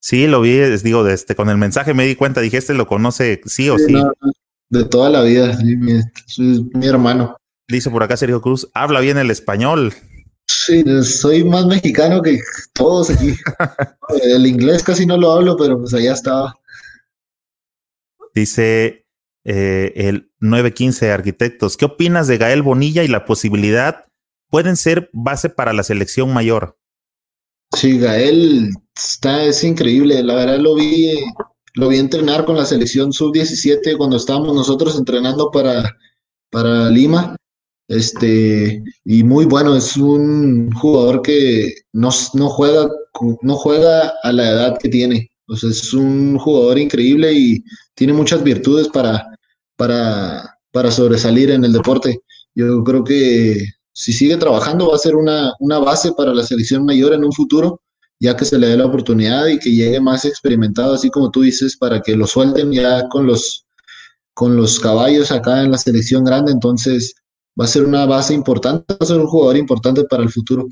Sí, 0.01 0.27
lo 0.27 0.41
vi, 0.41 0.57
les 0.57 0.83
digo, 0.83 1.05
de 1.05 1.15
este, 1.15 1.37
con 1.37 1.51
el 1.51 1.59
mensaje 1.59 1.93
me 1.93 2.07
di 2.07 2.17
cuenta, 2.17 2.41
dije, 2.41 2.57
este 2.57 2.75
lo 2.75 2.87
conoce 2.87 3.41
sí 3.45 3.69
o 3.69 3.79
sí. 3.79 3.95
de 4.71 4.85
toda 4.85 5.11
la 5.11 5.23
vida, 5.23 5.57
mi, 5.63 6.01
mi 6.73 6.87
hermano. 6.87 7.37
Dice 7.69 7.91
por 7.91 8.03
acá 8.03 8.17
Sergio 8.17 8.41
Cruz, 8.41 8.69
habla 8.75 9.01
bien 9.01 9.19
el 9.19 9.31
español. 9.31 9.95
Sí, 10.49 10.83
soy 11.05 11.45
más 11.45 11.67
mexicano 11.67 12.21
que 12.23 12.41
todos 12.73 13.11
aquí. 13.11 13.35
el 14.25 14.47
inglés 14.47 14.83
casi 14.83 15.07
no 15.07 15.17
lo 15.17 15.31
hablo, 15.33 15.57
pero 15.57 15.79
pues 15.79 15.95
allá 15.95 16.13
estaba. 16.13 16.59
Dice 18.35 19.07
eh, 19.45 19.93
el 19.95 20.33
915 20.41 21.13
Arquitectos, 21.13 21.77
¿qué 21.77 21.85
opinas 21.85 22.27
de 22.27 22.39
Gael 22.39 22.63
Bonilla 22.63 23.05
y 23.05 23.09
la 23.09 23.25
posibilidad 23.25 24.07
pueden 24.49 24.77
ser 24.77 25.09
base 25.13 25.51
para 25.51 25.73
la 25.73 25.85
selección 25.85 26.33
mayor? 26.33 26.80
Sí, 27.77 27.99
Gael 27.99 28.71
está, 28.97 29.45
es 29.45 29.63
increíble. 29.65 30.23
La 30.23 30.35
verdad 30.35 30.59
lo 30.59 30.75
vi, 30.75 31.13
lo 31.75 31.89
vi 31.89 31.99
entrenar 31.99 32.45
con 32.45 32.57
la 32.57 32.65
selección 32.65 33.13
sub-17 33.13 33.97
cuando 33.97 34.17
estábamos 34.17 34.55
nosotros 34.55 34.99
entrenando 34.99 35.51
para, 35.51 35.97
para 36.51 36.91
Lima. 36.91 37.37
Este, 37.89 38.83
y 39.05 39.25
muy 39.25 39.47
bueno, 39.47 39.77
es 39.77 39.97
un 39.97 40.71
jugador 40.73 41.23
que 41.23 41.75
no, 41.93 42.11
no, 42.35 42.49
juega, 42.49 42.89
no 43.43 43.57
juega 43.57 44.13
a 44.23 44.33
la 44.33 44.51
edad 44.51 44.79
que 44.79 44.89
tiene. 44.89 45.31
es 45.49 45.93
un 45.95 46.39
jugador 46.39 46.79
increíble 46.79 47.33
y 47.33 47.65
tiene 47.95 48.13
muchas 48.13 48.43
virtudes 48.45 48.89
para, 48.89 49.27
para, 49.77 50.57
para 50.73 50.91
sobresalir 50.91 51.51
en 51.51 51.65
el 51.65 51.73
deporte. 51.73 52.21
Yo 52.55 52.83
creo 52.85 53.05
que 53.05 53.65
si 53.93 54.13
sigue 54.13 54.37
trabajando 54.37 54.89
va 54.89 54.97
a 54.97 54.99
ser 54.99 55.17
una, 55.17 55.53
una 55.61 55.79
base 55.79 56.13
para 56.13 56.35
la 56.35 56.45
selección 56.45 56.85
mayor 56.85 57.13
en 57.13 57.25
un 57.25 57.33
futuro, 57.33 57.81
ya 58.21 58.37
que 58.37 58.45
se 58.45 58.59
le 58.59 58.69
dé 58.69 58.77
la 58.77 58.87
oportunidad 58.87 59.47
y 59.47 59.59
que 59.59 59.71
llegue 59.71 60.01
más 60.01 60.25
experimentado, 60.25 60.95
así 60.95 61.11
como 61.11 61.31
tú 61.31 61.43
dices, 61.43 61.77
para 61.77 62.01
que 62.01 62.17
lo 62.17 62.27
suelten 62.27 62.71
ya 62.73 63.09
con 63.09 63.27
los, 63.27 63.67
con 64.35 64.57
los 64.57 64.79
caballos 64.79 65.33
acá 65.33 65.63
en 65.63 65.71
la 65.71 65.79
selección 65.79 66.25
grande. 66.25 66.53
Entonces 66.53 67.15
va 67.59 67.65
a 67.65 67.69
ser 67.69 67.85
una 67.85 68.07
base 68.07 68.35
importante, 68.35 68.95
va 68.95 68.99
a 69.01 69.07
ser 69.07 69.19
un 69.19 69.27
jugador 69.27 69.57
importante 69.57 70.05
para 70.05 70.23
el 70.23 70.31
futuro. 70.31 70.69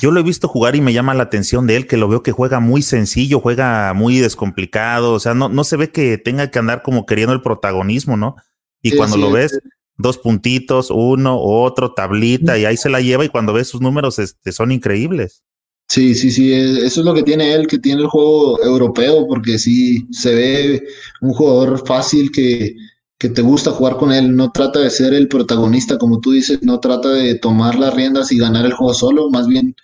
Yo 0.00 0.10
lo 0.10 0.20
he 0.20 0.22
visto 0.22 0.48
jugar 0.48 0.76
y 0.76 0.80
me 0.80 0.94
llama 0.94 1.12
la 1.12 1.24
atención 1.24 1.66
de 1.66 1.76
él, 1.76 1.86
que 1.86 1.98
lo 1.98 2.08
veo 2.08 2.22
que 2.22 2.32
juega 2.32 2.58
muy 2.58 2.80
sencillo, 2.80 3.40
juega 3.40 3.92
muy 3.92 4.18
descomplicado, 4.18 5.12
o 5.12 5.20
sea, 5.20 5.34
no, 5.34 5.50
no 5.50 5.62
se 5.62 5.76
ve 5.76 5.90
que 5.90 6.16
tenga 6.16 6.50
que 6.50 6.58
andar 6.58 6.82
como 6.82 7.04
queriendo 7.04 7.34
el 7.34 7.42
protagonismo, 7.42 8.16
¿no? 8.16 8.36
Y 8.80 8.96
cuando 8.96 9.18
lo 9.18 9.30
ves, 9.30 9.58
dos 9.96 10.18
puntitos, 10.18 10.90
uno, 10.90 11.40
otro, 11.40 11.92
tablita, 11.92 12.58
y 12.58 12.64
ahí 12.64 12.76
se 12.76 12.90
la 12.90 13.00
lleva 13.00 13.24
y 13.24 13.28
cuando 13.28 13.52
ves 13.52 13.68
sus 13.68 13.80
números 13.80 14.18
este, 14.18 14.52
son 14.52 14.72
increíbles. 14.72 15.42
Sí, 15.88 16.14
sí, 16.14 16.30
sí, 16.30 16.52
e, 16.52 16.86
eso 16.86 17.00
es 17.00 17.06
lo 17.06 17.14
que 17.14 17.22
tiene 17.22 17.52
él, 17.52 17.66
que 17.66 17.78
tiene 17.78 18.02
el 18.02 18.08
juego 18.08 18.62
europeo, 18.62 19.26
porque 19.28 19.58
sí, 19.58 20.06
se 20.10 20.34
ve 20.34 20.82
un 21.20 21.32
jugador 21.32 21.86
fácil 21.86 22.30
que, 22.32 22.74
que 23.18 23.28
te 23.28 23.42
gusta 23.42 23.70
jugar 23.70 23.96
con 23.96 24.12
él, 24.12 24.34
no 24.34 24.50
trata 24.50 24.80
de 24.80 24.90
ser 24.90 25.14
el 25.14 25.28
protagonista, 25.28 25.98
como 25.98 26.20
tú 26.20 26.32
dices, 26.32 26.58
no 26.62 26.80
trata 26.80 27.10
de 27.10 27.36
tomar 27.36 27.78
las 27.78 27.94
riendas 27.94 28.32
y 28.32 28.38
ganar 28.38 28.64
el 28.66 28.72
juego 28.72 28.94
solo, 28.94 29.30
más 29.30 29.46
bien 29.46 29.74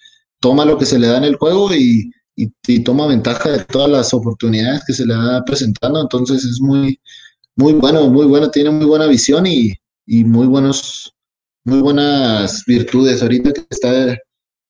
toma 0.40 0.64
lo 0.64 0.78
que 0.78 0.86
se 0.86 0.98
le 0.98 1.06
da 1.06 1.18
en 1.18 1.24
el 1.24 1.36
juego 1.36 1.70
y, 1.74 2.10
toma 2.84 3.06
ventaja 3.06 3.50
de 3.50 3.64
todas 3.64 3.90
las 3.90 4.14
oportunidades 4.14 4.82
que 4.86 4.94
se 4.94 5.04
le 5.04 5.14
da 5.14 5.44
presentando, 5.44 6.00
entonces 6.00 6.42
es 6.44 6.58
muy, 6.60 6.98
muy 7.56 7.74
bueno, 7.74 8.08
muy 8.08 8.26
bueno, 8.26 8.50
tiene 8.50 8.70
muy 8.70 8.86
buena 8.86 9.06
visión 9.06 9.46
y, 9.46 9.74
muy 10.24 10.46
buenos, 10.46 11.14
muy 11.64 11.80
buenas 11.80 12.64
virtudes 12.66 13.22
ahorita 13.22 13.52
que 13.52 13.64
está, 13.70 14.16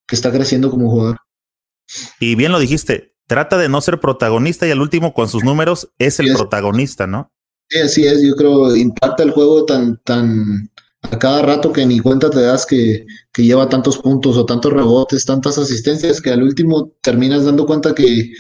que 0.07 0.14
está 0.14 0.30
creciendo 0.30 0.70
como 0.70 0.91
jugador. 0.91 1.18
Y 2.20 2.34
bien 2.34 2.53
lo 2.53 2.59
dijiste, 2.59 3.14
trata 3.26 3.57
de 3.57 3.68
no 3.68 3.80
ser 3.80 4.01
protagonista 4.01 4.66
y 4.66 4.70
al 4.70 4.80
último 4.80 5.14
con 5.14 5.28
sus 5.28 5.45
números 5.45 5.91
es 5.99 6.20
el 6.20 6.32
protagonista, 6.34 7.07
¿no? 7.07 7.32
Sí, 7.68 7.78
así 7.78 8.07
es, 8.07 8.22
yo 8.22 8.34
creo 8.34 8.74
impacta 8.74 9.22
el 9.22 9.30
juego 9.30 9.64
tan, 9.64 10.01
tan 10.05 10.70
a 11.03 11.18
cada 11.18 11.43
rato 11.43 11.72
que 11.72 11.86
ni 11.86 12.01
cuenta 12.01 12.28
te 12.28 12.41
das 12.41 12.66
que, 12.66 13.07
que 13.32 13.45
lleva 13.45 13.68
tantos 13.68 13.99
puntos 13.99 14.36
o 14.36 14.45
tantos 14.45 14.72
rebotes, 14.72 15.24
tantas 15.24 15.57
asistencias, 15.59 16.20
que 16.20 16.30
al 16.30 16.43
último 16.43 16.93
terminas 17.01 17.45
dando 17.45 17.66
cuenta 17.66 17.95
que 17.95 18.32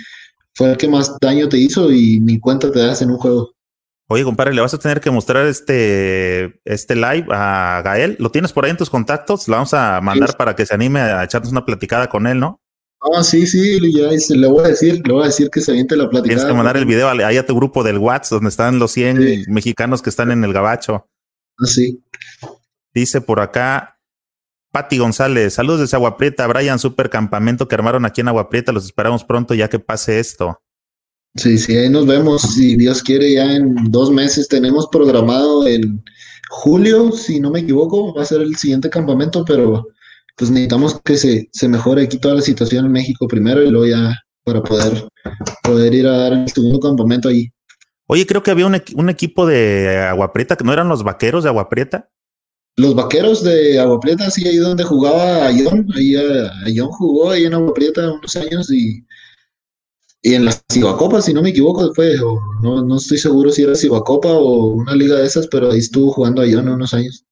fue 0.54 0.72
el 0.72 0.76
que 0.76 0.88
más 0.88 1.16
daño 1.20 1.48
te 1.48 1.58
hizo 1.58 1.90
y 1.92 2.20
ni 2.20 2.38
cuenta 2.38 2.70
te 2.70 2.80
das 2.80 3.02
en 3.02 3.10
un 3.10 3.18
juego. 3.18 3.54
Oye, 4.12 4.24
compadre, 4.24 4.52
le 4.52 4.60
vas 4.60 4.74
a 4.74 4.78
tener 4.78 5.00
que 5.00 5.08
mostrar 5.12 5.46
este, 5.46 6.60
este 6.64 6.96
live 6.96 7.26
a 7.30 7.80
Gael. 7.84 8.16
¿Lo 8.18 8.32
tienes 8.32 8.52
por 8.52 8.64
ahí 8.64 8.72
en 8.72 8.76
tus 8.76 8.90
contactos? 8.90 9.46
Lo 9.46 9.54
vamos 9.54 9.72
a 9.72 10.00
mandar 10.00 10.36
para 10.36 10.56
que 10.56 10.66
se 10.66 10.74
anime 10.74 10.98
a 10.98 11.22
echarnos 11.22 11.52
una 11.52 11.64
platicada 11.64 12.08
con 12.08 12.26
él, 12.26 12.40
¿no? 12.40 12.60
Ah, 13.00 13.22
sí, 13.22 13.46
sí, 13.46 13.78
ya 13.94 14.08
le 14.08 14.48
voy 14.48 14.64
a 14.64 14.68
decir, 14.68 15.00
le 15.06 15.12
voy 15.12 15.22
a 15.22 15.26
decir 15.26 15.48
que 15.48 15.60
se 15.60 15.70
aviente 15.70 15.96
la 15.96 16.10
plática. 16.10 16.34
Tienes 16.34 16.44
que 16.44 16.52
mandar 16.52 16.76
el 16.76 16.86
video 16.86 17.08
ahí 17.08 17.36
a 17.36 17.46
tu 17.46 17.54
grupo 17.54 17.84
del 17.84 17.98
WhatsApp, 17.98 18.38
donde 18.38 18.48
están 18.48 18.80
los 18.80 18.90
100 18.90 19.44
mexicanos 19.46 20.02
que 20.02 20.10
están 20.10 20.32
en 20.32 20.42
el 20.42 20.52
gabacho. 20.52 21.06
Ah, 21.60 21.66
sí. 21.66 22.02
Dice 22.92 23.20
por 23.20 23.38
acá, 23.38 24.00
Pati 24.72 24.98
González, 24.98 25.54
saludos 25.54 25.82
desde 25.82 25.96
Agua 25.96 26.16
Prieta, 26.16 26.48
Brian, 26.48 26.80
super 26.80 27.10
campamento 27.10 27.68
que 27.68 27.76
armaron 27.76 28.04
aquí 28.04 28.22
en 28.22 28.28
Agua 28.28 28.50
Prieta, 28.50 28.72
los 28.72 28.86
esperamos 28.86 29.22
pronto 29.22 29.54
ya 29.54 29.68
que 29.68 29.78
pase 29.78 30.18
esto. 30.18 30.60
Sí, 31.36 31.58
sí, 31.58 31.76
ahí 31.76 31.88
nos 31.88 32.06
vemos, 32.06 32.42
si 32.42 32.76
Dios 32.76 33.02
quiere, 33.02 33.34
ya 33.34 33.54
en 33.54 33.74
dos 33.90 34.10
meses 34.10 34.48
tenemos 34.48 34.88
programado 34.90 35.66
en 35.66 36.02
julio, 36.48 37.12
si 37.12 37.38
no 37.38 37.50
me 37.50 37.60
equivoco, 37.60 38.12
va 38.12 38.22
a 38.22 38.26
ser 38.26 38.40
el 38.40 38.56
siguiente 38.56 38.90
campamento, 38.90 39.44
pero 39.44 39.86
pues 40.36 40.50
necesitamos 40.50 41.00
que 41.04 41.16
se, 41.16 41.48
se 41.52 41.68
mejore 41.68 42.02
aquí 42.02 42.18
toda 42.18 42.34
la 42.34 42.42
situación 42.42 42.86
en 42.86 42.92
México 42.92 43.28
primero 43.28 43.62
y 43.62 43.70
luego 43.70 43.86
ya 43.86 44.16
para 44.42 44.62
poder, 44.62 45.08
poder 45.62 45.94
ir 45.94 46.06
a 46.08 46.16
dar 46.16 46.32
el 46.32 46.48
segundo 46.48 46.80
campamento 46.80 47.28
ahí. 47.28 47.48
Oye, 48.06 48.26
creo 48.26 48.42
que 48.42 48.50
había 48.50 48.66
un, 48.66 48.82
un 48.96 49.08
equipo 49.08 49.46
de 49.46 49.98
Agua 49.98 50.32
Prieta, 50.32 50.56
que 50.56 50.64
no 50.64 50.72
eran 50.72 50.88
los 50.88 51.04
vaqueros 51.04 51.44
de 51.44 51.50
Agua 51.50 51.68
Prieta. 51.68 52.10
Los 52.76 52.94
vaqueros 52.96 53.44
de 53.44 53.78
Agua 53.78 54.00
Prieta, 54.00 54.30
sí, 54.30 54.48
ahí 54.48 54.56
donde 54.56 54.82
jugaba 54.82 55.46
Ayón, 55.46 55.86
ahí 55.94 56.16
Ayón 56.64 56.88
jugó 56.88 57.30
ahí 57.30 57.44
en 57.44 57.54
Agua 57.54 57.72
Prieta 57.72 58.10
unos 58.10 58.34
años 58.34 58.72
y, 58.72 59.04
y 60.22 60.34
en 60.34 60.44
la 60.44 60.52
Cibacopa, 60.70 61.22
si 61.22 61.32
no 61.32 61.42
me 61.42 61.50
equivoco, 61.50 61.84
después, 61.84 62.20
no, 62.62 62.84
no 62.84 62.96
estoy 62.96 63.18
seguro 63.18 63.50
si 63.50 63.62
era 63.62 63.74
Cibacopa 63.74 64.28
o 64.28 64.66
una 64.66 64.94
liga 64.94 65.16
de 65.16 65.26
esas, 65.26 65.46
pero 65.46 65.70
ahí 65.70 65.78
estuvo 65.78 66.12
jugando 66.12 66.42
Ayón 66.42 66.68
unos 66.68 66.92
años. 66.92 67.24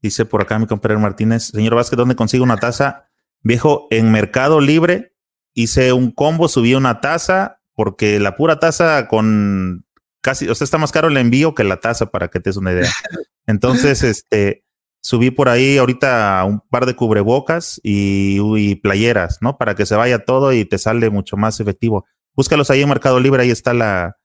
Dice 0.00 0.24
por 0.24 0.40
acá 0.40 0.58
mi 0.58 0.66
compañero 0.66 1.00
Martínez, 1.00 1.48
señor 1.48 1.74
Vázquez, 1.74 1.96
¿dónde 1.96 2.14
consigo 2.14 2.44
una 2.44 2.56
taza? 2.56 3.10
Viejo, 3.42 3.88
en 3.90 4.12
Mercado 4.12 4.60
Libre 4.60 5.14
hice 5.52 5.92
un 5.92 6.12
combo, 6.12 6.48
subí 6.48 6.74
una 6.74 7.00
taza, 7.00 7.60
porque 7.74 8.20
la 8.20 8.36
pura 8.36 8.58
taza 8.60 9.08
con 9.08 9.84
casi, 10.20 10.48
o 10.48 10.54
sea, 10.54 10.64
está 10.64 10.78
más 10.78 10.92
caro 10.92 11.08
el 11.08 11.16
envío 11.16 11.54
que 11.54 11.64
la 11.64 11.80
taza, 11.80 12.06
para 12.06 12.28
que 12.28 12.40
te 12.40 12.50
des 12.50 12.56
una 12.56 12.72
idea. 12.72 12.88
Entonces, 13.46 14.02
este, 14.02 14.64
subí 15.00 15.30
por 15.30 15.48
ahí 15.48 15.78
ahorita 15.78 16.44
un 16.44 16.60
par 16.60 16.86
de 16.86 16.94
cubrebocas 16.94 17.80
y, 17.82 18.74
playeras, 18.76 19.38
¿no? 19.40 19.58
Para 19.58 19.74
que 19.74 19.86
se 19.86 19.96
vaya 19.96 20.24
todo 20.24 20.52
y 20.52 20.64
te 20.64 20.78
sale 20.78 21.10
mucho 21.10 21.36
más 21.36 21.60
efectivo. 21.60 22.06
Búscalos 22.34 22.70
ahí 22.70 22.82
en 22.82 22.88
Mercado 22.88 23.20
Libre, 23.20 23.42
ahí 23.42 23.50
está 23.50 23.74
la, 23.74 24.16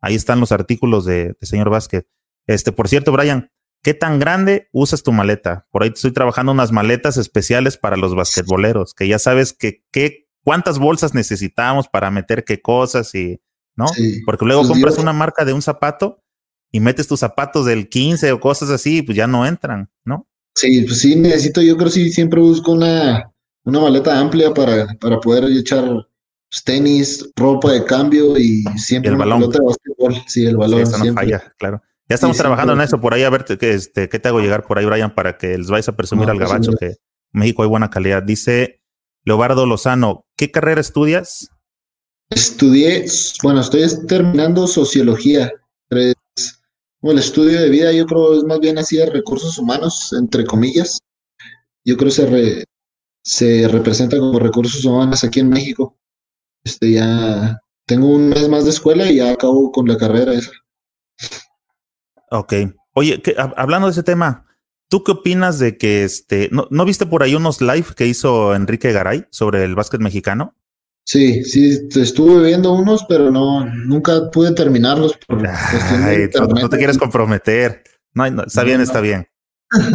ahí 0.00 0.14
están 0.14 0.40
los 0.40 0.52
artículos 0.52 1.04
de, 1.04 1.34
de 1.40 1.46
señor 1.46 1.70
Vázquez. 1.70 2.06
Este, 2.46 2.72
por 2.72 2.88
cierto, 2.88 3.12
Brian, 3.12 3.50
¿Qué 3.82 3.94
tan 3.94 4.20
grande 4.20 4.68
usas 4.70 5.02
tu 5.02 5.10
maleta? 5.10 5.66
Por 5.72 5.82
ahí 5.82 5.90
estoy 5.92 6.12
trabajando 6.12 6.52
unas 6.52 6.70
maletas 6.70 7.16
especiales 7.16 7.76
para 7.76 7.96
los 7.96 8.14
basquetboleros, 8.14 8.94
que 8.94 9.08
ya 9.08 9.18
sabes 9.18 9.52
que, 9.52 9.82
cuántas 10.44 10.78
bolsas 10.78 11.14
necesitamos 11.14 11.88
para 11.88 12.10
meter 12.12 12.44
qué 12.44 12.62
cosas 12.62 13.12
y, 13.16 13.40
¿no? 13.74 13.86
Porque 14.24 14.44
luego 14.44 14.66
compras 14.68 14.98
una 14.98 15.12
marca 15.12 15.44
de 15.44 15.52
un 15.52 15.62
zapato 15.62 16.21
y 16.72 16.80
metes 16.80 17.06
tus 17.06 17.20
zapatos 17.20 17.66
del 17.66 17.88
15 17.88 18.32
o 18.32 18.40
cosas 18.40 18.70
así, 18.70 19.02
pues 19.02 19.16
ya 19.16 19.26
no 19.26 19.46
entran, 19.46 19.90
¿no? 20.04 20.26
Sí, 20.54 20.82
pues 20.82 20.98
sí, 20.98 21.14
necesito, 21.14 21.60
yo 21.62 21.76
creo 21.76 21.88
que 21.88 21.94
sí, 21.94 22.10
siempre 22.10 22.40
busco 22.40 22.72
una, 22.72 23.30
una 23.64 23.80
maleta 23.80 24.18
amplia 24.18 24.52
para, 24.52 24.86
para 24.98 25.20
poder 25.20 25.44
echar 25.44 25.84
pues, 25.84 26.64
tenis, 26.64 27.30
ropa 27.36 27.72
de 27.72 27.84
cambio 27.84 28.38
y 28.38 28.64
siempre 28.76 29.12
el 29.12 29.18
balón. 29.18 29.40
de 29.40 29.58
básquetbol. 29.58 30.22
Sí, 30.26 30.46
el 30.46 30.56
balón. 30.56 30.86
Sí, 30.86 31.08
no 31.08 31.14
falla, 31.14 31.54
claro. 31.58 31.82
Ya 32.08 32.14
estamos 32.14 32.36
trabajando 32.36 32.72
en 32.72 32.80
eso 32.80 33.00
por 33.00 33.14
ahí, 33.14 33.22
a 33.22 33.30
ver 33.30 33.44
qué, 33.44 33.72
este, 33.72 34.08
qué 34.08 34.18
te 34.18 34.28
hago 34.28 34.40
llegar 34.40 34.66
por 34.66 34.78
ahí, 34.78 34.84
Brian, 34.84 35.14
para 35.14 35.38
que 35.38 35.56
les 35.56 35.68
vayas 35.68 35.88
a 35.88 35.96
presumir 35.96 36.28
al 36.28 36.36
pues, 36.36 36.48
gabacho 36.48 36.72
que 36.72 36.86
en 36.86 36.96
México 37.32 37.62
hay 37.62 37.68
buena 37.68 37.90
calidad. 37.90 38.22
Dice 38.22 38.82
Leobardo 39.24 39.66
Lozano, 39.66 40.26
¿qué 40.36 40.50
carrera 40.50 40.80
estudias? 40.80 41.48
Estudié, 42.28 43.06
bueno, 43.42 43.60
estoy 43.60 43.82
terminando 44.06 44.66
sociología. 44.66 45.52
El 47.02 47.18
estudio 47.18 47.60
de 47.60 47.68
vida 47.68 47.92
yo 47.92 48.06
creo 48.06 48.38
es 48.38 48.44
más 48.44 48.60
bien 48.60 48.78
así 48.78 48.96
de 48.96 49.06
recursos 49.06 49.58
humanos, 49.58 50.12
entre 50.12 50.44
comillas. 50.44 51.00
Yo 51.84 51.96
creo 51.96 52.08
que 52.08 52.14
se 52.14 52.64
se 53.24 53.68
representa 53.68 54.18
como 54.18 54.38
recursos 54.38 54.84
humanos 54.84 55.22
aquí 55.24 55.40
en 55.40 55.48
México. 55.48 55.96
Este 56.64 56.92
ya 56.92 57.60
tengo 57.86 58.08
un 58.08 58.28
mes 58.28 58.48
más 58.48 58.64
de 58.64 58.70
escuela 58.70 59.10
y 59.10 59.16
ya 59.16 59.32
acabo 59.32 59.70
con 59.72 59.86
la 59.86 59.96
carrera 59.96 60.32
esa. 60.32 60.50
Ok. 62.30 62.54
Oye, 62.94 63.22
hablando 63.56 63.88
de 63.88 63.92
ese 63.92 64.02
tema, 64.02 64.46
¿tú 64.88 65.02
qué 65.02 65.12
opinas 65.12 65.58
de 65.58 65.78
que 65.78 66.04
este, 66.04 66.48
no, 66.52 66.66
¿no 66.70 66.84
viste 66.84 67.06
por 67.06 67.22
ahí 67.22 67.34
unos 67.34 67.60
live 67.60 67.86
que 67.96 68.06
hizo 68.06 68.54
Enrique 68.54 68.92
Garay 68.92 69.26
sobre 69.30 69.64
el 69.64 69.74
básquet 69.74 70.00
mexicano? 70.00 70.54
Sí, 71.04 71.44
sí, 71.44 71.88
estuve 71.96 72.46
viendo 72.46 72.72
unos, 72.72 73.04
pero 73.08 73.30
no, 73.30 73.66
nunca 73.66 74.30
pude 74.30 74.52
terminarlos 74.54 75.18
por 75.26 75.44
Ay, 75.46 76.30
no, 76.34 76.68
te 76.68 76.78
quieres 76.78 76.96
comprometer. 76.96 77.82
No, 78.14 78.24
está 78.26 78.62
bien, 78.62 78.80
está 78.80 79.00
bien. 79.00 79.26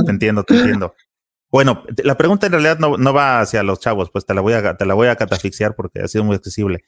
Te 0.06 0.12
entiendo, 0.12 0.44
te 0.44 0.56
entiendo. 0.56 0.94
Bueno, 1.50 1.84
la 2.04 2.18
pregunta 2.18 2.48
en 2.48 2.52
realidad 2.52 2.80
no, 2.80 2.98
no, 2.98 3.14
va 3.14 3.40
hacia 3.40 3.64
los 3.64 3.80
chavos, 3.80 4.10
pues 4.12 4.26
te 4.26 4.34
la 4.34 4.42
voy 4.42 4.54
a, 4.54 4.76
te 4.76 4.86
la 4.86 4.96
voy 4.96 5.08
a 5.08 5.16
catafixiar 5.16 5.76
porque 5.76 6.02
ha 6.02 6.08
sido 6.08 6.26
muy 6.26 6.36
accesible. 6.36 6.84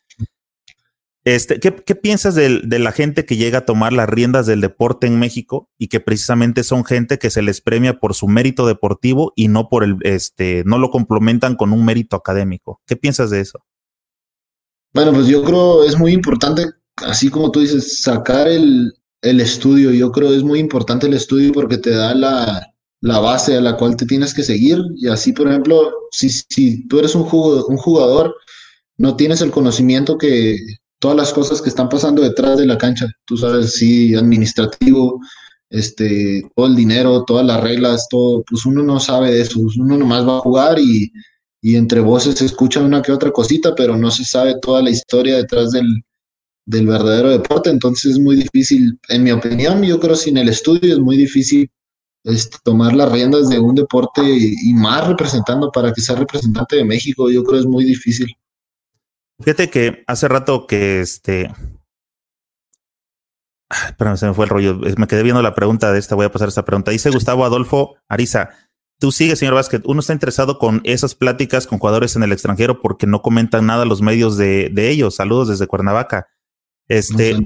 Este, 1.24 1.60
¿qué, 1.60 1.76
¿Qué 1.76 1.96
piensas 1.96 2.36
de, 2.36 2.62
de, 2.64 2.80
la 2.80 2.92
gente 2.92 3.26
que 3.26 3.38
llega 3.38 3.60
a 3.60 3.66
tomar 3.66 3.94
las 3.94 4.10
riendas 4.10 4.48
del 4.48 4.62
deporte 4.62 5.06
en 5.06 5.20
México 5.20 5.70
y 5.78 5.88
que 5.88 6.00
precisamente 6.00 6.64
son 6.64 6.84
gente 6.84 7.20
que 7.20 7.30
se 7.30 7.42
les 7.42 7.62
premia 7.62 8.00
por 8.00 8.16
su 8.16 8.28
mérito 8.28 8.66
deportivo 8.66 9.32
y 9.36 9.48
no 9.48 9.70
por 9.70 9.84
el, 9.84 9.98
este, 10.02 10.64
no 10.66 10.78
lo 10.78 10.90
complementan 10.90 11.56
con 11.56 11.72
un 11.72 11.86
mérito 11.86 12.16
académico? 12.16 12.82
¿Qué 12.86 12.96
piensas 12.96 13.30
de 13.30 13.42
eso? 13.42 13.64
Bueno, 14.94 15.14
pues 15.14 15.28
yo 15.28 15.44
creo 15.44 15.84
es 15.84 15.98
muy 15.98 16.14
importante, 16.14 16.66
así 16.98 17.30
como 17.30 17.52
tú 17.52 17.60
dices, 17.60 18.02
sacar 18.02 18.48
el, 18.48 18.94
el 19.22 19.40
estudio. 19.42 19.92
Yo 19.92 20.12
creo 20.12 20.34
es 20.34 20.44
muy 20.44 20.60
importante 20.60 21.08
el 21.08 21.14
estudio 21.14 21.52
porque 21.54 21.78
te 21.78 21.92
da 21.92 22.16
la, 22.16 22.66
la 23.02 23.20
base 23.20 23.56
a 23.56 23.62
la 23.62 23.78
cual 23.78 23.96
te 23.96 24.06
tienes 24.06 24.34
que 24.34 24.44
seguir. 24.44 24.80
Y 24.96 25.08
así, 25.08 25.34
por 25.34 25.48
ejemplo, 25.48 25.92
si, 26.12 26.30
si 26.30 26.88
tú 26.88 27.00
eres 27.00 27.16
un 27.16 27.24
jugador, 27.24 27.66
un 27.70 27.78
jugador, 27.78 28.36
no 28.98 29.16
tienes 29.16 29.42
el 29.42 29.52
conocimiento 29.52 30.18
que 30.18 30.58
todas 31.00 31.16
las 31.18 31.34
cosas 31.34 31.62
que 31.62 31.70
están 31.70 31.90
pasando 31.90 32.22
detrás 32.22 32.58
de 32.58 32.66
la 32.66 32.78
cancha, 32.78 33.08
tú 33.26 33.38
sabes, 33.38 33.74
sí, 33.74 34.16
administrativo, 34.16 35.20
este, 35.70 36.44
todo 36.56 36.68
el 36.68 36.76
dinero, 36.76 37.24
todas 37.26 37.46
las 37.46 37.62
reglas, 37.62 38.08
todo, 38.10 38.44
pues 38.50 38.66
uno 38.66 38.84
no 38.84 39.00
sabe 39.00 39.32
de 39.32 39.42
eso, 39.42 39.60
uno 39.78 39.98
nomás 39.98 40.28
va 40.28 40.38
a 40.38 40.42
jugar 40.42 40.80
y 40.80 41.12
y 41.62 41.76
entre 41.76 42.00
voces 42.00 42.36
se 42.36 42.46
escucha 42.46 42.82
una 42.82 43.02
que 43.02 43.12
otra 43.12 43.32
cosita, 43.32 43.76
pero 43.76 43.98
no 43.98 44.12
se 44.12 44.24
sabe 44.24 44.56
toda 44.62 44.82
la 44.82 44.90
historia 44.90 45.38
detrás 45.38 45.72
del, 45.72 46.04
del 46.66 46.88
verdadero 46.88 47.30
deporte, 47.30 47.70
entonces 47.70 48.14
es 48.14 48.20
muy 48.20 48.36
difícil, 48.36 49.00
en 49.10 49.24
mi 49.24 49.32
opinión, 49.32 49.84
yo 49.84 50.00
creo 50.00 50.16
sin 50.16 50.38
el 50.38 50.50
estudio 50.50 50.94
es 50.94 51.00
muy 51.00 51.18
difícil 51.18 51.70
este, 52.24 52.58
tomar 52.64 52.94
las 52.94 53.12
riendas 53.12 53.50
de 53.50 53.60
un 53.60 53.76
deporte 53.76 54.22
y, 54.24 54.74
más 54.74 55.08
representando 55.08 55.72
para 55.72 55.94
que 55.94 56.02
sea 56.02 56.16
representante 56.16 56.76
de 56.76 56.86
México, 56.86 57.30
yo 57.30 57.44
creo 57.44 57.60
es 57.60 57.66
muy 57.66 57.86
difícil. 57.86 58.28
Fíjate 59.40 59.70
que 59.70 60.04
hace 60.06 60.28
rato 60.28 60.68
que 60.68 61.02
este... 61.02 61.52
Espérame, 63.88 64.18
se 64.18 64.26
me 64.26 64.34
fue 64.34 64.46
el 64.46 64.50
rollo. 64.50 64.80
Me 64.98 65.08
quedé 65.08 65.22
viendo 65.22 65.42
la 65.44 65.54
pregunta 65.54 65.92
de 65.94 66.00
esta. 66.00 66.16
Voy 66.16 66.26
a 66.26 66.32
pasar 66.32 66.48
esta 66.48 66.66
pregunta. 66.66 66.90
Dice 66.90 67.12
Gustavo 67.12 67.46
Adolfo 67.46 67.96
Ariza 68.08 68.50
tú 69.00 69.12
sigues, 69.12 69.40
señor 69.40 69.56
Vázquez, 69.56 69.82
uno 69.86 70.02
está 70.02 70.14
interesado 70.14 70.60
con 70.60 70.82
esas 70.84 71.16
pláticas 71.16 71.66
con 71.66 71.80
jugadores 71.80 72.16
en 72.16 72.24
el 72.24 72.32
extranjero 72.32 72.82
porque 72.82 73.08
no 73.08 73.22
comentan 73.22 73.66
nada 73.66 73.86
los 73.86 74.02
medios 74.02 74.38
de, 74.38 74.70
de 74.70 74.90
ellos. 74.90 75.16
Saludos 75.16 75.48
desde 75.48 75.68
Cuernavaca. 75.68 76.28
Este, 76.90 77.38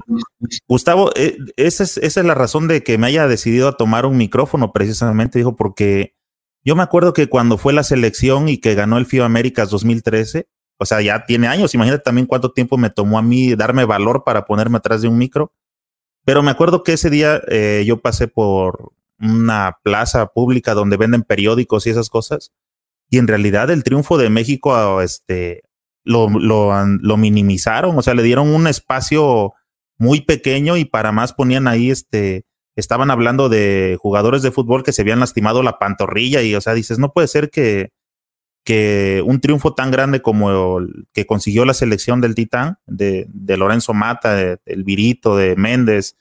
Gustavo, 0.66 1.10
eh, 1.14 1.36
esa, 1.56 1.84
es, 1.84 1.98
esa 1.98 2.20
es 2.20 2.26
la 2.26 2.34
razón 2.34 2.66
de 2.66 2.82
que 2.82 2.98
me 2.98 3.06
haya 3.06 3.28
decidido 3.28 3.68
a 3.68 3.76
tomar 3.76 4.06
un 4.06 4.16
micrófono, 4.16 4.72
precisamente, 4.72 5.38
dijo, 5.38 5.54
porque 5.54 6.16
yo 6.64 6.74
me 6.76 6.82
acuerdo 6.82 7.12
que 7.12 7.28
cuando 7.28 7.58
fue 7.58 7.74
la 7.74 7.84
selección 7.84 8.48
y 8.48 8.58
que 8.58 8.74
ganó 8.74 8.96
el 8.96 9.04
FIBA 9.04 9.26
Américas 9.26 9.68
2013, 9.68 10.48
o 10.78 10.86
sea, 10.86 11.02
ya 11.02 11.26
tiene 11.26 11.46
años, 11.46 11.74
imagínate 11.74 12.02
también 12.02 12.26
cuánto 12.26 12.52
tiempo 12.52 12.78
me 12.78 12.88
tomó 12.88 13.18
a 13.18 13.22
mí 13.22 13.54
darme 13.54 13.84
valor 13.84 14.24
para 14.24 14.46
ponerme 14.46 14.78
atrás 14.78 15.02
de 15.02 15.08
un 15.08 15.18
micro. 15.18 15.52
Pero 16.24 16.42
me 16.42 16.50
acuerdo 16.50 16.82
que 16.82 16.94
ese 16.94 17.10
día 17.10 17.42
eh, 17.48 17.84
yo 17.86 18.00
pasé 18.00 18.28
por, 18.28 18.92
una 19.18 19.78
plaza 19.82 20.26
pública 20.26 20.74
donde 20.74 20.96
venden 20.96 21.22
periódicos 21.22 21.86
y 21.86 21.90
esas 21.90 22.10
cosas. 22.10 22.52
Y 23.10 23.18
en 23.18 23.28
realidad 23.28 23.70
el 23.70 23.84
triunfo 23.84 24.18
de 24.18 24.30
México 24.30 25.00
este, 25.00 25.62
lo, 26.04 26.28
lo, 26.28 26.72
lo 26.86 27.16
minimizaron, 27.16 27.96
o 27.96 28.02
sea, 28.02 28.14
le 28.14 28.22
dieron 28.22 28.48
un 28.48 28.66
espacio 28.66 29.54
muy 29.98 30.20
pequeño 30.22 30.76
y 30.76 30.84
para 30.84 31.12
más 31.12 31.32
ponían 31.32 31.68
ahí 31.68 31.90
este, 31.90 32.44
estaban 32.76 33.10
hablando 33.10 33.48
de 33.48 33.96
jugadores 34.00 34.42
de 34.42 34.50
fútbol 34.50 34.82
que 34.82 34.92
se 34.92 35.02
habían 35.02 35.20
lastimado 35.20 35.62
la 35.62 35.78
pantorrilla 35.78 36.42
y, 36.42 36.54
o 36.54 36.60
sea, 36.60 36.74
dices, 36.74 36.98
no 36.98 37.12
puede 37.12 37.28
ser 37.28 37.50
que, 37.50 37.90
que 38.64 39.22
un 39.24 39.40
triunfo 39.40 39.74
tan 39.74 39.90
grande 39.90 40.22
como 40.22 40.78
el 40.78 41.06
que 41.12 41.26
consiguió 41.26 41.64
la 41.64 41.74
selección 41.74 42.20
del 42.20 42.34
Titán, 42.34 42.78
de, 42.86 43.26
de 43.28 43.56
Lorenzo 43.56 43.94
Mata, 43.94 44.34
de, 44.34 44.58
del 44.64 44.84
Virito, 44.84 45.36
de 45.36 45.54
Méndez, 45.56 46.16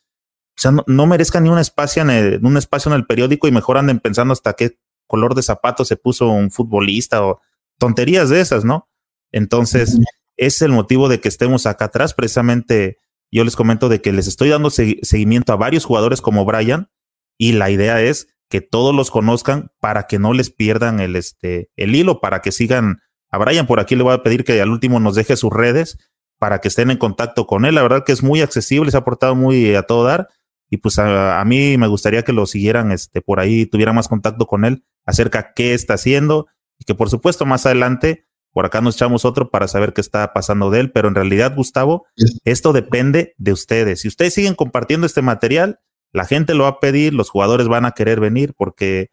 o 0.57 0.61
sea, 0.61 0.71
no, 0.71 1.07
merezcan 1.07 1.43
ni 1.43 1.49
un 1.49 1.59
espacio, 1.59 2.01
en 2.03 2.09
el, 2.09 2.39
un 2.43 2.57
espacio 2.57 2.91
en 2.91 2.95
el 2.95 3.05
periódico 3.05 3.47
y 3.47 3.51
mejor 3.51 3.77
anden 3.77 3.99
pensando 3.99 4.33
hasta 4.33 4.53
qué 4.53 4.77
color 5.07 5.35
de 5.35 5.43
zapato 5.43 5.83
se 5.83 5.97
puso 5.97 6.29
un 6.29 6.51
futbolista 6.51 7.25
o 7.25 7.41
tonterías 7.77 8.29
de 8.29 8.39
esas, 8.39 8.63
¿no? 8.63 8.89
Entonces, 9.31 9.99
es 10.37 10.61
el 10.61 10.71
motivo 10.71 11.09
de 11.09 11.19
que 11.19 11.27
estemos 11.27 11.65
acá 11.65 11.85
atrás. 11.85 12.13
Precisamente, 12.13 12.97
yo 13.31 13.43
les 13.43 13.55
comento 13.55 13.89
de 13.89 14.01
que 14.01 14.13
les 14.13 14.27
estoy 14.27 14.49
dando 14.49 14.69
seguimiento 14.69 15.53
a 15.53 15.57
varios 15.57 15.85
jugadores 15.85 16.21
como 16.21 16.45
Brian 16.45 16.89
y 17.37 17.53
la 17.53 17.69
idea 17.69 18.01
es 18.01 18.27
que 18.49 18.61
todos 18.61 18.93
los 18.93 19.09
conozcan 19.09 19.71
para 19.79 20.03
que 20.03 20.19
no 20.19 20.33
les 20.33 20.51
pierdan 20.51 20.99
el, 20.99 21.15
este, 21.15 21.71
el 21.75 21.95
hilo, 21.95 22.21
para 22.21 22.41
que 22.41 22.51
sigan 22.51 23.01
a 23.31 23.39
Brian. 23.39 23.65
Por 23.65 23.79
aquí 23.79 23.95
le 23.95 24.03
voy 24.03 24.13
a 24.13 24.21
pedir 24.21 24.43
que 24.43 24.61
al 24.61 24.69
último 24.69 24.99
nos 24.99 25.15
deje 25.15 25.35
sus 25.35 25.51
redes 25.51 25.97
para 26.37 26.61
que 26.61 26.67
estén 26.67 26.91
en 26.91 26.97
contacto 26.97 27.47
con 27.47 27.65
él. 27.65 27.75
La 27.75 27.81
verdad 27.81 28.03
que 28.05 28.11
es 28.11 28.21
muy 28.21 28.41
accesible, 28.41 28.91
se 28.91 28.97
ha 28.97 29.03
portado 29.03 29.35
muy 29.35 29.73
a 29.75 29.83
todo 29.83 30.03
dar 30.03 30.29
y 30.73 30.77
pues 30.77 30.97
a, 30.97 31.43
mí 31.45 31.77
me 31.77 31.85
gustaría 31.85 32.23
que 32.23 32.33
lo 32.33 32.47
siguieran 32.47 32.91
este, 32.91 33.21
por 33.21 33.39
ahí, 33.39 33.67
tuvieran 33.67 33.93
más 33.93 34.07
contacto 34.07 34.47
con 34.47 34.65
él 34.65 34.83
acerca 35.05 35.43
de 35.43 35.47
qué 35.55 35.73
está 35.75 35.93
haciendo 35.93 36.47
y 36.79 36.85
que 36.85 36.95
por 36.95 37.11
supuesto 37.11 37.45
más 37.45 37.67
adelante 37.67 38.25
por 38.51 38.65
acá 38.65 38.81
nos 38.81 38.95
echamos 38.95 39.23
otro 39.23 39.51
para 39.51 39.67
saber 39.67 39.93
qué 39.93 40.01
está 40.01 40.33
pasando 40.33 40.71
de 40.71 40.79
él, 40.79 40.91
pero 40.91 41.09
en 41.09 41.13
realidad, 41.13 41.55
Gustavo, 41.55 42.07
esto 42.43 42.73
depende 42.73 43.35
de 43.37 43.51
ustedes. 43.51 44.01
Si 44.01 44.07
ustedes 44.07 44.33
siguen 44.33 44.55
compartiendo 44.55 45.05
este 45.05 45.21
material, 45.21 45.79
la 46.11 46.25
gente 46.25 46.55
lo 46.55 46.63
va 46.63 46.69
a 46.69 46.79
pedir, 46.79 47.13
los 47.13 47.29
jugadores 47.29 47.67
van 47.67 47.85
a 47.85 47.91
querer 47.91 48.19
venir 48.19 48.55
porque 48.57 49.11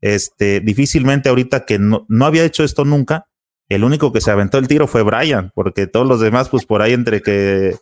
este, 0.00 0.60
difícilmente 0.60 1.28
ahorita 1.28 1.66
que 1.66 1.78
no, 1.78 2.06
no 2.08 2.24
había 2.24 2.44
hecho 2.44 2.64
esto 2.64 2.86
nunca, 2.86 3.26
el 3.68 3.84
único 3.84 4.14
que 4.14 4.22
se 4.22 4.30
aventó 4.30 4.56
el 4.56 4.66
tiro 4.66 4.86
fue 4.86 5.02
Brian, 5.02 5.52
porque 5.54 5.86
todos 5.86 6.06
los 6.06 6.20
demás, 6.20 6.48
pues 6.48 6.64
por 6.64 6.80
ahí 6.80 6.94
entre 6.94 7.20
que 7.20 7.76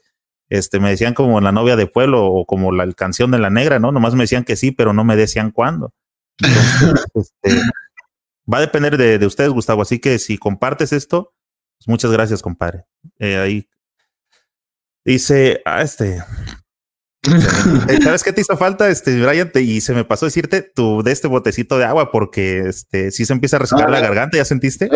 este, 0.51 0.81
me 0.81 0.91
decían 0.91 1.15
como 1.15 1.41
la 1.41 1.53
novia 1.53 1.77
de 1.77 1.87
pueblo 1.87 2.27
o 2.27 2.45
como 2.45 2.73
la 2.73 2.93
canción 2.93 3.31
de 3.31 3.39
la 3.39 3.51
negra, 3.51 3.79
¿no? 3.79 3.93
Nomás 3.93 4.15
me 4.15 4.25
decían 4.25 4.45
que 4.45 4.57
sí, 4.57 4.73
pero 4.73 4.93
no 4.93 5.05
me 5.05 5.17
decían 5.17 5.53
cuándo. 5.53 5.95
Este, 7.15 7.63
va 8.53 8.59
a 8.59 8.63
depender 8.63 8.97
de, 8.97 9.25
ustedes, 9.25 9.51
Gustavo. 9.51 9.83
Así 9.83 10.01
que 10.01 10.19
si 10.19 10.39
compartes 10.39 10.93
esto, 10.93 11.33
pues 11.79 11.89
muchas 11.89 12.11
gracias, 12.11 12.43
compadre. 12.43 12.85
Eh, 13.19 13.37
ahí 13.37 13.69
dice, 15.05 15.63
ah, 15.65 15.83
este. 15.83 16.23
Eh, 17.89 18.01
¿Sabes 18.03 18.25
qué 18.25 18.33
te 18.33 18.41
hizo 18.41 18.57
falta, 18.57 18.89
este, 18.89 19.21
Brian? 19.23 19.51
y 19.55 19.83
se 19.83 19.93
me 19.93 20.05
pasó 20.05 20.25
decirte 20.25 20.63
tu 20.63 21.03
de 21.03 21.13
este 21.13 21.29
botecito 21.29 21.77
de 21.77 21.85
agua 21.85 22.11
porque 22.11 22.61
este 22.61 23.11
si 23.11 23.27
se 23.27 23.35
empieza 23.35 23.57
a 23.57 23.59
resecar 23.59 23.91
la 23.91 23.99
ah. 23.99 24.01
garganta, 24.01 24.39
¿ya 24.39 24.45
sentiste? 24.47 24.89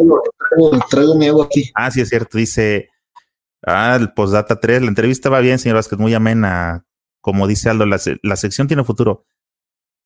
traigo, 0.88 1.14
mi 1.16 1.28
agua 1.28 1.44
aquí. 1.44 1.70
Ah, 1.74 1.90
sí, 1.90 2.00
es 2.00 2.08
cierto. 2.08 2.38
Dice, 2.38 2.88
Ah, 3.66 3.96
el 3.98 4.12
postdata 4.12 4.60
3. 4.60 4.82
La 4.82 4.88
entrevista 4.88 5.30
va 5.30 5.40
bien, 5.40 5.58
señor 5.58 5.76
Vázquez, 5.76 5.98
muy 5.98 6.14
amena. 6.14 6.84
Como 7.20 7.46
dice 7.46 7.70
Aldo, 7.70 7.86
la, 7.86 8.36
sección 8.36 8.68
tiene 8.68 8.84
futuro. 8.84 9.24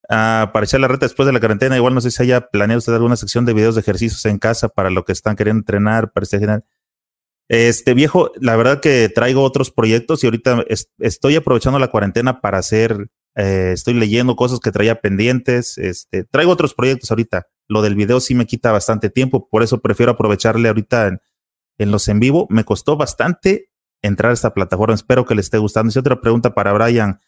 Ah, 0.09 0.51
para 0.52 0.64
echar 0.64 0.80
la 0.80 0.89
reta 0.89 1.06
después 1.06 1.26
de 1.26 1.32
la 1.32 1.40
cuarentena, 1.40 1.76
igual 1.76 1.94
no 1.94 2.01
sé 2.01 2.10
si 2.10 2.22
haya 2.22 2.48
planeado 2.48 2.78
usted 2.78 2.94
alguna 2.94 3.16
sección 3.16 3.44
de 3.44 3.52
videos 3.52 3.74
de 3.74 3.80
ejercicios 3.80 4.24
en 4.26 4.39
casa 4.39 4.68
para 4.68 4.90
lo 4.90 5.05
que 5.05 5.12
están 5.12 5.36
queriendo 5.36 5.60
entrenar, 5.60 6.12
parece 6.12 6.39
general. 6.39 6.64
Este 7.48 7.94
viejo, 7.94 8.30
la 8.40 8.56
verdad 8.56 8.80
que 8.80 9.09
traigo 9.09 9.43
otros 9.43 9.70
proyectos 9.70 10.22
y 10.22 10.26
ahorita 10.26 10.64
estoy 10.98 11.36
aprovechando 11.36 11.78
la 11.78 11.89
cuarentena 11.89 12.40
para 12.40 12.59
hacer, 12.59 13.10
eh, 13.35 13.72
estoy 13.72 13.94
leyendo 13.94 14.36
cosas 14.36 14.60
que 14.60 14.70
traía 14.70 15.01
pendientes, 15.01 15.78
este, 15.78 16.24
traigo 16.24 16.52
otros 16.52 16.74
proyectos 16.74 17.10
ahorita. 17.10 17.48
Lo 17.66 17.82
del 17.82 17.94
video 17.94 18.20
sí 18.20 18.35
me 18.35 18.47
quita 18.47 18.70
bastante 18.70 19.10
tiempo, 19.10 19.48
por 19.48 19.62
eso 19.62 19.80
prefiero 19.80 20.12
aprovecharle 20.12 20.68
ahorita 20.68 21.09
en, 21.09 21.20
en 21.78 21.90
los 21.90 22.09
en 22.09 22.20
vivo. 22.20 22.46
Me 22.50 22.64
costó 22.64 22.96
bastante 22.96 23.70
entrar 24.02 24.30
a 24.30 24.34
esta 24.34 24.55
plataforma. 24.55 24.94
Espero 24.94 25.24
que 25.24 25.34
le 25.34 25.40
esté 25.40 25.59
gustando. 25.59 25.92
Y 25.94 25.98
otra 25.98 26.20
pregunta 26.20 26.55
para 26.55 26.72
Brian. 26.72 27.20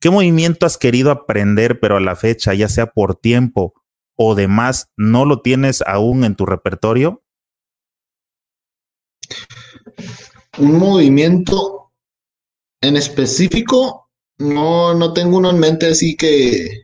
¿Qué 0.00 0.10
movimiento 0.10 0.64
has 0.64 0.78
querido 0.78 1.10
aprender, 1.10 1.80
pero 1.80 1.96
a 1.96 2.00
la 2.00 2.14
fecha, 2.14 2.54
ya 2.54 2.68
sea 2.68 2.86
por 2.86 3.16
tiempo 3.16 3.74
o 4.16 4.34
demás, 4.34 4.90
no 4.96 5.24
lo 5.24 5.42
tienes 5.42 5.82
aún 5.82 6.24
en 6.24 6.36
tu 6.36 6.46
repertorio? 6.46 7.24
Un 10.58 10.78
movimiento 10.78 11.92
en 12.80 12.96
específico, 12.96 14.08
no, 14.38 14.94
no 14.94 15.12
tengo 15.12 15.38
uno 15.38 15.50
en 15.50 15.58
mente 15.58 15.88
así 15.88 16.16
que, 16.16 16.82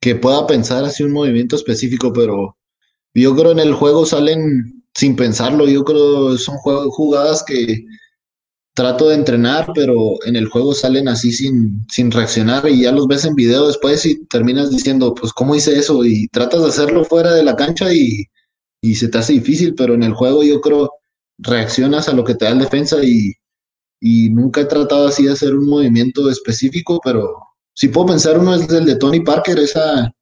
que 0.00 0.16
pueda 0.16 0.46
pensar 0.46 0.84
así 0.84 1.02
un 1.02 1.12
movimiento 1.12 1.56
específico, 1.56 2.12
pero 2.12 2.56
yo 3.12 3.34
creo 3.36 3.52
en 3.52 3.60
el 3.60 3.74
juego 3.74 4.06
salen 4.06 4.73
sin 4.94 5.16
pensarlo, 5.16 5.66
yo 5.66 5.84
creo 5.84 6.36
son 6.38 6.56
jugadas 6.58 7.42
que 7.46 7.84
trato 8.74 9.08
de 9.08 9.14
entrenar, 9.14 9.68
pero 9.74 10.16
en 10.26 10.36
el 10.36 10.48
juego 10.48 10.74
salen 10.74 11.08
así 11.08 11.32
sin, 11.32 11.86
sin 11.88 12.10
reaccionar 12.10 12.68
y 12.68 12.82
ya 12.82 12.92
los 12.92 13.06
ves 13.06 13.24
en 13.24 13.34
video 13.34 13.68
después 13.68 14.04
y 14.04 14.24
terminas 14.26 14.70
diciendo, 14.70 15.14
pues, 15.14 15.32
¿cómo 15.32 15.54
hice 15.54 15.78
eso? 15.78 16.04
Y 16.04 16.28
tratas 16.28 16.62
de 16.62 16.68
hacerlo 16.68 17.04
fuera 17.04 17.32
de 17.32 17.44
la 17.44 17.54
cancha 17.56 17.92
y, 17.92 18.24
y 18.82 18.96
se 18.96 19.08
te 19.08 19.18
hace 19.18 19.34
difícil, 19.34 19.74
pero 19.74 19.94
en 19.94 20.02
el 20.02 20.12
juego 20.12 20.42
yo 20.42 20.60
creo 20.60 20.90
reaccionas 21.38 22.08
a 22.08 22.12
lo 22.14 22.24
que 22.24 22.34
te 22.34 22.44
da 22.44 22.52
el 22.52 22.58
defensa 22.58 23.02
y, 23.02 23.34
y 24.00 24.30
nunca 24.30 24.62
he 24.62 24.66
tratado 24.66 25.08
así 25.08 25.24
de 25.24 25.32
hacer 25.32 25.54
un 25.54 25.68
movimiento 25.68 26.28
específico, 26.28 27.00
pero 27.02 27.36
si 27.74 27.88
puedo 27.88 28.08
pensar 28.08 28.38
uno 28.38 28.54
es 28.54 28.68
el 28.70 28.86
de 28.86 28.96
Tony 28.96 29.20
Parker, 29.20 29.58
esa 29.58 30.12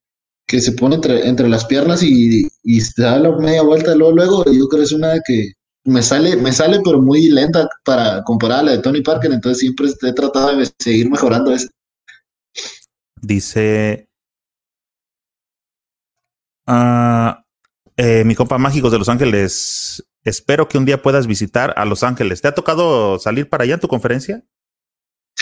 que 0.53 0.61
se 0.61 0.73
pone 0.73 0.97
entre, 0.97 1.27
entre 1.27 1.49
las 1.49 1.65
piernas 1.65 2.03
y, 2.03 2.47
y 2.63 2.81
se 2.83 3.01
da 3.01 3.19
la 3.19 3.35
media 3.39 3.63
vuelta 3.63 3.95
luego, 3.95 4.13
luego, 4.13 4.45
yo 4.45 4.69
creo 4.69 4.81
que 4.81 4.85
es 4.85 4.93
una 4.93 5.15
que 5.27 5.53
me 5.85 6.03
sale, 6.03 6.37
me 6.37 6.53
sale 6.53 6.79
pero 6.85 7.01
muy 7.01 7.31
lenta 7.31 7.67
para 7.87 8.23
comparar 8.23 8.59
a 8.59 8.63
la 8.65 8.73
de 8.73 8.81
Tony 8.81 9.01
Parker, 9.01 9.33
entonces 9.33 9.61
siempre 9.61 9.89
he 9.89 10.13
tratado 10.13 10.55
de 10.55 10.71
seguir 10.79 11.09
mejorando 11.09 11.55
eso. 11.55 11.69
Dice 13.23 14.11
uh, 16.67 17.33
mi 18.27 18.35
compa 18.35 18.59
Mágicos 18.59 18.93
de 18.93 18.99
Los 18.99 19.09
Ángeles, 19.09 20.05
espero 20.23 20.69
que 20.69 20.77
un 20.77 20.85
día 20.85 21.01
puedas 21.01 21.27
visitar 21.27 21.73
a 21.79 21.87
Los 21.87 22.03
Ángeles. 22.03 22.43
¿Te 22.43 22.49
ha 22.49 22.55
tocado 22.55 23.19
salir 23.19 23.49
para 23.49 23.65
allá 23.65 23.75
en 23.75 23.81
tu 23.81 23.89
conferencia? 23.89 24.45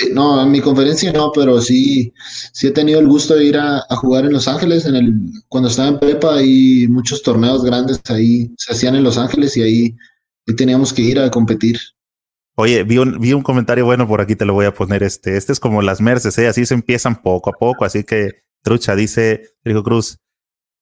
Sí, 0.00 0.08
no, 0.14 0.42
en 0.42 0.50
mi 0.50 0.60
conferencia 0.60 1.12
no, 1.12 1.30
pero 1.32 1.60
sí, 1.60 2.12
sí 2.52 2.68
he 2.68 2.70
tenido 2.70 3.00
el 3.00 3.06
gusto 3.06 3.34
de 3.34 3.44
ir 3.44 3.58
a, 3.58 3.82
jugar 3.96 4.24
en 4.24 4.32
Los 4.32 4.48
Ángeles. 4.48 4.86
En 4.86 4.96
el, 4.96 5.12
cuando 5.48 5.68
estaba 5.68 5.88
en 5.88 5.98
prepa, 5.98 6.42
y 6.42 6.86
muchos 6.88 7.22
torneos 7.22 7.62
grandes 7.62 8.00
ahí 8.08 8.50
se 8.56 8.72
hacían 8.72 8.94
en 8.94 9.04
Los 9.04 9.18
Ángeles 9.18 9.56
y 9.56 9.62
ahí 9.62 9.96
y 10.46 10.56
teníamos 10.56 10.92
que 10.94 11.02
ir 11.02 11.18
a 11.18 11.30
competir. 11.30 11.78
Oye, 12.56 12.82
vi 12.82 12.98
un, 12.98 13.20
vi 13.20 13.34
un 13.34 13.42
comentario 13.42 13.84
bueno 13.84 14.08
por 14.08 14.22
aquí, 14.22 14.36
te 14.36 14.46
lo 14.46 14.54
voy 14.54 14.64
a 14.64 14.72
poner. 14.72 15.02
Este, 15.02 15.36
este 15.36 15.52
es 15.52 15.60
como 15.60 15.82
las 15.82 16.00
Merces, 16.00 16.38
¿eh? 16.38 16.48
así 16.48 16.64
se 16.64 16.74
empiezan 16.74 17.20
poco 17.20 17.50
a 17.50 17.52
poco. 17.52 17.84
Así 17.84 18.04
que, 18.04 18.44
trucha, 18.62 18.96
dice 18.96 19.50
Rico 19.64 19.82
Cruz. 19.82 20.18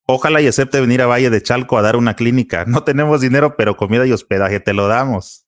Ojalá 0.06 0.40
y 0.40 0.46
acepte 0.46 0.80
venir 0.80 1.02
a 1.02 1.06
Valle 1.06 1.28
de 1.28 1.42
Chalco 1.42 1.76
a 1.76 1.82
dar 1.82 1.96
una 1.96 2.14
clínica. 2.14 2.64
No 2.66 2.84
tenemos 2.84 3.20
dinero, 3.20 3.56
pero 3.56 3.76
comida 3.76 4.06
y 4.06 4.12
hospedaje 4.12 4.60
te 4.60 4.72
lo 4.74 4.86
damos. 4.86 5.47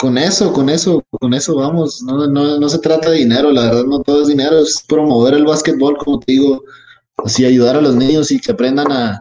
Con 0.00 0.16
eso, 0.16 0.50
con 0.50 0.70
eso, 0.70 1.04
con 1.10 1.34
eso 1.34 1.56
vamos. 1.56 2.02
No, 2.02 2.26
no, 2.26 2.58
no 2.58 2.68
se 2.70 2.78
trata 2.78 3.10
de 3.10 3.18
dinero, 3.18 3.52
la 3.52 3.64
verdad, 3.64 3.84
no 3.84 4.00
todo 4.00 4.22
es 4.22 4.28
dinero, 4.28 4.58
es 4.58 4.82
promover 4.88 5.34
el 5.34 5.44
básquetbol, 5.44 5.98
como 5.98 6.18
te 6.20 6.32
digo, 6.32 6.64
así 7.18 7.44
ayudar 7.44 7.76
a 7.76 7.82
los 7.82 7.94
niños 7.96 8.30
y 8.30 8.40
que 8.40 8.52
aprendan 8.52 8.90
a, 8.90 9.20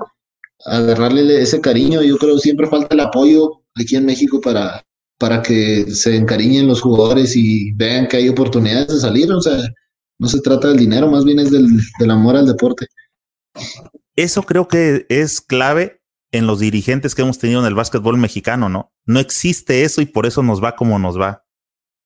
agarrarle 0.65 1.41
ese 1.41 1.59
cariño. 1.59 2.01
Yo 2.01 2.17
creo 2.17 2.35
que 2.35 2.41
siempre 2.41 2.67
falta 2.67 2.95
el 2.95 3.01
apoyo 3.01 3.61
aquí 3.75 3.97
en 3.97 4.05
México 4.05 4.39
para, 4.39 4.81
para 5.17 5.41
que 5.41 5.91
se 5.91 6.15
encariñen 6.15 6.67
los 6.69 6.79
jugadores 6.79 7.35
y 7.35 7.73
vean 7.73 8.07
que 8.07 8.15
hay 8.15 8.29
oportunidades 8.29 8.87
de 8.87 8.99
salir. 9.01 9.29
O 9.33 9.41
sea, 9.41 9.57
no 10.17 10.29
se 10.29 10.39
trata 10.39 10.69
del 10.69 10.77
dinero, 10.77 11.11
más 11.11 11.25
bien 11.25 11.39
es 11.39 11.51
del, 11.51 11.67
del 11.99 12.11
amor 12.11 12.37
al 12.37 12.47
deporte. 12.47 12.87
Eso 14.15 14.43
creo 14.43 14.69
que 14.69 15.05
es 15.09 15.41
clave 15.41 15.98
en 16.31 16.47
los 16.47 16.59
dirigentes 16.59 17.15
que 17.15 17.21
hemos 17.21 17.39
tenido 17.39 17.61
en 17.61 17.65
el 17.65 17.75
básquetbol 17.75 18.17
mexicano, 18.17 18.69
¿no? 18.69 18.91
No 19.05 19.19
existe 19.19 19.83
eso 19.83 20.01
y 20.01 20.05
por 20.05 20.25
eso 20.25 20.43
nos 20.43 20.63
va 20.63 20.75
como 20.75 20.99
nos 20.99 21.19
va. 21.19 21.45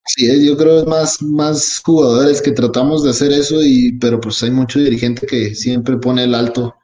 Sí, 0.06 0.46
yo 0.46 0.58
creo 0.58 0.76
que 0.76 0.80
es 0.82 0.88
más, 0.88 1.22
más 1.22 1.82
jugadores 1.84 2.42
que 2.42 2.52
tratamos 2.52 3.04
de 3.04 3.12
hacer 3.12 3.32
eso, 3.32 3.62
y, 3.64 3.98
pero 4.00 4.20
pues 4.20 4.44
hay 4.44 4.52
mucho 4.52 4.80
dirigente 4.80 5.26
que 5.26 5.56
siempre 5.56 5.98
pone 5.98 6.26
el 6.26 6.36
alto, 6.36 6.76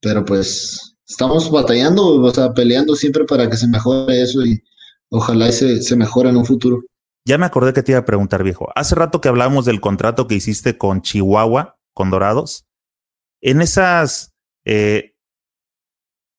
pero 0.00 0.24
pues 0.24 0.96
estamos 1.06 1.50
batallando, 1.50 2.20
o 2.20 2.30
sea, 2.34 2.52
peleando 2.52 2.94
siempre 2.94 3.24
para 3.24 3.48
que 3.48 3.56
se 3.56 3.66
mejore 3.66 4.20
eso 4.20 4.44
y 4.44 4.62
ojalá 5.10 5.50
se, 5.52 5.82
se 5.82 5.96
mejore 5.96 6.30
en 6.30 6.36
un 6.36 6.44
futuro. 6.44 6.82
Ya 7.26 7.38
me 7.38 7.46
acordé 7.46 7.72
que 7.72 7.82
te 7.82 7.92
iba 7.92 8.00
a 8.00 8.04
preguntar, 8.04 8.42
viejo. 8.42 8.68
Hace 8.74 8.94
rato 8.94 9.20
que 9.20 9.28
hablamos 9.28 9.64
del 9.64 9.80
contrato 9.80 10.26
que 10.26 10.34
hiciste 10.34 10.76
con 10.76 11.02
Chihuahua, 11.02 11.78
con 11.94 12.10
Dorados. 12.10 12.66
En 13.42 13.60
esas 13.60 14.32
eh, 14.64 15.14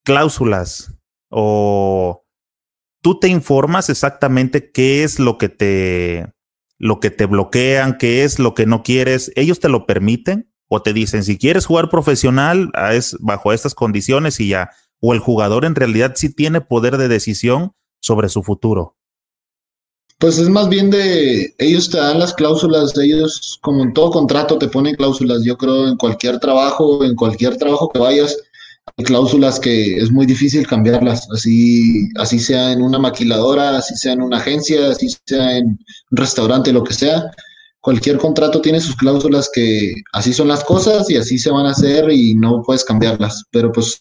cláusulas 0.03 0.93
o 1.29 2.25
tú 3.01 3.19
te 3.19 3.27
informas 3.27 3.89
exactamente 3.89 4.71
qué 4.71 5.03
es 5.03 5.19
lo 5.19 5.37
que 5.37 5.49
te 5.49 6.33
lo 6.77 6.99
que 6.99 7.11
te 7.11 7.27
bloquean, 7.27 7.97
qué 7.99 8.23
es 8.23 8.39
lo 8.39 8.55
que 8.55 8.65
no 8.65 8.81
quieres, 8.81 9.31
ellos 9.35 9.59
te 9.59 9.69
lo 9.69 9.85
permiten 9.85 10.51
o 10.67 10.81
te 10.81 10.93
dicen, 10.93 11.23
si 11.23 11.37
quieres 11.37 11.67
jugar 11.67 11.89
profesional, 11.89 12.71
ah, 12.73 12.95
es 12.95 13.17
bajo 13.19 13.53
estas 13.53 13.75
condiciones 13.75 14.39
y 14.39 14.47
ya, 14.47 14.71
o 14.99 15.13
el 15.13 15.19
jugador 15.19 15.65
en 15.65 15.75
realidad 15.75 16.13
sí 16.15 16.33
tiene 16.33 16.61
poder 16.61 16.97
de 16.97 17.07
decisión 17.07 17.73
sobre 18.01 18.29
su 18.29 18.41
futuro. 18.41 18.97
Pues 20.17 20.37
es 20.37 20.49
más 20.49 20.69
bien 20.69 20.89
de, 20.89 21.53
ellos 21.57 21.89
te 21.89 21.97
dan 21.97 22.19
las 22.19 22.33
cláusulas, 22.33 22.97
ellos 22.97 23.59
como 23.61 23.83
en 23.83 23.93
todo 23.93 24.11
contrato 24.11 24.57
te 24.57 24.67
ponen 24.67 24.95
cláusulas, 24.95 25.43
yo 25.43 25.57
creo 25.57 25.87
en 25.87 25.97
cualquier 25.97 26.39
trabajo, 26.39 27.03
en 27.03 27.15
cualquier 27.15 27.57
trabajo 27.57 27.89
que 27.89 27.99
vayas, 27.99 28.37
hay 28.97 29.05
cláusulas 29.05 29.59
que 29.59 29.97
es 29.97 30.11
muy 30.11 30.25
difícil 30.25 30.67
cambiarlas, 30.67 31.27
así, 31.31 32.09
así 32.15 32.39
sea 32.39 32.71
en 32.71 32.81
una 32.81 32.99
maquiladora, 32.99 33.77
así 33.77 33.95
sea 33.95 34.13
en 34.13 34.21
una 34.21 34.37
agencia, 34.37 34.89
así 34.89 35.09
sea 35.25 35.57
en 35.57 35.67
un 36.11 36.17
restaurante, 36.17 36.73
lo 36.73 36.83
que 36.83 36.93
sea, 36.93 37.31
cualquier 37.81 38.17
contrato 38.17 38.61
tiene 38.61 38.79
sus 38.79 38.95
cláusulas 38.95 39.49
que 39.51 39.95
así 40.13 40.33
son 40.33 40.47
las 40.47 40.63
cosas 40.63 41.09
y 41.09 41.17
así 41.17 41.37
se 41.37 41.51
van 41.51 41.65
a 41.65 41.71
hacer 41.71 42.09
y 42.11 42.35
no 42.35 42.61
puedes 42.63 42.85
cambiarlas. 42.85 43.43
Pero 43.51 43.71
pues 43.71 43.99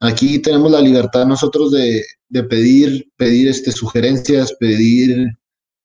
aquí 0.00 0.40
tenemos 0.40 0.70
la 0.72 0.80
libertad 0.80 1.24
nosotros 1.26 1.70
de, 1.70 2.04
de 2.28 2.44
pedir, 2.44 3.08
pedir 3.16 3.48
este, 3.48 3.72
sugerencias, 3.72 4.52
pedir, 4.58 5.28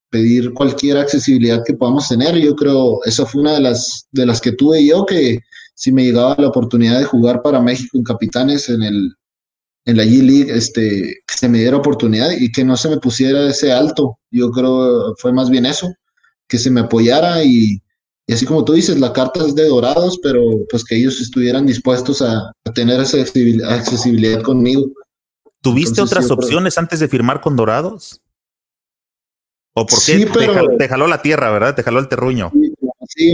pedir 0.09 0.51
cualquier 0.53 0.97
accesibilidad 0.97 1.63
que 1.65 1.75
podamos 1.75 2.09
tener. 2.09 2.35
Yo 2.37 2.55
creo, 2.55 2.99
eso 3.05 3.25
fue 3.25 3.41
una 3.41 3.53
de 3.53 3.61
las, 3.61 4.07
de 4.11 4.25
las 4.25 4.41
que 4.41 4.51
tuve 4.53 4.85
yo, 4.85 5.05
que 5.05 5.39
si 5.81 5.91
me 5.91 6.03
llegaba 6.03 6.35
la 6.37 6.49
oportunidad 6.49 6.99
de 6.99 7.05
jugar 7.05 7.41
para 7.41 7.59
México 7.59 7.97
en 7.97 8.03
Capitanes 8.03 8.69
en 8.69 8.83
el 8.83 9.15
en 9.85 9.97
la 9.97 10.03
G-League, 10.03 10.55
este, 10.55 11.23
que 11.25 11.35
se 11.35 11.49
me 11.49 11.57
diera 11.57 11.77
oportunidad 11.77 12.29
y 12.37 12.51
que 12.51 12.63
no 12.63 12.77
se 12.77 12.87
me 12.87 12.99
pusiera 12.99 13.49
ese 13.49 13.73
alto. 13.73 14.19
Yo 14.29 14.51
creo 14.51 15.15
fue 15.17 15.33
más 15.33 15.49
bien 15.49 15.65
eso 15.65 15.91
que 16.47 16.59
se 16.59 16.69
me 16.69 16.81
apoyara 16.81 17.43
y, 17.43 17.81
así 18.31 18.45
como 18.45 18.63
tú 18.63 18.73
dices, 18.73 18.99
la 18.99 19.11
carta 19.11 19.43
es 19.43 19.55
de 19.55 19.67
dorados, 19.67 20.19
pero 20.21 20.43
pues 20.69 20.85
que 20.85 20.97
ellos 20.97 21.19
estuvieran 21.19 21.65
dispuestos 21.65 22.21
a, 22.21 22.51
tener 22.75 22.99
esa 22.99 23.17
accesibilidad 23.19 24.43
conmigo. 24.43 24.85
¿Tuviste 25.61 25.99
otras 25.99 26.29
opciones 26.29 26.77
antes 26.77 26.99
de 26.99 27.07
firmar 27.07 27.41
con 27.41 27.55
dorados? 27.55 28.21
¿O 29.73 29.87
por 29.87 29.97
qué 30.05 30.27
te, 30.77 30.87
jaló, 30.87 31.07
la 31.07 31.23
tierra, 31.23 31.49
verdad? 31.49 31.73
Te 31.73 31.81
jaló 31.81 31.99
el 31.99 32.07
terruño. 32.07 32.51
Sí, 32.53 32.70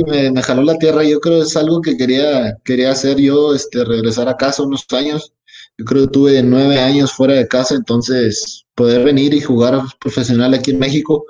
me, 0.04 0.42
jaló 0.42 0.64
la 0.64 0.78
tierra. 0.78 1.04
Yo 1.04 1.20
creo 1.20 1.40
que 1.40 1.48
es 1.48 1.58
algo 1.58 1.82
que 1.82 1.98
quería, 1.98 2.58
quería 2.64 2.92
hacer 2.92 3.18
yo, 3.18 3.54
este, 3.54 3.84
regresar 3.86 4.30
a 4.30 4.38
casa 4.38 4.64
unos 4.64 4.86
años. 4.92 5.34
Yo 5.78 5.86
creo 5.86 6.06
que 6.06 6.14
tuve 6.14 6.44
nueve 6.44 6.80
años 6.80 7.12
fuera 7.12 7.36
de 7.36 7.48
casa, 7.48 7.76
entonces 7.76 8.66
poder 8.76 9.04
venir 9.04 9.34
y 9.34 9.42
jugar 9.42 9.82
profesional 10.00 10.54
aquí 10.54 10.72
en 10.72 10.80
México 10.80 11.26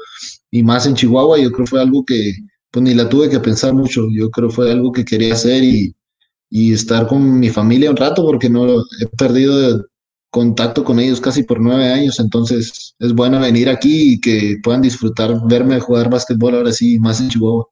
y 0.51 0.63
más 0.63 0.85
en 0.85 0.95
Chihuahua, 0.95 1.39
yo 1.39 1.51
creo 1.51 1.65
que 1.65 1.69
fue 1.69 1.81
algo 1.81 2.03
que 2.05 2.33
pues 2.71 2.83
ni 2.83 2.93
la 2.93 3.09
tuve 3.09 3.29
que 3.29 3.39
pensar 3.39 3.73
mucho, 3.73 4.07
yo 4.11 4.29
creo 4.29 4.49
que 4.49 4.55
fue 4.55 4.71
algo 4.71 4.91
que 4.91 5.05
quería 5.05 5.33
hacer 5.33 5.63
y, 5.63 5.95
y 6.49 6.73
estar 6.73 7.07
con 7.07 7.39
mi 7.39 7.49
familia 7.49 7.89
un 7.89 7.97
rato 7.97 8.23
porque 8.25 8.49
no 8.49 8.81
he 8.81 9.07
perdido 9.17 9.85
contacto 10.29 10.83
con 10.83 10.99
ellos 10.99 11.21
casi 11.21 11.43
por 11.43 11.59
nueve 11.59 11.87
años, 11.89 12.19
entonces 12.19 12.95
es 12.99 13.13
bueno 13.13 13.39
venir 13.39 13.69
aquí 13.69 14.13
y 14.13 14.19
que 14.19 14.57
puedan 14.61 14.81
disfrutar, 14.81 15.33
verme 15.47 15.79
jugar 15.79 16.09
básquetbol 16.09 16.55
ahora 16.55 16.71
sí, 16.71 16.99
más 16.99 17.21
en 17.21 17.29
Chihuahua. 17.29 17.67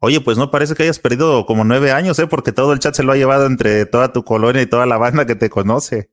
Oye, 0.00 0.20
pues 0.20 0.36
no 0.36 0.50
parece 0.50 0.74
que 0.74 0.82
hayas 0.82 0.98
perdido 0.98 1.46
como 1.46 1.64
nueve 1.64 1.92
años, 1.92 2.18
¿eh? 2.18 2.26
porque 2.26 2.52
todo 2.52 2.72
el 2.72 2.78
chat 2.78 2.94
se 2.94 3.02
lo 3.02 3.12
ha 3.12 3.16
llevado 3.16 3.46
entre 3.46 3.86
toda 3.86 4.12
tu 4.12 4.24
colonia 4.24 4.62
y 4.62 4.66
toda 4.66 4.86
la 4.86 4.98
banda 4.98 5.26
que 5.26 5.36
te 5.36 5.48
conoce. 5.48 6.10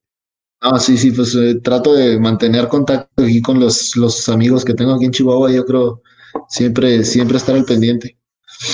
Ah, 0.62 0.80
sí, 0.80 0.98
sí, 0.98 1.12
pues 1.12 1.34
eh, 1.36 1.56
trato 1.64 1.94
de 1.94 2.20
mantener 2.20 2.68
contacto 2.68 3.24
aquí 3.24 3.42
con 3.42 3.60
los, 3.60 3.96
los 3.96 4.28
amigos 4.30 4.66
que 4.66 4.74
tengo 4.74 4.94
aquí 4.94 5.06
en 5.06 5.12
Chihuahua. 5.12 5.52
Yo 5.52 5.66
creo 5.66 6.02
siempre, 6.50 7.04
siempre 7.06 7.38
estar 7.38 7.56
al 7.56 7.66
pendiente. 7.66 8.18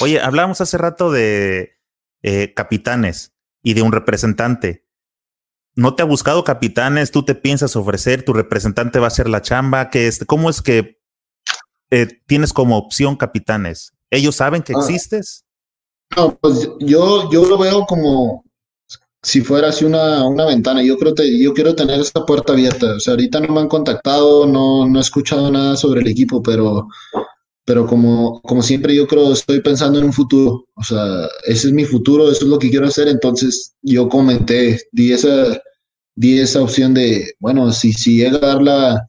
Oye, 0.02 0.20
hablábamos 0.20 0.62
hace 0.62 0.78
rato 0.78 1.12
de 1.12 1.78
eh, 2.24 2.54
capitanes 2.56 3.34
y 3.62 3.76
de 3.76 3.84
un 3.84 3.92
representante. 3.92 4.86
¿No 5.76 5.96
te 5.96 6.04
ha 6.04 6.06
buscado 6.06 6.44
capitanes? 6.44 7.12
¿Tú 7.12 7.24
te 7.24 7.36
piensas 7.36 7.76
ofrecer? 7.76 8.24
¿Tu 8.24 8.34
representante 8.34 9.00
va 9.00 9.06
a 9.06 9.08
hacer 9.10 9.30
la 9.30 9.42
chamba? 9.42 9.90
¿Qué 9.90 10.08
es, 10.08 10.24
¿Cómo 10.26 10.50
es 10.50 10.62
que 10.62 11.00
eh, 11.92 12.08
tienes 12.26 12.54
como 12.54 12.78
opción 12.78 13.16
capitanes? 13.16 13.95
¿Ellos 14.12 14.36
saben 14.36 14.62
que 14.62 14.74
ah. 14.76 14.80
existes? 14.80 15.44
No, 16.16 16.38
pues 16.40 16.70
yo, 16.80 17.30
yo 17.32 17.46
lo 17.46 17.58
veo 17.58 17.86
como, 17.86 18.46
si 19.26 19.42
fuera 19.42 19.70
así 19.70 19.84
una, 19.84 20.24
una 20.28 20.46
ventana. 20.46 20.84
Yo 20.84 20.98
creo 20.98 21.16
que 21.16 21.40
yo 21.40 21.52
quiero 21.54 21.76
tener 21.76 22.00
esta 22.00 22.26
puerta 22.26 22.54
abierta. 22.54 22.96
O 22.96 23.00
sea, 23.00 23.14
ahorita 23.14 23.40
no 23.40 23.54
me 23.54 23.62
han 23.62 23.68
contactado, 23.68 24.46
no, 24.46 24.88
no 24.88 25.00
he 25.00 25.02
escuchado 25.02 25.52
nada 25.52 25.76
sobre 25.76 26.02
el 26.02 26.08
equipo, 26.08 26.44
pero, 26.44 26.88
pero 27.66 27.88
como, 27.88 28.40
como 28.44 28.62
siempre 28.62 28.96
yo 28.96 29.08
creo, 29.08 29.34
estoy 29.34 29.62
pensando 29.62 29.98
en 29.98 30.06
un 30.06 30.14
futuro. 30.14 30.66
O 30.76 30.84
sea, 30.84 31.28
ese 31.48 31.68
es 31.68 31.74
mi 31.74 31.86
futuro, 31.86 32.30
eso 32.30 32.46
es 32.46 32.50
lo 32.52 32.60
que 32.60 32.70
quiero 32.70 32.86
hacer. 32.86 33.08
Entonces 33.08 33.74
yo 33.82 34.08
comenté, 34.10 34.80
di 34.92 35.12
esa, 35.12 35.60
di 36.14 36.40
esa 36.40 36.62
opción 36.62 36.94
de, 36.94 37.34
bueno, 37.40 37.72
si, 37.72 37.94
si 37.94 38.18
llega 38.18 38.38
a 38.38 38.48
dar 38.48 38.62
la, 38.62 39.08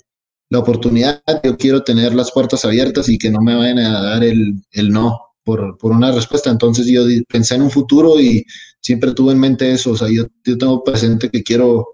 la 0.48 0.60
oportunidad, 0.60 1.22
yo 1.42 1.56
quiero 1.56 1.82
tener 1.82 2.14
las 2.14 2.30
puertas 2.30 2.64
abiertas 2.64 3.08
y 3.08 3.18
que 3.18 3.30
no 3.30 3.40
me 3.40 3.56
vayan 3.56 3.78
a 3.78 4.00
dar 4.00 4.24
el, 4.24 4.54
el 4.72 4.90
no 4.90 5.18
por, 5.44 5.76
por, 5.78 5.92
una 5.92 6.12
respuesta. 6.12 6.50
Entonces 6.50 6.86
yo 6.86 7.02
pensé 7.28 7.56
en 7.56 7.62
un 7.62 7.70
futuro 7.70 8.20
y 8.20 8.44
siempre 8.80 9.12
tuve 9.12 9.32
en 9.32 9.40
mente 9.40 9.72
eso. 9.72 9.92
O 9.92 9.96
sea, 9.96 10.08
yo, 10.08 10.26
yo 10.44 10.56
tengo 10.56 10.84
presente 10.84 11.30
que 11.30 11.42
quiero 11.42 11.86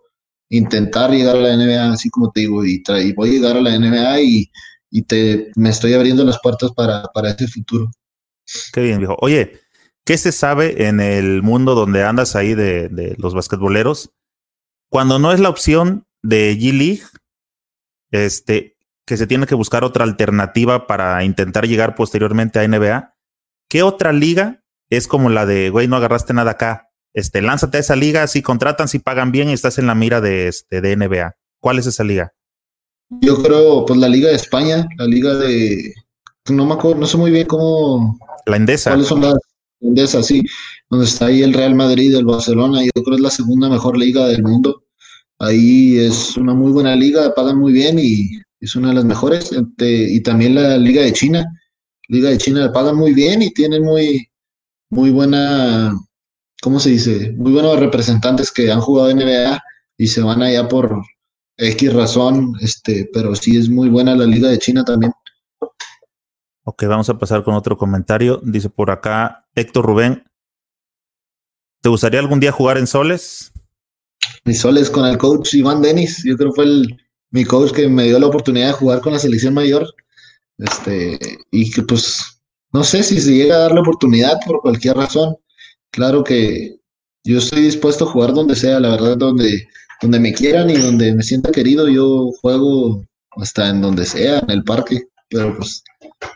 intentar 0.50 1.10
llegar 1.10 1.36
a 1.36 1.40
la 1.40 1.56
NBA, 1.56 1.92
así 1.92 2.10
como 2.10 2.30
te 2.30 2.40
digo, 2.40 2.64
y, 2.64 2.82
y 2.86 3.12
voy 3.14 3.30
a 3.30 3.32
llegar 3.32 3.56
a 3.56 3.62
la 3.62 3.78
NBA 3.78 4.20
y, 4.20 4.50
y, 4.90 5.02
te, 5.02 5.50
me 5.56 5.70
estoy 5.70 5.94
abriendo 5.94 6.24
las 6.24 6.38
puertas 6.42 6.72
para, 6.72 7.04
para 7.14 7.30
ese 7.30 7.48
futuro. 7.48 7.90
Qué 8.72 8.82
bien, 8.82 8.98
viejo. 8.98 9.16
Oye, 9.20 9.60
¿qué 10.04 10.18
se 10.18 10.30
sabe 10.30 10.88
en 10.88 11.00
el 11.00 11.42
mundo 11.42 11.74
donde 11.74 12.04
andas 12.04 12.36
ahí 12.36 12.54
de, 12.54 12.90
de 12.90 13.14
los 13.16 13.32
basquetboleros? 13.32 14.10
Cuando 14.90 15.18
no 15.18 15.32
es 15.32 15.40
la 15.40 15.48
opción 15.48 16.04
de 16.22 16.54
G-League, 16.58 17.02
este, 18.12 18.76
que 19.06 19.16
se 19.16 19.26
tiene 19.26 19.46
que 19.46 19.54
buscar 19.54 19.84
otra 19.84 20.04
alternativa 20.04 20.86
para 20.86 21.24
intentar 21.24 21.66
llegar 21.66 21.94
posteriormente 21.94 22.60
a 22.60 22.68
NBA. 22.68 23.14
¿Qué 23.68 23.82
otra 23.82 24.12
liga 24.12 24.62
es 24.90 25.08
como 25.08 25.28
la 25.28 25.46
de, 25.46 25.70
güey, 25.70 25.88
no 25.88 25.96
agarraste 25.96 26.34
nada 26.34 26.52
acá? 26.52 26.90
Este, 27.14 27.42
lánzate 27.42 27.78
a 27.78 27.80
esa 27.80 27.96
liga, 27.96 28.26
si 28.26 28.42
contratan, 28.42 28.88
si 28.88 28.98
pagan 28.98 29.32
bien 29.32 29.50
y 29.50 29.52
estás 29.52 29.78
en 29.78 29.86
la 29.86 29.94
mira 29.94 30.20
de, 30.20 30.48
este, 30.48 30.80
de 30.80 30.96
NBA. 30.96 31.34
¿Cuál 31.60 31.78
es 31.78 31.86
esa 31.86 32.04
liga? 32.04 32.32
Yo 33.20 33.42
creo, 33.42 33.84
pues 33.84 33.98
la 34.00 34.08
Liga 34.08 34.30
de 34.30 34.36
España, 34.36 34.86
la 34.96 35.04
Liga 35.04 35.34
de, 35.34 35.92
no 36.50 36.64
me 36.64 36.74
acuerdo, 36.74 37.00
no 37.00 37.06
sé 37.06 37.16
muy 37.18 37.30
bien 37.30 37.46
cómo. 37.46 38.18
La 38.46 38.56
Endesa. 38.56 38.90
¿Cuáles 38.90 39.08
son 39.08 39.20
las 39.20 39.34
Endesa? 39.80 40.22
Sí, 40.22 40.42
donde 40.88 41.06
está 41.06 41.26
ahí 41.26 41.42
el 41.42 41.52
Real 41.52 41.74
Madrid, 41.74 42.14
el 42.14 42.24
Barcelona. 42.24 42.82
Yo 42.82 42.90
creo 42.92 43.04
que 43.04 43.14
es 43.16 43.20
la 43.20 43.30
segunda 43.30 43.68
mejor 43.68 43.98
liga 43.98 44.26
del 44.26 44.42
mundo. 44.42 44.84
Ahí 45.42 45.98
es 45.98 46.36
una 46.36 46.54
muy 46.54 46.70
buena 46.70 46.94
liga, 46.94 47.34
pagan 47.34 47.58
muy 47.58 47.72
bien 47.72 47.98
y 47.98 48.30
es 48.60 48.76
una 48.76 48.90
de 48.90 48.94
las 48.94 49.04
mejores. 49.04 49.50
y 49.78 50.20
también 50.22 50.54
la 50.54 50.78
Liga 50.78 51.02
de 51.02 51.12
China. 51.12 51.44
Liga 52.06 52.30
de 52.30 52.38
China 52.38 52.72
pagan 52.72 52.94
muy 52.94 53.12
bien 53.12 53.42
y 53.42 53.52
tienen 53.52 53.82
muy, 53.82 54.30
muy 54.88 55.10
buena, 55.10 55.92
¿cómo 56.62 56.78
se 56.78 56.90
dice? 56.90 57.32
Muy 57.32 57.50
buenos 57.50 57.80
representantes 57.80 58.52
que 58.52 58.70
han 58.70 58.80
jugado 58.80 59.12
NBA 59.12 59.60
y 59.98 60.06
se 60.06 60.20
van 60.20 60.42
allá 60.42 60.68
por 60.68 61.02
X 61.56 61.92
razón, 61.92 62.52
este, 62.60 63.10
pero 63.12 63.34
sí 63.34 63.56
es 63.56 63.68
muy 63.68 63.88
buena 63.88 64.14
la 64.14 64.26
Liga 64.26 64.48
de 64.48 64.58
China 64.58 64.84
también. 64.84 65.12
Ok, 66.62 66.84
vamos 66.86 67.08
a 67.08 67.18
pasar 67.18 67.42
con 67.42 67.54
otro 67.54 67.76
comentario. 67.76 68.40
Dice 68.44 68.70
por 68.70 68.92
acá 68.92 69.48
Héctor 69.56 69.86
Rubén, 69.86 70.22
¿te 71.80 71.88
gustaría 71.88 72.20
algún 72.20 72.38
día 72.38 72.52
jugar 72.52 72.78
en 72.78 72.86
Soles? 72.86 73.51
Mis 74.44 74.60
soles 74.60 74.90
con 74.90 75.06
el 75.06 75.18
coach 75.18 75.54
Iván 75.54 75.82
Denis. 75.82 76.22
Yo 76.24 76.36
creo 76.36 76.50
que 76.50 76.56
fue 76.56 76.64
el, 76.64 76.96
mi 77.30 77.44
coach 77.44 77.72
que 77.72 77.88
me 77.88 78.04
dio 78.04 78.18
la 78.18 78.26
oportunidad 78.26 78.68
de 78.68 78.72
jugar 78.72 79.00
con 79.00 79.12
la 79.12 79.18
selección 79.18 79.54
mayor. 79.54 79.86
Este, 80.58 81.18
y 81.50 81.70
que 81.70 81.82
pues, 81.82 82.40
no 82.72 82.84
sé 82.84 83.02
si 83.02 83.20
se 83.20 83.34
llega 83.34 83.56
a 83.56 83.60
dar 83.60 83.72
la 83.72 83.80
oportunidad 83.80 84.38
por 84.46 84.60
cualquier 84.60 84.96
razón. 84.96 85.36
Claro 85.90 86.24
que 86.24 86.76
yo 87.24 87.38
estoy 87.38 87.62
dispuesto 87.62 88.04
a 88.04 88.10
jugar 88.10 88.32
donde 88.32 88.56
sea, 88.56 88.80
la 88.80 88.90
verdad, 88.90 89.16
donde, 89.16 89.68
donde 90.00 90.20
me 90.20 90.32
quieran 90.32 90.70
y 90.70 90.76
donde 90.76 91.14
me 91.14 91.22
sienta 91.22 91.52
querido, 91.52 91.88
yo 91.88 92.30
juego 92.40 93.04
hasta 93.32 93.68
en 93.68 93.80
donde 93.80 94.04
sea, 94.04 94.38
en 94.40 94.50
el 94.50 94.64
parque. 94.64 95.02
Pero 95.28 95.56
pues 95.56 95.82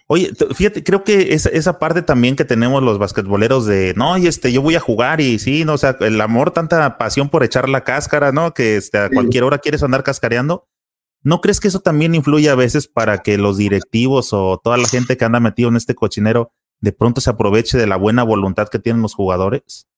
Oye, 0.09 0.32
fíjate, 0.55 0.84
creo 0.84 1.02
que 1.02 1.34
esa, 1.34 1.48
esa 1.48 1.78
parte 1.78 2.02
también 2.02 2.36
que 2.36 2.44
tenemos 2.44 2.82
los 2.82 2.98
basquetboleros 2.98 3.66
de, 3.66 3.93
no, 3.97 4.16
y 4.16 4.26
este, 4.26 4.52
yo 4.52 4.62
voy 4.62 4.76
a 4.76 4.80
jugar 4.80 5.20
y 5.20 5.38
sí, 5.38 5.64
no, 5.64 5.74
o 5.74 5.78
sea, 5.78 5.97
el 6.01 6.20
amor, 6.20 6.52
tanta 6.52 6.97
pasión 6.98 7.28
por 7.28 7.43
echar 7.43 7.68
la 7.68 7.82
cáscara, 7.82 8.30
¿no? 8.30 8.55
Que 8.55 8.76
este, 8.76 8.98
a 8.98 9.10
cualquier 9.10 9.44
hora 9.44 9.59
quieres 9.59 9.82
andar 9.82 10.05
cascareando. 10.05 10.68
¿No 11.22 11.40
crees 11.40 11.59
que 11.59 11.68
eso 11.68 11.80
también 11.80 12.14
influye 12.14 12.48
a 12.48 12.55
veces 12.55 12.86
para 12.86 13.18
que 13.22 13.36
los 13.36 13.56
directivos 13.56 14.32
o 14.32 14.60
toda 14.62 14.76
la 14.76 14.86
gente 14.86 15.16
que 15.16 15.24
anda 15.24 15.40
metido 15.40 15.68
en 15.68 15.76
este 15.76 15.97
cochinero 15.97 16.52
de 16.80 16.93
pronto 16.93 17.20
se 17.20 17.30
aproveche 17.30 17.78
de 17.78 17.86
la 17.86 17.97
buena 17.97 18.22
voluntad 18.22 18.68
que 18.68 18.78
tienen 18.78 19.02
los 19.02 19.14
jugadores? 19.14 19.88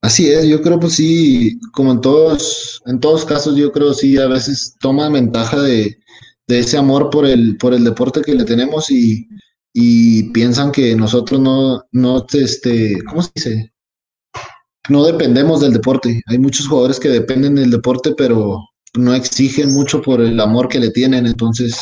Así 0.00 0.30
es, 0.30 0.46
yo 0.46 0.60
creo 0.60 0.78
pues 0.78 0.94
sí, 0.94 1.58
como 1.72 1.90
en 1.90 2.00
todos, 2.00 2.82
en 2.86 3.00
todos 3.00 3.24
casos, 3.24 3.56
yo 3.56 3.72
creo 3.72 3.94
sí, 3.94 4.18
a 4.18 4.26
veces 4.26 4.76
toman 4.78 5.14
ventaja 5.14 5.60
de, 5.60 5.98
de 6.46 6.58
ese 6.58 6.76
amor 6.76 7.10
por 7.10 7.26
el, 7.26 7.56
por 7.56 7.74
el 7.74 7.84
deporte 7.84 8.22
que 8.22 8.34
le 8.34 8.44
tenemos 8.44 8.90
y, 8.90 9.26
y 9.72 10.30
piensan 10.30 10.70
que 10.70 10.94
nosotros 10.94 11.40
no, 11.40 11.82
no, 11.92 12.26
este, 12.32 13.02
¿cómo 13.04 13.22
se 13.22 13.30
dice? 13.34 13.72
No 14.88 15.04
dependemos 15.04 15.60
del 15.60 15.72
deporte. 15.72 16.22
Hay 16.26 16.38
muchos 16.38 16.68
jugadores 16.68 17.00
que 17.00 17.08
dependen 17.08 17.56
del 17.56 17.70
deporte, 17.70 18.14
pero 18.16 18.60
no 18.94 19.14
exigen 19.14 19.72
mucho 19.72 20.00
por 20.00 20.20
el 20.20 20.38
amor 20.38 20.68
que 20.68 20.78
le 20.78 20.90
tienen. 20.90 21.26
Entonces, 21.26 21.76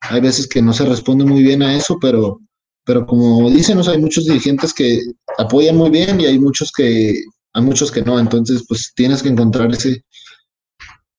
hay 0.00 0.20
veces 0.20 0.46
que 0.46 0.62
no 0.62 0.72
se 0.72 0.86
responde 0.86 1.24
muy 1.24 1.42
bien 1.42 1.62
a 1.62 1.76
eso, 1.76 1.98
pero, 2.00 2.40
pero 2.84 3.06
como 3.06 3.50
dicen, 3.50 3.78
hay 3.86 3.98
muchos 3.98 4.24
dirigentes 4.24 4.72
que 4.72 5.00
apoyan 5.36 5.76
muy 5.76 5.90
bien 5.90 6.20
y 6.20 6.26
hay 6.26 6.38
muchos 6.38 6.72
que, 6.72 7.20
hay 7.52 7.62
muchos 7.62 7.90
que 7.90 8.02
no. 8.02 8.18
Entonces, 8.18 8.64
pues 8.68 8.92
tienes 8.94 9.22
que 9.22 9.28
encontrar 9.30 9.70
ese, 9.72 10.04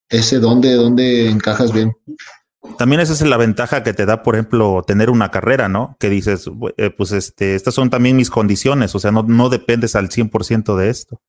ese 0.09 0.39
donde, 0.39 0.73
donde 0.73 1.29
encajas 1.29 1.71
bien. 1.73 1.91
También 2.77 2.99
esa 3.01 3.13
es 3.13 3.21
la 3.21 3.37
ventaja 3.37 3.83
que 3.83 3.93
te 3.93 4.05
da, 4.05 4.23
por 4.23 4.35
ejemplo, 4.35 4.83
tener 4.85 5.09
una 5.09 5.31
carrera, 5.31 5.69
¿no? 5.69 5.95
Que 5.99 6.09
dices, 6.09 6.49
eh, 6.77 6.89
pues 6.89 7.11
este, 7.11 7.55
estas 7.55 7.73
son 7.73 7.89
también 7.89 8.15
mis 8.15 8.29
condiciones, 8.29 8.95
o 8.95 8.99
sea, 8.99 9.11
no, 9.11 9.23
no 9.23 9.49
dependes 9.49 9.95
al 9.95 10.09
100% 10.09 10.75
de 10.75 10.89
esto. 10.89 11.21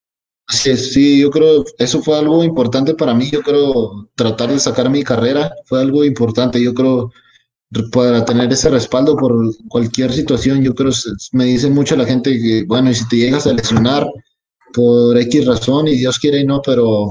Sí, 0.49 0.77
sí, 0.77 1.21
yo 1.21 1.31
creo, 1.31 1.65
eso 1.79 2.01
fue 2.03 2.19
algo 2.19 2.45
importante 2.45 2.95
para 2.95 3.15
mí, 3.15 3.29
yo 3.31 3.43
creo, 3.43 4.09
tratar 4.15 4.51
de 4.51 4.61
sacar 4.61 4.89
mi 4.89 5.03
carrera 5.03 5.51
fue 5.65 5.81
algo 5.81 6.05
importante, 6.05 6.63
yo 6.63 6.73
creo, 6.73 7.11
para 7.91 8.25
tener 8.25 8.53
ese 8.53 8.71
respaldo 8.71 9.17
por 9.17 9.35
cualquier 9.69 10.13
situación, 10.13 10.63
yo 10.63 10.73
creo, 10.75 10.93
me 11.33 11.47
dice 11.47 11.69
mucho 11.69 11.97
la 11.97 12.07
gente 12.07 12.31
que, 12.31 12.65
bueno, 12.67 12.91
y 12.91 12.95
si 12.95 13.09
te 13.09 13.17
llegas 13.17 13.47
a 13.49 13.53
lesionar 13.53 14.07
por 14.73 15.19
X 15.19 15.47
razón 15.47 15.89
y 15.89 15.97
Dios 15.97 16.19
quiere 16.19 16.41
y 16.41 16.45
no, 16.45 16.63
pero 16.63 17.09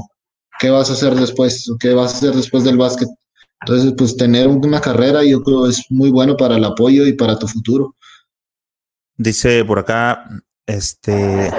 ¿qué 0.60 0.69
vas 0.69 0.89
a 0.89 0.93
hacer 0.93 1.15
después? 1.15 1.69
¿Qué 1.80 1.93
vas 1.93 2.14
a 2.14 2.18
hacer 2.18 2.34
después 2.34 2.64
del 2.64 2.77
básquet? 2.77 3.10
Entonces, 3.68 3.96
pues 3.98 4.16
tener 4.16 4.48
una 4.48 4.80
carrera 4.80 5.24
yo 5.24 5.42
creo 5.42 5.68
es 5.68 5.84
muy 5.90 6.12
bueno 6.12 6.38
para 6.38 6.56
el 6.56 6.64
apoyo 6.64 7.08
y 7.08 7.14
para 7.14 7.40
tu 7.40 7.48
futuro. 7.48 7.96
Dice 9.18 9.66
por 9.66 9.80
acá, 9.80 10.30
este, 10.68 11.52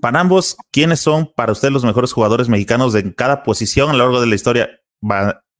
para 0.00 0.20
ambos, 0.20 0.56
¿quiénes 0.70 1.00
son 1.00 1.30
para 1.36 1.52
usted 1.52 1.70
los 1.70 1.84
mejores 1.84 2.14
jugadores 2.14 2.48
mexicanos 2.48 2.94
en 2.94 3.12
cada 3.12 3.42
posición 3.42 3.90
a 3.90 3.92
lo 3.92 3.98
largo 3.98 4.22
de 4.22 4.26
la 4.26 4.36
historia 4.36 4.70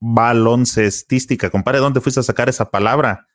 baloncestística? 0.00 1.50
Compadre, 1.50 1.80
¿dónde 1.80 2.00
fuiste 2.00 2.20
a 2.20 2.22
sacar 2.22 2.48
esa 2.48 2.70
palabra? 2.70 3.26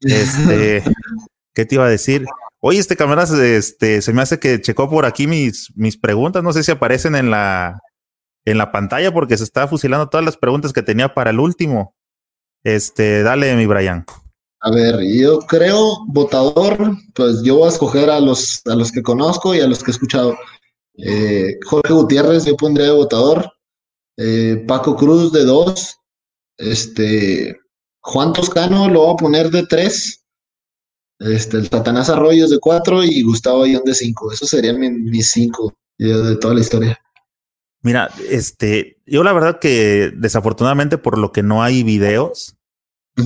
Este, 0.00 0.82
¿qué 1.54 1.66
te 1.66 1.74
iba 1.74 1.84
a 1.84 1.90
decir? 1.90 2.24
Oye, 2.60 2.78
este 2.78 2.96
camarada, 2.96 3.44
este, 3.44 4.00
se 4.00 4.12
me 4.14 4.22
hace 4.22 4.38
que 4.38 4.62
checó 4.62 4.88
por 4.88 5.04
aquí 5.04 5.26
mis, 5.26 5.70
mis 5.74 5.98
preguntas. 5.98 6.42
No 6.42 6.54
sé 6.54 6.62
si 6.62 6.70
aparecen 6.70 7.16
en 7.16 7.30
la, 7.30 7.80
en 8.44 8.58
la 8.58 8.72
pantalla 8.72 9.12
porque 9.12 9.36
se 9.36 9.44
está 9.44 9.68
fusilando 9.68 10.08
todas 10.08 10.24
las 10.24 10.36
preguntas 10.36 10.72
que 10.72 10.82
tenía 10.82 11.14
para 11.14 11.30
el 11.30 11.40
último. 11.40 11.94
Este, 12.64 13.22
dale, 13.22 13.54
mi 13.56 13.66
Brian. 13.66 14.04
A 14.60 14.70
ver, 14.70 15.00
yo 15.02 15.40
creo, 15.40 16.04
votador, 16.06 16.96
pues 17.14 17.42
yo 17.42 17.56
voy 17.56 17.66
a 17.66 17.72
escoger 17.72 18.08
a 18.10 18.20
los, 18.20 18.62
a 18.66 18.76
los 18.76 18.92
que 18.92 19.02
conozco 19.02 19.54
y 19.54 19.60
a 19.60 19.66
los 19.66 19.82
que 19.82 19.90
he 19.90 19.94
escuchado. 19.94 20.36
Eh, 20.98 21.58
Jorge 21.64 21.92
Gutiérrez, 21.92 22.44
yo 22.44 22.56
pondría 22.56 22.86
de 22.86 22.92
votador. 22.92 23.50
Eh, 24.16 24.64
Paco 24.68 24.94
Cruz 24.94 25.32
de 25.32 25.44
dos. 25.44 25.96
Este, 26.58 27.56
Juan 28.02 28.32
Toscano 28.32 28.88
lo 28.88 29.00
voy 29.00 29.14
a 29.14 29.16
poner 29.16 29.50
de 29.50 29.66
tres. 29.66 30.24
Este, 31.18 31.56
el 31.56 31.68
Satanás 31.68 32.08
Arroyos 32.08 32.50
de 32.50 32.58
cuatro 32.60 33.02
y 33.02 33.22
Gustavo 33.22 33.64
Ayón 33.64 33.82
de 33.84 33.94
cinco. 33.94 34.30
Esos 34.30 34.48
serían 34.48 34.78
mis 34.78 35.30
cinco 35.30 35.74
de 35.98 36.36
toda 36.36 36.54
la 36.54 36.60
historia. 36.60 37.00
Mira, 37.82 38.10
este, 38.30 39.00
yo 39.06 39.24
la 39.24 39.32
verdad 39.32 39.58
que 39.58 40.12
desafortunadamente 40.14 40.98
por 40.98 41.18
lo 41.18 41.32
que 41.32 41.42
no 41.42 41.62
hay 41.62 41.82
videos, 41.82 42.56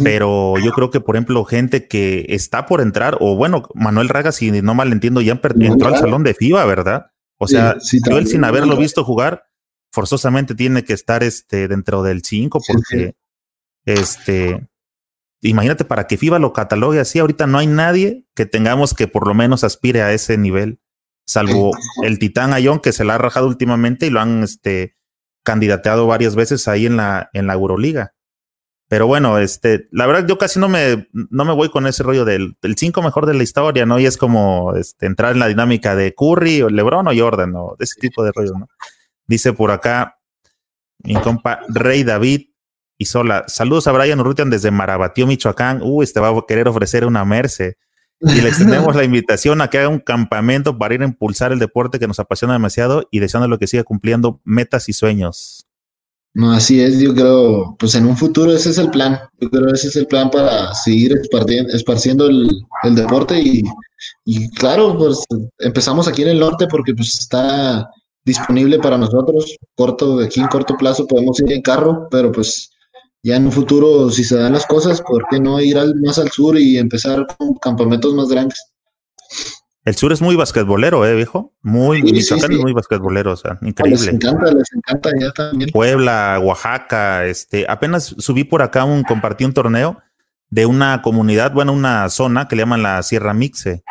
pero 0.02 0.54
yo 0.58 0.72
creo 0.72 0.90
que, 0.90 1.00
por 1.00 1.14
ejemplo, 1.14 1.44
gente 1.44 1.86
que 1.86 2.26
está 2.30 2.66
por 2.66 2.80
entrar, 2.80 3.18
o 3.20 3.36
bueno, 3.36 3.68
Manuel 3.74 4.08
Raga, 4.08 4.32
si 4.32 4.50
no 4.50 4.74
mal 4.74 4.90
entiendo, 4.90 5.20
ya 5.20 5.38
entró 5.60 5.88
al 5.88 5.98
salón 5.98 6.24
de 6.24 6.34
FIBA, 6.34 6.64
¿verdad? 6.64 7.12
O 7.38 7.46
sea, 7.46 7.76
yo 8.08 8.18
él 8.18 8.26
sin 8.26 8.44
haberlo 8.44 8.76
visto 8.76 9.04
jugar, 9.04 9.44
forzosamente 9.92 10.54
tiene 10.54 10.84
que 10.84 10.94
estar 10.94 11.22
este, 11.22 11.68
dentro 11.68 12.02
del 12.02 12.22
5, 12.24 12.60
porque 12.66 13.14
este, 13.84 14.66
imagínate 15.40 15.84
para 15.84 16.06
que 16.06 16.16
FIBA 16.16 16.38
lo 16.38 16.52
catalogue 16.52 16.98
así, 16.98 17.18
ahorita 17.18 17.46
no 17.46 17.58
hay 17.58 17.66
nadie 17.66 18.24
que 18.34 18.46
tengamos 18.46 18.94
que 18.94 19.06
por 19.06 19.28
lo 19.28 19.34
menos 19.34 19.64
aspire 19.64 20.02
a 20.02 20.12
ese 20.12 20.38
nivel 20.38 20.80
salvo 21.26 21.72
el 22.02 22.18
Titán 22.18 22.52
Ayón 22.52 22.80
que 22.80 22.92
se 22.92 23.04
la 23.04 23.16
ha 23.16 23.18
rajado 23.18 23.46
últimamente 23.46 24.06
y 24.06 24.10
lo 24.10 24.20
han 24.20 24.42
este, 24.44 24.96
candidateado 25.42 26.06
varias 26.06 26.34
veces 26.34 26.68
ahí 26.68 26.86
en 26.86 26.96
la, 26.96 27.30
en 27.32 27.46
la 27.46 27.54
Euroliga. 27.54 28.12
Pero 28.88 29.08
bueno, 29.08 29.38
este, 29.38 29.88
la 29.90 30.06
verdad 30.06 30.28
yo 30.28 30.38
casi 30.38 30.60
no 30.60 30.68
me, 30.68 31.08
no 31.12 31.44
me 31.44 31.52
voy 31.52 31.70
con 31.70 31.88
ese 31.88 32.04
rollo 32.04 32.24
del, 32.24 32.56
del 32.62 32.76
cinco 32.76 33.02
mejor 33.02 33.26
de 33.26 33.34
la 33.34 33.42
historia, 33.42 33.84
¿no? 33.84 33.98
Y 33.98 34.06
es 34.06 34.16
como 34.16 34.74
este, 34.76 35.06
entrar 35.06 35.32
en 35.32 35.40
la 35.40 35.48
dinámica 35.48 35.96
de 35.96 36.14
Curry 36.14 36.62
o 36.62 36.68
LeBron 36.68 37.08
o 37.08 37.10
Jordan, 37.16 37.52
o 37.56 37.74
de 37.76 37.84
ese 37.84 38.00
tipo 38.00 38.22
de 38.22 38.30
rollo, 38.32 38.52
¿no? 38.56 38.68
Dice 39.26 39.52
por 39.52 39.72
acá, 39.72 40.20
mi 40.98 41.14
compa 41.16 41.60
Rey 41.68 42.04
David 42.04 42.50
y 42.96 43.06
Sola. 43.06 43.44
Saludos 43.48 43.88
a 43.88 43.92
Brian 43.92 44.20
Urrutian 44.20 44.50
desde 44.50 44.70
Marabatío, 44.70 45.26
Michoacán. 45.26 45.80
Uy, 45.82 46.04
este 46.04 46.20
va 46.20 46.28
a 46.28 46.44
querer 46.46 46.68
ofrecer 46.68 47.04
una 47.04 47.24
merce. 47.24 47.76
Y 48.20 48.40
le 48.40 48.48
extendemos 48.48 48.94
la 48.96 49.04
invitación 49.04 49.60
a 49.60 49.68
que 49.68 49.78
haga 49.78 49.88
un 49.88 50.00
campamento 50.00 50.78
para 50.78 50.94
ir 50.94 51.02
a 51.02 51.06
impulsar 51.06 51.52
el 51.52 51.58
deporte 51.58 51.98
que 51.98 52.06
nos 52.06 52.18
apasiona 52.18 52.54
demasiado 52.54 53.08
y 53.10 53.20
deseando 53.20 53.58
que 53.58 53.66
siga 53.66 53.84
cumpliendo 53.84 54.40
metas 54.44 54.88
y 54.88 54.92
sueños. 54.92 55.66
No, 56.34 56.52
así 56.52 56.82
es, 56.82 56.98
yo 56.98 57.14
creo, 57.14 57.76
pues 57.78 57.94
en 57.94 58.04
un 58.04 58.14
futuro 58.14 58.52
ese 58.52 58.68
es 58.68 58.76
el 58.76 58.90
plan. 58.90 59.18
Yo 59.40 59.48
creo 59.48 59.68
que 59.68 59.72
ese 59.72 59.88
es 59.88 59.96
el 59.96 60.06
plan 60.06 60.30
para 60.30 60.74
seguir 60.74 61.14
esparciendo 61.72 62.26
el, 62.26 62.50
el 62.82 62.94
deporte 62.94 63.40
y, 63.40 63.62
y, 64.26 64.50
claro, 64.50 64.98
pues 64.98 65.24
empezamos 65.58 66.06
aquí 66.06 66.22
en 66.22 66.28
el 66.28 66.40
norte 66.40 66.66
porque 66.66 66.94
pues 66.94 67.20
está 67.20 67.88
disponible 68.22 68.78
para 68.78 68.98
nosotros. 68.98 69.56
Corto, 69.74 70.20
aquí 70.20 70.40
en 70.40 70.48
corto 70.48 70.76
plazo 70.76 71.06
podemos 71.06 71.40
ir 71.40 71.50
en 71.52 71.62
carro, 71.62 72.06
pero 72.10 72.30
pues 72.30 72.70
ya 73.22 73.36
en 73.36 73.46
un 73.46 73.52
futuro, 73.52 74.10
si 74.10 74.24
se 74.24 74.36
dan 74.36 74.52
las 74.52 74.66
cosas, 74.66 75.02
¿por 75.02 75.26
qué 75.28 75.40
no 75.40 75.60
ir 75.60 75.78
al, 75.78 75.94
más 75.96 76.18
al 76.18 76.30
sur 76.30 76.58
y 76.58 76.78
empezar 76.78 77.26
con 77.36 77.54
campamentos 77.54 78.14
más 78.14 78.28
grandes? 78.28 78.62
El 79.84 79.94
sur 79.94 80.12
es 80.12 80.20
muy 80.20 80.34
basquetbolero, 80.34 81.06
¿eh, 81.06 81.14
viejo? 81.14 81.54
Muy, 81.62 82.02
Michoacán 82.02 82.56
muy 82.56 82.72
basquetbolero, 82.72 83.32
o 83.32 83.36
sea, 83.36 83.56
increíble. 83.62 84.00
Les 84.00 84.14
encanta, 84.14 84.52
les 84.52 84.72
encanta 84.72 85.10
ya 85.18 85.30
también. 85.30 85.70
Puebla, 85.70 86.40
Oaxaca, 86.42 87.24
este, 87.24 87.66
apenas 87.68 88.14
subí 88.18 88.42
por 88.42 88.62
acá 88.62 88.84
un, 88.84 89.04
compartí 89.04 89.44
un 89.44 89.52
torneo 89.52 90.02
de 90.50 90.66
una 90.66 91.02
comunidad, 91.02 91.52
bueno, 91.52 91.72
una 91.72 92.08
zona 92.08 92.48
que 92.48 92.56
le 92.56 92.62
llaman 92.62 92.82
la 92.82 93.02
Sierra 93.04 93.32
Mixe. 93.32 93.84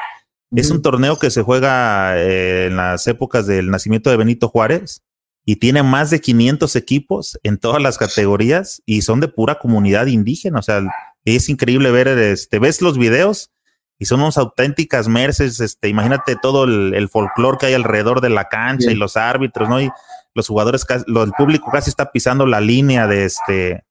Es 0.51 0.69
un 0.69 0.81
torneo 0.81 1.17
que 1.17 1.31
se 1.31 1.41
juega 1.41 2.17
eh, 2.17 2.67
en 2.67 2.77
las 2.77 3.07
épocas 3.07 3.45
del 3.47 3.71
nacimiento 3.71 4.09
de 4.09 4.17
Benito 4.17 4.47
Juárez 4.47 5.01
y 5.45 5.57
tiene 5.57 5.83
más 5.83 6.09
de 6.09 6.19
500 6.19 6.75
equipos 6.75 7.39
en 7.43 7.59
todas 7.59 7.81
las 7.81 7.97
categorías 7.99 8.81
y 8.85 9.03
son 9.03 9.19
de 9.19 9.27
pura 9.27 9.59
comunidad 9.59 10.07
indígena. 10.07 10.59
O 10.59 10.63
sea, 10.63 10.81
es 11.23 11.49
increíble 11.49 11.91
ver, 11.91 12.07
este, 12.07 12.57
ves 12.57 12.81
los 12.81 12.97
videos 12.97 13.51
y 13.99 14.05
son 14.05 14.21
unas 14.21 14.39
auténticas 14.39 15.07
merces. 15.07 15.59
Este, 15.59 15.87
imagínate 15.87 16.35
todo 16.35 16.63
el, 16.63 16.95
el 16.95 17.09
folclore 17.09 17.59
que 17.59 17.67
hay 17.67 17.73
alrededor 17.75 18.21
de 18.21 18.29
la 18.29 18.45
cancha 18.49 18.91
y 18.91 18.95
los 18.95 19.17
árbitros, 19.17 19.69
¿no? 19.69 19.79
Y 19.79 19.91
los 20.33 20.47
jugadores, 20.47 20.85
el 20.89 21.31
público 21.37 21.69
casi 21.71 21.89
está 21.89 22.11
pisando 22.11 22.47
la 22.47 22.59
línea 22.59 23.07
de 23.07 23.25
este, 23.25 23.85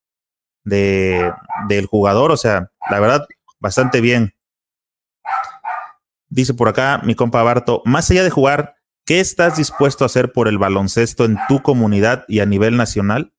de, 0.64 1.32
del 1.68 1.86
jugador. 1.86 2.32
O 2.32 2.36
sea, 2.36 2.70
la 2.90 2.98
verdad, 2.98 3.26
bastante 3.60 4.00
bien. 4.00 4.34
Dice 6.28 6.52
por 6.52 6.68
acá 6.68 7.00
mi 7.04 7.14
compa 7.14 7.42
Barto, 7.44 7.80
más 7.84 8.10
allá 8.10 8.24
de 8.24 8.30
jugar, 8.30 8.74
¿qué 9.04 9.20
estás 9.20 9.56
dispuesto 9.56 10.04
a 10.04 10.06
hacer 10.06 10.32
por 10.32 10.48
el 10.48 10.58
baloncesto 10.58 11.24
en 11.24 11.38
tu 11.48 11.62
comunidad 11.62 12.24
y 12.28 12.40
a 12.40 12.46
nivel 12.46 12.76
nacional? 12.76 13.32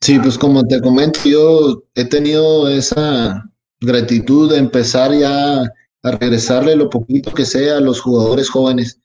Sí, 0.00 0.18
pues 0.18 0.36
como 0.36 0.64
te 0.66 0.80
comento, 0.80 1.20
yo 1.24 1.84
he 1.94 2.04
tenido 2.04 2.68
esa 2.68 3.42
gratitud 3.80 4.50
de 4.50 4.58
empezar 4.58 5.12
ya 5.12 5.62
a 5.62 6.10
regresarle 6.20 6.76
lo 6.76 6.90
poquito 6.90 7.32
que 7.32 7.46
sea 7.46 7.78
a 7.78 7.80
los 7.80 8.00
jugadores 8.00 8.50
jóvenes. 8.50 9.00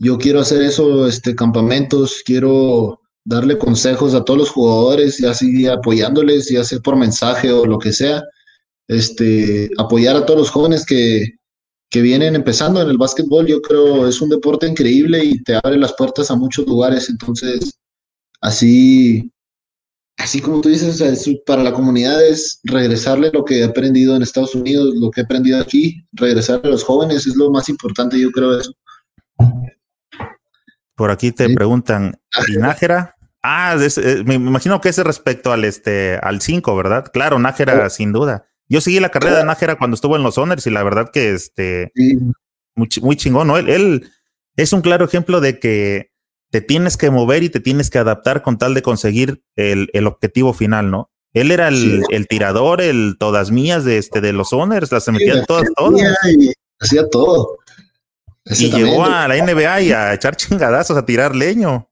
Yo 0.00 0.18
quiero 0.18 0.40
hacer 0.40 0.62
eso, 0.62 1.06
este, 1.06 1.36
campamentos, 1.36 2.22
quiero 2.24 3.00
darle 3.24 3.56
consejos 3.56 4.14
a 4.14 4.24
todos 4.24 4.40
los 4.40 4.50
jugadores 4.50 5.20
y 5.20 5.26
así 5.26 5.66
apoyándoles, 5.68 6.48
ya 6.48 6.64
sea 6.64 6.80
por 6.80 6.96
mensaje 6.96 7.52
o 7.52 7.64
lo 7.64 7.78
que 7.78 7.92
sea. 7.92 8.20
Este, 8.88 9.70
apoyar 9.78 10.16
a 10.16 10.26
todos 10.26 10.40
los 10.40 10.50
jóvenes 10.50 10.84
que, 10.84 11.36
que 11.92 12.00
vienen 12.00 12.34
empezando 12.34 12.80
en 12.80 12.88
el 12.88 12.96
básquetbol, 12.96 13.46
yo 13.46 13.60
creo 13.60 14.08
es 14.08 14.22
un 14.22 14.30
deporte 14.30 14.66
increíble 14.66 15.22
y 15.22 15.42
te 15.42 15.56
abre 15.56 15.76
las 15.76 15.92
puertas 15.92 16.30
a 16.30 16.36
muchos 16.36 16.66
lugares. 16.66 17.10
Entonces, 17.10 17.78
así, 18.40 19.30
así 20.16 20.40
como 20.40 20.62
tú 20.62 20.70
dices, 20.70 21.02
para 21.44 21.62
la 21.62 21.74
comunidad 21.74 22.26
es 22.26 22.60
regresarle 22.64 23.30
lo 23.30 23.44
que 23.44 23.60
he 23.60 23.64
aprendido 23.64 24.16
en 24.16 24.22
Estados 24.22 24.54
Unidos, 24.54 24.94
lo 24.94 25.10
que 25.10 25.20
he 25.20 25.24
aprendido 25.24 25.60
aquí, 25.60 26.02
regresarle 26.12 26.68
a 26.68 26.72
los 26.72 26.82
jóvenes 26.82 27.26
es 27.26 27.36
lo 27.36 27.50
más 27.50 27.68
importante, 27.68 28.18
yo 28.18 28.30
creo 28.30 28.58
eso. 28.58 28.72
Por 30.94 31.10
aquí 31.10 31.30
te 31.30 31.52
preguntan, 31.54 32.18
¿y 32.48 32.56
Nájera? 32.56 33.16
Ah, 33.42 33.76
eh, 33.78 34.22
me 34.24 34.36
imagino 34.36 34.80
que 34.80 34.88
es 34.88 34.96
respecto 34.96 35.52
al 35.52 35.66
este 35.66 36.16
al 36.16 36.40
5, 36.40 36.74
¿verdad? 36.74 37.10
Claro, 37.12 37.38
Nájera, 37.38 37.86
oh. 37.86 37.90
sin 37.90 38.12
duda. 38.12 38.46
Yo 38.68 38.80
seguí 38.80 39.00
la 39.00 39.10
carrera 39.10 39.38
de 39.38 39.44
Nájera 39.44 39.76
cuando 39.76 39.94
estuvo 39.94 40.16
en 40.16 40.22
los 40.22 40.38
Honors 40.38 40.66
y 40.66 40.70
la 40.70 40.82
verdad 40.82 41.10
que 41.12 41.32
este 41.32 41.92
muy, 42.74 43.16
chingón, 43.16 43.48
¿no? 43.48 43.58
Él, 43.58 43.68
él, 43.68 44.10
es 44.56 44.72
un 44.72 44.80
claro 44.80 45.04
ejemplo 45.04 45.40
de 45.40 45.58
que 45.58 46.10
te 46.50 46.60
tienes 46.60 46.96
que 46.96 47.10
mover 47.10 47.42
y 47.42 47.48
te 47.48 47.60
tienes 47.60 47.90
que 47.90 47.98
adaptar 47.98 48.42
con 48.42 48.58
tal 48.58 48.74
de 48.74 48.82
conseguir 48.82 49.42
el, 49.56 49.90
el 49.92 50.06
objetivo 50.06 50.52
final, 50.52 50.90
¿no? 50.90 51.10
Él 51.32 51.50
era 51.50 51.68
el, 51.68 52.02
el, 52.10 52.28
tirador, 52.28 52.82
el 52.82 53.16
todas 53.18 53.50
mías 53.50 53.84
de 53.84 53.96
este 53.96 54.20
de 54.20 54.34
los 54.34 54.52
Honors, 54.52 54.92
las 54.92 55.08
metía 55.08 55.42
todas, 55.44 55.64
todas. 55.74 56.18
Hacía 56.78 57.08
todo. 57.08 57.58
y 58.44 58.70
llegó 58.70 59.04
a 59.04 59.26
la 59.28 59.36
NBA 59.36 59.80
y 59.82 59.92
a 59.92 60.12
echar 60.12 60.36
chingadazos, 60.36 60.96
a 60.96 61.06
tirar 61.06 61.34
leño. 61.34 61.88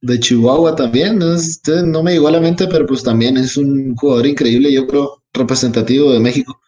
De 0.00 0.18
Chihuahua 0.18 0.74
también, 0.74 1.20
este, 1.22 1.82
no 1.84 2.02
me 2.02 2.12
llegó 2.12 2.28
a 2.28 2.32
la 2.32 2.40
mente, 2.40 2.66
pero 2.68 2.86
pues 2.86 3.02
también 3.02 3.36
es 3.36 3.56
un 3.56 3.94
jugador 3.94 4.26
increíble, 4.26 4.72
yo 4.72 4.86
creo 4.86 5.17
representativo 5.38 6.12
de 6.12 6.20
México. 6.20 6.60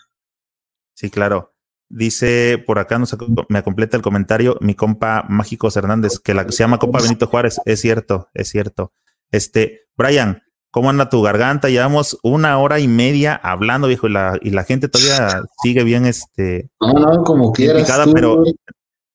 Sí, 0.95 1.11
claro. 1.11 1.55
Dice 1.89 2.63
por 2.65 2.79
acá, 2.79 2.99
nos, 2.99 3.17
me 3.49 3.63
completa 3.65 3.97
el 3.97 4.03
comentario, 4.03 4.57
mi 4.61 4.75
compa 4.75 5.25
Mágicos 5.29 5.77
Hernández, 5.77 6.21
que 6.21 6.35
la, 6.35 6.49
se 6.49 6.63
llama 6.63 6.79
Copa 6.79 7.03
Benito 7.03 7.27
Juárez. 7.27 7.61
Es 7.65 7.81
cierto, 7.81 8.29
es 8.33 8.49
cierto. 8.49 8.93
Este, 9.33 9.89
Brian, 9.97 10.43
¿cómo 10.71 10.91
anda 10.91 11.09
tu 11.09 11.21
garganta? 11.21 11.69
Llevamos 11.69 12.19
una 12.23 12.59
hora 12.59 12.79
y 12.79 12.87
media 12.87 13.35
hablando, 13.35 13.89
viejo, 13.89 14.07
y 14.07 14.13
la, 14.13 14.39
y 14.41 14.51
la 14.51 14.63
gente 14.65 14.89
todavía 14.89 15.43
sigue 15.63 15.83
bien, 15.83 16.07
este. 16.07 16.71
No, 16.81 16.93
no, 16.93 17.25
como 17.25 17.53
quieras. 17.53 17.91
pero 18.15 18.45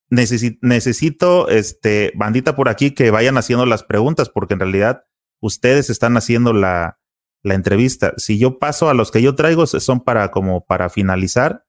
necesito, 0.09 0.57
necesito, 0.61 1.47
este, 1.47 2.11
bandita 2.15 2.57
por 2.57 2.67
aquí 2.67 2.91
que 2.91 3.09
vayan 3.09 3.37
haciendo 3.37 3.65
las 3.65 3.83
preguntas, 3.83 4.29
porque 4.29 4.55
en 4.55 4.59
realidad 4.59 5.03
ustedes 5.39 5.89
están 5.89 6.17
haciendo 6.17 6.51
la, 6.51 6.97
la 7.45 7.53
entrevista. 7.53 8.13
Si 8.17 8.39
yo 8.39 8.57
paso 8.57 8.89
a 8.89 8.95
los 8.95 9.11
que 9.11 9.21
yo 9.21 9.35
traigo, 9.35 9.67
son 9.67 9.99
para 9.99 10.31
como 10.31 10.65
para 10.65 10.89
finalizar 10.89 11.63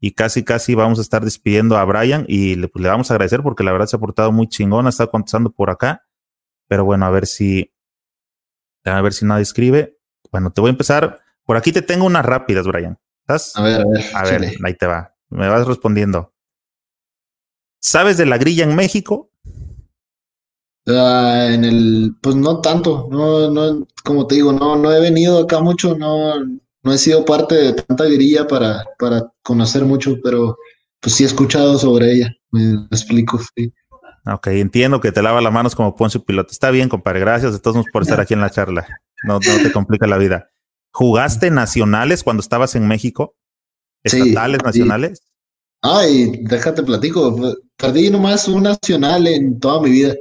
y 0.00 0.12
casi 0.12 0.44
casi 0.44 0.76
vamos 0.76 1.00
a 1.00 1.02
estar 1.02 1.24
despidiendo 1.24 1.76
a 1.76 1.84
Brian 1.84 2.24
y 2.28 2.54
le, 2.54 2.68
pues, 2.68 2.84
le 2.84 2.88
vamos 2.88 3.10
a 3.10 3.14
agradecer 3.14 3.42
porque 3.42 3.64
la 3.64 3.72
verdad 3.72 3.86
se 3.86 3.96
ha 3.96 3.98
portado 3.98 4.30
muy 4.30 4.46
chingón, 4.46 4.86
ha 4.86 4.90
estado 4.90 5.10
contestando 5.10 5.50
por 5.50 5.70
acá. 5.70 6.04
Pero 6.68 6.84
bueno, 6.84 7.04
a 7.04 7.10
ver 7.10 7.26
si 7.26 7.74
a 8.84 9.02
ver 9.02 9.12
si 9.12 9.26
nadie 9.26 9.42
escribe. 9.42 9.98
Bueno, 10.30 10.52
te 10.52 10.60
voy 10.60 10.68
a 10.68 10.70
empezar. 10.70 11.20
Por 11.44 11.56
aquí 11.56 11.72
te 11.72 11.82
tengo 11.82 12.06
unas 12.06 12.24
rápidas, 12.24 12.64
Brian. 12.68 12.96
¿Estás? 13.22 13.56
A 13.56 13.62
ver, 13.62 13.80
a 13.80 13.84
ver. 13.86 14.04
A 14.14 14.22
ver, 14.22 14.54
ahí 14.64 14.74
te 14.74 14.86
va. 14.86 15.16
Me 15.30 15.48
vas 15.48 15.66
respondiendo. 15.66 16.32
¿Sabes 17.80 18.18
de 18.18 18.26
la 18.26 18.38
grilla 18.38 18.62
en 18.62 18.76
México? 18.76 19.27
Ah, 20.88 21.48
en 21.52 21.64
el, 21.64 22.14
pues 22.22 22.34
no 22.36 22.60
tanto, 22.60 23.08
no, 23.10 23.50
no, 23.50 23.86
como 24.04 24.26
te 24.26 24.36
digo, 24.36 24.52
no, 24.52 24.76
no 24.76 24.90
he 24.90 25.00
venido 25.00 25.40
acá 25.40 25.60
mucho, 25.60 25.94
no, 25.96 26.34
no 26.82 26.92
he 26.92 26.96
sido 26.96 27.26
parte 27.26 27.54
de 27.54 27.72
tanta 27.74 28.04
grilla 28.04 28.46
para, 28.46 28.86
para 28.98 29.30
conocer 29.42 29.84
mucho, 29.84 30.16
pero 30.24 30.56
pues 31.00 31.14
sí 31.14 31.24
he 31.24 31.26
escuchado 31.26 31.78
sobre 31.78 32.12
ella, 32.14 32.34
me 32.52 32.86
explico, 32.90 33.38
sí. 33.54 33.72
Ok, 34.24 34.48
entiendo 34.48 35.00
que 35.00 35.12
te 35.12 35.22
lava 35.22 35.40
las 35.40 35.52
manos 35.52 35.74
como 35.74 35.94
Poncio 35.94 36.22
Piloto. 36.22 36.52
Está 36.52 36.70
bien, 36.70 36.88
compadre, 36.88 37.20
gracias 37.20 37.52
de 37.52 37.60
todos 37.60 37.84
por 37.92 38.02
estar 38.02 38.20
aquí 38.20 38.34
en 38.34 38.40
la 38.40 38.50
charla. 38.50 38.86
No, 39.24 39.34
no 39.34 39.62
te 39.62 39.72
complica 39.72 40.06
la 40.06 40.18
vida. 40.18 40.50
¿Jugaste 40.92 41.50
nacionales 41.50 42.22
cuando 42.22 42.40
estabas 42.40 42.74
en 42.74 42.86
México? 42.86 43.36
¿Estatales, 44.02 44.62
nacionales? 44.62 45.22
Ay, 45.80 46.40
déjate 46.42 46.82
platico. 46.82 47.36
Perdí 47.76 48.10
nomás 48.10 48.48
un 48.48 48.64
nacional 48.64 49.26
en 49.26 49.58
toda 49.60 49.80
mi 49.82 49.90
vida. 49.90 50.14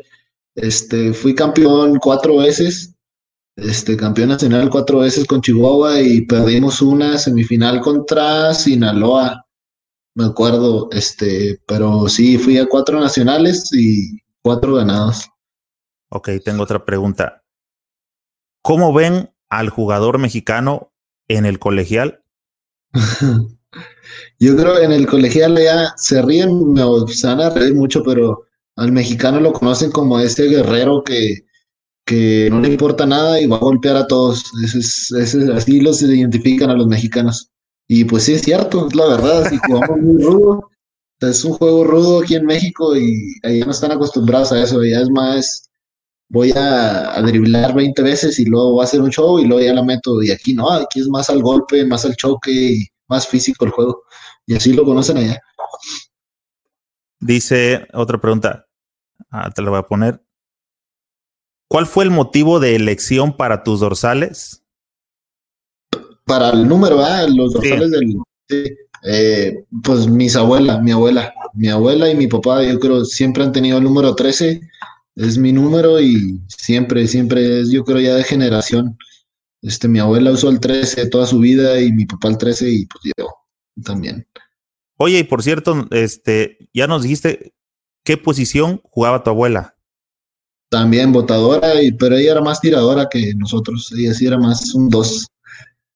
Este, 0.58 1.14
fui 1.14 1.36
campeón 1.36 2.00
cuatro 2.00 2.38
veces, 2.38 2.96
este, 3.56 3.96
campeón 3.96 4.30
nacional 4.30 4.72
cuatro 4.72 5.00
veces 5.00 5.26
con 5.26 5.40
Chihuahua 5.40 6.02
y 6.02 6.22
perdimos 6.22 6.82
una 6.82 7.20
semifinal 7.20 7.80
contra 7.80 8.56
Sinaloa, 8.56 9.46
me 10.16 10.26
acuerdo, 10.26 10.90
este, 10.92 11.62
pero 11.68 12.10
sí, 12.10 12.40
fui 12.40 12.58
a 12.58 12.66
cuatro 12.66 13.00
nacionales 13.00 13.70
y 13.72 14.20
cuatro 14.42 14.74
ganados. 14.74 15.30
Ok, 16.10 16.30
tengo 16.44 16.64
otra 16.64 16.84
pregunta. 16.84 17.44
¿Cómo 18.64 18.92
ven 18.94 19.32
al 19.50 19.70
jugador 19.70 20.18
mexicano 20.18 20.92
en 21.28 21.46
el 21.46 21.60
colegial? 21.60 22.24
Yo 24.40 24.56
creo 24.56 24.76
que 24.78 24.86
en 24.86 24.92
el 24.92 25.06
colegial 25.06 25.56
ya 25.56 25.94
se 25.98 26.20
ríen, 26.24 26.74
me, 26.74 26.82
se 27.10 27.28
van 27.28 27.42
a 27.42 27.52
reír 27.52 27.76
mucho, 27.76 28.02
pero 28.02 28.47
al 28.78 28.92
mexicano 28.92 29.40
lo 29.40 29.54
conocen 29.54 29.92
como 29.92 30.20
ese 30.20 30.48
guerrero 30.48 31.04
que, 31.04 31.46
que 32.06 32.48
no 32.50 32.62
le 32.62 32.70
importa 32.70 33.06
nada 33.06 33.42
y 33.42 33.48
va 33.48 33.58
a 33.58 33.60
golpear 33.60 33.98
a 33.98 34.08
todos. 34.08 34.44
así 35.56 35.82
los 35.82 36.02
identifican 36.02 36.70
a 36.70 36.76
los 36.76 36.88
mexicanos. 36.88 37.50
Y 37.88 38.06
pues 38.06 38.24
sí, 38.24 38.34
es 38.34 38.44
cierto, 38.44 38.88
es 38.88 38.96
la 38.96 39.08
verdad. 39.08 39.50
Si 39.50 39.58
jugamos 39.58 39.98
muy 40.00 40.24
rudo, 40.24 40.70
es 41.20 41.44
un 41.44 41.54
juego 41.54 41.84
rudo 41.86 42.22
aquí 42.22 42.36
en 42.36 42.46
México 42.46 42.96
y 42.96 43.34
ahí 43.44 43.62
no 43.62 43.72
están 43.72 43.92
acostumbrados 43.92 44.52
a 44.52 44.62
eso. 44.62 44.84
Ya 44.84 45.02
es 45.02 45.10
más, 45.10 45.72
voy 46.30 46.54
a, 46.56 47.20
driblar 47.24 47.74
20 47.74 48.02
veces 48.04 48.40
y 48.40 48.46
luego 48.46 48.74
voy 48.74 48.82
a 48.82 48.86
hacer 48.86 49.02
un 49.02 49.10
show 49.10 49.40
y 49.40 49.46
luego 49.46 49.64
ya 49.64 49.74
la 49.74 49.84
meto. 49.84 50.22
Y 50.22 50.30
aquí 50.30 50.54
no, 50.54 50.70
aquí 50.70 51.00
es 51.00 51.08
más 51.08 51.32
al 51.32 51.42
golpe, 51.42 51.84
más 51.84 52.06
al 52.06 52.16
choque 52.16 52.52
y 52.52 52.88
más 53.08 53.28
físico 53.28 53.66
el 53.66 53.72
juego. 53.72 54.04
Y 54.46 54.56
así 54.56 54.72
lo 54.74 54.86
conocen 54.86 55.18
allá. 55.18 55.42
Dice 57.20 57.88
otra 57.94 58.20
pregunta. 58.22 58.67
Ah, 59.46 59.52
te 59.52 59.62
la 59.62 59.70
voy 59.70 59.80
a 59.80 59.84
poner. 59.84 60.24
¿Cuál 61.70 61.86
fue 61.86 62.04
el 62.04 62.12
motivo 62.12 62.60
de 62.60 62.76
elección 62.76 63.36
para 63.36 63.64
tus 63.64 63.82
dorsales? 63.82 64.64
Para 66.26 66.50
el 66.50 66.68
número, 66.68 67.02
¿eh? 67.06 67.30
los 67.30 67.54
dorsales 67.54 67.92
del. 67.92 68.18
Eh, 69.04 69.64
pues 69.84 70.08
mis 70.08 70.36
abuelas, 70.36 70.82
mi 70.82 70.92
abuela, 70.92 71.34
mi 71.54 71.70
abuela 71.70 72.10
y 72.10 72.16
mi 72.16 72.28
papá, 72.28 72.64
yo 72.64 72.80
creo, 72.80 73.06
siempre 73.06 73.44
han 73.44 73.52
tenido 73.52 73.78
el 73.78 73.84
número 73.84 74.16
13 74.16 74.60
es 75.18 75.38
mi 75.38 75.52
número 75.52 76.00
y 76.00 76.40
siempre, 76.48 77.08
siempre 77.08 77.62
es, 77.62 77.72
yo 77.72 77.84
creo 77.84 78.00
ya 78.00 78.16
de 78.16 78.24
generación. 78.24 78.98
Este, 79.64 79.88
mi 79.88 80.00
abuela 80.00 80.32
usó 80.32 80.50
el 80.50 80.60
13 80.60 81.10
toda 81.10 81.26
su 81.26 81.40
vida 81.40 81.82
y 81.82 81.92
mi 81.92 82.06
papá 82.06 82.28
el 82.30 82.38
13 82.38 82.70
y 82.70 82.86
pues 82.86 83.14
yo 83.18 83.28
también. 83.84 84.28
Oye, 84.98 85.20
y 85.20 85.24
por 85.24 85.42
cierto, 85.42 85.88
este, 85.92 86.70
ya 86.74 86.88
nos 86.88 87.02
dijiste 87.02 87.54
qué 88.08 88.16
posición 88.16 88.80
jugaba 88.86 89.22
tu 89.22 89.32
abuela. 89.32 89.76
También 90.70 91.12
votadora, 91.12 91.82
y, 91.82 91.92
pero 91.92 92.16
ella 92.16 92.32
era 92.32 92.42
más 92.42 92.62
tiradora 92.62 93.10
que 93.10 93.34
nosotros. 93.36 93.94
Ella 93.98 94.14
sí 94.14 94.26
era 94.26 94.38
más 94.38 94.74
un 94.74 94.88
2. 94.90 95.28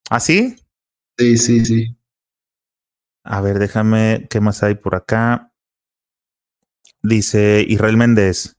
¿Ah, 0.10 0.20
sí? 0.20 0.58
Sí, 1.18 1.38
sí, 1.38 1.66
sí. 1.66 1.96
A 3.24 3.40
ver, 3.40 3.60
déjame, 3.60 4.28
¿qué 4.30 4.42
más 4.42 4.62
hay 4.62 4.76
por 4.76 4.96
acá? 4.96 5.54
Dice 7.02 7.66
Israel 7.66 7.96
Méndez. 7.96 8.58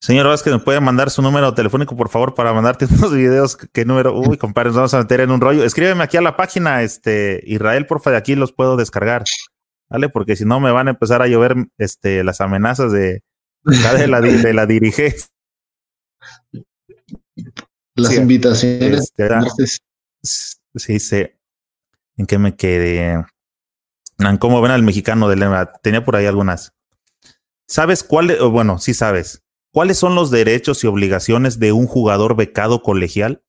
Señor 0.00 0.28
Vázquez, 0.28 0.52
¿me 0.52 0.60
puede 0.60 0.80
mandar 0.80 1.10
su 1.10 1.22
número 1.22 1.52
telefónico, 1.54 1.96
por 1.96 2.08
favor, 2.08 2.36
para 2.36 2.52
mandarte 2.52 2.84
unos 2.94 3.12
videos? 3.12 3.56
¿Qué 3.56 3.84
número? 3.84 4.16
Uy, 4.16 4.38
compadre, 4.38 4.68
nos 4.68 4.76
vamos 4.76 4.94
a 4.94 4.98
meter 4.98 5.22
en 5.22 5.32
un 5.32 5.40
rollo. 5.40 5.64
Escríbeme 5.64 6.04
aquí 6.04 6.16
a 6.16 6.22
la 6.22 6.36
página, 6.36 6.82
este, 6.82 7.42
Israel, 7.46 7.86
porfa, 7.86 8.12
de 8.12 8.16
aquí 8.16 8.36
los 8.36 8.52
puedo 8.52 8.76
descargar. 8.76 9.24
¿Vale? 9.90 10.08
Porque 10.08 10.36
si 10.36 10.44
no 10.44 10.60
me 10.60 10.70
van 10.70 10.86
a 10.86 10.92
empezar 10.92 11.20
a 11.20 11.26
llover 11.26 11.56
este, 11.76 12.22
las 12.22 12.40
amenazas 12.40 12.92
de, 12.92 13.24
de 13.64 14.06
la, 14.06 14.20
de 14.20 14.54
la 14.54 14.66
dirigencia. 14.66 15.28
Las 17.96 18.14
invitaciones. 18.14 19.12
Este, 19.16 19.80
sí, 20.76 21.00
sí. 21.00 21.26
¿En 22.16 22.26
qué 22.26 22.38
me 22.38 22.54
quedé? 22.54 23.24
¿Cómo 24.38 24.60
ven 24.60 24.70
al 24.70 24.82
mexicano 24.82 25.28
de 25.28 25.36
Lema? 25.36 25.72
Tenía 25.82 26.04
por 26.04 26.16
ahí 26.16 26.26
algunas. 26.26 26.72
¿Sabes 27.66 28.04
cuál? 28.04 28.36
Bueno, 28.50 28.78
sí 28.78 28.94
sabes. 28.94 29.42
¿Cuáles 29.72 29.98
son 29.98 30.14
los 30.14 30.30
derechos 30.30 30.84
y 30.84 30.86
obligaciones 30.86 31.58
de 31.58 31.72
un 31.72 31.86
jugador 31.86 32.36
becado 32.36 32.82
colegial? 32.82 33.42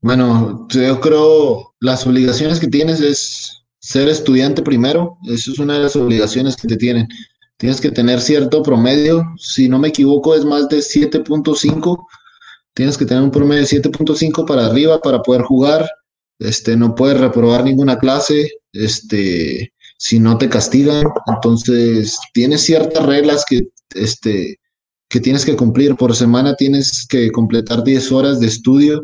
Bueno, 0.00 0.66
yo 0.68 1.00
creo 1.00 1.74
las 1.80 2.06
obligaciones 2.06 2.60
que 2.60 2.68
tienes 2.68 3.00
es 3.00 3.63
ser 3.84 4.08
estudiante 4.08 4.62
primero. 4.62 5.18
Eso 5.26 5.52
es 5.52 5.58
una 5.58 5.74
de 5.74 5.80
las 5.80 5.94
obligaciones 5.94 6.56
que 6.56 6.66
te 6.66 6.78
tienen. 6.78 7.06
Tienes 7.58 7.82
que 7.82 7.90
tener 7.90 8.22
cierto 8.22 8.62
promedio. 8.62 9.22
Si 9.36 9.68
no 9.68 9.78
me 9.78 9.88
equivoco, 9.88 10.34
es 10.34 10.42
más 10.42 10.70
de 10.70 10.78
7.5. 10.78 12.06
Tienes 12.72 12.96
que 12.96 13.04
tener 13.04 13.22
un 13.22 13.30
promedio 13.30 13.60
de 13.60 13.82
7.5 13.82 14.46
para 14.46 14.66
arriba 14.66 14.98
para 15.00 15.20
poder 15.20 15.42
jugar. 15.42 15.86
Este, 16.38 16.78
no 16.78 16.94
puedes 16.94 17.20
reprobar 17.20 17.62
ninguna 17.62 17.98
clase. 17.98 18.52
Este, 18.72 19.74
si 19.98 20.18
no 20.18 20.38
te 20.38 20.48
castigan. 20.48 21.04
Entonces, 21.26 22.18
tienes 22.32 22.62
ciertas 22.62 23.04
reglas 23.04 23.44
que 23.46 23.68
este, 23.94 24.58
que 25.10 25.20
tienes 25.20 25.44
que 25.44 25.56
cumplir. 25.56 25.94
Por 25.96 26.16
semana 26.16 26.54
tienes 26.56 27.06
que 27.06 27.30
completar 27.30 27.84
10 27.84 28.12
horas 28.12 28.40
de 28.40 28.46
estudio. 28.46 29.02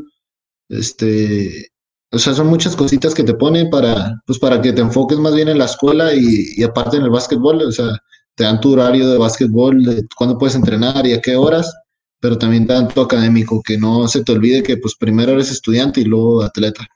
Este, 0.70 1.68
o 2.12 2.18
sea, 2.18 2.34
son 2.34 2.48
muchas 2.48 2.74
cositas 2.74 3.14
que 3.14 3.22
te 3.22 3.34
ponen 3.34 3.70
para, 3.70 4.20
pues 4.26 4.38
para 4.38 4.60
que 4.60 4.72
te 4.72 4.80
enfoques 4.80 5.18
más 5.18 5.34
bien 5.34 5.48
en 5.48 5.58
la 5.58 5.66
escuela 5.66 6.12
y, 6.12 6.62
aparte 6.62 6.96
en 6.96 7.04
el 7.04 7.10
básquetbol. 7.10 7.62
O 7.62 7.72
sea, 7.72 7.96
te 8.34 8.44
dan 8.44 8.60
tu 8.60 8.72
horario 8.72 9.08
de 9.08 9.18
básquetbol, 9.18 9.84
de 9.84 10.06
cuándo 10.16 10.36
puedes 10.36 10.56
entrenar 10.56 11.06
y 11.06 11.12
a 11.12 11.20
qué 11.20 11.36
horas, 11.36 11.72
pero 12.18 12.36
también 12.36 12.66
te 12.66 12.72
dan 12.72 12.88
tu 12.88 13.00
académico, 13.00 13.62
que 13.62 13.78
no 13.78 14.08
se 14.08 14.24
te 14.24 14.32
olvide 14.32 14.62
que 14.62 14.76
pues 14.76 14.96
primero 14.96 15.32
eres 15.32 15.50
estudiante 15.50 16.00
y 16.00 16.04
luego 16.04 16.42
atleta. 16.42 16.86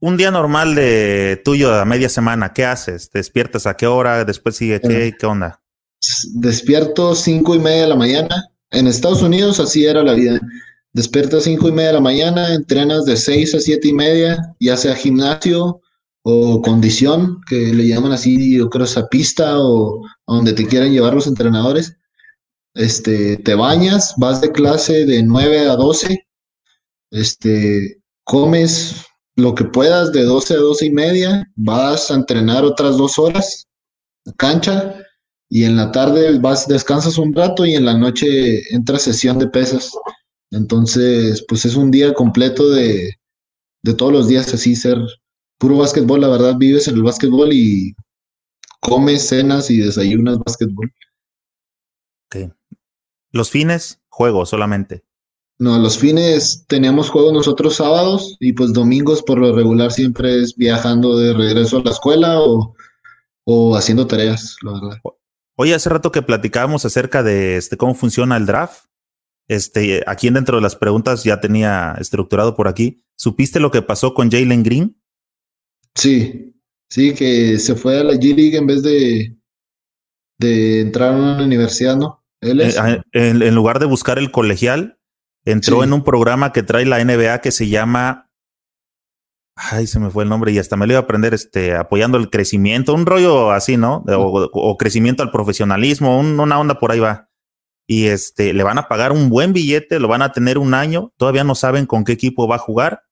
Un 0.00 0.16
día 0.16 0.30
normal 0.30 0.76
de 0.76 1.42
tuyo 1.44 1.74
a 1.74 1.84
media 1.84 2.08
semana, 2.08 2.52
¿qué 2.52 2.64
haces? 2.64 3.10
¿Te 3.10 3.18
despiertas 3.18 3.66
a 3.66 3.76
qué 3.76 3.88
hora? 3.88 4.24
¿Después 4.24 4.54
sigue 4.54 4.80
qué? 4.80 5.14
¿Qué 5.18 5.26
onda? 5.26 5.60
despierto 6.34 7.16
cinco 7.16 7.56
y 7.56 7.58
media 7.58 7.82
de 7.82 7.88
la 7.88 7.96
mañana. 7.96 8.48
En 8.70 8.86
Estados 8.86 9.22
Unidos 9.22 9.58
así 9.58 9.84
era 9.84 10.02
la 10.02 10.12
vida. 10.12 10.38
Despiertas 10.92 11.44
cinco 11.44 11.68
y 11.68 11.72
media 11.72 11.88
de 11.88 11.94
la 11.94 12.00
mañana, 12.00 12.54
entrenas 12.54 13.04
de 13.04 13.16
seis 13.16 13.54
a 13.54 13.60
siete 13.60 13.88
y 13.88 13.92
media, 13.92 14.54
ya 14.58 14.76
sea 14.76 14.94
gimnasio 14.94 15.80
o 16.22 16.62
condición, 16.62 17.40
que 17.48 17.72
le 17.72 17.86
llaman 17.86 18.12
así, 18.12 18.56
yo 18.56 18.68
creo, 18.70 18.84
esa 18.84 19.08
pista 19.08 19.58
o 19.58 20.02
donde 20.26 20.52
te 20.52 20.66
quieran 20.66 20.92
llevar 20.92 21.14
los 21.14 21.26
entrenadores. 21.26 21.96
Este, 22.74 23.36
te 23.38 23.54
bañas, 23.54 24.14
vas 24.18 24.40
de 24.40 24.52
clase 24.52 25.04
de 25.04 25.22
9 25.22 25.68
a 25.68 25.76
12, 25.76 26.26
este, 27.10 28.00
comes 28.24 29.06
lo 29.36 29.54
que 29.54 29.64
puedas 29.64 30.12
de 30.12 30.24
12 30.24 30.54
a 30.54 30.58
12 30.58 30.86
y 30.86 30.90
media, 30.90 31.50
vas 31.54 32.10
a 32.10 32.14
entrenar 32.14 32.64
otras 32.64 32.96
dos 32.96 33.18
horas, 33.18 33.66
cancha, 34.36 34.96
y 35.48 35.64
en 35.64 35.76
la 35.76 35.92
tarde 35.92 36.38
vas, 36.38 36.68
descansas 36.68 37.18
un 37.18 37.32
rato 37.32 37.64
y 37.64 37.74
en 37.74 37.84
la 37.84 37.96
noche 37.96 38.62
entra 38.74 38.98
sesión 38.98 39.38
de 39.38 39.48
pesas. 39.48 39.90
Entonces, 40.50 41.44
pues 41.46 41.64
es 41.64 41.76
un 41.76 41.90
día 41.90 42.14
completo 42.14 42.70
de, 42.70 43.18
de 43.82 43.94
todos 43.94 44.12
los 44.12 44.28
días 44.28 44.52
así 44.54 44.74
ser 44.76 44.98
puro 45.58 45.76
básquetbol, 45.76 46.20
la 46.20 46.28
verdad 46.28 46.56
vives 46.56 46.88
en 46.88 46.94
el 46.94 47.02
básquetbol 47.02 47.52
y 47.52 47.94
comes, 48.80 49.28
cenas 49.28 49.70
y 49.70 49.78
desayunas 49.78 50.38
básquetbol. 50.38 50.92
Ok. 52.26 52.52
Los 53.32 53.50
fines, 53.50 54.00
juego 54.08 54.46
solamente. 54.46 55.04
No, 55.58 55.76
los 55.78 55.98
fines 55.98 56.64
teníamos 56.68 57.10
juego 57.10 57.32
nosotros 57.32 57.74
sábados 57.74 58.36
y 58.38 58.52
pues 58.52 58.72
domingos 58.72 59.22
por 59.22 59.38
lo 59.38 59.54
regular 59.54 59.90
siempre 59.90 60.40
es 60.40 60.54
viajando 60.54 61.18
de 61.18 61.34
regreso 61.34 61.78
a 61.78 61.82
la 61.82 61.90
escuela 61.90 62.40
o, 62.40 62.76
o 63.44 63.76
haciendo 63.76 64.06
tareas, 64.06 64.56
la 64.62 64.72
verdad. 64.72 64.98
Oye, 65.56 65.74
hace 65.74 65.88
rato 65.88 66.12
que 66.12 66.22
platicábamos 66.22 66.84
acerca 66.84 67.24
de 67.24 67.56
este, 67.56 67.76
cómo 67.76 67.94
funciona 67.94 68.36
el 68.36 68.46
draft. 68.46 68.84
Este, 69.48 70.04
aquí 70.06 70.28
dentro 70.28 70.56
de 70.56 70.62
las 70.62 70.76
preguntas 70.76 71.24
ya 71.24 71.40
tenía 71.40 71.96
estructurado 71.98 72.54
por 72.54 72.68
aquí. 72.68 73.02
¿Supiste 73.16 73.60
lo 73.60 73.70
que 73.70 73.82
pasó 73.82 74.14
con 74.14 74.30
Jalen 74.30 74.62
Green? 74.62 75.00
Sí, 75.94 76.54
sí, 76.90 77.14
que 77.14 77.58
se 77.58 77.74
fue 77.74 77.98
a 77.98 78.04
la 78.04 78.12
G 78.12 78.36
League 78.36 78.56
en 78.56 78.66
vez 78.66 78.82
de, 78.82 79.36
de 80.38 80.80
entrar 80.82 81.14
a 81.14 81.16
una 81.16 81.44
universidad, 81.44 81.96
¿no? 81.96 82.24
Él 82.40 82.60
es? 82.60 82.76
Eh, 82.76 83.02
en, 83.12 83.54
lugar 83.54 83.78
de 83.78 83.86
buscar 83.86 84.18
el 84.18 84.30
colegial, 84.30 84.98
entró 85.44 85.82
en 85.82 85.92
un 85.92 86.04
programa 86.04 86.52
que 86.52 86.62
trae 86.62 86.84
la 86.84 87.02
NBA 87.02 87.40
que 87.40 87.50
se 87.50 87.68
llama 87.68 88.28
ay, 89.58 89.86
se 89.86 89.98
me 89.98 90.10
fue 90.10 90.22
el 90.22 90.30
nombre 90.30 90.52
y 90.52 90.58
hasta 90.58 90.76
me 90.76 90.86
lo 90.86 90.92
iba 90.92 91.00
a 91.00 91.02
aprender, 91.02 91.34
este, 91.34 91.74
apoyando 91.74 92.16
el 92.16 92.30
crecimiento, 92.30 92.94
un 92.94 93.06
rollo 93.06 93.50
así, 93.50 93.76
¿no? 93.76 94.04
O, 94.06 94.76
crecimiento 94.76 95.22
al 95.22 95.32
profesionalismo, 95.32 96.18
una 96.18 96.60
onda 96.60 96.78
por 96.78 96.92
ahí 96.92 97.00
va. 97.00 97.27
Y 97.90 98.06
este, 98.06 98.52
le 98.52 98.62
van 98.62 98.76
a 98.76 98.86
pagar 98.86 99.12
un 99.12 99.30
buen 99.30 99.54
billete, 99.54 99.98
lo 99.98 100.08
van 100.08 100.20
a 100.22 100.32
tener 100.32 100.58
un 100.58 100.74
año, 100.74 101.12
todavía 101.16 101.42
no 101.42 101.54
saben 101.54 101.86
con 101.86 102.04
qué 102.04 102.12
equipo 102.12 102.46
va 102.46 102.56
a 102.56 102.60
jugar. 102.60 103.04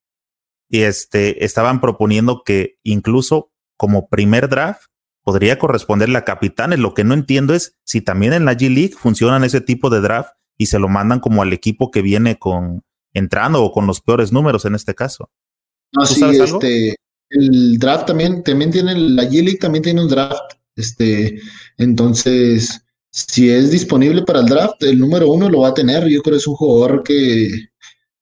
Y 0.68 0.82
este, 0.82 1.44
estaban 1.44 1.80
proponiendo 1.80 2.42
que 2.44 2.78
incluso 2.82 3.52
como 3.78 4.08
primer 4.08 4.48
draft 4.48 4.82
podría 5.22 5.58
corresponderle 5.58 6.18
a 6.18 6.24
capitanes. 6.24 6.78
Lo 6.78 6.94
que 6.94 7.04
no 7.04 7.14
entiendo 7.14 7.54
es 7.54 7.74
si 7.84 8.00
también 8.00 8.32
en 8.32 8.44
la 8.44 8.52
G 8.52 8.72
League 8.72 8.94
funcionan 8.96 9.44
ese 9.44 9.60
tipo 9.60 9.90
de 9.90 10.00
draft 10.00 10.30
y 10.58 10.66
se 10.66 10.78
lo 10.78 10.88
mandan 10.88 11.20
como 11.20 11.42
al 11.42 11.52
equipo 11.52 11.90
que 11.90 12.02
viene 12.02 12.38
con 12.38 12.84
entrando 13.12 13.62
o 13.64 13.72
con 13.72 13.86
los 13.86 14.00
peores 14.00 14.30
números 14.30 14.66
en 14.66 14.74
este 14.74 14.94
caso. 14.94 15.30
No, 15.92 16.04
sí, 16.04 16.22
este, 16.22 16.96
el 17.30 17.78
draft 17.78 18.06
también, 18.06 18.42
también 18.42 18.70
tiene, 18.70 18.94
la 18.94 19.24
G-League 19.24 19.58
también 19.58 19.82
tiene 19.82 20.02
un 20.02 20.08
draft. 20.08 20.54
Este, 20.76 21.40
entonces, 21.78 22.85
si 23.16 23.48
es 23.48 23.70
disponible 23.70 24.22
para 24.22 24.40
el 24.40 24.46
draft, 24.46 24.82
el 24.82 24.98
número 24.98 25.30
uno 25.30 25.48
lo 25.48 25.60
va 25.60 25.68
a 25.68 25.74
tener. 25.74 26.06
Yo 26.06 26.20
creo 26.20 26.34
que 26.34 26.38
es 26.38 26.46
un 26.46 26.54
jugador 26.54 27.02
que 27.02 27.48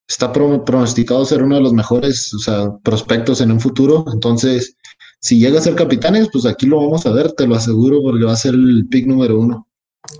está 0.07 0.31
pronosticado 0.31 1.25
ser 1.25 1.43
uno 1.43 1.55
de 1.55 1.61
los 1.61 1.73
mejores 1.73 2.33
o 2.33 2.39
sea, 2.39 2.77
prospectos 2.81 3.41
en 3.41 3.51
un 3.51 3.59
futuro. 3.59 4.05
Entonces, 4.13 4.77
si 5.19 5.37
llega 5.37 5.59
a 5.59 5.61
ser 5.61 5.75
capitanes, 5.75 6.29
pues 6.31 6.45
aquí 6.45 6.65
lo 6.65 6.77
vamos 6.77 7.05
a 7.05 7.11
ver, 7.11 7.33
te 7.33 7.45
lo 7.45 7.55
aseguro, 7.55 8.01
porque 8.01 8.23
va 8.23 8.31
a 8.31 8.37
ser 8.37 8.53
el 8.53 8.87
pick 8.89 9.05
número 9.05 9.37
uno. 9.37 9.67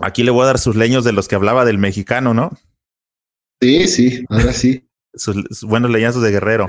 Aquí 0.02 0.24
le 0.24 0.32
voy 0.32 0.44
a 0.44 0.48
dar 0.48 0.60
sus 0.60 0.76
leños 0.76 1.06
de 1.06 1.14
los 1.14 1.30
que 1.30 1.36
hablaba 1.36 1.64
del 1.64 1.78
mexicano, 1.78 2.34
¿no? 2.34 2.52
Sí, 3.62 3.88
sí, 3.88 4.26
ahora 4.28 4.52
sí. 4.52 4.90
sus 5.14 5.64
buenos 5.64 5.90
leñazos 5.90 6.22
de 6.22 6.32
guerrero. 6.32 6.68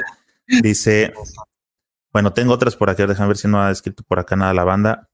Dice, 0.63 1.13
bueno, 2.13 2.33
tengo 2.33 2.53
otras 2.53 2.77
por 2.77 2.89
aquí, 2.89 3.05
déjame 3.05 3.29
ver 3.29 3.37
si 3.37 3.49
no 3.49 3.61
ha 3.61 3.73
escrito 3.73 4.05
por 4.07 4.21
acá 4.21 4.37
nada 4.37 4.55
la 4.55 4.63
banda. 4.63 5.09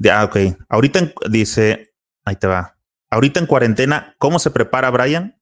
Ya, 0.00 0.24
ok. 0.24 0.36
Ahorita 0.70 1.12
dice, 1.30 1.92
ahí 2.24 2.36
te 2.36 2.46
va. 2.46 2.76
Ahorita 3.10 3.38
en 3.38 3.46
cuarentena, 3.46 4.14
¿cómo 4.18 4.38
se 4.38 4.50
prepara 4.50 4.90
Brian? 4.90 5.36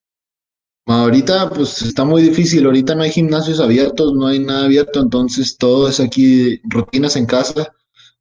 Ahorita 0.86 1.50
pues 1.50 1.82
está 1.82 2.04
muy 2.04 2.22
difícil, 2.22 2.64
ahorita 2.64 2.94
no 2.94 3.02
hay 3.02 3.10
gimnasios 3.10 3.60
abiertos, 3.60 4.14
no 4.14 4.26
hay 4.26 4.38
nada 4.40 4.64
abierto, 4.64 5.00
entonces 5.00 5.56
todo 5.58 5.86
es 5.88 6.00
aquí 6.00 6.60
rutinas 6.64 7.14
en 7.14 7.26
casa. 7.26 7.72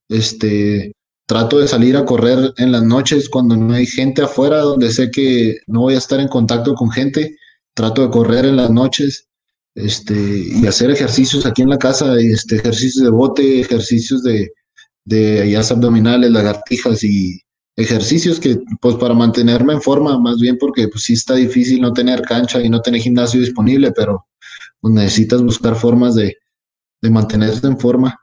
Este, 0.09 0.93
trato 1.25 1.59
de 1.59 1.67
salir 1.67 1.97
a 1.97 2.05
correr 2.05 2.53
en 2.57 2.71
las 2.71 2.83
noches 2.83 3.29
cuando 3.29 3.57
no 3.57 3.73
hay 3.73 3.87
gente 3.87 4.21
afuera, 4.21 4.59
donde 4.59 4.91
sé 4.91 5.09
que 5.09 5.57
no 5.65 5.81
voy 5.81 5.95
a 5.95 5.99
estar 5.99 6.19
en 6.19 6.27
contacto 6.27 6.75
con 6.75 6.91
gente. 6.91 7.35
Trato 7.73 8.03
de 8.03 8.09
correr 8.11 8.45
en 8.45 8.57
las 8.57 8.69
noches, 8.69 9.27
este, 9.73 10.13
y 10.13 10.67
hacer 10.67 10.91
ejercicios 10.91 11.45
aquí 11.47 11.63
en 11.63 11.69
la 11.69 11.79
casa, 11.79 12.15
este, 12.19 12.57
ejercicios 12.57 13.03
de 13.03 13.09
bote, 13.09 13.61
ejercicios 13.61 14.23
de, 14.23 14.51
de 15.07 15.55
abdominales, 15.57 16.29
lagartijas 16.29 17.01
y 17.03 17.41
ejercicios 17.77 18.39
que, 18.41 18.59
pues 18.81 18.95
para 18.95 19.13
mantenerme 19.13 19.73
en 19.73 19.81
forma, 19.81 20.19
más 20.19 20.37
bien 20.37 20.57
porque 20.57 20.89
pues 20.89 21.05
sí 21.05 21.13
está 21.13 21.35
difícil 21.35 21.79
no 21.79 21.93
tener 21.93 22.21
cancha 22.23 22.61
y 22.61 22.69
no 22.69 22.81
tener 22.81 22.99
gimnasio 22.99 23.39
disponible, 23.39 23.93
pero 23.93 24.27
pues, 24.81 24.93
necesitas 24.93 25.41
buscar 25.41 25.75
formas 25.75 26.15
de, 26.15 26.35
de 27.01 27.09
mantenerte 27.09 27.67
en 27.67 27.79
forma. 27.79 28.19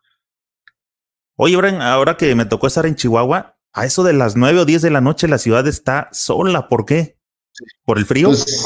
Oye, 1.36 1.56
Brian, 1.56 1.80
ahora 1.80 2.18
que 2.18 2.34
me 2.34 2.44
tocó 2.44 2.66
estar 2.66 2.84
en 2.84 2.96
Chihuahua, 2.96 3.56
a 3.72 3.86
eso 3.86 4.04
de 4.04 4.12
las 4.12 4.36
nueve 4.36 4.60
o 4.60 4.64
diez 4.66 4.82
de 4.82 4.90
la 4.90 5.00
noche 5.00 5.26
la 5.26 5.38
ciudad 5.38 5.66
está 5.66 6.10
sola. 6.12 6.68
¿Por 6.68 6.84
qué? 6.84 7.18
¿Por 7.84 7.96
el 7.98 8.04
frío? 8.04 8.28
Pues, 8.28 8.62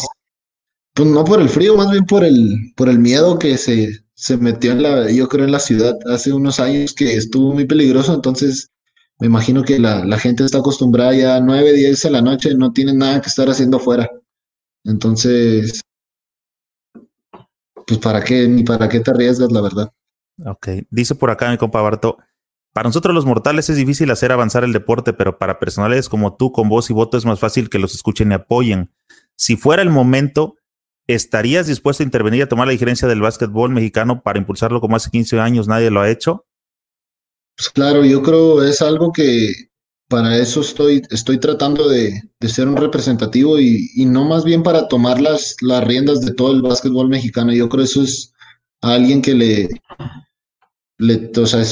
pues, 0.92 1.08
no 1.08 1.24
por 1.24 1.40
el 1.40 1.48
frío, 1.48 1.76
más 1.76 1.90
bien 1.92 2.04
por 2.04 2.24
el, 2.24 2.72
por 2.76 2.88
el 2.88 2.98
miedo 2.98 3.38
que 3.38 3.56
se, 3.56 4.00
se 4.18 4.36
metió 4.36 4.72
en 4.72 4.82
la, 4.82 5.08
yo 5.12 5.28
creo, 5.28 5.44
en 5.44 5.52
la 5.52 5.60
ciudad 5.60 5.96
hace 6.12 6.32
unos 6.32 6.58
años 6.58 6.92
que 6.92 7.14
estuvo 7.14 7.54
muy 7.54 7.66
peligroso, 7.66 8.12
entonces 8.12 8.68
me 9.20 9.28
imagino 9.28 9.62
que 9.62 9.78
la, 9.78 10.04
la, 10.04 10.18
gente 10.18 10.44
está 10.44 10.58
acostumbrada 10.58 11.14
ya 11.14 11.36
a 11.36 11.40
9, 11.40 11.72
10 11.72 12.02
de 12.02 12.10
la 12.10 12.20
noche, 12.20 12.52
no 12.56 12.72
tienen 12.72 12.98
nada 12.98 13.20
que 13.20 13.28
estar 13.28 13.48
haciendo 13.48 13.76
afuera. 13.76 14.10
Entonces, 14.82 15.82
pues 17.86 18.00
para 18.00 18.24
qué, 18.24 18.48
ni 18.48 18.64
para 18.64 18.88
qué 18.88 18.98
te 18.98 19.12
arriesgas, 19.12 19.52
la 19.52 19.60
verdad. 19.60 19.92
Ok, 20.44 20.68
dice 20.90 21.14
por 21.14 21.30
acá 21.30 21.52
mi 21.52 21.56
compa 21.56 21.80
Barto, 21.80 22.18
para 22.72 22.88
nosotros 22.88 23.14
los 23.14 23.24
mortales 23.24 23.70
es 23.70 23.76
difícil 23.76 24.10
hacer 24.10 24.32
avanzar 24.32 24.64
el 24.64 24.72
deporte, 24.72 25.12
pero 25.12 25.38
para 25.38 25.60
personales 25.60 26.08
como 26.08 26.34
tú, 26.34 26.50
con 26.50 26.68
voz 26.68 26.90
y 26.90 26.92
voto, 26.92 27.16
es 27.18 27.24
más 27.24 27.38
fácil 27.38 27.70
que 27.70 27.78
los 27.78 27.94
escuchen 27.94 28.32
y 28.32 28.34
apoyen. 28.34 28.90
Si 29.36 29.56
fuera 29.56 29.80
el 29.82 29.90
momento, 29.90 30.56
¿estarías 31.08 31.66
dispuesto 31.66 32.02
a 32.02 32.06
intervenir 32.06 32.40
y 32.40 32.42
a 32.42 32.48
tomar 32.48 32.66
la 32.66 32.72
diferencia 32.72 33.08
del 33.08 33.22
básquetbol 33.22 33.70
mexicano 33.70 34.22
para 34.22 34.38
impulsarlo 34.38 34.80
como 34.80 34.94
hace 34.94 35.10
15 35.10 35.40
años 35.40 35.66
nadie 35.66 35.90
lo 35.90 36.00
ha 36.00 36.10
hecho? 36.10 36.46
Pues 37.56 37.70
claro, 37.70 38.04
yo 38.04 38.22
creo 38.22 38.62
es 38.62 38.80
algo 38.82 39.10
que 39.10 39.52
para 40.08 40.36
eso 40.38 40.60
estoy, 40.60 41.02
estoy 41.10 41.38
tratando 41.38 41.88
de, 41.88 42.22
ser 42.46 42.68
un 42.68 42.76
representativo 42.76 43.58
y, 43.58 43.90
no 44.06 44.24
más 44.24 44.44
bien 44.44 44.62
para 44.62 44.88
tomar 44.88 45.20
las, 45.20 45.56
las 45.60 45.84
riendas 45.84 46.20
de 46.20 46.32
todo 46.32 46.52
el 46.52 46.62
básquetbol 46.62 47.08
mexicano. 47.08 47.52
Yo 47.52 47.68
creo 47.68 47.84
eso 47.84 48.02
es 48.02 48.32
alguien 48.80 49.20
que 49.20 49.34
le, 49.34 49.68
le 50.98 51.30
o 51.36 51.46
sea, 51.46 51.62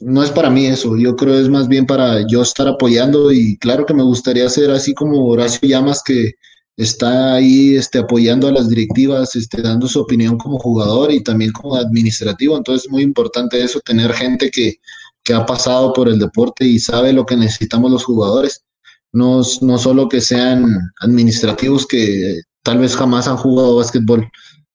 no 0.00 0.22
es 0.22 0.30
para 0.30 0.48
mí 0.48 0.66
eso. 0.66 0.96
Yo 0.96 1.16
creo 1.16 1.38
es 1.38 1.48
más 1.48 1.68
bien 1.68 1.84
para 1.86 2.26
yo 2.26 2.42
estar 2.42 2.66
apoyando 2.68 3.30
y 3.32 3.58
claro 3.58 3.84
que 3.84 3.94
me 3.94 4.04
gustaría 4.04 4.48
ser 4.48 4.70
así 4.70 4.94
como 4.94 5.26
Horacio 5.26 5.68
Llamas 5.68 6.02
que 6.02 6.32
está 6.76 7.34
ahí 7.34 7.76
este, 7.76 7.98
apoyando 7.98 8.48
a 8.48 8.52
las 8.52 8.68
directivas, 8.68 9.36
este, 9.36 9.62
dando 9.62 9.88
su 9.88 10.00
opinión 10.00 10.38
como 10.38 10.58
jugador 10.58 11.12
y 11.12 11.22
también 11.22 11.52
como 11.52 11.76
administrativo. 11.76 12.56
Entonces 12.56 12.86
es 12.86 12.90
muy 12.90 13.02
importante 13.02 13.62
eso, 13.62 13.80
tener 13.80 14.12
gente 14.12 14.50
que 14.50 14.78
que 15.24 15.34
ha 15.34 15.46
pasado 15.46 15.92
por 15.92 16.08
el 16.08 16.18
deporte 16.18 16.64
y 16.64 16.78
sabe 16.78 17.12
lo 17.12 17.24
que 17.26 17.36
necesitamos 17.36 17.90
los 17.90 18.04
jugadores. 18.04 18.64
No, 19.12 19.42
no 19.60 19.78
solo 19.78 20.08
que 20.08 20.20
sean 20.20 20.64
administrativos 21.00 21.86
que 21.86 22.40
tal 22.62 22.78
vez 22.78 22.96
jamás 22.96 23.28
han 23.28 23.36
jugado 23.36 23.76
básquetbol. 23.76 24.28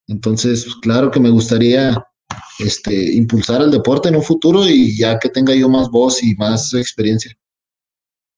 Entonces, 0.08 0.68
claro 0.82 1.12
que 1.12 1.20
me 1.20 1.30
gustaría 1.30 1.98
este, 2.60 3.14
impulsar 3.14 3.62
el 3.62 3.72
deporte 3.72 4.10
en 4.10 4.16
un 4.16 4.24
futuro 4.24 4.68
y 4.68 4.96
ya 4.98 5.18
que 5.20 5.30
tenga 5.30 5.56
yo 5.56 5.70
más 5.70 5.90
voz 5.90 6.24
y 6.24 6.36
más 6.36 6.74
experiencia. 6.74 7.36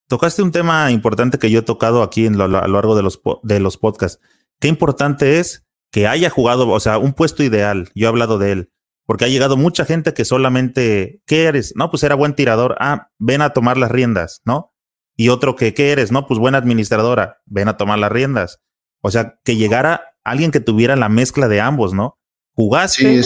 Tocaste 0.10 0.42
un 0.42 0.52
tema 0.52 0.92
importante 0.92 1.40
que 1.40 1.50
yo 1.50 1.60
he 1.60 1.64
tocado 1.64 2.04
aquí 2.04 2.26
en 2.26 2.38
lo, 2.38 2.44
a 2.44 2.48
lo 2.68 2.74
largo 2.74 2.98
de 2.98 3.04
los, 3.04 3.22
de 3.44 3.62
los 3.62 3.78
podcasts. 3.78 4.20
Qué 4.60 4.68
importante 4.68 5.40
es 5.40 5.66
que 5.92 6.08
haya 6.08 6.30
jugado, 6.30 6.68
o 6.68 6.80
sea, 6.82 6.98
un 6.98 7.14
puesto 7.14 7.44
ideal. 7.44 7.90
Yo 7.96 8.08
he 8.08 8.10
hablado 8.10 8.38
de 8.38 8.52
él 8.52 8.72
porque 9.10 9.26
ha 9.26 9.28
llegado 9.28 9.58
mucha 9.58 9.86
gente 9.86 10.14
que 10.14 10.24
solamente, 10.24 11.24
¿qué 11.26 11.46
eres? 11.46 11.74
No, 11.76 11.90
pues 11.90 12.04
era 12.04 12.14
buen 12.14 12.36
tirador. 12.36 12.76
Ah, 12.80 13.10
ven 13.18 13.42
a 13.42 13.54
tomar 13.54 13.76
las 13.76 13.90
riendas, 13.90 14.44
¿no? 14.46 14.76
Y 15.16 15.30
otro 15.30 15.56
que, 15.56 15.74
¿qué 15.74 15.92
eres? 15.92 16.12
No, 16.12 16.28
pues 16.28 16.40
buena 16.40 16.60
administradora. 16.60 17.42
Ven 17.48 17.70
a 17.70 17.76
tomar 17.76 17.98
las 17.98 18.12
riendas. 18.12 18.62
O 19.02 19.10
sea, 19.10 19.40
que 19.44 19.56
llegara 19.56 20.16
alguien 20.24 20.52
que 20.52 20.60
tuviera 20.60 20.96
la 20.96 21.10
mezcla 21.10 21.48
de 21.48 21.60
ambos, 21.60 21.92
¿no? 21.92 22.20
Jugaste, 22.54 23.22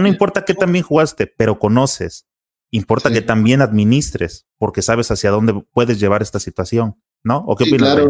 no 0.00 0.08
importa 0.08 0.44
qué 0.44 0.54
también 0.54 0.84
jugaste, 0.84 1.28
pero 1.28 1.60
conoces. 1.60 2.26
Importa 2.70 3.10
que 3.10 3.22
también 3.22 3.62
administres, 3.62 4.46
porque 4.58 4.82
sabes 4.82 5.10
hacia 5.10 5.30
dónde 5.30 5.62
puedes 5.72 5.98
llevar 5.98 6.22
esta 6.22 6.38
situación, 6.38 6.96
¿no? 7.24 7.38
¿O 7.46 7.56
qué 7.56 7.64
opinas? 7.64 7.94
Claro, 7.94 8.08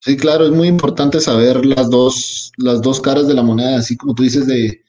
sí, 0.00 0.16
claro, 0.16 0.46
es 0.46 0.52
muy 0.52 0.68
importante 0.68 1.20
saber 1.20 1.66
las 1.66 1.90
dos, 1.90 2.52
las 2.56 2.80
dos 2.82 3.00
caras 3.00 3.26
de 3.26 3.34
la 3.34 3.42
moneda, 3.42 3.78
así 3.78 3.96
como 3.96 4.14
tú 4.14 4.22
dices 4.22 4.46
de 4.46 4.84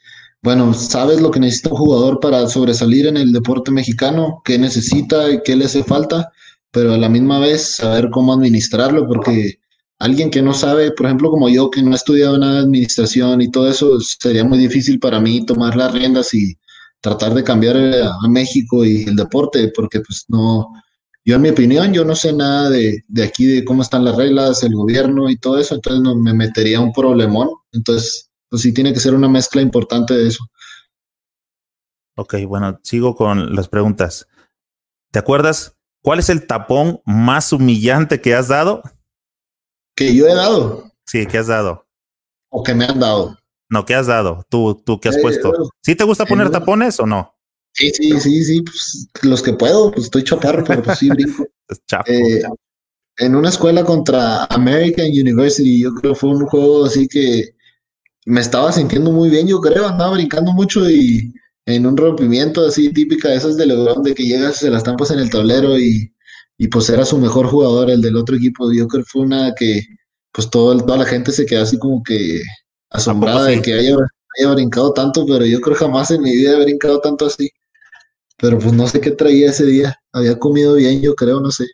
bueno, 0.45 0.75
sabes 0.75 1.21
lo 1.21 1.31
que 1.31 1.39
necesita 1.39 1.71
un 1.71 1.77
jugador 1.77 2.19
para 2.19 2.47
sobresalir 2.47 3.07
en 3.07 3.17
el 3.17 3.33
deporte 3.33 3.71
mexicano, 3.71 4.43
qué 4.45 4.59
necesita 4.59 5.31
y 5.31 5.41
qué 5.43 5.55
le 5.55 5.65
hace 5.65 5.83
falta, 5.83 6.31
pero 6.69 6.93
a 6.93 6.99
la 6.99 7.09
misma 7.09 7.39
vez 7.39 7.77
saber 7.77 8.11
cómo 8.11 8.31
administrarlo, 8.31 9.07
porque 9.07 9.57
alguien 9.97 10.29
que 10.29 10.43
no 10.43 10.53
sabe, 10.53 10.91
por 10.91 11.07
ejemplo, 11.07 11.31
como 11.31 11.49
yo, 11.49 11.71
que 11.71 11.81
no 11.81 11.93
he 11.93 11.95
estudiado 11.95 12.37
nada 12.37 12.57
de 12.57 12.59
administración 12.59 13.41
y 13.41 13.49
todo 13.49 13.67
eso, 13.67 13.99
sería 13.99 14.43
muy 14.43 14.59
difícil 14.59 14.99
para 14.99 15.19
mí 15.19 15.43
tomar 15.47 15.75
las 15.75 15.91
riendas 15.91 16.31
y 16.35 16.55
tratar 17.05 17.35
de 17.35 17.43
cambiar 17.43 17.77
eh, 17.77 18.01
a 18.03 18.27
México 18.27 18.83
y 18.83 19.03
el 19.03 19.15
deporte, 19.15 19.71
porque 19.75 19.99
pues 19.99 20.25
no, 20.27 20.73
yo 21.23 21.35
en 21.35 21.41
mi 21.43 21.49
opinión, 21.49 21.93
yo 21.93 22.03
no 22.03 22.15
sé 22.15 22.33
nada 22.33 22.71
de, 22.71 23.03
de 23.07 23.23
aquí, 23.23 23.45
de 23.45 23.63
cómo 23.63 23.83
están 23.83 24.03
las 24.03 24.15
reglas, 24.15 24.63
el 24.63 24.73
gobierno 24.73 25.29
y 25.29 25.37
todo 25.37 25.59
eso, 25.59 25.75
entonces 25.75 26.01
no, 26.01 26.15
me 26.15 26.33
metería 26.33 26.79
un 26.79 26.91
problemón. 26.91 27.49
Entonces, 27.71 28.31
pues 28.49 28.63
sí 28.63 28.73
tiene 28.73 28.91
que 28.91 28.99
ser 28.99 29.13
una 29.13 29.29
mezcla 29.29 29.61
importante 29.61 30.15
de 30.15 30.27
eso. 30.27 30.43
Ok, 32.17 32.37
bueno, 32.47 32.79
sigo 32.81 33.15
con 33.15 33.55
las 33.55 33.67
preguntas. 33.67 34.27
¿Te 35.11 35.19
acuerdas 35.19 35.77
cuál 36.01 36.17
es 36.17 36.29
el 36.29 36.47
tapón 36.47 37.01
más 37.05 37.53
humillante 37.53 38.19
que 38.19 38.33
has 38.33 38.47
dado? 38.47 38.81
Que 39.95 40.15
yo 40.15 40.25
he 40.25 40.33
dado. 40.33 40.91
Sí, 41.05 41.27
que 41.27 41.37
has 41.37 41.47
dado. 41.47 41.85
O 42.49 42.63
que 42.63 42.73
me 42.73 42.85
han 42.85 42.99
dado. 42.99 43.37
No, 43.69 43.85
¿qué 43.85 43.95
has 43.95 44.07
dado? 44.07 44.45
¿Tú, 44.49 44.81
tú 44.85 44.99
qué 44.99 45.09
has 45.09 45.17
eh, 45.17 45.21
puesto? 45.21 45.51
¿Sí 45.81 45.95
te 45.95 46.03
gusta 46.03 46.25
poner 46.25 46.49
tapones 46.49 46.99
o 46.99 47.05
no? 47.05 47.33
Sí, 47.73 47.91
sí, 47.91 48.19
sí, 48.19 48.43
sí, 48.43 48.61
pues 48.61 49.09
los 49.23 49.41
que 49.41 49.53
puedo, 49.53 49.91
pues 49.91 50.05
estoy 50.05 50.23
chaparro, 50.23 50.63
pero 50.63 50.81
pues 50.83 50.99
sí 50.99 51.09
brinco. 51.09 51.45
Eh, 52.05 52.43
en 53.17 53.35
una 53.35 53.49
escuela 53.49 53.83
contra 53.83 54.45
American 54.45 55.07
University, 55.07 55.81
yo 55.81 55.95
creo 55.95 56.13
que 56.13 56.19
fue 56.19 56.29
un 56.29 56.45
juego 56.45 56.85
así 56.85 57.07
que 57.07 57.55
me 58.27 58.41
estaba 58.41 58.71
sintiendo 58.71 59.11
muy 59.11 59.31
bien, 59.31 59.47
yo 59.47 59.59
creo, 59.61 59.87
andaba 59.87 60.13
brincando 60.13 60.51
mucho 60.53 60.87
y 60.87 61.33
en 61.65 61.87
un 61.87 61.97
rompimiento 61.97 62.67
así 62.67 62.93
típica 62.93 63.29
de 63.29 63.37
esas 63.37 63.57
de 63.57 63.65
LeBron, 63.65 64.03
de 64.03 64.13
que 64.13 64.25
llegas, 64.25 64.57
se 64.57 64.69
las 64.69 64.83
tampas 64.83 65.09
en 65.09 65.19
el 65.19 65.31
tablero 65.31 65.79
y, 65.79 66.13
y 66.57 66.67
pues 66.67 66.89
era 66.89 67.03
su 67.03 67.17
mejor 67.17 67.47
jugador, 67.47 67.89
el 67.89 68.01
del 68.01 68.15
otro 68.15 68.35
equipo. 68.35 68.71
Yo 68.71 68.87
creo 68.87 69.03
que 69.03 69.09
fue 69.09 69.23
una 69.23 69.53
que 69.55 69.81
pues 70.31 70.49
todo, 70.49 70.77
toda 70.77 70.99
la 70.99 71.05
gente 71.05 71.31
se 71.31 71.45
quedó 71.45 71.63
así 71.63 71.79
como 71.79 72.03
que 72.03 72.41
asombrada 72.89 73.45
de 73.45 73.61
que 73.61 73.73
haya, 73.73 73.95
haya 74.37 74.53
brincado 74.53 74.93
tanto, 74.93 75.25
pero 75.25 75.45
yo 75.45 75.59
creo 75.61 75.75
jamás 75.75 76.11
en 76.11 76.21
mi 76.21 76.35
vida 76.35 76.53
he 76.53 76.63
brincado 76.63 76.99
tanto 76.99 77.25
así. 77.25 77.49
Pero 78.37 78.59
pues 78.59 78.73
no 78.73 78.87
sé 78.87 78.99
qué 78.99 79.11
traía 79.11 79.49
ese 79.49 79.65
día. 79.65 79.97
Había 80.11 80.37
comido 80.37 80.75
bien, 80.75 81.01
yo 81.01 81.15
creo, 81.15 81.39
no 81.39 81.51
sé. 81.51 81.65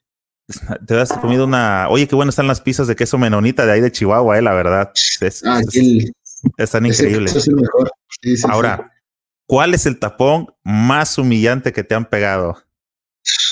Te 0.87 0.99
has 0.99 1.11
comido 1.13 1.45
una. 1.45 1.87
Oye, 1.89 2.07
qué 2.07 2.15
bueno 2.15 2.29
están 2.29 2.47
las 2.47 2.61
pizzas 2.61 2.87
de 2.87 2.95
queso 2.95 3.17
menonita 3.17 3.65
de 3.65 3.71
ahí 3.71 3.81
de 3.81 3.91
Chihuahua, 3.91 4.37
eh, 4.37 4.41
la 4.41 4.53
verdad. 4.53 4.91
ah, 5.45 5.61
el, 5.73 6.13
están 6.57 6.85
increíbles. 6.85 7.49
Ahora, 8.47 8.91
¿cuál 9.45 9.73
es 9.73 9.85
el 9.85 9.99
tapón 9.99 10.53
más 10.63 11.17
humillante 11.17 11.71
que 11.73 11.83
te 11.83 11.95
han 11.95 12.05
pegado? 12.05 12.57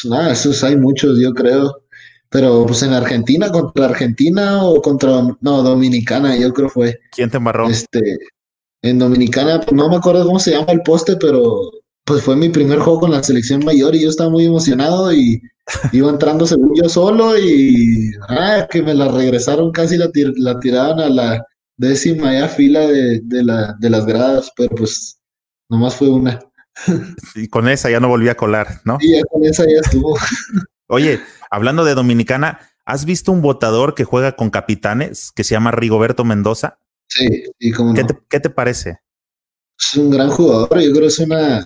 No, 0.06 0.30
esos 0.30 0.64
hay 0.64 0.76
muchos, 0.76 1.19
yo 1.19 1.34
creo. 1.34 1.84
Pero 2.30 2.65
pues 2.65 2.84
en 2.84 2.93
Argentina, 2.93 3.51
contra 3.51 3.85
Argentina 3.85 4.64
o 4.64 4.81
contra, 4.81 5.22
no, 5.41 5.64
Dominicana, 5.64 6.38
yo 6.38 6.53
creo 6.53 6.69
fue. 6.69 6.99
¿Quién 7.11 7.30
te 7.30 7.38
embarró? 7.38 7.68
Este, 7.68 8.18
en 8.84 8.99
Dominicana, 8.99 9.61
pues, 9.61 9.73
no 9.73 9.89
me 9.89 9.95
acuerdo 9.95 10.26
cómo 10.26 10.39
se 10.39 10.51
llama 10.51 10.72
el 10.72 10.81
poste, 10.81 11.15
pero 11.15 11.72
pues 12.06 12.23
fue 12.23 12.35
mi 12.35 12.49
primer 12.49 12.80
juego 12.80 13.01
con 13.01 13.11
la 13.11 13.22
selección 13.22 13.64
mayor 13.64 13.95
y 13.95 14.01
yo 14.01 14.10
estaba 14.10 14.30
muy 14.30 14.45
emocionado 14.45 15.14
y 15.14 15.41
iba 15.91 16.10
entrando 16.10 16.45
según 16.45 16.73
yo 16.76 16.89
solo 16.89 17.38
y 17.38 18.11
ah, 18.30 18.68
que 18.69 18.81
me 18.81 18.93
la 18.93 19.07
regresaron 19.10 19.72
casi 19.72 19.97
la, 19.97 20.10
la 20.38 20.60
tiraban 20.60 20.99
a 20.99 21.10
la, 21.10 21.45
décima 21.80 22.34
ya 22.34 22.47
fila 22.49 22.81
de, 22.81 23.22
de, 23.23 23.43
la, 23.43 23.76
de 23.80 23.89
las 23.89 24.06
gradas, 24.06 24.51
pero 24.56 24.76
pues 24.76 25.19
nomás 25.69 25.95
fue 25.95 26.10
una. 26.10 26.39
Y 27.35 27.47
con 27.47 27.68
esa 27.68 27.89
ya 27.89 27.99
no 27.99 28.10
volví 28.10 28.30
a 28.30 28.35
colar, 28.35 28.81
¿no? 28.85 28.97
Sí, 28.99 29.11
ya 29.11 29.23
con 29.31 29.43
esa 29.43 29.64
ya 29.65 29.80
estuvo. 29.81 30.15
Oye, 30.89 31.21
hablando 31.51 31.85
de 31.85 31.93
Dominicana, 31.93 32.59
¿has 32.83 33.05
visto 33.05 33.31
un 33.31 33.41
votador 33.41 33.93
que 33.93 34.03
juega 34.03 34.35
con 34.35 34.49
capitanes 34.49 35.31
que 35.31 35.43
se 35.43 35.53
llama 35.53 35.71
Rigoberto 35.71 36.25
Mendoza? 36.25 36.79
Sí, 37.07 37.43
y 37.59 37.71
como 37.71 37.93
¿Qué, 37.93 38.03
te, 38.03 38.17
¿Qué 38.27 38.39
te 38.39 38.49
parece? 38.49 38.99
Es 39.77 39.95
un 39.95 40.09
gran 40.09 40.29
jugador, 40.29 40.79
yo 40.79 40.91
creo 40.91 41.01
que 41.01 41.07
es 41.07 41.19
una... 41.19 41.59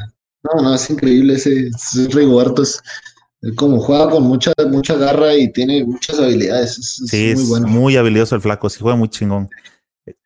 No, 0.44 0.62
no, 0.62 0.76
es 0.76 0.90
increíble 0.90 1.36
ese, 1.36 1.70
ese 1.70 2.10
Rigoberto, 2.10 2.64
es 2.64 2.82
como 3.56 3.80
juega 3.80 4.10
con 4.10 4.24
mucha, 4.24 4.52
mucha 4.70 4.96
garra 4.96 5.36
y 5.36 5.52
tiene 5.52 5.86
muchas 5.86 6.20
habilidades. 6.20 6.78
Es, 6.78 7.04
sí, 7.08 7.30
es 7.30 7.40
muy 7.40 7.50
bueno. 7.50 7.68
muy 7.68 7.98
habilidoso 7.98 8.36
el 8.36 8.42
flaco, 8.42 8.70
sí 8.70 8.80
juega 8.82 8.98
muy 8.98 9.10
chingón. 9.10 9.50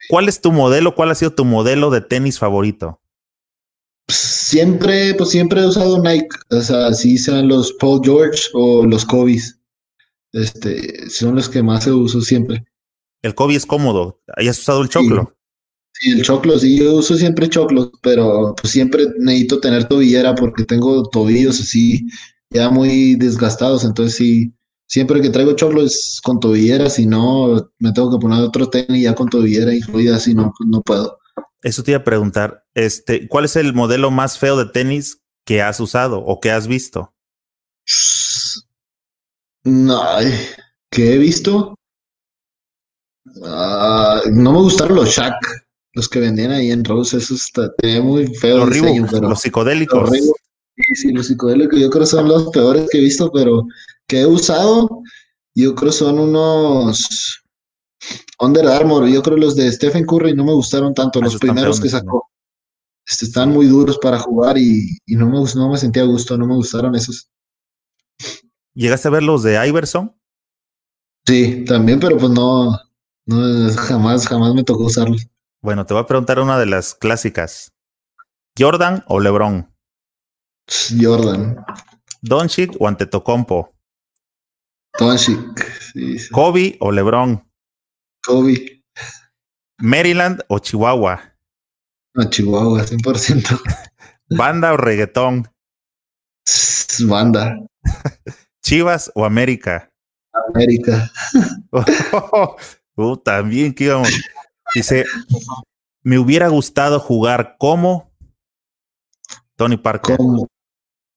¿Cuál 0.09 0.27
es 0.27 0.41
tu 0.41 0.51
modelo? 0.51 0.95
¿Cuál 0.95 1.11
ha 1.11 1.15
sido 1.15 1.33
tu 1.33 1.45
modelo 1.45 1.91
de 1.91 2.01
tenis 2.01 2.39
favorito? 2.39 2.99
Siempre, 4.09 5.13
pues 5.15 5.29
siempre 5.29 5.61
he 5.61 5.67
usado 5.67 6.01
Nike, 6.01 6.29
o 6.49 6.61
sea, 6.61 6.93
si 6.93 7.17
sean 7.17 7.47
los 7.47 7.73
Paul 7.73 8.01
George 8.03 8.43
o 8.53 8.85
los 8.85 9.05
Kobe's. 9.05 9.59
Este, 10.33 11.09
son 11.09 11.35
los 11.35 11.49
que 11.49 11.63
más 11.63 11.87
uso 11.87 12.21
siempre. 12.21 12.65
El 13.21 13.35
Kobe 13.35 13.55
es 13.55 13.65
cómodo. 13.65 14.21
¿Hayas 14.35 14.59
usado 14.59 14.81
el 14.81 14.89
choclo? 14.89 15.33
Sí, 15.93 16.11
el 16.11 16.21
choclo, 16.21 16.59
sí, 16.59 16.77
yo 16.77 16.95
uso 16.95 17.17
siempre 17.17 17.49
choclos, 17.49 17.89
pero 18.01 18.53
pues 18.61 18.71
siempre 18.71 19.07
necesito 19.17 19.59
tener 19.59 19.87
tobillera 19.87 20.35
porque 20.35 20.63
tengo 20.63 21.03
tobillos 21.09 21.59
así 21.59 22.05
ya 22.51 22.69
muy 22.69 23.15
desgastados, 23.15 23.83
entonces 23.83 24.15
sí, 24.15 24.53
siempre 24.87 25.21
que 25.21 25.31
traigo 25.31 25.55
choclo 25.55 25.83
es 25.83 26.19
con 26.23 26.39
tobillera, 26.39 26.89
si 26.89 27.07
no 27.07 27.71
me 27.79 27.91
tengo 27.93 28.11
que 28.11 28.21
poner 28.21 28.43
otro 28.43 28.69
tenis 28.69 29.03
ya 29.03 29.15
con 29.15 29.27
tobillera 29.29 29.73
incluida, 29.73 30.19
si 30.19 30.35
no, 30.35 30.53
pues 30.55 30.69
no 30.69 30.81
puedo. 30.81 31.17
Eso 31.63 31.83
te 31.83 31.91
iba 31.91 31.99
a 31.99 32.03
preguntar, 32.03 32.65
este, 32.73 33.27
¿cuál 33.27 33.45
es 33.45 33.55
el 33.55 33.73
modelo 33.73 34.11
más 34.11 34.37
feo 34.37 34.57
de 34.57 34.71
tenis 34.71 35.21
que 35.45 35.61
has 35.61 35.79
usado 35.79 36.19
o 36.19 36.39
que 36.39 36.51
has 36.51 36.67
visto? 36.67 37.13
No, 39.63 40.03
¿qué 40.91 41.13
he 41.13 41.17
visto? 41.17 41.75
Uh, 43.25 44.29
no 44.31 44.53
me 44.53 44.59
gustaron 44.59 44.95
los 44.95 45.09
Shaq, 45.09 45.35
los 45.93 46.07
que 46.07 46.19
vendían 46.19 46.51
ahí 46.51 46.71
en 46.71 46.85
Rose, 46.85 47.17
eso 47.17 47.33
está 47.33 47.71
muy 48.01 48.27
feo. 48.35 48.59
Los, 48.59 48.69
diseño, 48.69 48.91
Reebok, 48.91 49.11
pero 49.11 49.29
los 49.29 49.41
psicodélicos. 49.41 50.09
Los 50.09 50.19
sí, 50.19 50.95
sí, 50.95 51.11
los 51.11 51.27
psicodélicos 51.27 51.79
yo 51.79 51.89
creo 51.89 52.03
que 52.03 52.07
son 52.07 52.27
los 52.27 52.49
peores 52.51 52.87
que 52.91 52.99
he 52.99 53.01
visto, 53.01 53.31
pero 53.31 53.67
que 54.07 54.21
he 54.21 54.25
usado, 54.25 55.01
yo 55.55 55.75
creo 55.75 55.91
son 55.91 56.19
unos 56.19 57.41
Under 58.39 58.67
Armour, 58.67 59.07
yo 59.07 59.21
creo 59.23 59.37
los 59.37 59.55
de 59.55 59.71
Stephen 59.71 60.05
Curry 60.05 60.35
no 60.35 60.45
me 60.45 60.53
gustaron 60.53 60.93
tanto, 60.93 61.21
los 61.21 61.37
primeros 61.37 61.81
que 61.81 61.89
sacó. 61.89 62.29
Este, 63.05 63.25
están 63.25 63.51
muy 63.51 63.67
duros 63.67 63.97
para 63.99 64.19
jugar 64.19 64.57
y, 64.57 64.97
y, 65.05 65.15
no, 65.15 65.27
me, 65.27 65.39
no 65.55 65.71
me 65.71 65.77
sentía 65.77 66.03
a 66.03 66.05
gusto, 66.05 66.37
no 66.37 66.45
me 66.45 66.55
gustaron 66.55 66.93
esos. 66.93 67.31
¿Llegaste 68.73 69.07
a 69.07 69.11
ver 69.11 69.23
los 69.23 69.43
de 69.43 69.67
Iverson? 69.67 70.15
Sí, 71.25 71.65
también, 71.65 71.99
pero 71.99 72.17
pues 72.17 72.31
no, 72.31 72.77
no, 73.25 73.73
jamás, 73.75 74.27
jamás 74.27 74.53
me 74.53 74.63
tocó 74.63 74.85
usarlos. 74.85 75.25
Bueno, 75.61 75.85
te 75.85 75.93
voy 75.93 76.03
a 76.03 76.05
preguntar 76.05 76.39
una 76.39 76.59
de 76.59 76.67
las 76.67 76.93
clásicas. 76.93 77.73
¿Jordan 78.57 79.03
o 79.07 79.19
LeBron? 79.19 79.73
Jordan. 80.99 81.63
¿Doncic 82.21 82.75
o 82.79 82.87
Antetokounmpo? 82.87 83.73
Doncic. 84.99 85.65
Sí, 85.93 86.19
sí. 86.19 86.29
¿Kobe 86.29 86.77
o 86.79 86.91
LeBron? 86.91 87.46
Kobe. 88.27 88.83
¿Maryland 89.79 90.43
o 90.49 90.59
Chihuahua? 90.59 91.33
No, 92.13 92.29
Chihuahua, 92.29 92.83
100%. 92.83 93.57
¿Banda 94.29 94.73
o 94.73 94.77
reggaetón? 94.77 95.47
Banda. 97.07 97.57
¿Chivas 98.61 99.09
o 99.15 99.23
América? 99.23 99.89
América. 100.53 101.09
Uh, 102.99 103.15
también 103.15 103.75
que 103.75 103.83
íbamos. 103.83 104.09
Dice, 104.73 105.05
me 106.01 106.17
hubiera 106.17 106.47
gustado 106.47 106.99
jugar 106.99 107.55
como 107.59 108.11
Tony 109.55 109.77
Parker. 109.77 110.17
¿Cómo? 110.17 110.47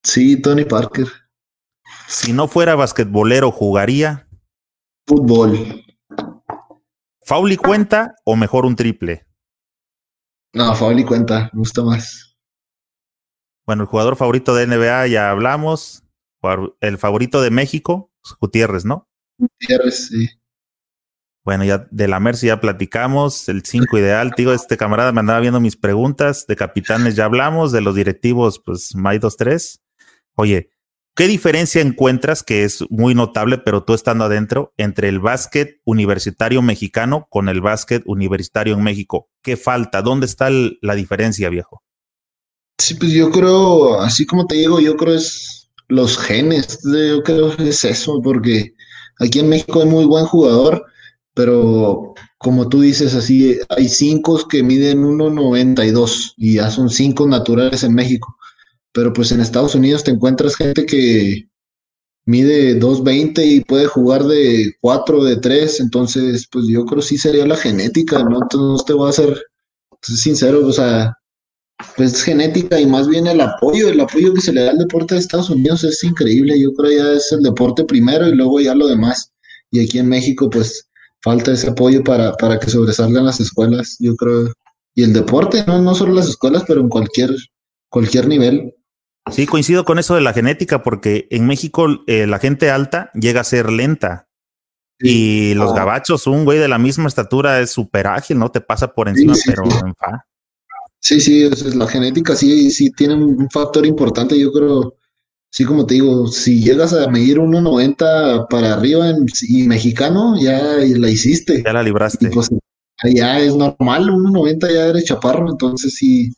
Sí, 0.05 0.37
Tony 0.43 0.67
Parker. 0.67 1.07
Si 2.07 2.35
no 2.35 2.49
fuera 2.49 2.75
basquetbolero, 2.75 3.51
jugaría 3.51 4.29
fútbol. 5.07 5.83
¿Fauli 7.31 7.57
cuenta 7.57 8.17
o 8.25 8.35
mejor 8.35 8.67
un 8.67 8.75
triple? 8.75 9.25
No, 10.53 10.75
Fauli 10.75 11.05
cuenta, 11.05 11.49
me 11.53 11.61
gusta 11.61 11.81
más. 11.85 12.37
Bueno, 13.65 13.85
el 13.85 13.89
jugador 13.89 14.17
favorito 14.17 14.53
de 14.53 14.67
NBA 14.67 15.07
ya 15.07 15.31
hablamos. 15.31 16.03
El 16.81 16.99
favorito 16.99 17.41
de 17.41 17.53
México, 17.53 18.11
Gutiérrez, 18.41 18.85
¿no? 18.85 19.09
Gutiérrez, 19.39 20.09
sí. 20.09 20.29
Bueno, 21.45 21.63
ya 21.63 21.87
de 21.93 22.09
la 22.09 22.19
Mercy 22.19 22.49
ya 22.49 22.61
platicamos, 22.61 23.49
el 23.49 23.65
5 23.65 23.97
ideal, 23.97 24.33
digo, 24.37 24.53
este 24.53 24.77
camarada 24.77 25.13
me 25.13 25.21
andaba 25.21 25.39
viendo 25.39 25.61
mis 25.61 25.77
preguntas, 25.77 26.49
de 26.49 26.57
capitanes 26.57 27.15
ya 27.15 27.27
hablamos, 27.27 27.71
de 27.71 27.81
los 27.81 27.95
directivos, 27.95 28.59
pues 28.59 28.97
May 28.97 29.21
2-3. 29.21 29.81
Oye, 30.35 30.73
¿qué 31.15 31.27
diferencia 31.27 31.81
encuentras 31.81 32.43
que 32.43 32.65
es 32.65 32.85
muy 32.91 33.15
notable, 33.15 33.59
pero 33.59 33.85
tú 33.85 33.95
estando 33.95 34.25
adentro, 34.25 34.73
entre 34.77 35.09
el 35.09 35.21
básquet 35.21 35.81
universitario 35.85 36.63
mexicano 36.63 37.27
con 37.31 37.49
el 37.49 37.61
básquet 37.61 38.03
universitario 38.07 38.75
en 38.75 38.83
México? 38.83 39.29
¿Qué 39.43 39.57
falta? 39.57 40.03
¿Dónde 40.03 40.27
está 40.27 40.49
la 40.51 40.95
diferencia, 40.95 41.49
viejo? 41.49 41.83
Sí, 42.79 42.95
pues 42.95 43.13
yo 43.13 43.31
creo, 43.31 44.01
así 44.01 44.25
como 44.25 44.47
te 44.47 44.57
digo, 44.57 44.81
yo 44.81 44.97
creo 44.97 45.15
es 45.15 45.71
los 45.89 46.17
genes, 46.17 46.79
yo 46.85 47.23
creo 47.23 47.57
que 47.57 47.69
es 47.69 47.85
eso, 47.85 48.21
porque 48.23 48.75
aquí 49.19 49.41
en 49.41 49.49
México 49.49 49.83
hay 49.83 49.89
muy 49.89 50.07
buen 50.07 50.25
jugador, 50.25 50.85
pero 51.35 52.15
como 52.39 52.69
tú 52.69 52.81
dices, 52.81 53.15
así 53.15 53.59
hay 53.69 53.89
cinco 53.89 54.49
que 54.49 54.63
miden 54.63 55.05
1,92 55.05 56.33
y 56.39 56.55
ya 56.55 56.71
son 56.71 56.89
cinco 56.89 57.27
naturales 57.27 57.83
en 57.83 57.95
México. 57.95 58.37
Pero 58.93 59.13
pues 59.13 59.33
en 59.33 59.41
Estados 59.41 59.75
Unidos 59.75 60.05
te 60.05 60.11
encuentras 60.11 60.57
gente 60.57 60.85
que 60.87 61.49
mide 62.27 62.79
2.20 62.79 63.45
y 63.45 63.61
puede 63.63 63.87
jugar 63.87 64.25
de 64.25 64.73
4, 64.81 65.25
de 65.25 65.37
3, 65.37 65.81
entonces 65.81 66.47
pues 66.51 66.67
yo 66.69 66.85
creo 66.85 67.03
sí 67.03 67.19
sería 67.19 67.47
la 67.47 67.57
genética, 67.57 68.23
¿no? 68.23 68.41
Entonces 68.43 68.87
te 68.87 68.93
voy 68.93 69.09
a 69.09 69.13
ser 69.13 69.43
sincero, 70.03 70.67
o 70.67 70.73
sea, 70.73 71.15
pues 71.97 72.15
es 72.15 72.23
genética 72.23 72.81
y 72.81 72.87
más 72.87 73.09
bien 73.09 73.27
el 73.27 73.41
apoyo, 73.41 73.89
el 73.89 74.01
apoyo 74.01 74.35
que 74.35 74.41
se 74.41 74.53
le 74.53 74.63
da 74.63 74.71
al 74.71 74.79
deporte 74.79 75.15
de 75.15 75.21
Estados 75.21 75.51
Unidos 75.51 75.85
es 75.85 76.03
increíble, 76.05 76.61
yo 76.61 76.73
creo 76.75 76.93
ya 76.93 77.13
es 77.13 77.33
el 77.33 77.43
deporte 77.43 77.85
primero 77.85 78.29
y 78.29 78.35
luego 78.35 78.61
ya 78.61 78.75
lo 78.75 78.87
demás. 78.87 79.33
Y 79.71 79.85
aquí 79.85 79.99
en 79.99 80.09
México 80.09 80.51
pues 80.51 80.91
falta 81.23 81.53
ese 81.53 81.71
apoyo 81.71 82.03
para, 82.03 82.33
para 82.37 82.59
que 82.59 82.71
sobresalgan 82.71 83.25
las 83.25 83.41
escuelas, 83.41 83.97
yo 84.01 84.17
creo. 84.17 84.53
Y 84.95 85.03
el 85.05 85.13
deporte, 85.13 85.65
no, 85.67 85.81
no 85.81 85.95
solo 85.95 86.15
las 86.15 86.29
escuelas, 86.29 86.65
pero 86.67 86.81
en 86.81 86.89
cualquier, 86.89 87.35
cualquier 87.89 88.29
nivel. 88.29 88.75
Sí, 89.33 89.47
coincido 89.47 89.85
con 89.85 89.99
eso 89.99 90.15
de 90.15 90.21
la 90.21 90.33
genética, 90.33 90.83
porque 90.83 91.29
en 91.31 91.47
México 91.47 91.87
eh, 92.07 92.27
la 92.27 92.39
gente 92.39 92.71
alta 92.71 93.11
llega 93.15 93.41
a 93.41 93.45
ser 93.45 93.71
lenta. 93.71 94.29
Sí. 94.99 95.09
Y 95.09 95.55
los 95.55 95.71
oh. 95.71 95.75
gabachos, 95.75 96.27
un 96.27 96.45
güey 96.45 96.59
de 96.59 96.69
la 96.69 96.79
misma 96.79 97.09
estatura 97.09 97.61
es 97.61 97.71
súper 97.71 98.07
ágil, 98.07 98.39
¿no? 98.39 98.51
Te 98.51 98.61
pasa 98.61 98.93
por 98.93 99.09
encima, 99.09 99.35
sí, 99.35 99.43
sí, 99.43 99.51
pero 99.51 99.65
en 99.65 99.95
fa. 99.95 100.27
Sí, 101.01 101.21
sí, 101.21 101.49
la 101.75 101.87
genética 101.87 102.37
sí, 102.37 102.71
sí 102.71 102.91
tiene 102.91 103.15
un 103.15 103.49
factor 103.51 103.87
importante, 103.87 104.39
yo 104.39 104.53
creo. 104.53 104.97
Sí, 105.51 105.65
como 105.65 105.87
te 105.87 105.95
digo, 105.95 106.29
si 106.29 106.63
llegas 106.63 106.93
a 106.93 107.09
medir 107.09 107.39
1.90 107.39 108.47
para 108.49 108.75
arriba 108.75 109.09
en, 109.09 109.27
y 109.49 109.65
mexicano, 109.65 110.35
ya 110.41 110.61
la 110.61 111.11
hiciste. 111.11 111.63
Ya 111.65 111.73
la 111.73 111.83
libraste. 111.83 112.31
Pues, 112.31 112.51
ya 113.03 113.41
es 113.41 113.57
normal, 113.57 114.11
1.90 114.11 114.73
ya 114.73 114.87
eres 114.87 115.05
chaparro, 115.07 115.51
entonces 115.51 115.95
sí, 115.95 116.33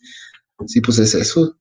sí, 0.67 0.81
pues 0.81 0.99
es 0.99 1.15
eso. 1.15 1.57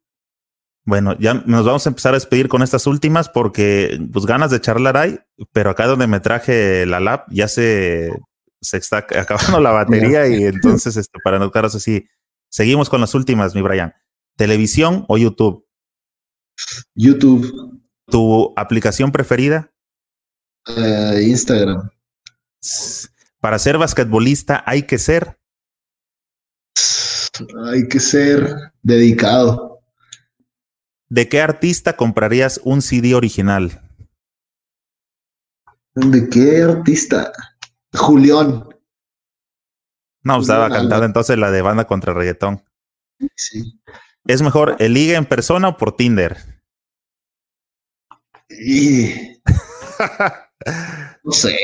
Bueno, 0.84 1.18
ya 1.20 1.36
nos 1.46 1.66
vamos 1.66 1.86
a 1.86 1.90
empezar 1.90 2.14
a 2.14 2.18
despedir 2.18 2.48
con 2.48 2.64
estas 2.64 2.88
últimas 2.88 3.30
porque 3.30 4.00
pues 4.12 4.26
ganas 4.26 4.50
de 4.50 4.62
charlar 4.62 4.98
hay, 4.98 5.20
pero 5.52 5.70
acá 5.70 5.86
donde 5.86 6.08
me 6.08 6.20
traje 6.20 6.86
la 6.88 7.00
lap 7.00 7.28
ya 7.30 7.48
se, 7.48 8.12
se 8.62 8.78
está 8.78 8.98
acabando 9.20 9.60
la 9.60 9.72
batería 9.72 10.28
y 10.28 10.44
entonces 10.44 10.98
este, 10.98 11.20
para 11.24 11.38
no 11.38 11.52
quedarnos 11.52 11.76
así, 11.76 12.08
seguimos 12.50 12.90
con 12.90 13.02
las 13.02 13.14
últimas, 13.14 13.54
mi 13.54 13.62
Brian. 13.62 13.94
¿Televisión 14.38 15.06
o 15.08 15.18
YouTube? 15.18 15.68
YouTube. 16.96 17.80
¿Tu 18.08 18.54
aplicación 18.58 19.12
preferida? 19.12 19.72
Uh, 20.68 21.18
Instagram. 21.20 21.90
Para 23.40 23.60
ser 23.60 23.78
basquetbolista 23.78 24.64
hay 24.66 24.84
que 24.84 24.98
ser. 24.98 25.40
Hay 27.66 27.88
que 27.88 28.00
ser 28.00 28.56
dedicado. 28.84 29.71
¿De 31.12 31.28
qué 31.28 31.42
artista 31.42 31.98
comprarías 31.98 32.62
un 32.64 32.82
CD 32.82 33.16
original? 33.16 33.82
¿De 35.94 36.30
qué 36.30 36.62
artista? 36.62 37.34
Julián. 37.94 38.64
No, 40.24 40.36
pues 40.36 40.44
estaba 40.44 40.70
cantando 40.70 41.06
entonces 41.06 41.38
la 41.38 41.52
de 41.52 41.62
banda 41.62 41.84
contra 41.84 42.14
reggaetón. 42.14 42.64
Sí. 43.36 43.78
¿Es 44.24 44.42
mejor 44.42 44.78
el 44.80 44.94
liga 44.94 45.18
en 45.18 45.26
persona 45.26 45.68
o 45.68 45.78
por 45.78 45.98
Tinder? 45.98 46.38
Y 48.48 49.12
no 51.26 51.32
sé. 51.34 51.58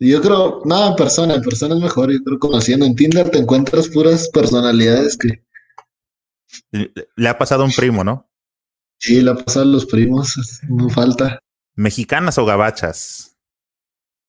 Yo 0.00 0.20
creo, 0.20 0.60
no, 0.66 0.88
en 0.88 0.96
persona, 0.96 1.36
en 1.36 1.40
persona 1.40 1.76
es 1.76 1.80
mejor. 1.80 2.12
Yo 2.12 2.22
creo 2.22 2.38
conociendo 2.38 2.84
en 2.84 2.94
Tinder 2.94 3.30
te 3.30 3.38
encuentras 3.38 3.88
puras 3.88 4.28
personalidades 4.28 5.16
que. 5.16 5.42
Le 7.16 7.28
ha 7.30 7.38
pasado 7.38 7.62
a 7.62 7.64
un 7.64 7.72
primo, 7.72 8.04
¿no? 8.04 8.28
Sí, 9.02 9.20
le 9.20 9.32
ha 9.32 9.34
pasado 9.34 9.64
a 9.64 9.68
los 9.68 9.84
primos, 9.84 10.60
no 10.68 10.88
falta. 10.88 11.40
¿Mexicanas 11.74 12.38
o 12.38 12.44
gabachas? 12.44 13.36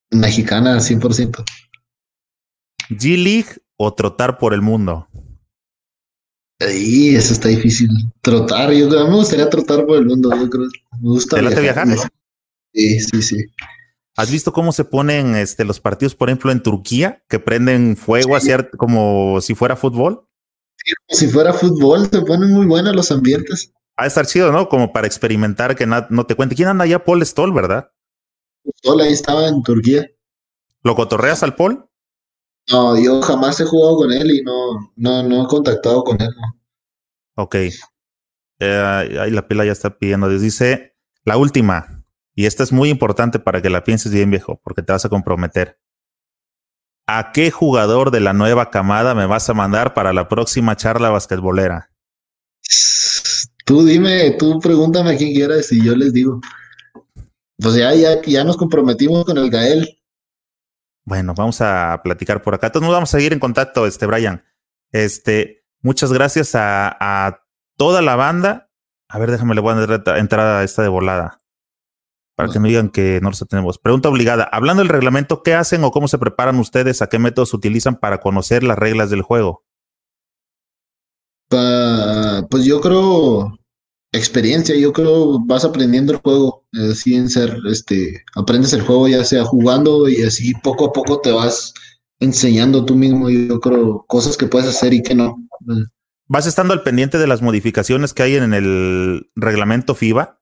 Mexicanas, 0.09 0.89
100%. 0.89 1.43
¿G-League 2.89 3.61
o 3.77 3.93
trotar 3.93 4.39
por 4.39 4.51
el 4.51 4.61
mundo? 4.61 5.07
Ahí, 6.59 7.15
eso 7.15 7.33
está 7.33 7.49
difícil. 7.49 7.89
Trotar, 8.21 8.71
yo 8.71 8.89
creo, 8.89 9.07
me 9.07 9.15
gustaría 9.15 9.47
trotar 9.47 9.85
por 9.85 9.97
el 9.97 10.07
mundo, 10.07 10.31
yo 10.35 10.49
creo. 10.49 10.67
Me 10.99 11.09
gusta 11.09 11.37
¿Te 11.37 11.61
viajar. 11.61 11.87
Sí, 12.73 12.99
sí, 12.99 13.21
sí. 13.21 13.45
¿Has 14.17 14.31
visto 14.31 14.53
cómo 14.53 14.71
se 14.71 14.85
ponen 14.85 15.35
este, 15.35 15.65
los 15.65 15.79
partidos, 15.79 16.15
por 16.15 16.29
ejemplo, 16.29 16.51
en 16.51 16.63
Turquía, 16.63 17.23
que 17.29 17.37
prenden 17.37 17.95
fuego 17.95 18.35
hacia 18.35 18.71
como 18.71 19.39
si 19.39 19.53
fuera 19.53 19.75
fútbol? 19.75 20.27
Sí, 20.77 20.93
como 21.05 21.19
si 21.19 21.27
fuera 21.27 21.53
fútbol, 21.53 22.09
se 22.09 22.21
ponen 22.21 22.51
muy 22.51 22.65
buenos 22.65 22.95
los 22.95 23.11
ambientes. 23.11 23.71
Ha 23.95 24.03
de 24.03 24.07
estar 24.07 24.25
chido, 24.25 24.51
¿no? 24.51 24.69
Como 24.69 24.91
para 24.91 25.07
experimentar 25.07 25.75
que 25.75 25.85
no 25.85 26.25
te 26.25 26.35
cuente. 26.35 26.55
¿Quién 26.55 26.69
anda 26.69 26.85
allá? 26.85 27.03
Paul 27.03 27.25
Stoll, 27.25 27.53
¿verdad? 27.53 27.91
Stoll 28.77 29.01
ahí 29.01 29.13
estaba 29.13 29.47
en 29.47 29.61
Turquía. 29.61 30.09
¿Lo 30.81 30.95
cotorreas 30.95 31.43
al 31.43 31.55
Paul? 31.55 31.87
No, 32.71 32.97
yo 32.97 33.21
jamás 33.21 33.59
he 33.59 33.65
jugado 33.65 33.97
con 33.97 34.11
él 34.11 34.31
y 34.31 34.41
no, 34.41 34.91
no, 34.95 35.23
no 35.23 35.43
he 35.43 35.47
contactado 35.47 36.03
con 36.03 36.21
él. 36.21 36.29
No. 36.35 37.43
Ok. 37.43 37.55
Eh, 38.59 39.17
ahí 39.19 39.31
la 39.31 39.47
pila 39.47 39.65
ya 39.65 39.71
está 39.71 39.97
pidiendo. 39.97 40.29
Dice 40.29 40.95
la 41.25 41.37
última. 41.37 42.05
Y 42.35 42.45
esta 42.45 42.63
es 42.63 42.71
muy 42.71 42.89
importante 42.89 43.39
para 43.39 43.61
que 43.61 43.69
la 43.69 43.83
pienses 43.83 44.11
bien, 44.11 44.31
viejo, 44.31 44.59
porque 44.63 44.81
te 44.81 44.91
vas 44.91 45.05
a 45.05 45.09
comprometer. 45.09 45.79
¿A 47.05 47.31
qué 47.31 47.51
jugador 47.51 48.11
de 48.11 48.21
la 48.21 48.33
nueva 48.33 48.71
camada 48.71 49.13
me 49.13 49.25
vas 49.25 49.49
a 49.49 49.53
mandar 49.53 49.93
para 49.93 50.13
la 50.13 50.29
próxima 50.29 50.75
charla 50.75 51.09
basquetbolera? 51.09 51.91
Tú 53.63 53.85
dime, 53.85 54.31
tú 54.31 54.59
pregúntame 54.59 55.11
a 55.11 55.17
quién 55.17 55.33
quieras 55.33 55.71
y 55.71 55.83
yo 55.83 55.95
les 55.95 56.13
digo. 56.13 56.41
Pues 57.57 57.75
ya, 57.75 57.93
ya, 57.93 58.21
ya 58.21 58.43
nos 58.43 58.57
comprometimos 58.57 59.25
con 59.25 59.37
el 59.37 59.49
Gael. 59.49 59.97
Bueno, 61.05 61.33
vamos 61.33 61.61
a 61.61 62.01
platicar 62.03 62.41
por 62.41 62.55
acá. 62.55 62.67
Entonces 62.67 62.87
nos 62.87 62.95
vamos 62.95 63.13
a 63.13 63.17
seguir 63.17 63.33
en 63.33 63.39
contacto, 63.39 63.85
este 63.85 64.05
Brian. 64.05 64.43
Este, 64.91 65.65
muchas 65.81 66.11
gracias 66.11 66.51
a, 66.55 67.39
toda 67.77 68.01
la 68.01 68.15
banda. 68.15 68.69
A 69.09 69.19
ver, 69.19 69.31
déjame, 69.31 69.55
le 69.55 69.61
voy 69.61 69.73
a 69.73 70.17
entrar 70.17 70.47
a 70.47 70.63
esta 70.63 70.81
de 70.81 70.87
volada 70.89 71.39
para 72.35 72.49
que 72.49 72.59
no 72.59 72.67
digan 72.67 72.89
que 72.89 73.19
no 73.21 73.29
los 73.29 73.45
tenemos. 73.47 73.77
Pregunta 73.77 74.09
obligada. 74.09 74.43
Hablando 74.43 74.81
del 74.81 74.89
reglamento, 74.89 75.43
¿qué 75.43 75.53
hacen 75.53 75.83
o 75.83 75.91
cómo 75.91 76.07
se 76.07 76.17
preparan 76.17 76.59
ustedes? 76.59 77.01
¿A 77.01 77.07
qué 77.07 77.19
métodos 77.19 77.53
utilizan 77.53 77.95
para 77.95 78.19
conocer 78.19 78.63
las 78.63 78.77
reglas 78.77 79.09
del 79.09 79.21
juego? 79.21 79.62
Pues 82.49 82.65
yo 82.65 82.81
creo 82.81 83.57
experiencia, 84.13 84.75
yo 84.75 84.93
creo 84.93 85.39
vas 85.45 85.65
aprendiendo 85.65 86.13
el 86.13 86.19
juego, 86.19 86.65
así 86.91 87.15
en 87.15 87.29
ser, 87.29 87.57
este, 87.69 88.23
aprendes 88.35 88.71
el 88.73 88.83
juego 88.83 89.07
ya 89.07 89.23
sea 89.25 89.43
jugando 89.43 90.07
y 90.07 90.21
así 90.21 90.53
poco 90.63 90.85
a 90.85 90.93
poco 90.93 91.19
te 91.19 91.31
vas 91.31 91.73
enseñando 92.19 92.85
tú 92.85 92.95
mismo, 92.95 93.29
yo 93.29 93.59
creo, 93.59 94.05
cosas 94.07 94.37
que 94.37 94.45
puedes 94.45 94.69
hacer 94.69 94.93
y 94.93 95.01
que 95.01 95.15
no. 95.15 95.35
¿Vas 96.27 96.45
estando 96.45 96.73
al 96.73 96.83
pendiente 96.83 97.17
de 97.17 97.27
las 97.27 97.41
modificaciones 97.41 98.13
que 98.13 98.23
hay 98.23 98.35
en 98.35 98.53
el 98.53 99.29
reglamento 99.35 99.95
FIBA? 99.95 100.39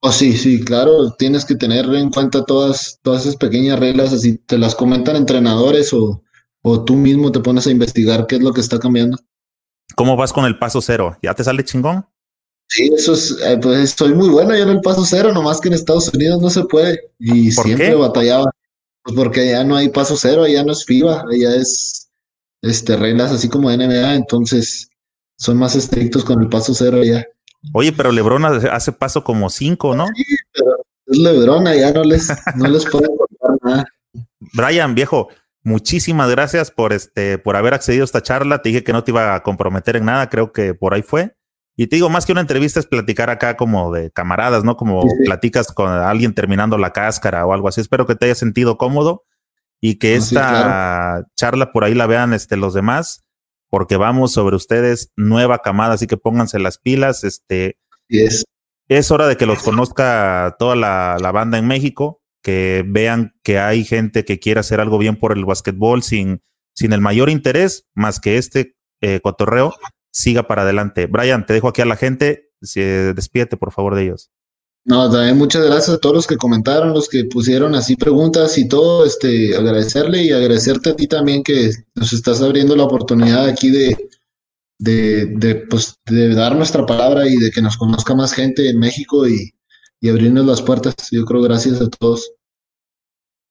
Oh, 0.00 0.12
sí, 0.12 0.36
sí, 0.36 0.62
claro, 0.62 1.12
tienes 1.12 1.44
que 1.44 1.54
tener 1.54 1.86
en 1.86 2.10
cuenta 2.10 2.44
todas, 2.44 2.98
todas 3.02 3.22
esas 3.22 3.36
pequeñas 3.36 3.78
reglas, 3.78 4.12
así 4.12 4.36
te 4.36 4.58
las 4.58 4.74
comentan 4.74 5.16
entrenadores 5.16 5.92
o, 5.92 6.22
o 6.62 6.84
tú 6.84 6.96
mismo 6.96 7.32
te 7.32 7.40
pones 7.40 7.66
a 7.66 7.70
investigar 7.70 8.26
qué 8.26 8.36
es 8.36 8.42
lo 8.42 8.52
que 8.52 8.60
está 8.60 8.78
cambiando. 8.78 9.16
¿Cómo 9.94 10.16
vas 10.16 10.32
con 10.32 10.44
el 10.44 10.58
paso 10.58 10.80
cero? 10.80 11.16
¿Ya 11.22 11.34
te 11.34 11.44
sale 11.44 11.64
chingón? 11.64 12.06
Sí, 12.68 12.90
eso 12.96 13.12
es, 13.12 13.36
eh, 13.44 13.58
pues 13.60 13.78
estoy 13.80 14.14
muy 14.14 14.30
bueno 14.30 14.56
yo 14.56 14.62
en 14.62 14.70
el 14.70 14.80
paso 14.80 15.04
cero, 15.04 15.32
nomás 15.32 15.60
que 15.60 15.68
en 15.68 15.74
Estados 15.74 16.08
Unidos 16.14 16.40
no 16.40 16.48
se 16.48 16.64
puede 16.64 16.98
y 17.18 17.52
siempre 17.52 17.94
batallaba. 17.94 18.50
Pues 19.02 19.16
porque 19.16 19.50
ya 19.50 19.64
no 19.64 19.76
hay 19.76 19.88
paso 19.88 20.16
cero, 20.16 20.46
ya 20.46 20.64
no 20.64 20.72
es 20.72 20.84
FIBA, 20.84 21.24
ya 21.38 21.50
es 21.50 22.08
este, 22.62 22.96
reglas 22.96 23.32
así 23.32 23.48
como 23.48 23.70
NBA, 23.70 24.14
entonces 24.14 24.88
son 25.36 25.58
más 25.58 25.74
estrictos 25.74 26.24
con 26.24 26.40
el 26.40 26.48
paso 26.48 26.72
cero 26.72 27.02
ya. 27.04 27.26
Oye, 27.74 27.92
pero 27.92 28.10
Lebron 28.10 28.44
hace 28.44 28.92
paso 28.92 29.22
como 29.22 29.50
cinco, 29.50 29.94
¿no? 29.94 30.06
Sí, 30.14 30.24
pero 30.52 30.76
es 31.06 31.18
Lebron, 31.18 31.64
ya 31.64 31.92
no 31.92 32.04
les, 32.04 32.28
no 32.56 32.68
les 32.68 32.86
pueden 32.86 33.10
contar 33.16 33.58
nada. 33.62 33.84
Brian, 34.54 34.94
viejo, 34.94 35.28
muchísimas 35.62 36.30
gracias 36.30 36.70
por 36.70 36.92
este, 36.92 37.38
por 37.38 37.56
haber 37.56 37.74
accedido 37.74 38.02
a 38.02 38.06
esta 38.06 38.22
charla. 38.22 38.62
Te 38.62 38.70
dije 38.70 38.84
que 38.84 38.92
no 38.92 39.04
te 39.04 39.10
iba 39.10 39.34
a 39.34 39.42
comprometer 39.42 39.96
en 39.96 40.06
nada, 40.06 40.28
creo 40.28 40.52
que 40.52 40.74
por 40.74 40.94
ahí 40.94 41.02
fue. 41.02 41.36
Y 41.76 41.86
te 41.86 41.96
digo, 41.96 42.10
más 42.10 42.26
que 42.26 42.32
una 42.32 42.42
entrevista 42.42 42.80
es 42.80 42.86
platicar 42.86 43.30
acá 43.30 43.56
como 43.56 43.92
de 43.92 44.10
camaradas, 44.10 44.62
¿no? 44.62 44.76
Como 44.76 45.04
platicas 45.24 45.72
con 45.72 45.88
alguien 45.88 46.34
terminando 46.34 46.76
la 46.76 46.92
cáscara 46.92 47.46
o 47.46 47.52
algo 47.52 47.68
así. 47.68 47.80
Espero 47.80 48.06
que 48.06 48.14
te 48.14 48.26
haya 48.26 48.34
sentido 48.34 48.76
cómodo 48.76 49.24
y 49.80 49.98
que 49.98 50.14
esta 50.14 51.26
charla 51.34 51.72
por 51.72 51.84
ahí 51.84 51.94
la 51.94 52.06
vean 52.06 52.34
este, 52.34 52.56
los 52.56 52.74
demás 52.74 53.24
porque 53.72 53.96
vamos 53.96 54.32
sobre 54.32 54.54
ustedes 54.54 55.12
nueva 55.16 55.60
camada, 55.60 55.94
así 55.94 56.06
que 56.06 56.18
pónganse 56.18 56.58
las 56.58 56.76
pilas. 56.76 57.24
Este 57.24 57.78
es. 58.08 58.44
es 58.86 59.10
hora 59.10 59.26
de 59.26 59.38
que 59.38 59.46
los 59.46 59.62
conozca 59.62 60.56
toda 60.58 60.76
la, 60.76 61.32
banda 61.32 61.56
en 61.56 61.66
México, 61.66 62.20
que 62.42 62.84
vean 62.86 63.34
que 63.42 63.58
hay 63.58 63.84
gente 63.84 64.24
que 64.24 64.38
quiere 64.38 64.60
hacer 64.60 64.80
algo 64.80 64.98
bien 64.98 65.16
por 65.16 65.36
el 65.36 65.44
básquetbol 65.44 66.02
sin, 66.02 66.42
sin 66.74 66.92
el 66.92 67.00
mayor 67.00 67.30
interés, 67.30 67.86
más 67.94 68.20
que 68.20 68.36
este 68.36 68.76
eh, 69.00 69.20
cotorreo, 69.22 69.74
siga 70.12 70.46
para 70.46 70.62
adelante. 70.62 71.06
Brian, 71.06 71.46
te 71.46 71.54
dejo 71.54 71.68
aquí 71.68 71.80
a 71.80 71.86
la 71.86 71.96
gente, 71.96 72.50
despídete 72.60 73.56
por 73.56 73.72
favor 73.72 73.94
de 73.94 74.04
ellos. 74.04 74.30
No, 74.84 75.08
también 75.08 75.38
muchas 75.38 75.64
gracias 75.64 75.96
a 75.96 75.98
todos 75.98 76.16
los 76.16 76.26
que 76.26 76.36
comentaron, 76.36 76.92
los 76.92 77.08
que 77.08 77.24
pusieron 77.24 77.76
así 77.76 77.94
preguntas 77.94 78.58
y 78.58 78.66
todo, 78.66 79.06
este, 79.06 79.56
agradecerle 79.56 80.24
y 80.24 80.32
agradecerte 80.32 80.90
a 80.90 80.96
ti 80.96 81.06
también 81.06 81.44
que 81.44 81.70
nos 81.94 82.12
estás 82.12 82.42
abriendo 82.42 82.74
la 82.74 82.82
oportunidad 82.82 83.46
aquí 83.46 83.70
de, 83.70 83.96
de, 84.80 85.26
de, 85.36 85.54
pues, 85.54 85.94
de 86.06 86.34
dar 86.34 86.56
nuestra 86.56 86.84
palabra 86.84 87.28
y 87.28 87.36
de 87.36 87.52
que 87.52 87.62
nos 87.62 87.76
conozca 87.76 88.16
más 88.16 88.32
gente 88.32 88.68
en 88.68 88.80
México 88.80 89.28
y, 89.28 89.52
y 90.02 90.10
abrirnos 90.10 90.44
las 90.44 90.60
puertas. 90.60 90.94
Yo 91.10 91.24
creo 91.24 91.40
gracias 91.40 91.80
a 91.80 91.88
todos. 91.88 92.32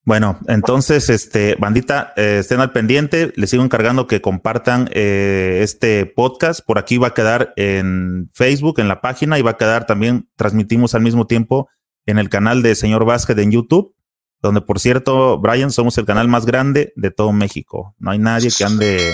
Bueno, 0.03 0.40
entonces, 0.48 1.10
este, 1.10 1.56
bandita, 1.56 2.14
eh, 2.18 2.40
estén 2.41 2.60
al 2.60 2.73
pendiente. 2.73 3.32
Les 3.36 3.49
sigo 3.49 3.64
encargando 3.64 4.06
que 4.06 4.19
compartan 4.19 4.90
eh, 4.94 5.61
este 5.64 6.06
podcast. 6.06 6.60
Por 6.65 6.78
aquí 6.78 6.98
va 6.98 7.07
a 7.07 7.14
quedar 7.14 7.53
en 7.56 8.30
Facebook, 8.34 8.80
en 8.80 8.90
la 8.90 8.99
página, 8.99 9.40
y 9.40 9.44
va 9.44 9.52
a 9.52 9.57
quedar 9.57 9.86
también, 9.86 10.30
transmitimos 10.36 10.94
al 10.94 11.02
mismo 11.02 11.26
tiempo 11.26 11.69
en 12.06 12.18
el 12.18 12.30
canal 12.30 12.64
de 12.64 12.76
Señor 12.76 13.06
Vázquez 13.06 13.38
en 13.38 13.52
YouTube, 13.52 13.95
donde, 14.41 14.60
por 14.60 14.80
cierto, 14.80 15.38
Brian, 15.40 15.72
somos 15.72 15.98
el 15.99 16.06
canal 16.06 16.28
más 16.28 16.45
grande 16.45 16.91
de 16.98 17.11
todo 17.11 17.32
México. 17.32 17.95
No 17.98 18.11
hay 18.11 18.19
nadie 18.19 18.49
que 18.56 18.65
ande 18.65 19.14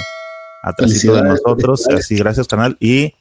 atrás 0.63 1.01
de 1.01 1.21
nosotros. 1.21 1.87
Así, 1.89 2.15
gracias, 2.15 2.47
canal. 2.47 2.77
Y 2.79 3.13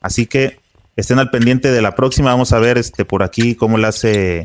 así 0.00 0.26
que 0.26 0.60
estén 0.96 1.18
al 1.18 1.30
pendiente 1.30 1.70
de 1.70 1.82
la 1.82 1.94
próxima. 1.94 2.30
Vamos 2.30 2.52
a 2.52 2.58
ver 2.58 2.78
este 2.78 3.04
por 3.04 3.22
aquí 3.22 3.54
cómo 3.54 3.78
le 3.78 3.86
hace 3.86 4.44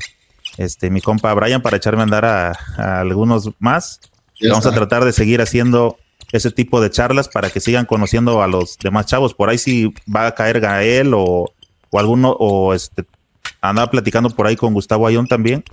este, 0.58 0.90
mi 0.90 1.02
compa 1.02 1.34
Brian 1.34 1.62
para 1.62 1.78
echarme 1.78 2.02
a 2.02 2.04
andar 2.04 2.26
a, 2.26 3.00
algunos 3.00 3.52
más. 3.60 4.00
Vamos 4.42 4.66
a 4.66 4.72
tratar 4.72 5.04
de 5.06 5.14
seguir 5.14 5.42
haciendo 5.42 5.98
ese 6.32 6.52
tipo 6.52 6.82
de 6.82 6.90
charlas 6.90 7.28
para 7.28 7.50
que 7.50 7.60
sigan 7.60 7.86
conociendo 7.86 8.42
a 8.42 8.48
los 8.48 8.78
demás 8.78 9.06
chavos. 9.06 9.34
Por 9.34 9.50
ahí 9.50 9.58
si 9.58 9.94
va 10.14 10.28
a 10.28 10.36
caer 10.36 10.60
Gael 10.60 11.14
o, 11.14 11.52
o 11.90 12.00
alguno, 12.00 12.32
o 12.40 12.74
este, 12.74 13.06
andaba 13.62 13.92
platicando 13.92 14.30
por 14.30 14.48
ahí 14.48 14.56
con 14.56 14.74
Gustavo 14.74 15.08
Ayón 15.08 15.28
también. 15.28 15.64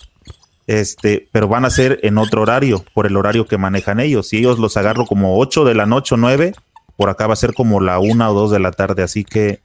Este, 0.66 1.28
pero 1.30 1.46
van 1.46 1.64
a 1.64 1.70
ser 1.70 2.00
en 2.02 2.18
otro 2.18 2.42
horario, 2.42 2.84
por 2.92 3.06
el 3.06 3.16
horario 3.16 3.46
que 3.46 3.58
manejan 3.58 4.00
ellos. 4.00 4.28
Si 4.28 4.38
ellos 4.38 4.58
los 4.58 4.76
agarro 4.76 5.06
como 5.06 5.38
8 5.38 5.64
de 5.64 5.74
la 5.74 5.86
noche 5.86 6.16
o 6.16 6.18
9, 6.18 6.54
por 6.96 7.08
acá 7.08 7.26
va 7.26 7.34
a 7.34 7.36
ser 7.36 7.54
como 7.54 7.80
la 7.80 8.00
1 8.00 8.30
o 8.30 8.34
2 8.34 8.50
de 8.50 8.58
la 8.58 8.72
tarde. 8.72 9.02
Así 9.02 9.24
que 9.24 9.60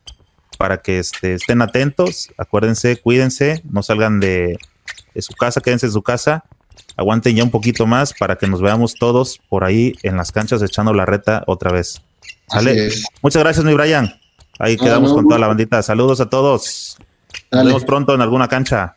para 0.62 0.84
que 0.84 1.00
este, 1.00 1.34
estén 1.34 1.60
atentos, 1.64 2.30
acuérdense, 2.38 2.96
cuídense, 2.98 3.64
no 3.68 3.82
salgan 3.82 4.20
de, 4.20 4.60
de 5.16 5.22
su 5.24 5.34
casa, 5.34 5.60
quédense 5.60 5.88
en 5.88 5.92
su 5.92 6.04
casa, 6.04 6.44
aguanten 6.96 7.36
ya 7.36 7.44
un 7.44 7.50
poquito 7.50 7.88
más 7.88 8.14
para 8.14 8.36
que 8.36 8.46
nos 8.46 8.62
veamos 8.62 8.94
todos 8.94 9.42
por 9.50 9.64
ahí 9.64 9.96
en 10.04 10.18
las 10.18 10.32
canchas 10.32 10.62
echando 10.62 10.94
la 10.94 11.08
reta 11.08 11.44
otra 11.48 11.72
vez. 11.72 12.04
¿Sale? 12.48 12.92
Muchas 13.24 13.42
gracias, 13.42 13.66
mi 13.66 13.74
Brian. 13.74 14.14
Ahí 14.60 14.78
quedamos 14.78 15.14
con 15.14 15.28
toda 15.28 15.40
la 15.40 15.48
bandita. 15.48 15.82
Saludos 15.82 16.22
a 16.22 16.30
todos. 16.30 16.96
Nos 17.52 17.66
vemos 17.66 17.84
pronto 17.84 18.14
en 18.14 18.22
alguna 18.22 18.48
cancha. 18.48 18.94